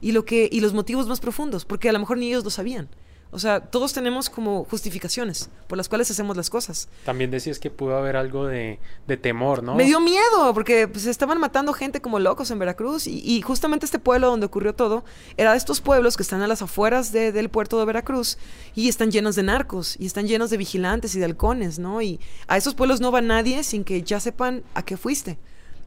Y, 0.00 0.10
lo 0.10 0.24
que, 0.24 0.48
y 0.50 0.58
los 0.60 0.72
motivos 0.74 1.06
más 1.06 1.20
profundos, 1.20 1.64
porque 1.64 1.88
a 1.88 1.92
lo 1.92 2.00
mejor 2.00 2.18
ni 2.18 2.26
ellos 2.26 2.42
lo 2.42 2.50
sabían. 2.50 2.88
O 3.36 3.38
sea, 3.38 3.60
todos 3.60 3.92
tenemos 3.92 4.30
como 4.30 4.64
justificaciones 4.64 5.50
por 5.66 5.76
las 5.76 5.90
cuales 5.90 6.10
hacemos 6.10 6.38
las 6.38 6.48
cosas. 6.48 6.88
También 7.04 7.30
decías 7.30 7.58
que 7.58 7.68
pudo 7.70 7.94
haber 7.94 8.16
algo 8.16 8.46
de, 8.46 8.78
de 9.06 9.16
temor, 9.18 9.62
¿no? 9.62 9.74
Me 9.74 9.84
dio 9.84 10.00
miedo 10.00 10.54
porque 10.54 10.88
pues, 10.88 11.04
estaban 11.04 11.38
matando 11.38 11.74
gente 11.74 12.00
como 12.00 12.18
locos 12.18 12.50
en 12.50 12.58
Veracruz 12.58 13.06
y, 13.06 13.18
y 13.22 13.42
justamente 13.42 13.84
este 13.84 13.98
pueblo 13.98 14.28
donde 14.30 14.46
ocurrió 14.46 14.74
todo 14.74 15.04
era 15.36 15.50
de 15.52 15.58
estos 15.58 15.82
pueblos 15.82 16.16
que 16.16 16.22
están 16.22 16.40
a 16.40 16.46
las 16.46 16.62
afueras 16.62 17.12
de- 17.12 17.30
del 17.30 17.50
puerto 17.50 17.78
de 17.78 17.84
Veracruz 17.84 18.38
y 18.74 18.88
están 18.88 19.10
llenos 19.10 19.36
de 19.36 19.42
narcos 19.42 19.96
y 19.98 20.06
están 20.06 20.26
llenos 20.26 20.48
de 20.48 20.56
vigilantes 20.56 21.14
y 21.14 21.18
de 21.18 21.26
halcones, 21.26 21.78
¿no? 21.78 22.00
Y 22.00 22.18
a 22.48 22.56
esos 22.56 22.74
pueblos 22.74 23.02
no 23.02 23.12
va 23.12 23.20
nadie 23.20 23.64
sin 23.64 23.84
que 23.84 24.02
ya 24.02 24.18
sepan 24.18 24.62
a 24.72 24.82
qué 24.82 24.96
fuiste. 24.96 25.36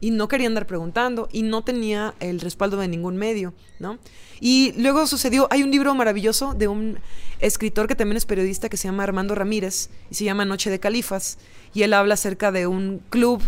Y 0.00 0.10
no 0.10 0.28
quería 0.28 0.46
andar 0.46 0.66
preguntando 0.66 1.28
y 1.30 1.42
no 1.42 1.62
tenía 1.62 2.14
el 2.20 2.40
respaldo 2.40 2.78
de 2.78 2.88
ningún 2.88 3.16
medio, 3.16 3.52
¿no? 3.78 3.98
Y 4.40 4.72
luego 4.78 5.06
sucedió, 5.06 5.46
hay 5.50 5.62
un 5.62 5.70
libro 5.70 5.94
maravilloso 5.94 6.54
de 6.54 6.68
un 6.68 6.98
escritor 7.40 7.86
que 7.86 7.94
también 7.94 8.16
es 8.16 8.24
periodista 8.24 8.70
que 8.70 8.78
se 8.78 8.88
llama 8.88 9.02
Armando 9.02 9.34
Ramírez 9.34 9.90
y 10.10 10.14
se 10.14 10.24
llama 10.24 10.46
Noche 10.46 10.70
de 10.70 10.80
Califas 10.80 11.38
y 11.74 11.82
él 11.82 11.92
habla 11.92 12.14
acerca 12.14 12.50
de 12.50 12.66
un 12.66 13.02
club 13.10 13.42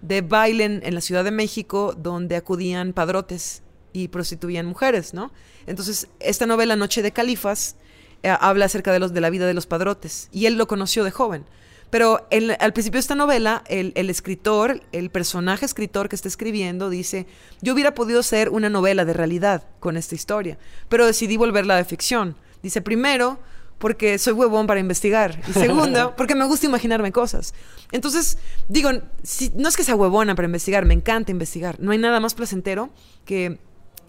de 0.00 0.20
baile 0.20 0.64
en, 0.64 0.94
la 0.94 1.00
Ciudad 1.00 1.22
de 1.22 1.30
México 1.30 1.94
donde 1.96 2.34
acudían 2.34 2.92
padrotes 2.92 3.62
y 3.92 4.08
prostituían 4.08 4.66
mujeres, 4.66 5.14
¿no? 5.14 5.32
Entonces, 5.66 6.08
esta 6.18 6.46
novela 6.46 6.74
Noche 6.74 7.02
de 7.02 7.12
Califas 7.12 7.76
eh, 8.24 8.34
habla 8.40 8.64
acerca 8.64 8.92
de, 8.92 8.98
los, 8.98 9.12
de 9.14 9.20
la 9.20 9.30
vida 9.30 9.46
de 9.46 9.54
los 9.54 9.66
padrotes 9.66 10.28
y 10.32 10.46
él 10.46 10.56
lo 10.56 10.66
conoció 10.66 11.04
de 11.04 11.12
joven. 11.12 11.44
Pero 11.92 12.26
en- 12.30 12.56
al 12.58 12.72
principio 12.72 12.96
de 12.96 13.02
esta 13.02 13.14
novela, 13.14 13.62
el, 13.68 13.92
el 13.96 14.08
escritor, 14.08 14.80
el 14.92 15.10
personaje 15.10 15.66
escritor 15.66 16.08
que 16.08 16.16
está 16.16 16.26
escribiendo, 16.26 16.88
dice, 16.88 17.26
yo 17.60 17.74
hubiera 17.74 17.92
podido 17.94 18.20
hacer 18.20 18.48
una 18.48 18.70
novela 18.70 19.04
de 19.04 19.12
realidad 19.12 19.64
con 19.78 19.98
esta 19.98 20.14
historia, 20.14 20.56
pero 20.88 21.04
decidí 21.04 21.36
volverla 21.36 21.76
de 21.76 21.84
ficción. 21.84 22.34
Dice, 22.62 22.80
primero, 22.80 23.38
porque 23.76 24.16
soy 24.18 24.32
huevón 24.32 24.66
para 24.66 24.80
investigar. 24.80 25.38
Y 25.46 25.52
segundo, 25.66 26.14
porque 26.16 26.34
me 26.34 26.46
gusta 26.46 26.64
imaginarme 26.64 27.12
cosas. 27.12 27.52
Entonces, 27.90 28.38
digo, 28.70 28.88
si- 29.22 29.52
no 29.54 29.68
es 29.68 29.76
que 29.76 29.84
sea 29.84 29.94
huevona 29.94 30.34
para 30.34 30.46
investigar, 30.46 30.86
me 30.86 30.94
encanta 30.94 31.30
investigar. 31.30 31.78
No 31.78 31.92
hay 31.92 31.98
nada 31.98 32.20
más 32.20 32.32
placentero 32.32 32.88
que 33.26 33.58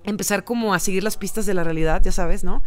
empezar 0.03 0.43
como 0.43 0.73
a 0.73 0.79
seguir 0.79 1.03
las 1.03 1.17
pistas 1.17 1.45
de 1.45 1.53
la 1.53 1.63
realidad, 1.63 2.01
ya 2.03 2.11
sabes, 2.11 2.43
¿no? 2.43 2.61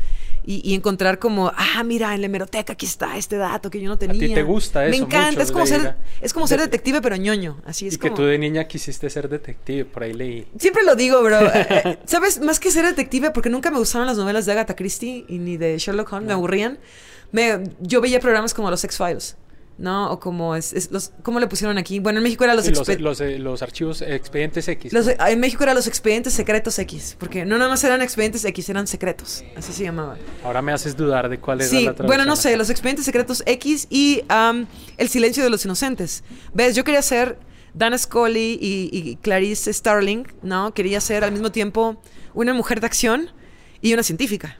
Y, 0.45 0.61
y 0.65 0.75
encontrar 0.75 1.19
como, 1.19 1.53
ah, 1.57 1.83
mira, 1.85 2.15
en 2.15 2.21
la 2.21 2.27
hemeroteca 2.27 2.75
aquí 2.75 2.87
está 2.87 3.17
este 3.17 3.37
dato 3.37 3.69
que 3.71 3.81
yo 3.81 3.89
no 3.89 3.99
tenía. 3.99 4.35
te 4.35 4.43
gusta 4.43 4.81
Me 4.81 4.91
eso 4.97 5.05
encanta, 5.05 5.31
mucho, 5.31 5.43
es 5.43 5.53
como, 5.53 5.67
ser, 5.67 5.81
a- 5.89 5.97
es 6.21 6.33
como 6.33 6.47
ser 6.47 6.59
de- 6.61 6.67
detective 6.67 7.01
pero 7.03 7.17
ñoño, 7.17 7.61
así 7.67 7.89
es 7.89 7.95
y 7.95 7.99
que 7.99 8.11
tú 8.11 8.23
de 8.23 8.39
niña 8.39 8.67
quisiste 8.67 9.11
ser 9.11 9.29
detective, 9.29 9.85
por 9.85 10.05
ahí 10.05 10.13
leí. 10.13 10.47
Siempre 10.59 10.83
lo 10.85 10.95
digo, 10.95 11.23
bro. 11.23 11.39
Eh, 11.57 11.67
eh, 11.85 11.99
¿Sabes? 12.07 12.41
Más 12.41 12.61
que 12.61 12.71
ser 12.71 12.85
detective, 12.85 13.31
porque 13.33 13.49
nunca 13.51 13.71
me 13.71 13.79
gustaron 13.79 14.07
las 14.07 14.17
novelas 14.17 14.47
de 14.47 14.53
Agatha 14.53 14.77
Christie 14.77 15.25
y 15.29 15.39
ni 15.39 15.57
de 15.57 15.79
Sherlock 15.79 16.13
Holmes, 16.13 16.27
me 16.29 16.33
aburrían. 16.35 16.79
Me, 17.33 17.65
yo 17.81 18.01
veía 18.01 18.21
programas 18.21 18.55
como 18.55 18.71
los 18.71 18.83
X-Files, 18.85 19.37
¿no? 19.79 20.11
O 20.11 20.19
como 20.21 20.57
es, 20.57 20.73
es 20.73 20.91
los, 20.91 21.13
¿cómo 21.23 21.39
le 21.41 21.47
pusieron 21.49 21.77
aquí? 21.79 21.99
Bueno, 21.99 22.19
en 22.19 22.23
México 22.25 22.45
era 22.45 22.55
los, 22.55 22.65
Sí, 22.65 22.71
los, 22.73 22.89
los, 23.01 23.21
eh, 23.21 23.39
los 23.39 23.61
archivos 23.63 24.01
expedientes 24.03 24.67
X. 24.69 24.93
los- 24.93 25.09
en 25.09 25.41
México 25.41 25.63
era 25.65 25.75
los 25.75 25.87
expedientes 25.87 26.33
secretos 26.33 26.79
X, 26.79 27.17
porque 27.19 27.45
no 27.45 27.59
nada 27.59 27.69
más 27.71 27.85
eran 27.85 28.01
expedientes 28.03 28.45
X, 28.45 28.69
eran 28.71 28.87
secretos, 28.87 29.45
así 29.57 29.73
se 29.73 29.85
llamaba. 29.85 30.17
Ahora 30.45 30.63
me 30.63 30.73
haces 30.73 30.97
dudar 30.97 31.29
de 31.29 31.39
cuál 31.39 31.61
era 31.61 31.69
Sí, 31.69 31.77
la 31.77 31.83
traducción. 31.95 32.07
bueno, 32.07 32.25
no 32.25 32.37
sé, 32.37 32.57
los 32.57 32.71
expedientes 32.71 33.05
secretos 33.05 33.43
X 33.47 33.87
y 33.91 34.23
am, 34.29 34.67
El 34.97 35.09
silencio 35.09 35.45
de 35.45 35.51
los 35.51 35.65
inocentes. 35.65 36.25
¿Ves? 36.55 36.75
Yo 36.75 36.83
quería 36.85 37.03
ser 37.03 37.39
Dana 37.75 37.99
Scully 37.99 38.59
y, 38.61 38.89
y 38.91 39.17
Clarice 39.17 39.71
Starling, 39.73 40.27
¿no? 40.43 40.73
Quería 40.73 41.01
ser 41.03 41.23
al 41.25 41.33
mismo 41.33 41.53
tiempo 41.53 42.01
una 42.33 42.55
mujer 42.55 42.81
de 42.81 42.87
acción 42.87 43.31
y 43.83 43.93
una 43.93 44.03
científica, 44.03 44.57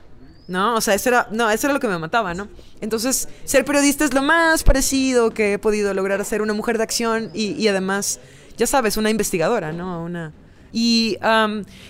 ¿no? 0.47 0.75
O 0.75 0.81
sea, 0.81 0.93
eso 0.93 1.09
era, 1.09 1.27
no, 1.31 1.49
eso 1.49 1.67
era 1.67 1.73
lo 1.73 1.79
que 1.79 1.87
me 1.87 1.97
mataba, 1.97 2.33
¿no? 2.33 2.47
Entonces, 2.81 3.27
ser 3.43 3.65
periodista 3.65 4.05
es 4.05 4.13
lo 4.13 4.21
más 4.21 4.63
parecido 4.63 5.31
que 5.31 5.53
he 5.53 5.59
podido 5.59 5.93
lograr 5.93 6.23
ser 6.25 6.41
una 6.41 6.53
mujer 6.53 6.77
de 6.77 6.83
acción 6.83 7.29
y, 7.33 7.51
y 7.51 7.67
además, 7.67 8.19
ya 8.57 8.67
sabes, 8.67 8.97
una 8.97 9.09
investigadora, 9.09 9.71
¿no? 9.71 10.03
Una... 10.03 10.33
Y 10.73 11.17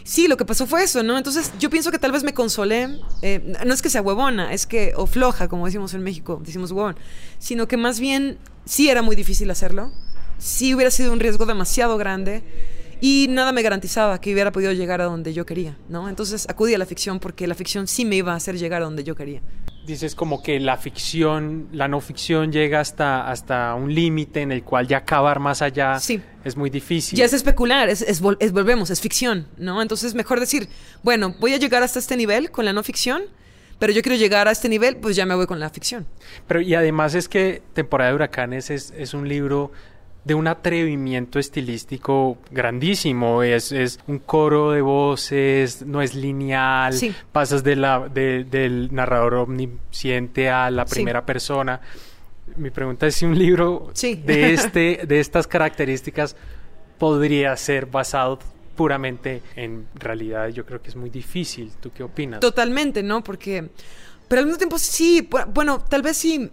sí, 0.04 0.28
lo 0.28 0.38
que 0.38 0.46
pasó 0.46 0.66
fue 0.66 0.84
eso, 0.84 1.04
¿no? 1.04 1.18
Entonces 1.18 1.52
yo 1.60 1.70
pienso 1.70 1.92
que 1.92 2.00
tal 2.00 2.12
vez 2.12 2.24
me 2.24 2.34
consolé, 2.34 3.00
eh, 3.22 3.56
no 3.66 3.74
es 3.74 3.82
que 3.82 3.90
sea 3.90 4.02
huevona, 4.02 4.54
es 4.54 4.66
que, 4.66 4.94
o 4.96 5.08
floja, 5.08 5.48
como 5.48 5.66
decimos 5.66 5.94
en 5.94 6.04
México, 6.04 6.42
decimos 6.46 6.72
huevón, 6.72 6.96
sino 7.40 7.68
que 7.68 7.76
más 7.76 8.00
bien 8.00 8.38
sí 8.66 8.90
era 8.90 9.02
muy 9.02 9.16
difícil 9.16 9.50
hacerlo, 9.50 9.92
sí 10.38 10.74
hubiera 10.74 10.92
sido 10.92 11.12
un 11.12 11.20
riesgo 11.20 11.46
demasiado 11.46 11.98
grande 11.98 12.44
y 13.02 13.28
nada 13.30 13.52
me 13.52 13.62
garantizaba 13.62 14.20
que 14.20 14.34
hubiera 14.34 14.52
podido 14.52 14.72
llegar 14.74 15.02
a 15.02 15.06
donde 15.06 15.34
yo 15.34 15.46
quería, 15.46 15.78
¿no? 15.90 16.10
Entonces 16.10 16.48
acudí 16.50 16.74
a 16.74 16.78
la 16.78 16.86
ficción 16.86 17.20
porque 17.20 17.48
la 17.48 17.56
ficción 17.56 17.88
sí 17.88 18.06
me 18.06 18.16
iba 18.18 18.34
a 18.34 18.36
hacer 18.36 18.58
llegar 18.58 18.82
a 18.82 18.86
donde 18.86 19.04
yo 19.04 19.16
quería. 19.16 19.42
Dices 19.86 20.16
como 20.16 20.44
que 20.44 20.60
la 20.60 20.76
ficción, 20.76 21.70
la 21.72 21.88
no 21.88 22.02
ficción 22.02 22.52
llega 22.52 22.82
hasta, 22.82 23.30
hasta 23.30 23.74
un 23.76 23.94
límite 23.96 24.42
en 24.42 24.52
el 24.52 24.64
cual 24.64 24.86
ya 24.88 24.98
acabar 24.98 25.40
más 25.40 25.62
allá 25.62 26.00
Sí. 26.00 26.22
es 26.44 26.58
muy 26.58 26.70
difícil. 26.70 27.18
Ya 27.18 27.24
es 27.26 27.32
especular, 27.34 27.88
es, 27.88 28.02
es 28.02 28.22
vol- 28.22 28.36
es- 28.42 28.52
volvemos, 28.52 28.90
es 28.90 29.00
ficción, 29.00 29.48
¿no? 29.58 29.82
Entonces 29.82 30.14
mejor 30.14 30.40
decir, 30.42 30.68
bueno, 31.04 31.36
voy 31.40 31.54
a 31.54 31.58
llegar 31.58 31.84
hasta 31.84 32.00
este 32.00 32.18
nivel 32.18 32.52
con 32.52 32.66
la 32.66 32.74
no 32.74 32.84
ficción, 32.84 33.22
pero 33.80 33.94
yo 33.94 34.02
quiero 34.02 34.18
llegar 34.18 34.48
a 34.50 34.52
este 34.52 34.68
nivel, 34.68 34.98
pues 34.98 35.16
ya 35.16 35.26
me 35.26 35.36
voy 35.36 35.46
con 35.48 35.60
la 35.60 35.70
ficción. 35.70 36.06
Pero 36.48 36.60
y 36.60 36.74
además 36.76 37.14
es 37.16 37.30
que 37.30 37.62
Temporada 37.74 38.10
de 38.10 38.16
Huracanes 38.16 38.70
es, 38.70 38.92
es 38.98 39.14
un 39.14 39.30
libro 39.30 39.72
de 40.28 40.36
un 40.36 40.48
atrevimiento 40.48 41.40
estilístico 41.40 42.38
grandísimo. 42.52 43.44
Es, 43.44 43.72
es 43.72 44.00
un 44.08 44.20
coro 44.20 44.72
de 44.72 44.82
voces, 44.82 45.86
no 45.86 46.02
es 46.02 46.14
lineal, 46.16 46.94
Sí. 46.94 47.14
pasas 47.32 47.64
de 47.64 47.76
la, 47.78 48.08
de- 48.10 48.44
del 48.44 48.94
narrador 48.94 49.36
omnisciente 49.36 50.50
a 50.50 50.70
la 50.70 50.86
Sí. 50.86 50.96
primera 50.96 51.26
persona. 51.26 51.80
Mi 52.58 52.70
pregunta 52.70 53.08
es 53.08 53.16
si 53.16 53.26
un 53.26 53.38
libro 53.38 53.90
Sí. 53.94 54.16
de, 54.16 54.54
este, 54.54 55.02
de 55.08 55.20
estas 55.20 55.48
características 55.48 56.36
podría 56.98 57.56
ser 57.56 57.86
basado 57.86 58.40
puramente 58.76 59.42
en 59.56 59.88
realidad. 59.96 60.50
Yo 60.50 60.66
creo 60.66 60.82
que 60.82 60.90
es 60.90 60.96
muy 60.96 61.10
difícil. 61.10 61.72
¿Tú 61.80 61.92
qué 61.94 62.04
opinas? 62.04 62.40
Totalmente, 62.42 63.02
¿no? 63.02 63.24
Porque, 63.24 63.70
pero 64.28 64.40
al 64.40 64.46
mismo 64.46 64.58
tiempo 64.58 64.78
sí, 64.78 65.28
bu- 65.30 65.46
bueno, 65.54 65.80
tal 65.90 66.02
vez 66.02 66.18
sí, 66.18 66.50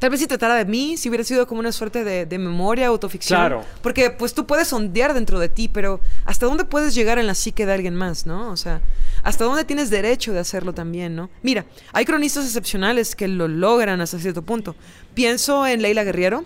tal 0.00 0.10
vez 0.10 0.18
si 0.18 0.26
tratara 0.26 0.56
de 0.56 0.64
mí, 0.64 0.96
si 0.96 1.08
hubiera 1.08 1.22
sido 1.22 1.46
como 1.46 1.60
una 1.60 1.70
suerte 1.70 2.02
de, 2.02 2.26
de 2.26 2.38
memoria, 2.38 2.88
autoficción. 2.88 3.38
Claro. 3.38 3.64
Porque 3.82 4.10
pues 4.10 4.34
tú 4.34 4.46
puedes 4.46 4.66
sondear 4.66 5.14
dentro 5.14 5.38
de 5.38 5.48
ti, 5.48 5.68
pero 5.68 6.00
¿hasta 6.24 6.46
dónde 6.46 6.64
puedes 6.64 6.94
llegar 6.94 7.18
en 7.18 7.28
la 7.28 7.34
psique 7.36 7.66
de 7.66 7.72
alguien 7.74 7.94
más, 7.94 8.26
no? 8.26 8.50
O 8.50 8.56
sea, 8.56 8.80
¿hasta 9.22 9.44
dónde 9.44 9.64
tienes 9.64 9.90
derecho 9.90 10.32
de 10.32 10.40
hacerlo 10.40 10.72
también, 10.72 11.14
no? 11.14 11.30
Mira, 11.42 11.66
hay 11.92 12.04
cronistas 12.04 12.46
excepcionales 12.46 13.14
que 13.14 13.28
lo 13.28 13.46
logran 13.46 14.00
hasta 14.00 14.18
cierto 14.18 14.42
punto. 14.42 14.74
Pienso 15.14 15.66
en 15.66 15.82
Leila 15.82 16.02
Guerriero 16.02 16.44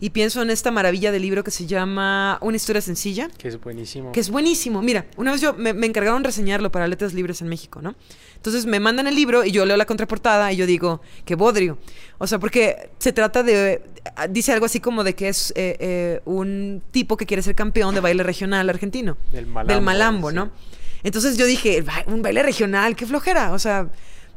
y 0.00 0.10
pienso 0.10 0.40
en 0.42 0.50
esta 0.50 0.70
maravilla 0.70 1.12
de 1.12 1.20
libro 1.20 1.44
que 1.44 1.50
se 1.50 1.66
llama 1.66 2.38
Una 2.40 2.56
historia 2.56 2.80
sencilla 2.80 3.28
Que 3.36 3.48
es 3.48 3.60
buenísimo. 3.60 4.12
que 4.12 4.20
es 4.20 4.30
buenísimo. 4.30 4.80
Mira, 4.82 5.06
una 5.16 5.32
vez 5.32 5.40
yo 5.42 5.52
me, 5.54 5.74
me 5.74 5.86
encargaron 5.86 6.24
reseñarlo 6.24 6.72
para 6.72 6.86
Letras 6.88 7.12
Libres 7.12 7.40
en 7.42 7.48
México, 7.48 7.82
¿no? 7.82 7.94
Entonces 8.36 8.64
me 8.64 8.80
mandan 8.80 9.06
el 9.06 9.14
libro 9.14 9.44
y 9.44 9.50
yo 9.50 9.66
leo 9.66 9.76
la 9.76 9.84
contraportada 9.84 10.50
y 10.52 10.56
yo 10.56 10.64
digo, 10.64 11.02
qué 11.26 11.34
bodrio. 11.34 11.76
O 12.18 12.26
sea, 12.26 12.38
porque 12.38 12.88
se 12.98 13.12
trata 13.12 13.42
de. 13.42 13.82
Dice 14.30 14.52
algo 14.52 14.64
así 14.64 14.80
como 14.80 15.04
de 15.04 15.14
que 15.14 15.28
es 15.28 15.52
eh, 15.54 15.76
eh, 15.78 16.20
un 16.24 16.82
tipo 16.90 17.18
que 17.18 17.26
quiere 17.26 17.42
ser 17.42 17.54
campeón 17.54 17.94
de 17.94 18.00
baile 18.00 18.22
regional 18.22 18.70
argentino. 18.70 19.18
Del 19.32 19.46
malambo, 19.46 19.74
Del 19.74 19.82
malambo, 19.84 20.30
sí. 20.30 20.36
¿no? 20.36 20.50
Entonces 21.02 21.36
yo 21.36 21.44
dije, 21.44 21.82
"Ba- 21.82 22.04
un 22.06 22.22
baile 22.22 22.42
regional, 22.42 22.96
qué 22.96 23.04
flojera. 23.04 23.52
O 23.52 23.58
sea, 23.58 23.88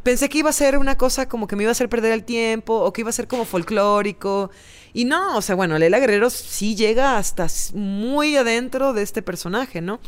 pensé 0.04 0.28
que 0.28 0.40
iba 0.40 0.50
a 0.50 0.54
ser 0.54 0.78
una 0.78 0.98
cosa 0.98 1.30
como 1.30 1.48
que 1.48 1.56
me 1.56 1.64
iba 1.64 1.70
a 1.70 1.72
hacer 1.72 1.88
perder 1.88 2.12
el 2.12 2.26
tiempo 2.26 2.74
o 2.76 2.92
que 2.92 3.02
iba 3.02 3.10
a 3.10 3.14
ser 3.14 3.28
como 3.30 3.46
folclórico. 3.46 4.52
Y 4.94 5.06
no, 5.06 5.38
o 5.38 5.42
sea, 5.42 5.56
bueno, 5.56 5.80
Leila 5.80 6.00
Guerrero 6.00 6.30
sí 6.30 6.76
llega 6.76 7.18
hasta 7.18 7.48
muy 7.74 8.36
adentro 8.36 8.94
de 8.94 9.02
este 9.02 9.24
personaje, 9.24 9.82
¿no? 9.82 10.00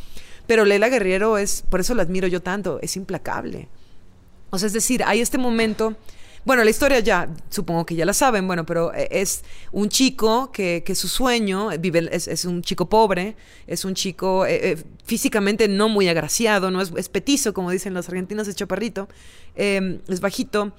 Pero 0.45 0.63
Leila 0.63 0.89
Guerrero 0.89 1.39
es, 1.39 1.63
por 1.69 1.79
eso 1.79 1.95
la 1.95 2.03
admiro 2.03 2.27
yo 2.27 2.41
tanto, 2.41 2.79
es 2.81 2.95
implacable. 2.95 3.67
O 4.51 4.59
sea, 4.59 4.67
es 4.67 4.73
decir, 4.73 5.03
hay 5.03 5.21
este 5.21 5.39
momento. 5.39 5.95
Bueno, 6.45 6.63
la 6.63 6.69
historia 6.69 6.99
ya, 6.99 7.27
supongo 7.49 7.87
que 7.87 7.95
ya 7.95 8.05
la 8.05 8.13
saben, 8.13 8.45
bueno, 8.45 8.67
pero 8.67 8.93
eh, 8.93 9.07
es 9.09 9.43
un 9.71 9.89
chico 9.89 10.51
que, 10.51 10.83
que 10.85 10.93
su 10.93 11.07
sueño, 11.07 11.71
eh, 11.71 11.79
vive, 11.79 12.07
es, 12.11 12.27
es 12.27 12.45
un 12.45 12.61
chico 12.61 12.87
pobre, 12.87 13.35
es 13.65 13.83
un 13.83 13.95
chico 13.95 14.45
eh, 14.45 14.77
físicamente 15.03 15.67
no 15.67 15.89
muy 15.89 16.07
agraciado, 16.07 16.69
no 16.69 16.81
es, 16.83 16.93
es 16.95 17.09
petizo, 17.09 17.55
como 17.55 17.71
dicen 17.71 17.95
los 17.95 18.07
argentinos, 18.07 18.47
es 18.47 18.55
chaparrito, 18.55 19.09
es 19.55 20.19
bajito. 20.21 20.73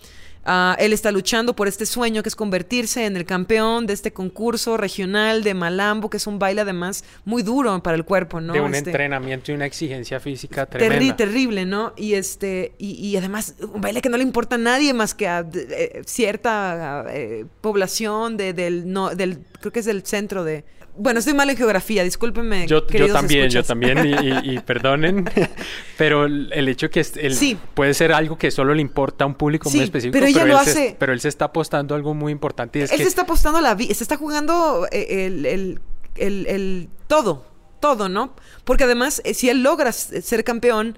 Ah, 0.49 0.76
él 0.78 0.92
está 0.92 1.11
luchando 1.11 1.57
por 1.57 1.66
este 1.66 1.86
sueño 1.86 2.22
que 2.22 2.28
es 2.28 2.36
convertirse 2.36 3.05
en 3.05 3.16
el 3.16 3.24
campeón 3.24 3.86
de 3.86 3.94
este 3.94 4.12
concurso 4.12 4.76
regional 4.76 5.42
de 5.42 5.55
Malambo, 5.55 6.09
que 6.09 6.18
es 6.18 6.26
un 6.28 6.38
baile 6.38 6.61
además 6.61 7.03
muy 7.24 7.42
duro 7.42 7.82
para 7.82 7.97
el 7.97 8.05
cuerpo, 8.05 8.40
¿no? 8.40 8.53
de 8.53 8.61
un 8.61 8.74
Este- 8.74 8.90
entrenamiento 8.90 9.51
y 9.51 9.55
una 9.57 9.66
exigencia 9.66 10.20
física 10.20 10.68
Terri- 10.68 10.78
tremenda. 10.86 11.16
terrible, 11.16 11.66
¿no? 11.66 11.92
Y 11.97 12.14
este 12.14 12.74
y, 12.78 12.92
y 12.92 13.16
además 13.16 13.55
un 13.61 13.80
baile 13.80 14.01
que 14.01 14.09
no 14.09 14.16
le 14.16 14.22
importa 14.22 14.55
a 14.55 14.59
nadie 14.59 14.94
más 14.94 15.14
que 15.14 15.26
a 15.26 15.44
eh, 15.53 16.03
cierta 16.07 17.07
eh, 17.11 17.44
población 17.61 18.36
de, 18.36 18.53
del 18.53 18.92
no 18.92 19.11
del 19.14 19.40
creo 19.61 19.72
que 19.72 19.80
es 19.80 19.86
del 19.86 20.05
centro 20.07 20.44
de 20.44 20.64
bueno 20.99 21.18
estoy 21.20 21.34
mal 21.34 21.49
en 21.51 21.57
geografía 21.57 22.03
discúlpenme 22.05 22.66
yo, 22.66 22.84
también, 23.12 23.49
yo 23.51 23.62
también, 23.62 23.99
y, 24.07 24.11
y- 24.51 24.55
y 24.55 24.59
perdonen, 24.66 25.28
pero 25.99 26.24
el, 26.24 26.51
el 26.53 26.68
hecho 26.68 26.90
que 26.90 27.01
el- 27.16 27.34
Sí. 27.34 27.57
puede 27.74 27.94
ser 27.94 28.12
algo 28.12 28.36
que 28.38 28.51
solo 28.51 28.74
le 28.74 28.82
importa 28.82 29.24
a 29.24 29.26
un 29.26 29.34
público 29.34 29.68
Sí, 29.70 29.76
muy 29.78 29.84
específico, 29.84 30.12
pero 30.12 30.26
ella 30.26 30.42
él 30.42 30.49
lo 30.49 30.64
se- 30.64 30.70
hace- 30.70 30.97
pero 30.99 31.12
él 31.12 31.20
se 31.20 31.28
está 31.28 31.47
apostando 31.47 31.94
a 31.94 31.97
algo 31.99 32.14
muy 32.14 32.32
importante 32.32 32.78
y 32.78 32.82
es 32.82 32.90
él 32.92 32.99
que 32.99 33.03
se 33.05 33.09
está 33.09 33.22
apostando 33.22 33.61
la 33.61 33.74
vida 33.74 33.94
se 33.94 34.05
está 34.05 34.16
jugando 34.16 34.86
eh, 34.90 35.26
el, 35.26 35.80
el- 36.16 36.88
todo 37.07 37.44
todo 37.80 38.09
no 38.09 38.34
porque 38.64 38.84
además 38.84 39.20
eh, 39.24 39.34
si 39.34 39.49
él 39.51 39.62
logra 39.62 39.90
s- 39.90 40.22
ser 40.22 40.44
campeón 40.44 40.97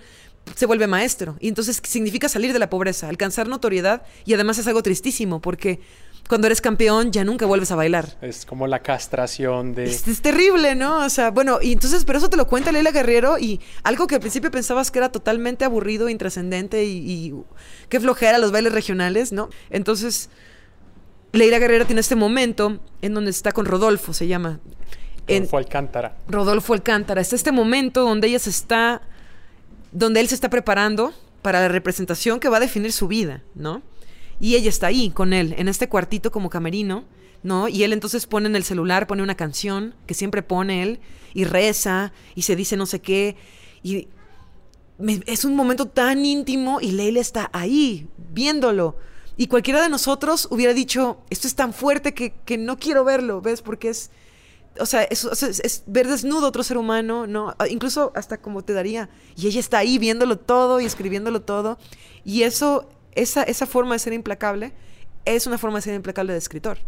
se 0.55 0.65
vuelve 0.65 0.87
maestro 0.87 1.37
y 1.41 1.49
entonces 1.49 1.81
significa 1.85 2.29
salir 2.29 2.53
de 2.53 2.59
la 2.59 2.71
pobreza 2.71 3.09
alcanzar 3.09 3.49
notoriedad 3.49 4.03
y 4.25 4.33
además 4.35 4.59
es 4.59 4.67
algo 4.67 4.83
tristísimo 4.83 5.41
porque 5.41 5.81
cuando 6.29 6.47
eres 6.47 6.61
campeón 6.61 7.11
ya 7.11 7.25
nunca 7.25 7.47
vuelves 7.47 7.71
a 7.71 7.77
bailar 7.77 8.17
es 8.21 8.45
como 8.45 8.67
la 8.67 8.81
castración 8.81 9.75
de... 9.75 9.85
Es, 9.85 10.07
es 10.07 10.21
terrible, 10.21 10.75
¿no? 10.75 11.05
O 11.05 11.09
sea, 11.09 11.31
bueno, 11.31 11.59
y 11.63 11.73
entonces, 11.73 12.05
pero 12.05 12.19
eso 12.19 12.29
te 12.29 12.37
lo 12.37 12.47
cuenta 12.47 12.71
Leila 12.73 12.91
Guerrero 12.91 13.39
y 13.39 13.61
algo 13.83 14.07
que 14.07 14.17
al 14.17 14.21
principio 14.21 14.51
pensabas 14.51 14.91
que 14.91 14.99
era 14.99 15.11
totalmente 15.11 15.65
aburrido, 15.65 16.09
intrascendente 16.09 16.85
y, 16.85 16.99
y 17.11 17.35
qué 17.89 18.01
flojera 18.01 18.39
los 18.39 18.53
bailes 18.53 18.73
regionales, 18.73 19.33
¿no? 19.33 19.49
Entonces, 19.71 20.31
Leila 21.33 21.59
Guerrero 21.59 21.87
tiene 21.87 22.01
este 22.01 22.17
momento 22.17 22.79
en 23.03 23.15
donde 23.15 23.31
está 23.31 23.53
con 23.53 23.67
Rodolfo, 23.67 24.13
se 24.13 24.27
llama. 24.27 24.61
En, 25.27 25.43
Rodolfo 25.43 25.59
Alcántara. 25.59 26.17
Rodolfo 26.29 26.73
Alcántara. 26.75 27.21
Está 27.21 27.37
este 27.37 27.53
momento 27.53 28.03
donde 28.03 28.29
ella 28.29 28.39
se 28.39 28.51
está, 28.51 29.03
donde 29.93 30.21
él 30.21 30.29
se 30.29 30.35
está 30.35 30.49
preparando 30.49 31.13
para 31.43 31.61
la 31.61 31.69
representación 31.69 32.41
que 32.41 32.49
va 32.49 32.57
a 32.57 32.61
definir 32.61 32.93
su 32.93 33.09
vida, 33.09 33.43
¿no? 33.55 33.83
Y 34.41 34.55
ella 34.55 34.69
está 34.69 34.89
ahí 34.89 35.11
con 35.11 35.33
él, 35.33 35.55
en 35.59 35.69
este 35.69 35.89
cuartito 35.89 36.31
como 36.31 36.51
camerino, 36.51 37.05
¿no? 37.43 37.69
Y 37.69 37.83
él 37.83 37.93
entonces 37.93 38.27
pone 38.27 38.49
en 38.49 38.57
el 38.57 38.65
celular, 38.65 39.07
pone 39.07 39.23
una 39.23 39.37
canción 39.37 39.95
que 40.07 40.15
siempre 40.15 40.43
pone 40.43 40.83
él, 40.83 41.01
y 41.35 41.45
reza, 41.45 42.13
y 42.35 42.43
se 42.43 42.57
dice 42.57 42.77
no 42.77 42.87
sé 42.87 43.01
qué, 43.01 43.37
y 43.83 44.09
es 45.27 45.45
un 45.45 45.55
momento 45.55 45.87
tan 45.87 46.25
íntimo 46.25 46.81
y 46.81 46.91
Leila 46.91 47.21
está 47.21 47.51
ahí, 47.53 48.09
viéndolo. 48.33 48.97
Y 49.37 49.47
cualquiera 49.47 49.81
de 49.81 49.89
nosotros 49.89 50.49
hubiera 50.51 50.75
dicho, 50.75 51.19
esto 51.31 51.47
es 51.47 51.55
tan 51.55 51.73
fuerte 51.73 52.13
que, 52.13 52.35
que 52.45 52.59
no 52.59 52.79
quiero 52.79 53.05
verlo, 53.05 53.41
¿ves? 53.41 53.63
Porque 53.63 53.91
es, 53.91 54.11
o 54.81 54.87
sea, 54.87 55.03
es, 55.05 55.85
ver 55.87 56.09
desnudo 56.09 56.49
otro 56.49 56.63
ser 56.63 56.79
humano, 56.79 57.27
¿no? 57.27 57.55
Ah, 57.59 57.69
Incluso 57.69 58.13
hasta 58.15 58.39
como 58.39 58.63
te 58.63 58.73
daría. 58.73 59.09
Y 59.37 59.47
ella 59.47 59.61
está 59.61 59.79
ahí 59.79 59.99
viéndolo 59.99 60.39
todo 60.39 60.81
y 60.81 60.85
escribiéndolo 60.85 61.43
todo. 61.43 61.79
Y 62.25 62.43
eso, 62.43 62.89
esa, 63.15 63.43
esa 63.43 63.67
forma 63.67 63.95
de 63.95 63.99
ser 63.99 64.13
implacable, 64.13 64.73
es 65.25 65.47
una 65.47 65.59
forma 65.59 65.79
de 65.79 65.83
ser 65.83 65.95
implacable 65.95 66.33
de 66.33 66.39
escritor. 66.39 66.79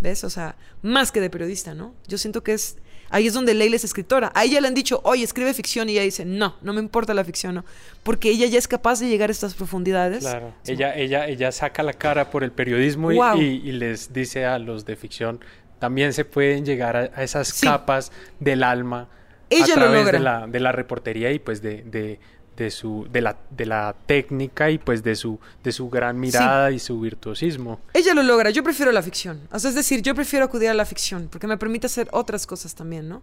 ¿Ves? 0.00 0.24
O 0.24 0.30
sea, 0.30 0.56
más 0.82 1.12
que 1.12 1.20
de 1.20 1.30
periodista, 1.30 1.74
¿no? 1.74 1.94
Yo 2.08 2.18
siento 2.18 2.42
que 2.42 2.52
es. 2.54 2.76
Ahí 3.10 3.26
es 3.26 3.34
donde 3.34 3.54
Leila 3.54 3.76
es 3.76 3.84
escritora. 3.84 4.32
A 4.34 4.44
ella 4.44 4.60
le 4.60 4.66
han 4.68 4.74
dicho, 4.74 5.00
oye, 5.04 5.22
escribe 5.22 5.54
ficción. 5.54 5.88
Y 5.88 5.92
ella 5.92 6.02
dice, 6.02 6.24
no, 6.24 6.56
no 6.62 6.72
me 6.72 6.80
importa 6.80 7.14
la 7.14 7.22
ficción, 7.24 7.54
¿no? 7.54 7.64
Porque 8.02 8.28
ella 8.30 8.46
ya 8.46 8.58
es 8.58 8.66
capaz 8.66 8.98
de 9.00 9.08
llegar 9.08 9.30
a 9.30 9.32
estas 9.32 9.54
profundidades. 9.54 10.20
Claro, 10.20 10.52
ella, 10.66 10.96
ella, 10.96 11.26
ella 11.28 11.52
saca 11.52 11.82
la 11.82 11.92
cara 11.92 12.30
por 12.30 12.42
el 12.42 12.50
periodismo 12.50 13.12
y, 13.12 13.16
Wow. 13.16 13.36
y- 13.40 13.62
y 13.68 13.72
les 13.72 14.12
dice 14.12 14.46
a 14.46 14.58
los 14.58 14.84
de 14.84 14.96
ficción, 14.96 15.40
también 15.78 16.12
se 16.12 16.24
pueden 16.24 16.64
llegar 16.64 16.96
a, 16.96 17.10
a 17.14 17.22
esas 17.22 17.48
Sí. 17.48 17.66
capas 17.66 18.10
del 18.40 18.62
alma 18.64 19.08
Ella 19.48 19.64
a 19.64 19.68
lo 19.68 19.74
través 19.74 19.98
logra. 20.04 20.18
de 20.18 20.24
la, 20.24 20.46
de 20.48 20.60
la 20.60 20.72
reportería 20.72 21.30
y 21.30 21.38
pues 21.38 21.62
de, 21.62 21.82
de, 21.82 22.18
de 22.56 22.70
su, 22.70 23.06
de, 23.10 23.20
la, 23.20 23.36
de 23.50 23.66
la 23.66 23.94
técnica 24.06 24.70
y 24.70 24.78
pues 24.78 25.02
de 25.02 25.16
su, 25.16 25.38
de 25.62 25.72
su 25.72 25.90
gran 25.90 26.18
mirada 26.18 26.70
y 26.70 26.78
su 26.78 27.00
virtuosismo. 27.00 27.80
Ella 27.92 28.14
lo 28.14 28.22
logra, 28.22 28.50
yo 28.50 28.62
prefiero 28.62 28.92
la 28.92 29.02
ficción. 29.02 29.48
O 29.50 29.58
sea, 29.58 29.70
es 29.70 29.76
decir, 29.76 30.02
yo 30.02 30.14
prefiero 30.14 30.44
acudir 30.44 30.68
a 30.68 30.74
la 30.74 30.84
ficción 30.84 31.28
porque 31.30 31.46
me 31.46 31.56
permite 31.56 31.86
hacer 31.86 32.08
otras 32.12 32.46
cosas 32.46 32.74
también, 32.74 33.08
¿no? 33.08 33.22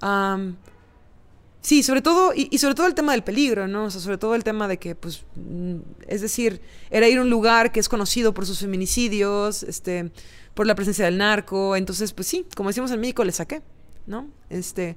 Am, 0.00 0.56
sí, 1.60 1.82
sobre 1.82 2.02
todo, 2.02 2.32
y, 2.34 2.48
y 2.50 2.58
sobre 2.58 2.74
todo 2.74 2.86
el 2.86 2.94
tema 2.94 3.12
del 3.12 3.22
peligro, 3.22 3.68
¿no? 3.68 3.84
O 3.84 3.90
sea, 3.90 4.00
sobre 4.00 4.18
todo 4.18 4.34
el 4.34 4.44
tema 4.44 4.68
de 4.68 4.78
que, 4.78 4.94
pues, 4.94 5.24
mm, 5.36 5.76
es 6.08 6.20
decir, 6.20 6.60
era 6.90 7.08
ir 7.08 7.18
a 7.18 7.22
un 7.22 7.30
lugar 7.30 7.72
que 7.72 7.80
es 7.80 7.88
conocido 7.88 8.34
por 8.34 8.46
sus 8.46 8.60
feminicidios, 8.60 9.62
este, 9.62 10.10
por 10.54 10.66
la 10.66 10.74
presencia 10.74 11.04
del 11.04 11.18
narco, 11.18 11.76
entonces, 11.76 12.12
pues 12.12 12.28
sí, 12.28 12.46
como 12.56 12.70
decimos 12.70 12.90
en 12.90 13.00
México, 13.00 13.24
le 13.24 13.32
saqué, 13.32 13.62
¿no? 14.06 14.28
Este, 14.48 14.96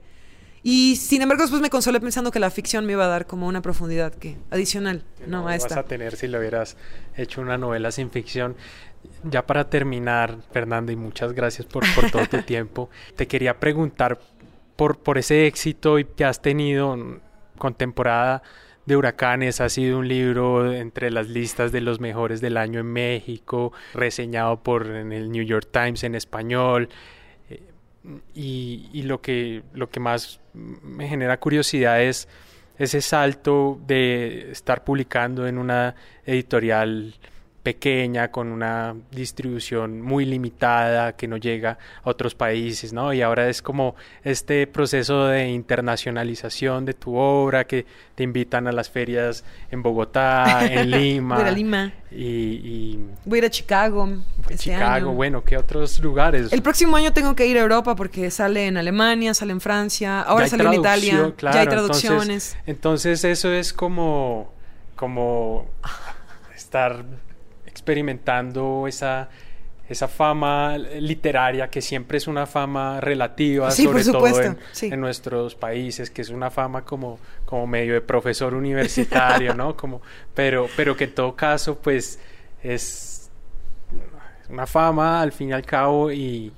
y 0.69 0.97
sin 0.97 1.21
embargo, 1.21 1.43
después 1.43 1.61
me 1.61 1.69
consolé 1.69 2.01
pensando 2.01 2.29
que 2.29 2.41
la 2.41 2.51
ficción 2.51 2.85
me 2.85 2.91
iba 2.91 3.05
a 3.05 3.07
dar 3.07 3.25
como 3.25 3.47
una 3.47 3.61
profundidad 3.61 4.13
que 4.13 4.35
adicional, 4.51 5.01
que 5.17 5.25
¿no? 5.25 5.37
A 5.37 5.41
vas 5.43 5.63
esta. 5.63 5.79
a 5.79 5.83
tener 5.83 6.17
si 6.17 6.27
lo 6.27 6.39
hubieras 6.39 6.75
hecho 7.15 7.39
una 7.39 7.57
novela 7.57 7.89
sin 7.89 8.11
ficción. 8.11 8.57
Ya 9.23 9.47
para 9.47 9.69
terminar, 9.69 10.39
Fernanda, 10.51 10.91
y 10.91 10.97
muchas 10.97 11.31
gracias 11.31 11.65
por, 11.65 11.85
por 11.95 12.11
todo 12.11 12.25
tu 12.25 12.41
tiempo, 12.45 12.89
te 13.15 13.27
quería 13.29 13.57
preguntar 13.57 14.19
por, 14.75 14.97
por 14.99 15.17
ese 15.17 15.47
éxito 15.47 15.95
que 16.17 16.25
has 16.25 16.41
tenido 16.41 16.97
con 17.57 17.73
temporada 17.73 18.43
de 18.85 18.97
huracanes. 18.97 19.61
Ha 19.61 19.69
sido 19.69 19.99
un 19.99 20.09
libro 20.09 20.73
entre 20.73 21.11
las 21.11 21.29
listas 21.29 21.71
de 21.71 21.79
los 21.79 22.01
mejores 22.01 22.41
del 22.41 22.57
año 22.57 22.81
en 22.81 22.87
México, 22.87 23.71
reseñado 23.93 24.61
por 24.63 24.87
en 24.87 25.13
el 25.13 25.31
New 25.31 25.45
York 25.45 25.69
Times 25.71 26.03
en 26.03 26.13
español. 26.13 26.89
Y, 28.33 28.89
y 28.93 29.03
lo, 29.03 29.21
que, 29.21 29.63
lo 29.73 29.89
que 29.89 29.99
más 29.99 30.39
me 30.53 31.07
genera 31.07 31.39
curiosidad 31.39 32.01
es 32.01 32.27
ese 32.77 33.01
salto 33.01 33.79
de 33.85 34.51
estar 34.51 34.83
publicando 34.83 35.47
en 35.47 35.57
una 35.57 35.95
editorial 36.25 37.15
pequeña, 37.67 38.31
con 38.31 38.47
una 38.47 38.95
distribución 39.11 39.99
muy 40.01 40.23
limitada, 40.23 41.17
que 41.17 41.27
no 41.27 41.35
llega 41.35 41.77
a 42.01 42.09
otros 42.09 42.33
países, 42.33 42.93
¿no? 42.93 43.11
Y 43.11 43.21
ahora 43.21 43.49
es 43.49 43.61
como 43.61 43.93
este 44.23 44.67
proceso 44.67 45.25
de 45.27 45.49
internacionalización 45.49 46.85
de 46.85 46.93
tu 46.93 47.17
obra, 47.17 47.65
que 47.65 47.85
te 48.15 48.23
invitan 48.23 48.67
a 48.67 48.71
las 48.71 48.89
ferias 48.89 49.43
en 49.69 49.83
Bogotá, 49.83 50.65
en 50.71 50.91
Lima. 50.91 51.35
Voy 51.35 51.43
a 51.43 51.47
ir 51.47 51.53
a 51.53 51.57
Lima, 51.57 51.93
Y, 52.09 52.23
y 52.25 52.99
voy 53.25 53.39
a 53.39 53.39
ir 53.39 53.45
a 53.47 53.49
Chicago. 53.49 54.07
este 54.43 54.57
Chicago, 54.71 55.09
año. 55.09 55.11
bueno, 55.11 55.43
¿qué 55.43 55.57
otros 55.57 55.99
lugares? 55.99 56.53
El 56.53 56.61
próximo 56.61 56.95
año 56.95 57.11
tengo 57.11 57.35
que 57.35 57.47
ir 57.47 57.57
a 57.57 57.61
Europa 57.61 57.97
porque 57.97 58.31
sale 58.31 58.67
en 58.67 58.77
Alemania, 58.77 59.33
sale 59.33 59.51
en 59.51 59.59
Francia, 59.59 60.21
ahora 60.21 60.47
sale 60.47 60.63
en 60.63 60.73
Italia, 60.75 61.11
ya 61.17 61.25
hay 61.25 61.31
claro, 61.33 61.57
entonces- 61.59 61.69
traducciones. 62.03 62.57
Entonces, 62.65 63.25
eso 63.25 63.51
es 63.51 63.73
como, 63.73 64.53
como 64.95 65.67
estar 66.55 67.03
experimentando 67.77 68.87
esa, 68.87 69.29
esa 69.87 70.07
fama 70.07 70.77
literaria 70.77 71.69
que 71.69 71.81
siempre 71.81 72.17
es 72.17 72.27
una 72.27 72.45
fama 72.45 72.99
relativa, 72.99 73.71
Sí, 73.71 73.83
sobre 73.85 74.03
todo 74.03 74.41
en, 74.41 74.57
sí. 74.71 74.87
en 74.87 74.99
nuestros 74.99 75.55
países, 75.55 76.09
que 76.09 76.21
es 76.23 76.29
una 76.29 76.49
fama 76.49 76.83
como, 76.83 77.19
como 77.45 77.67
medio 77.67 77.93
de 77.93 78.01
profesor 78.01 78.53
universitario, 78.53 79.53
¿no? 79.53 79.75
Como, 79.77 80.01
pero, 80.33 80.67
pero 80.75 80.95
que 80.97 81.05
en 81.05 81.15
todo 81.15 81.35
caso, 81.35 81.77
pues, 81.77 82.19
es 82.63 83.29
una 84.49 84.65
fama 84.65 85.21
al 85.21 85.31
fin 85.31 85.49
y 85.49 85.53
al 85.53 85.63
cabo 85.65 86.11
y 86.11 86.51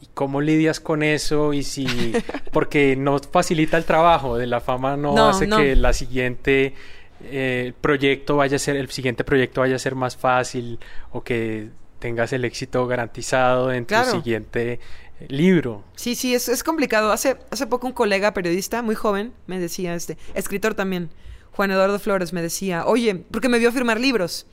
y 0.00 0.06
cómo 0.14 0.40
lidias 0.40 0.80
con 0.80 1.02
eso 1.02 1.52
y 1.52 1.62
si 1.62 1.86
porque 2.52 2.96
no 2.96 3.18
facilita 3.18 3.76
el 3.76 3.84
trabajo 3.84 4.36
de 4.36 4.46
la 4.46 4.60
fama 4.60 4.96
no, 4.96 5.14
No, 5.14 5.28
hace 5.28 5.46
no. 5.46 5.56
que 5.58 5.74
la 5.76 5.92
siguiente 5.92 6.74
eh, 7.22 7.72
proyecto 7.80 8.36
vaya 8.36 8.56
a 8.56 8.58
ser 8.58 8.76
el 8.76 8.90
siguiente 8.90 9.24
proyecto 9.24 9.60
vaya 9.60 9.76
a 9.76 9.78
ser 9.78 9.94
más 9.94 10.16
fácil 10.16 10.78
o 11.10 11.22
que 11.22 11.68
tengas 11.98 12.32
el 12.32 12.44
éxito 12.44 12.86
garantizado 12.86 13.72
en 13.72 13.84
Claro. 13.84 14.12
tu 14.12 14.16
siguiente 14.18 14.80
eh, 15.20 15.26
libro 15.28 15.84
Sí, 15.96 16.14
sí, 16.14 16.34
es, 16.34 16.48
es 16.48 16.62
complicado. 16.62 17.10
Hace, 17.10 17.36
hace 17.50 17.66
poco 17.66 17.86
un 17.88 17.92
colega 17.92 18.32
periodista 18.34 18.82
muy 18.82 18.94
joven 18.94 19.32
me 19.46 19.58
decía, 19.58 19.94
este, 19.94 20.16
escritor 20.34 20.74
también, 20.74 21.10
Juan 21.52 21.70
Eduardo 21.72 21.98
Flores, 21.98 22.32
me 22.32 22.40
decía, 22.40 22.86
oye, 22.86 23.16
porque 23.30 23.48
me 23.48 23.58
vio 23.58 23.72
firmar 23.72 23.98
libros. 24.00 24.46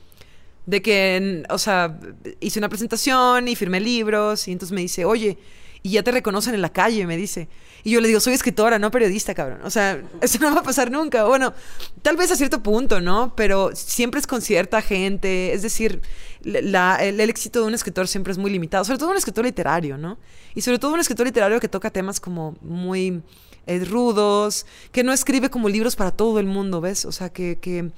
De 0.66 0.82
que, 0.82 1.44
o 1.48 1.58
sea, 1.58 2.00
hice 2.40 2.58
una 2.58 2.68
presentación 2.68 3.46
y 3.46 3.54
firmé 3.54 3.78
libros 3.78 4.48
y 4.48 4.52
entonces 4.52 4.74
me 4.74 4.80
dice, 4.80 5.04
oye, 5.04 5.38
y 5.84 5.90
ya 5.90 6.02
te 6.02 6.10
reconocen 6.10 6.54
en 6.56 6.62
la 6.62 6.70
calle, 6.72 7.06
me 7.06 7.16
dice. 7.16 7.46
Y 7.86 7.92
yo 7.92 8.00
le 8.00 8.08
digo, 8.08 8.18
soy 8.18 8.34
escritora, 8.34 8.80
no 8.80 8.90
periodista, 8.90 9.32
cabrón. 9.32 9.60
O 9.62 9.70
sea, 9.70 10.02
eso 10.20 10.40
no 10.40 10.52
va 10.52 10.58
a 10.58 10.64
pasar 10.64 10.90
nunca. 10.90 11.22
Bueno, 11.22 11.54
tal 12.02 12.16
vez 12.16 12.32
a 12.32 12.34
cierto 12.34 12.60
punto, 12.60 13.00
¿no? 13.00 13.32
Pero 13.36 13.70
siempre 13.76 14.18
es 14.18 14.26
con 14.26 14.42
cierta 14.42 14.82
gente. 14.82 15.52
Es 15.52 15.62
decir, 15.62 16.02
el 16.42 17.20
éxito 17.20 17.60
de 17.60 17.66
un 17.66 17.74
escritor 17.74 18.08
siempre 18.08 18.32
es 18.32 18.38
muy 18.38 18.50
limitado. 18.50 18.84
Sobre 18.84 18.98
todo 18.98 19.10
un 19.10 19.16
escritor 19.16 19.44
literario, 19.44 19.98
¿no? 19.98 20.18
Y 20.56 20.62
sobre 20.62 20.80
todo 20.80 20.94
un 20.94 20.98
escritor 20.98 21.26
literario 21.26 21.60
que 21.60 21.68
toca 21.68 21.92
temas 21.92 22.18
como 22.18 22.56
muy 22.60 23.22
eh, 23.68 23.84
rudos, 23.84 24.66
que 24.90 25.04
no 25.04 25.12
escribe 25.12 25.48
como 25.48 25.68
libros 25.68 25.94
para 25.94 26.10
todo 26.10 26.40
el 26.40 26.46
mundo, 26.46 26.80
¿ves? 26.80 27.04
O 27.04 27.12
sea, 27.12 27.28
que, 27.28 27.60
que, 27.60 27.92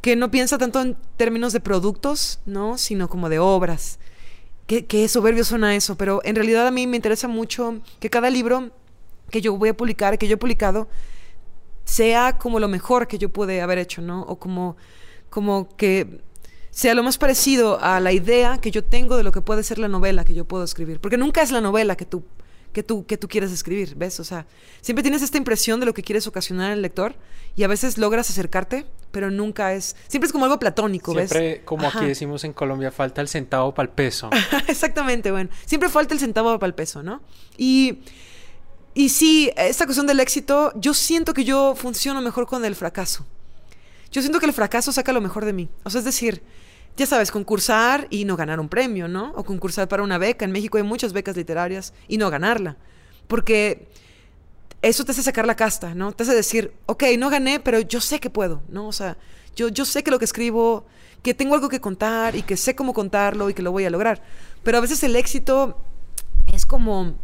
que 0.00 0.16
no 0.16 0.30
piensa 0.30 0.56
tanto 0.56 0.80
en 0.80 0.96
términos 1.18 1.52
de 1.52 1.60
productos, 1.60 2.40
¿no? 2.46 2.78
Sino 2.78 3.10
como 3.10 3.28
de 3.28 3.40
obras. 3.40 3.98
Qué, 4.66 4.86
qué 4.86 5.06
soberbio 5.06 5.44
suena 5.44 5.76
eso, 5.76 5.96
pero 5.96 6.22
en 6.24 6.34
realidad 6.34 6.66
a 6.66 6.70
mí 6.70 6.86
me 6.86 6.96
interesa 6.96 7.28
mucho 7.28 7.82
que 8.00 8.08
cada 8.08 8.30
libro 8.30 8.70
que 9.30 9.40
yo 9.40 9.56
voy 9.56 9.70
a 9.70 9.76
publicar, 9.76 10.18
que 10.18 10.28
yo 10.28 10.34
he 10.34 10.38
publicado, 10.38 10.88
sea 11.84 12.38
como 12.38 12.60
lo 12.60 12.68
mejor 12.68 13.06
que 13.06 13.18
yo 13.18 13.28
pude 13.28 13.60
haber 13.60 13.78
hecho, 13.78 14.02
¿no? 14.02 14.22
O 14.22 14.38
como, 14.38 14.76
como 15.30 15.68
que 15.76 16.20
sea 16.70 16.94
lo 16.94 17.02
más 17.02 17.18
parecido 17.18 17.78
a 17.80 18.00
la 18.00 18.12
idea 18.12 18.58
que 18.58 18.70
yo 18.70 18.82
tengo 18.82 19.16
de 19.16 19.22
lo 19.22 19.30
que 19.30 19.40
puede 19.40 19.62
ser 19.62 19.78
la 19.78 19.88
novela 19.88 20.24
que 20.24 20.34
yo 20.34 20.44
puedo 20.44 20.64
escribir. 20.64 20.98
Porque 21.00 21.16
nunca 21.16 21.40
es 21.40 21.52
la 21.52 21.60
novela 21.60 21.96
que 21.96 22.04
tú, 22.04 22.24
que 22.72 22.82
tú, 22.82 23.06
que 23.06 23.16
tú 23.16 23.28
quieres 23.28 23.52
escribir, 23.52 23.94
¿ves? 23.94 24.18
O 24.18 24.24
sea, 24.24 24.46
siempre 24.80 25.04
tienes 25.04 25.22
esta 25.22 25.38
impresión 25.38 25.78
de 25.78 25.86
lo 25.86 25.94
que 25.94 26.02
quieres 26.02 26.26
ocasionar 26.26 26.72
el 26.72 26.82
lector 26.82 27.14
y 27.54 27.62
a 27.62 27.68
veces 27.68 27.96
logras 27.96 28.28
acercarte, 28.28 28.86
pero 29.12 29.30
nunca 29.30 29.72
es... 29.72 29.94
Siempre 30.08 30.26
es 30.26 30.32
como 30.32 30.46
algo 30.46 30.58
platónico, 30.58 31.14
¿ves? 31.14 31.30
siempre 31.30 31.64
como 31.64 31.86
Ajá. 31.86 32.00
aquí 32.00 32.08
decimos 32.08 32.42
en 32.42 32.52
Colombia 32.52 32.90
falta 32.90 33.20
el 33.20 33.28
centavo 33.28 33.72
para 33.72 33.88
el 33.88 33.94
peso 33.94 34.28
Exactamente, 34.66 35.30
bueno. 35.30 35.50
Siempre 35.66 35.88
falta 35.88 36.12
el 36.12 36.20
centavo 36.20 36.58
para 36.58 36.66
el 36.66 36.74
peso, 36.74 37.04
¿no? 37.04 37.22
Y, 37.56 38.00
y 38.94 39.08
sí, 39.08 39.50
esta 39.56 39.86
cuestión 39.86 40.06
del 40.06 40.20
éxito, 40.20 40.72
yo 40.76 40.94
siento 40.94 41.34
que 41.34 41.44
yo 41.44 41.74
funciono 41.74 42.20
mejor 42.20 42.46
con 42.46 42.64
el 42.64 42.76
fracaso. 42.76 43.26
Yo 44.12 44.22
siento 44.22 44.38
que 44.38 44.46
el 44.46 44.52
fracaso 44.52 44.92
saca 44.92 45.12
lo 45.12 45.20
mejor 45.20 45.44
de 45.44 45.52
mí. 45.52 45.68
O 45.82 45.90
sea, 45.90 45.98
es 45.98 46.04
decir, 46.04 46.42
ya 46.96 47.04
sabes, 47.04 47.32
concursar 47.32 48.06
y 48.10 48.24
no 48.24 48.36
ganar 48.36 48.60
un 48.60 48.68
premio, 48.68 49.08
¿no? 49.08 49.32
O 49.34 49.44
concursar 49.44 49.88
para 49.88 50.04
una 50.04 50.18
beca. 50.18 50.44
En 50.44 50.52
México 50.52 50.78
hay 50.78 50.84
muchas 50.84 51.12
becas 51.12 51.36
literarias 51.36 51.92
y 52.06 52.18
no 52.18 52.30
ganarla. 52.30 52.76
Porque 53.26 53.88
eso 54.82 55.04
te 55.04 55.10
hace 55.10 55.24
sacar 55.24 55.46
la 55.46 55.56
casta, 55.56 55.94
¿no? 55.94 56.12
Te 56.12 56.22
hace 56.22 56.34
decir, 56.34 56.72
ok, 56.86 57.02
no 57.18 57.30
gané, 57.30 57.58
pero 57.58 57.80
yo 57.80 58.00
sé 58.00 58.20
que 58.20 58.30
puedo, 58.30 58.62
¿no? 58.68 58.86
O 58.86 58.92
sea, 58.92 59.16
yo, 59.56 59.68
yo 59.68 59.84
sé 59.84 60.04
que 60.04 60.12
lo 60.12 60.20
que 60.20 60.24
escribo, 60.24 60.86
que 61.22 61.34
tengo 61.34 61.54
algo 61.54 61.68
que 61.68 61.80
contar 61.80 62.36
y 62.36 62.42
que 62.42 62.56
sé 62.56 62.76
cómo 62.76 62.94
contarlo 62.94 63.50
y 63.50 63.54
que 63.54 63.62
lo 63.62 63.72
voy 63.72 63.84
a 63.84 63.90
lograr. 63.90 64.22
Pero 64.62 64.78
a 64.78 64.80
veces 64.80 65.02
el 65.02 65.16
éxito 65.16 65.80
es 66.52 66.64
como... 66.64 67.18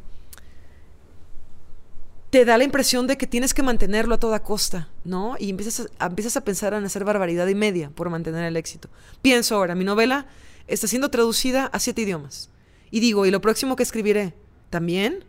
Te 2.30 2.44
da 2.44 2.56
la 2.56 2.64
impresión 2.64 3.06
de 3.08 3.18
que 3.18 3.26
tienes 3.26 3.54
que 3.54 3.62
mantenerlo 3.62 4.14
a 4.14 4.18
toda 4.18 4.40
costa, 4.42 4.88
¿no? 5.04 5.34
Y 5.38 5.50
empiezas 5.50 5.88
a, 5.98 6.06
empiezas 6.06 6.36
a 6.36 6.42
pensar 6.44 6.74
en 6.74 6.84
hacer 6.84 7.04
barbaridad 7.04 7.46
y 7.48 7.54
media 7.56 7.90
por 7.90 8.08
mantener 8.08 8.44
el 8.44 8.56
éxito. 8.56 8.88
Pienso 9.20 9.56
ahora, 9.56 9.74
mi 9.74 9.84
novela 9.84 10.26
está 10.68 10.86
siendo 10.86 11.10
traducida 11.10 11.66
a 11.66 11.78
siete 11.80 12.02
idiomas. 12.02 12.48
Y 12.92 13.00
digo, 13.00 13.26
¿y 13.26 13.30
lo 13.32 13.40
próximo 13.40 13.74
que 13.74 13.82
escribiré? 13.82 14.34
¿También? 14.70 15.24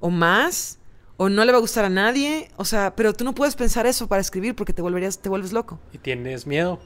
¿O 0.00 0.10
más? 0.10 0.78
¿O 1.16 1.28
no 1.28 1.44
le 1.44 1.52
va 1.52 1.58
a 1.58 1.60
gustar 1.60 1.84
a 1.84 1.88
nadie? 1.90 2.50
O 2.56 2.64
sea, 2.64 2.94
pero 2.96 3.12
tú 3.14 3.24
no 3.24 3.32
puedes 3.34 3.54
pensar 3.54 3.86
eso 3.86 4.08
para 4.08 4.20
escribir 4.20 4.54
porque 4.56 4.72
te 4.72 4.82
volverías, 4.82 5.18
te 5.20 5.28
vuelves 5.28 5.52
loco. 5.52 5.78
y 5.92 5.98
tienes 5.98 6.46
miedo 6.46 6.80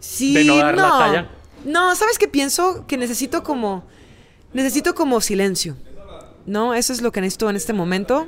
Sí, 0.00 0.34
de 0.34 0.44
no 0.44 0.56
dar 0.58 0.76
la 0.76 0.88
talla 0.90 1.30
No, 1.64 1.94
¿sabes 1.96 2.18
qué 2.18 2.28
pienso? 2.28 2.86
Que 2.86 2.96
necesito 2.98 3.42
como. 3.42 3.84
Necesito 4.52 4.94
como 4.94 5.20
silencio. 5.22 5.76
¿No? 6.46 6.74
Eso 6.74 6.92
es 6.92 7.00
lo 7.00 7.10
que 7.10 7.20
necesito 7.22 7.48
en 7.48 7.56
este 7.56 7.72
momento. 7.72 8.26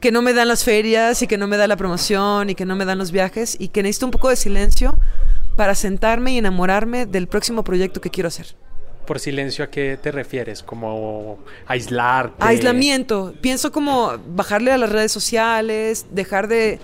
Que 0.00 0.12
no 0.12 0.22
me 0.22 0.32
dan 0.34 0.48
las 0.48 0.64
ferias 0.64 1.22
y 1.22 1.26
que 1.26 1.38
no 1.38 1.46
me 1.46 1.56
da 1.56 1.66
la 1.66 1.76
promoción 1.76 2.50
y 2.50 2.54
que 2.54 2.66
no 2.66 2.76
me 2.76 2.84
dan 2.84 2.98
los 2.98 3.10
viajes 3.10 3.56
y 3.58 3.68
que 3.68 3.82
necesito 3.82 4.06
un 4.06 4.12
poco 4.12 4.28
de 4.28 4.36
silencio 4.36 4.94
para 5.56 5.74
sentarme 5.74 6.32
y 6.32 6.38
enamorarme 6.38 7.06
del 7.06 7.26
próximo 7.26 7.64
proyecto 7.64 8.00
que 8.00 8.10
quiero 8.10 8.28
hacer. 8.28 8.54
Por 9.06 9.20
silencio, 9.20 9.64
¿a 9.64 9.70
qué 9.70 9.98
te 10.00 10.10
refieres? 10.10 10.62
¿Como 10.62 11.38
aislarte? 11.66 12.36
Aislamiento. 12.38 13.34
Pienso 13.40 13.70
como 13.70 14.12
bajarle 14.28 14.72
a 14.72 14.78
las 14.78 14.90
redes 14.90 15.12
sociales, 15.12 16.06
dejar 16.10 16.48
de, 16.48 16.80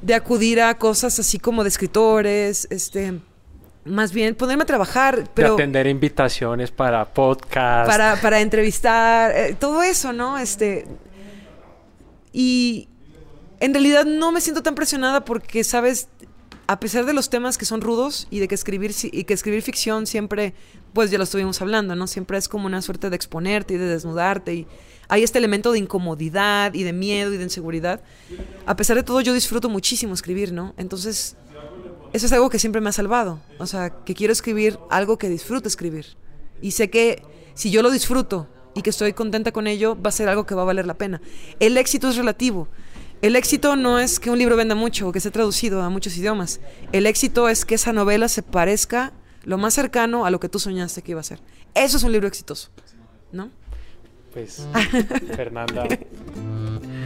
de 0.00 0.14
acudir 0.14 0.60
a 0.62 0.78
cosas 0.78 1.18
así 1.18 1.38
como 1.38 1.62
de 1.62 1.68
escritores, 1.68 2.66
este 2.70 3.20
más 3.84 4.12
bien 4.12 4.34
ponerme 4.34 4.62
a 4.62 4.66
trabajar, 4.66 5.24
pero... 5.34 5.56
De 5.56 5.62
atender 5.62 5.86
invitaciones 5.86 6.70
para 6.70 7.04
podcast. 7.06 7.90
Para, 7.90 8.16
para 8.20 8.40
entrevistar, 8.40 9.32
eh, 9.34 9.56
todo 9.58 9.82
eso, 9.82 10.12
¿no? 10.12 10.38
Este... 10.38 10.86
Y 12.32 12.88
en 13.60 13.74
realidad 13.74 14.04
no 14.04 14.32
me 14.32 14.40
siento 14.40 14.62
tan 14.62 14.74
presionada 14.74 15.24
porque, 15.24 15.64
¿sabes? 15.64 16.08
A 16.66 16.78
pesar 16.78 17.04
de 17.04 17.12
los 17.12 17.30
temas 17.30 17.58
que 17.58 17.64
son 17.64 17.80
rudos 17.80 18.28
y 18.30 18.38
de 18.38 18.48
que 18.48 18.54
escribir, 18.54 18.94
y 19.02 19.24
que 19.24 19.34
escribir 19.34 19.62
ficción 19.62 20.06
siempre, 20.06 20.54
pues 20.92 21.10
ya 21.10 21.18
lo 21.18 21.24
estuvimos 21.24 21.60
hablando, 21.60 21.96
¿no? 21.96 22.06
Siempre 22.06 22.38
es 22.38 22.48
como 22.48 22.66
una 22.66 22.80
suerte 22.82 23.10
de 23.10 23.16
exponerte 23.16 23.74
y 23.74 23.76
de 23.76 23.86
desnudarte 23.86 24.54
y 24.54 24.66
hay 25.10 25.24
este 25.24 25.38
elemento 25.38 25.72
de 25.72 25.80
incomodidad 25.80 26.72
y 26.72 26.84
de 26.84 26.92
miedo 26.92 27.34
y 27.34 27.36
de 27.36 27.42
inseguridad. 27.42 28.00
A 28.64 28.76
pesar 28.76 28.96
de 28.96 29.02
todo, 29.02 29.20
yo 29.20 29.34
disfruto 29.34 29.68
muchísimo 29.68 30.14
escribir, 30.14 30.52
¿no? 30.52 30.72
Entonces, 30.76 31.36
eso 32.12 32.26
es 32.26 32.32
algo 32.32 32.48
que 32.48 32.60
siempre 32.60 32.80
me 32.80 32.90
ha 32.90 32.92
salvado. 32.92 33.40
O 33.58 33.66
sea, 33.66 33.90
que 34.04 34.14
quiero 34.14 34.32
escribir 34.32 34.78
algo 34.88 35.18
que 35.18 35.28
disfruto 35.28 35.66
escribir. 35.66 36.06
Y 36.62 36.70
sé 36.70 36.90
que 36.90 37.24
si 37.54 37.72
yo 37.72 37.82
lo 37.82 37.90
disfruto 37.90 38.46
y 38.74 38.82
que 38.82 38.90
estoy 38.90 39.12
contenta 39.12 39.52
con 39.52 39.66
ello, 39.66 40.00
va 40.00 40.08
a 40.08 40.12
ser 40.12 40.28
algo 40.28 40.46
que 40.46 40.54
va 40.54 40.62
a 40.62 40.66
valer 40.66 40.86
la 40.86 40.94
pena. 40.94 41.20
El 41.58 41.76
éxito 41.76 42.08
es 42.08 42.16
relativo. 42.16 42.68
El 43.22 43.36
éxito 43.36 43.76
no 43.76 43.98
es 43.98 44.18
que 44.18 44.30
un 44.30 44.38
libro 44.38 44.56
venda 44.56 44.74
mucho 44.74 45.08
o 45.08 45.12
que 45.12 45.18
esté 45.18 45.30
traducido 45.30 45.82
a 45.82 45.90
muchos 45.90 46.16
idiomas. 46.16 46.60
El 46.92 47.06
éxito 47.06 47.48
es 47.48 47.64
que 47.64 47.74
esa 47.74 47.92
novela 47.92 48.28
se 48.28 48.42
parezca 48.42 49.12
lo 49.44 49.58
más 49.58 49.74
cercano 49.74 50.24
a 50.24 50.30
lo 50.30 50.40
que 50.40 50.48
tú 50.48 50.58
soñaste 50.58 51.02
que 51.02 51.12
iba 51.12 51.20
a 51.20 51.24
ser. 51.24 51.40
Eso 51.74 51.98
es 51.98 52.02
un 52.02 52.12
libro 52.12 52.28
exitoso, 52.28 52.70
¿no? 53.32 53.50
Pues, 54.32 54.66
Fernanda, 55.36 55.86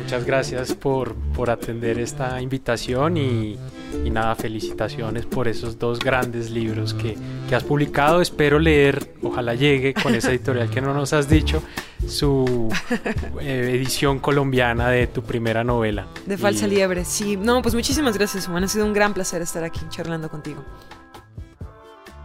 muchas 0.05 0.27
gracias 0.27 0.75
por, 0.75 1.15
por 1.35 1.49
atender 1.49 1.99
esta 1.99 2.39
invitación 2.43 3.17
y, 3.17 3.59
y, 4.05 4.11
nada, 4.11 4.35
felicitaciones 4.35 5.25
por 5.25 5.49
esos 5.49 5.79
dos 5.79 5.99
grandes 5.99 6.51
libros 6.51 6.93
que, 6.93 7.17
que, 7.49 7.55
has 7.55 7.65
publicado. 7.65 8.21
Espero 8.21 8.59
leer, 8.59 9.15
ojalá 9.23 9.55
llegue 9.55 9.95
con 9.95 10.15
esa 10.15 10.31
editorial 10.31 10.69
que 10.69 10.83
no 10.83 10.93
nos 10.93 11.15
has 11.15 11.27
dicho, 11.27 11.63
su 12.07 12.69
eh, 13.41 13.71
edición 13.73 14.19
colombiana 14.19 14.91
de 14.91 15.07
tu 15.07 15.23
primera 15.23 15.65
novela. 15.65 16.07
De 16.27 16.37
Falsa 16.37 16.67
y... 16.67 16.71
Liebre, 16.71 17.07
sí. 17.07 17.39
No, 17.39 17.63
pues 17.63 17.75
muchísimas 17.75 18.19
gracias, 18.19 18.47
Juan. 18.47 18.63
Ha 18.63 18.69
sido 18.69 18.85
un 18.85 18.93
gran 18.93 19.15
placer 19.15 19.41
estar 19.41 19.65
aquí 19.65 19.81
charlando 19.89 20.29
contigo. 20.29 20.63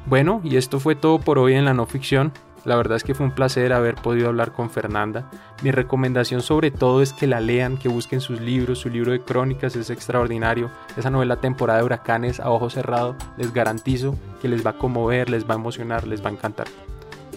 Bueno, 0.06 0.41
y 0.43 0.57
esto 0.57 0.81
fue 0.81 0.95
todo 0.95 1.19
por 1.19 1.39
hoy 1.39 1.53
en 1.53 1.64
la 1.64 1.73
no 1.73 1.85
ficción. 1.85 2.34
La 2.65 2.76
verdad 2.76 2.98
es 2.98 3.03
que 3.03 3.14
fue 3.14 3.26
un 3.26 3.31
placer 3.31 3.73
haber 3.73 3.95
podido 3.95 4.27
hablar 4.27 4.52
con 4.52 4.69
Fernanda. 4.69 5.30
Mi 5.64 5.72
recomendación 5.72 6.41
sobre 6.41 6.72
todo 6.72 7.02
es 7.02 7.14
que 7.14 7.27
la 7.27 7.40
lean, 7.40 7.77
que 7.77 7.90
busquen 7.90 8.22
sus 8.22 8.41
libros, 8.41 8.80
su 8.80 8.90
libro 8.90 9.11
de 9.11 9.22
crónicas 9.22 9.76
es 9.76 9.90
extraordinario. 9.90 10.69
Esa 10.98 11.10
novela 11.10 11.38
temporada 11.38 11.80
de 11.80 11.86
huracanes 11.86 12.40
a 12.40 12.49
ojo 12.49 12.69
cerrado, 12.69 13.15
les 13.38 13.53
garantizo 13.53 14.15
que 14.41 14.49
les 14.49 14.65
va 14.65 14.72
a 14.72 14.77
conmover, 14.77 15.30
les 15.30 15.49
va 15.49 15.53
a 15.53 15.57
emocionar, 15.57 16.07
les 16.07 16.23
va 16.23 16.30
a 16.30 16.34
encantar. 16.34 16.68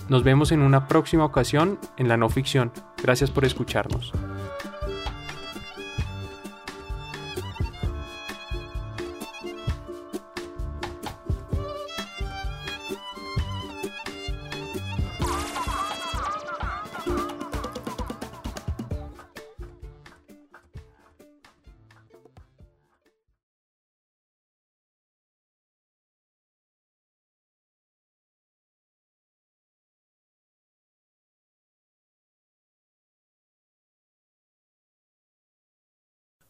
Nos 0.09 0.25
vemos 0.25 0.53
en 0.53 0.61
una 0.61 0.89
próxima 0.89 1.25
ocasión 1.25 1.79
en 1.97 2.09
la 2.09 2.17
no 2.17 2.29
ficción. 2.29 2.73
Gracias 3.03 3.31
por 3.31 3.45
escucharnos. 3.45 4.13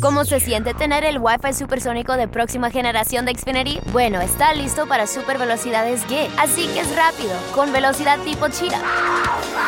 ¿Cómo 0.00 0.24
se 0.24 0.40
siente 0.40 0.72
tener 0.72 1.04
el 1.04 1.18
Wi-Fi 1.18 1.52
supersónico 1.52 2.16
de 2.16 2.28
próxima 2.28 2.70
generación 2.70 3.24
de 3.26 3.34
Xfinity? 3.34 3.80
Bueno, 3.92 4.20
está 4.20 4.54
listo 4.54 4.86
para 4.86 5.06
super 5.06 5.36
velocidades 5.36 6.06
G, 6.06 6.28
así 6.38 6.66
que 6.68 6.80
es 6.80 6.96
rápido, 6.96 7.32
con 7.54 7.72
velocidad 7.72 8.18
tipo 8.20 8.48
Cheetah. 8.48 8.80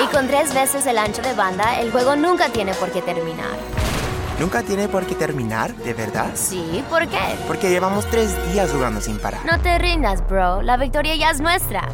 Y 0.03 0.07
con 0.07 0.29
tres 0.29 0.55
veces 0.55 0.87
el 0.87 0.99
ancho 0.99 1.23
de 1.23 1.35
banda, 1.35 1.81
el 1.81 1.91
juego 1.91 2.17
nunca 2.17 2.49
tiene 2.51 2.73
por 2.75 2.91
qué 2.93 3.03
terminar. 3.03 3.51
¿Nunca 4.39 4.63
tiene 4.63 4.89
por 4.89 5.07
qué 5.07 5.15
terminar, 5.15 5.75
de 5.75 5.93
verdad? 5.93 6.31
Sí, 6.35 6.83
¿por 6.89 7.07
qué? 7.09 7.21
Porque 7.47 7.71
llevamos 7.71 8.07
tres 8.07 8.35
días 8.53 8.71
jugando 8.73 9.01
sin 9.01 9.19
parar. 9.19 9.45
No 9.45 9.61
te 9.61 9.79
rindas, 9.79 10.27
bro, 10.27 10.63
la 10.63 10.77
victoria 10.77 11.15
ya 11.17 11.31
es 11.31 11.41
nuestra. 11.41 11.89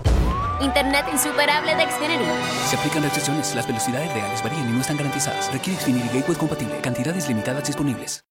Internet 0.60 1.06
insuperable 1.12 1.74
de 1.74 1.82
Xfinity. 1.90 2.24
Se 2.68 2.76
aplican 2.76 3.02
restricciones. 3.02 3.54
Las 3.54 3.66
velocidades 3.66 4.12
reales 4.12 4.42
varían 4.42 4.68
y 4.68 4.72
no 4.72 4.80
están 4.80 4.96
garantizadas. 4.96 5.52
Requiere 5.52 5.80
Xfinity 5.80 6.08
Gateway 6.08 6.36
compatible. 6.36 6.80
Cantidades 6.80 7.28
limitadas 7.28 7.64
disponibles. 7.64 8.24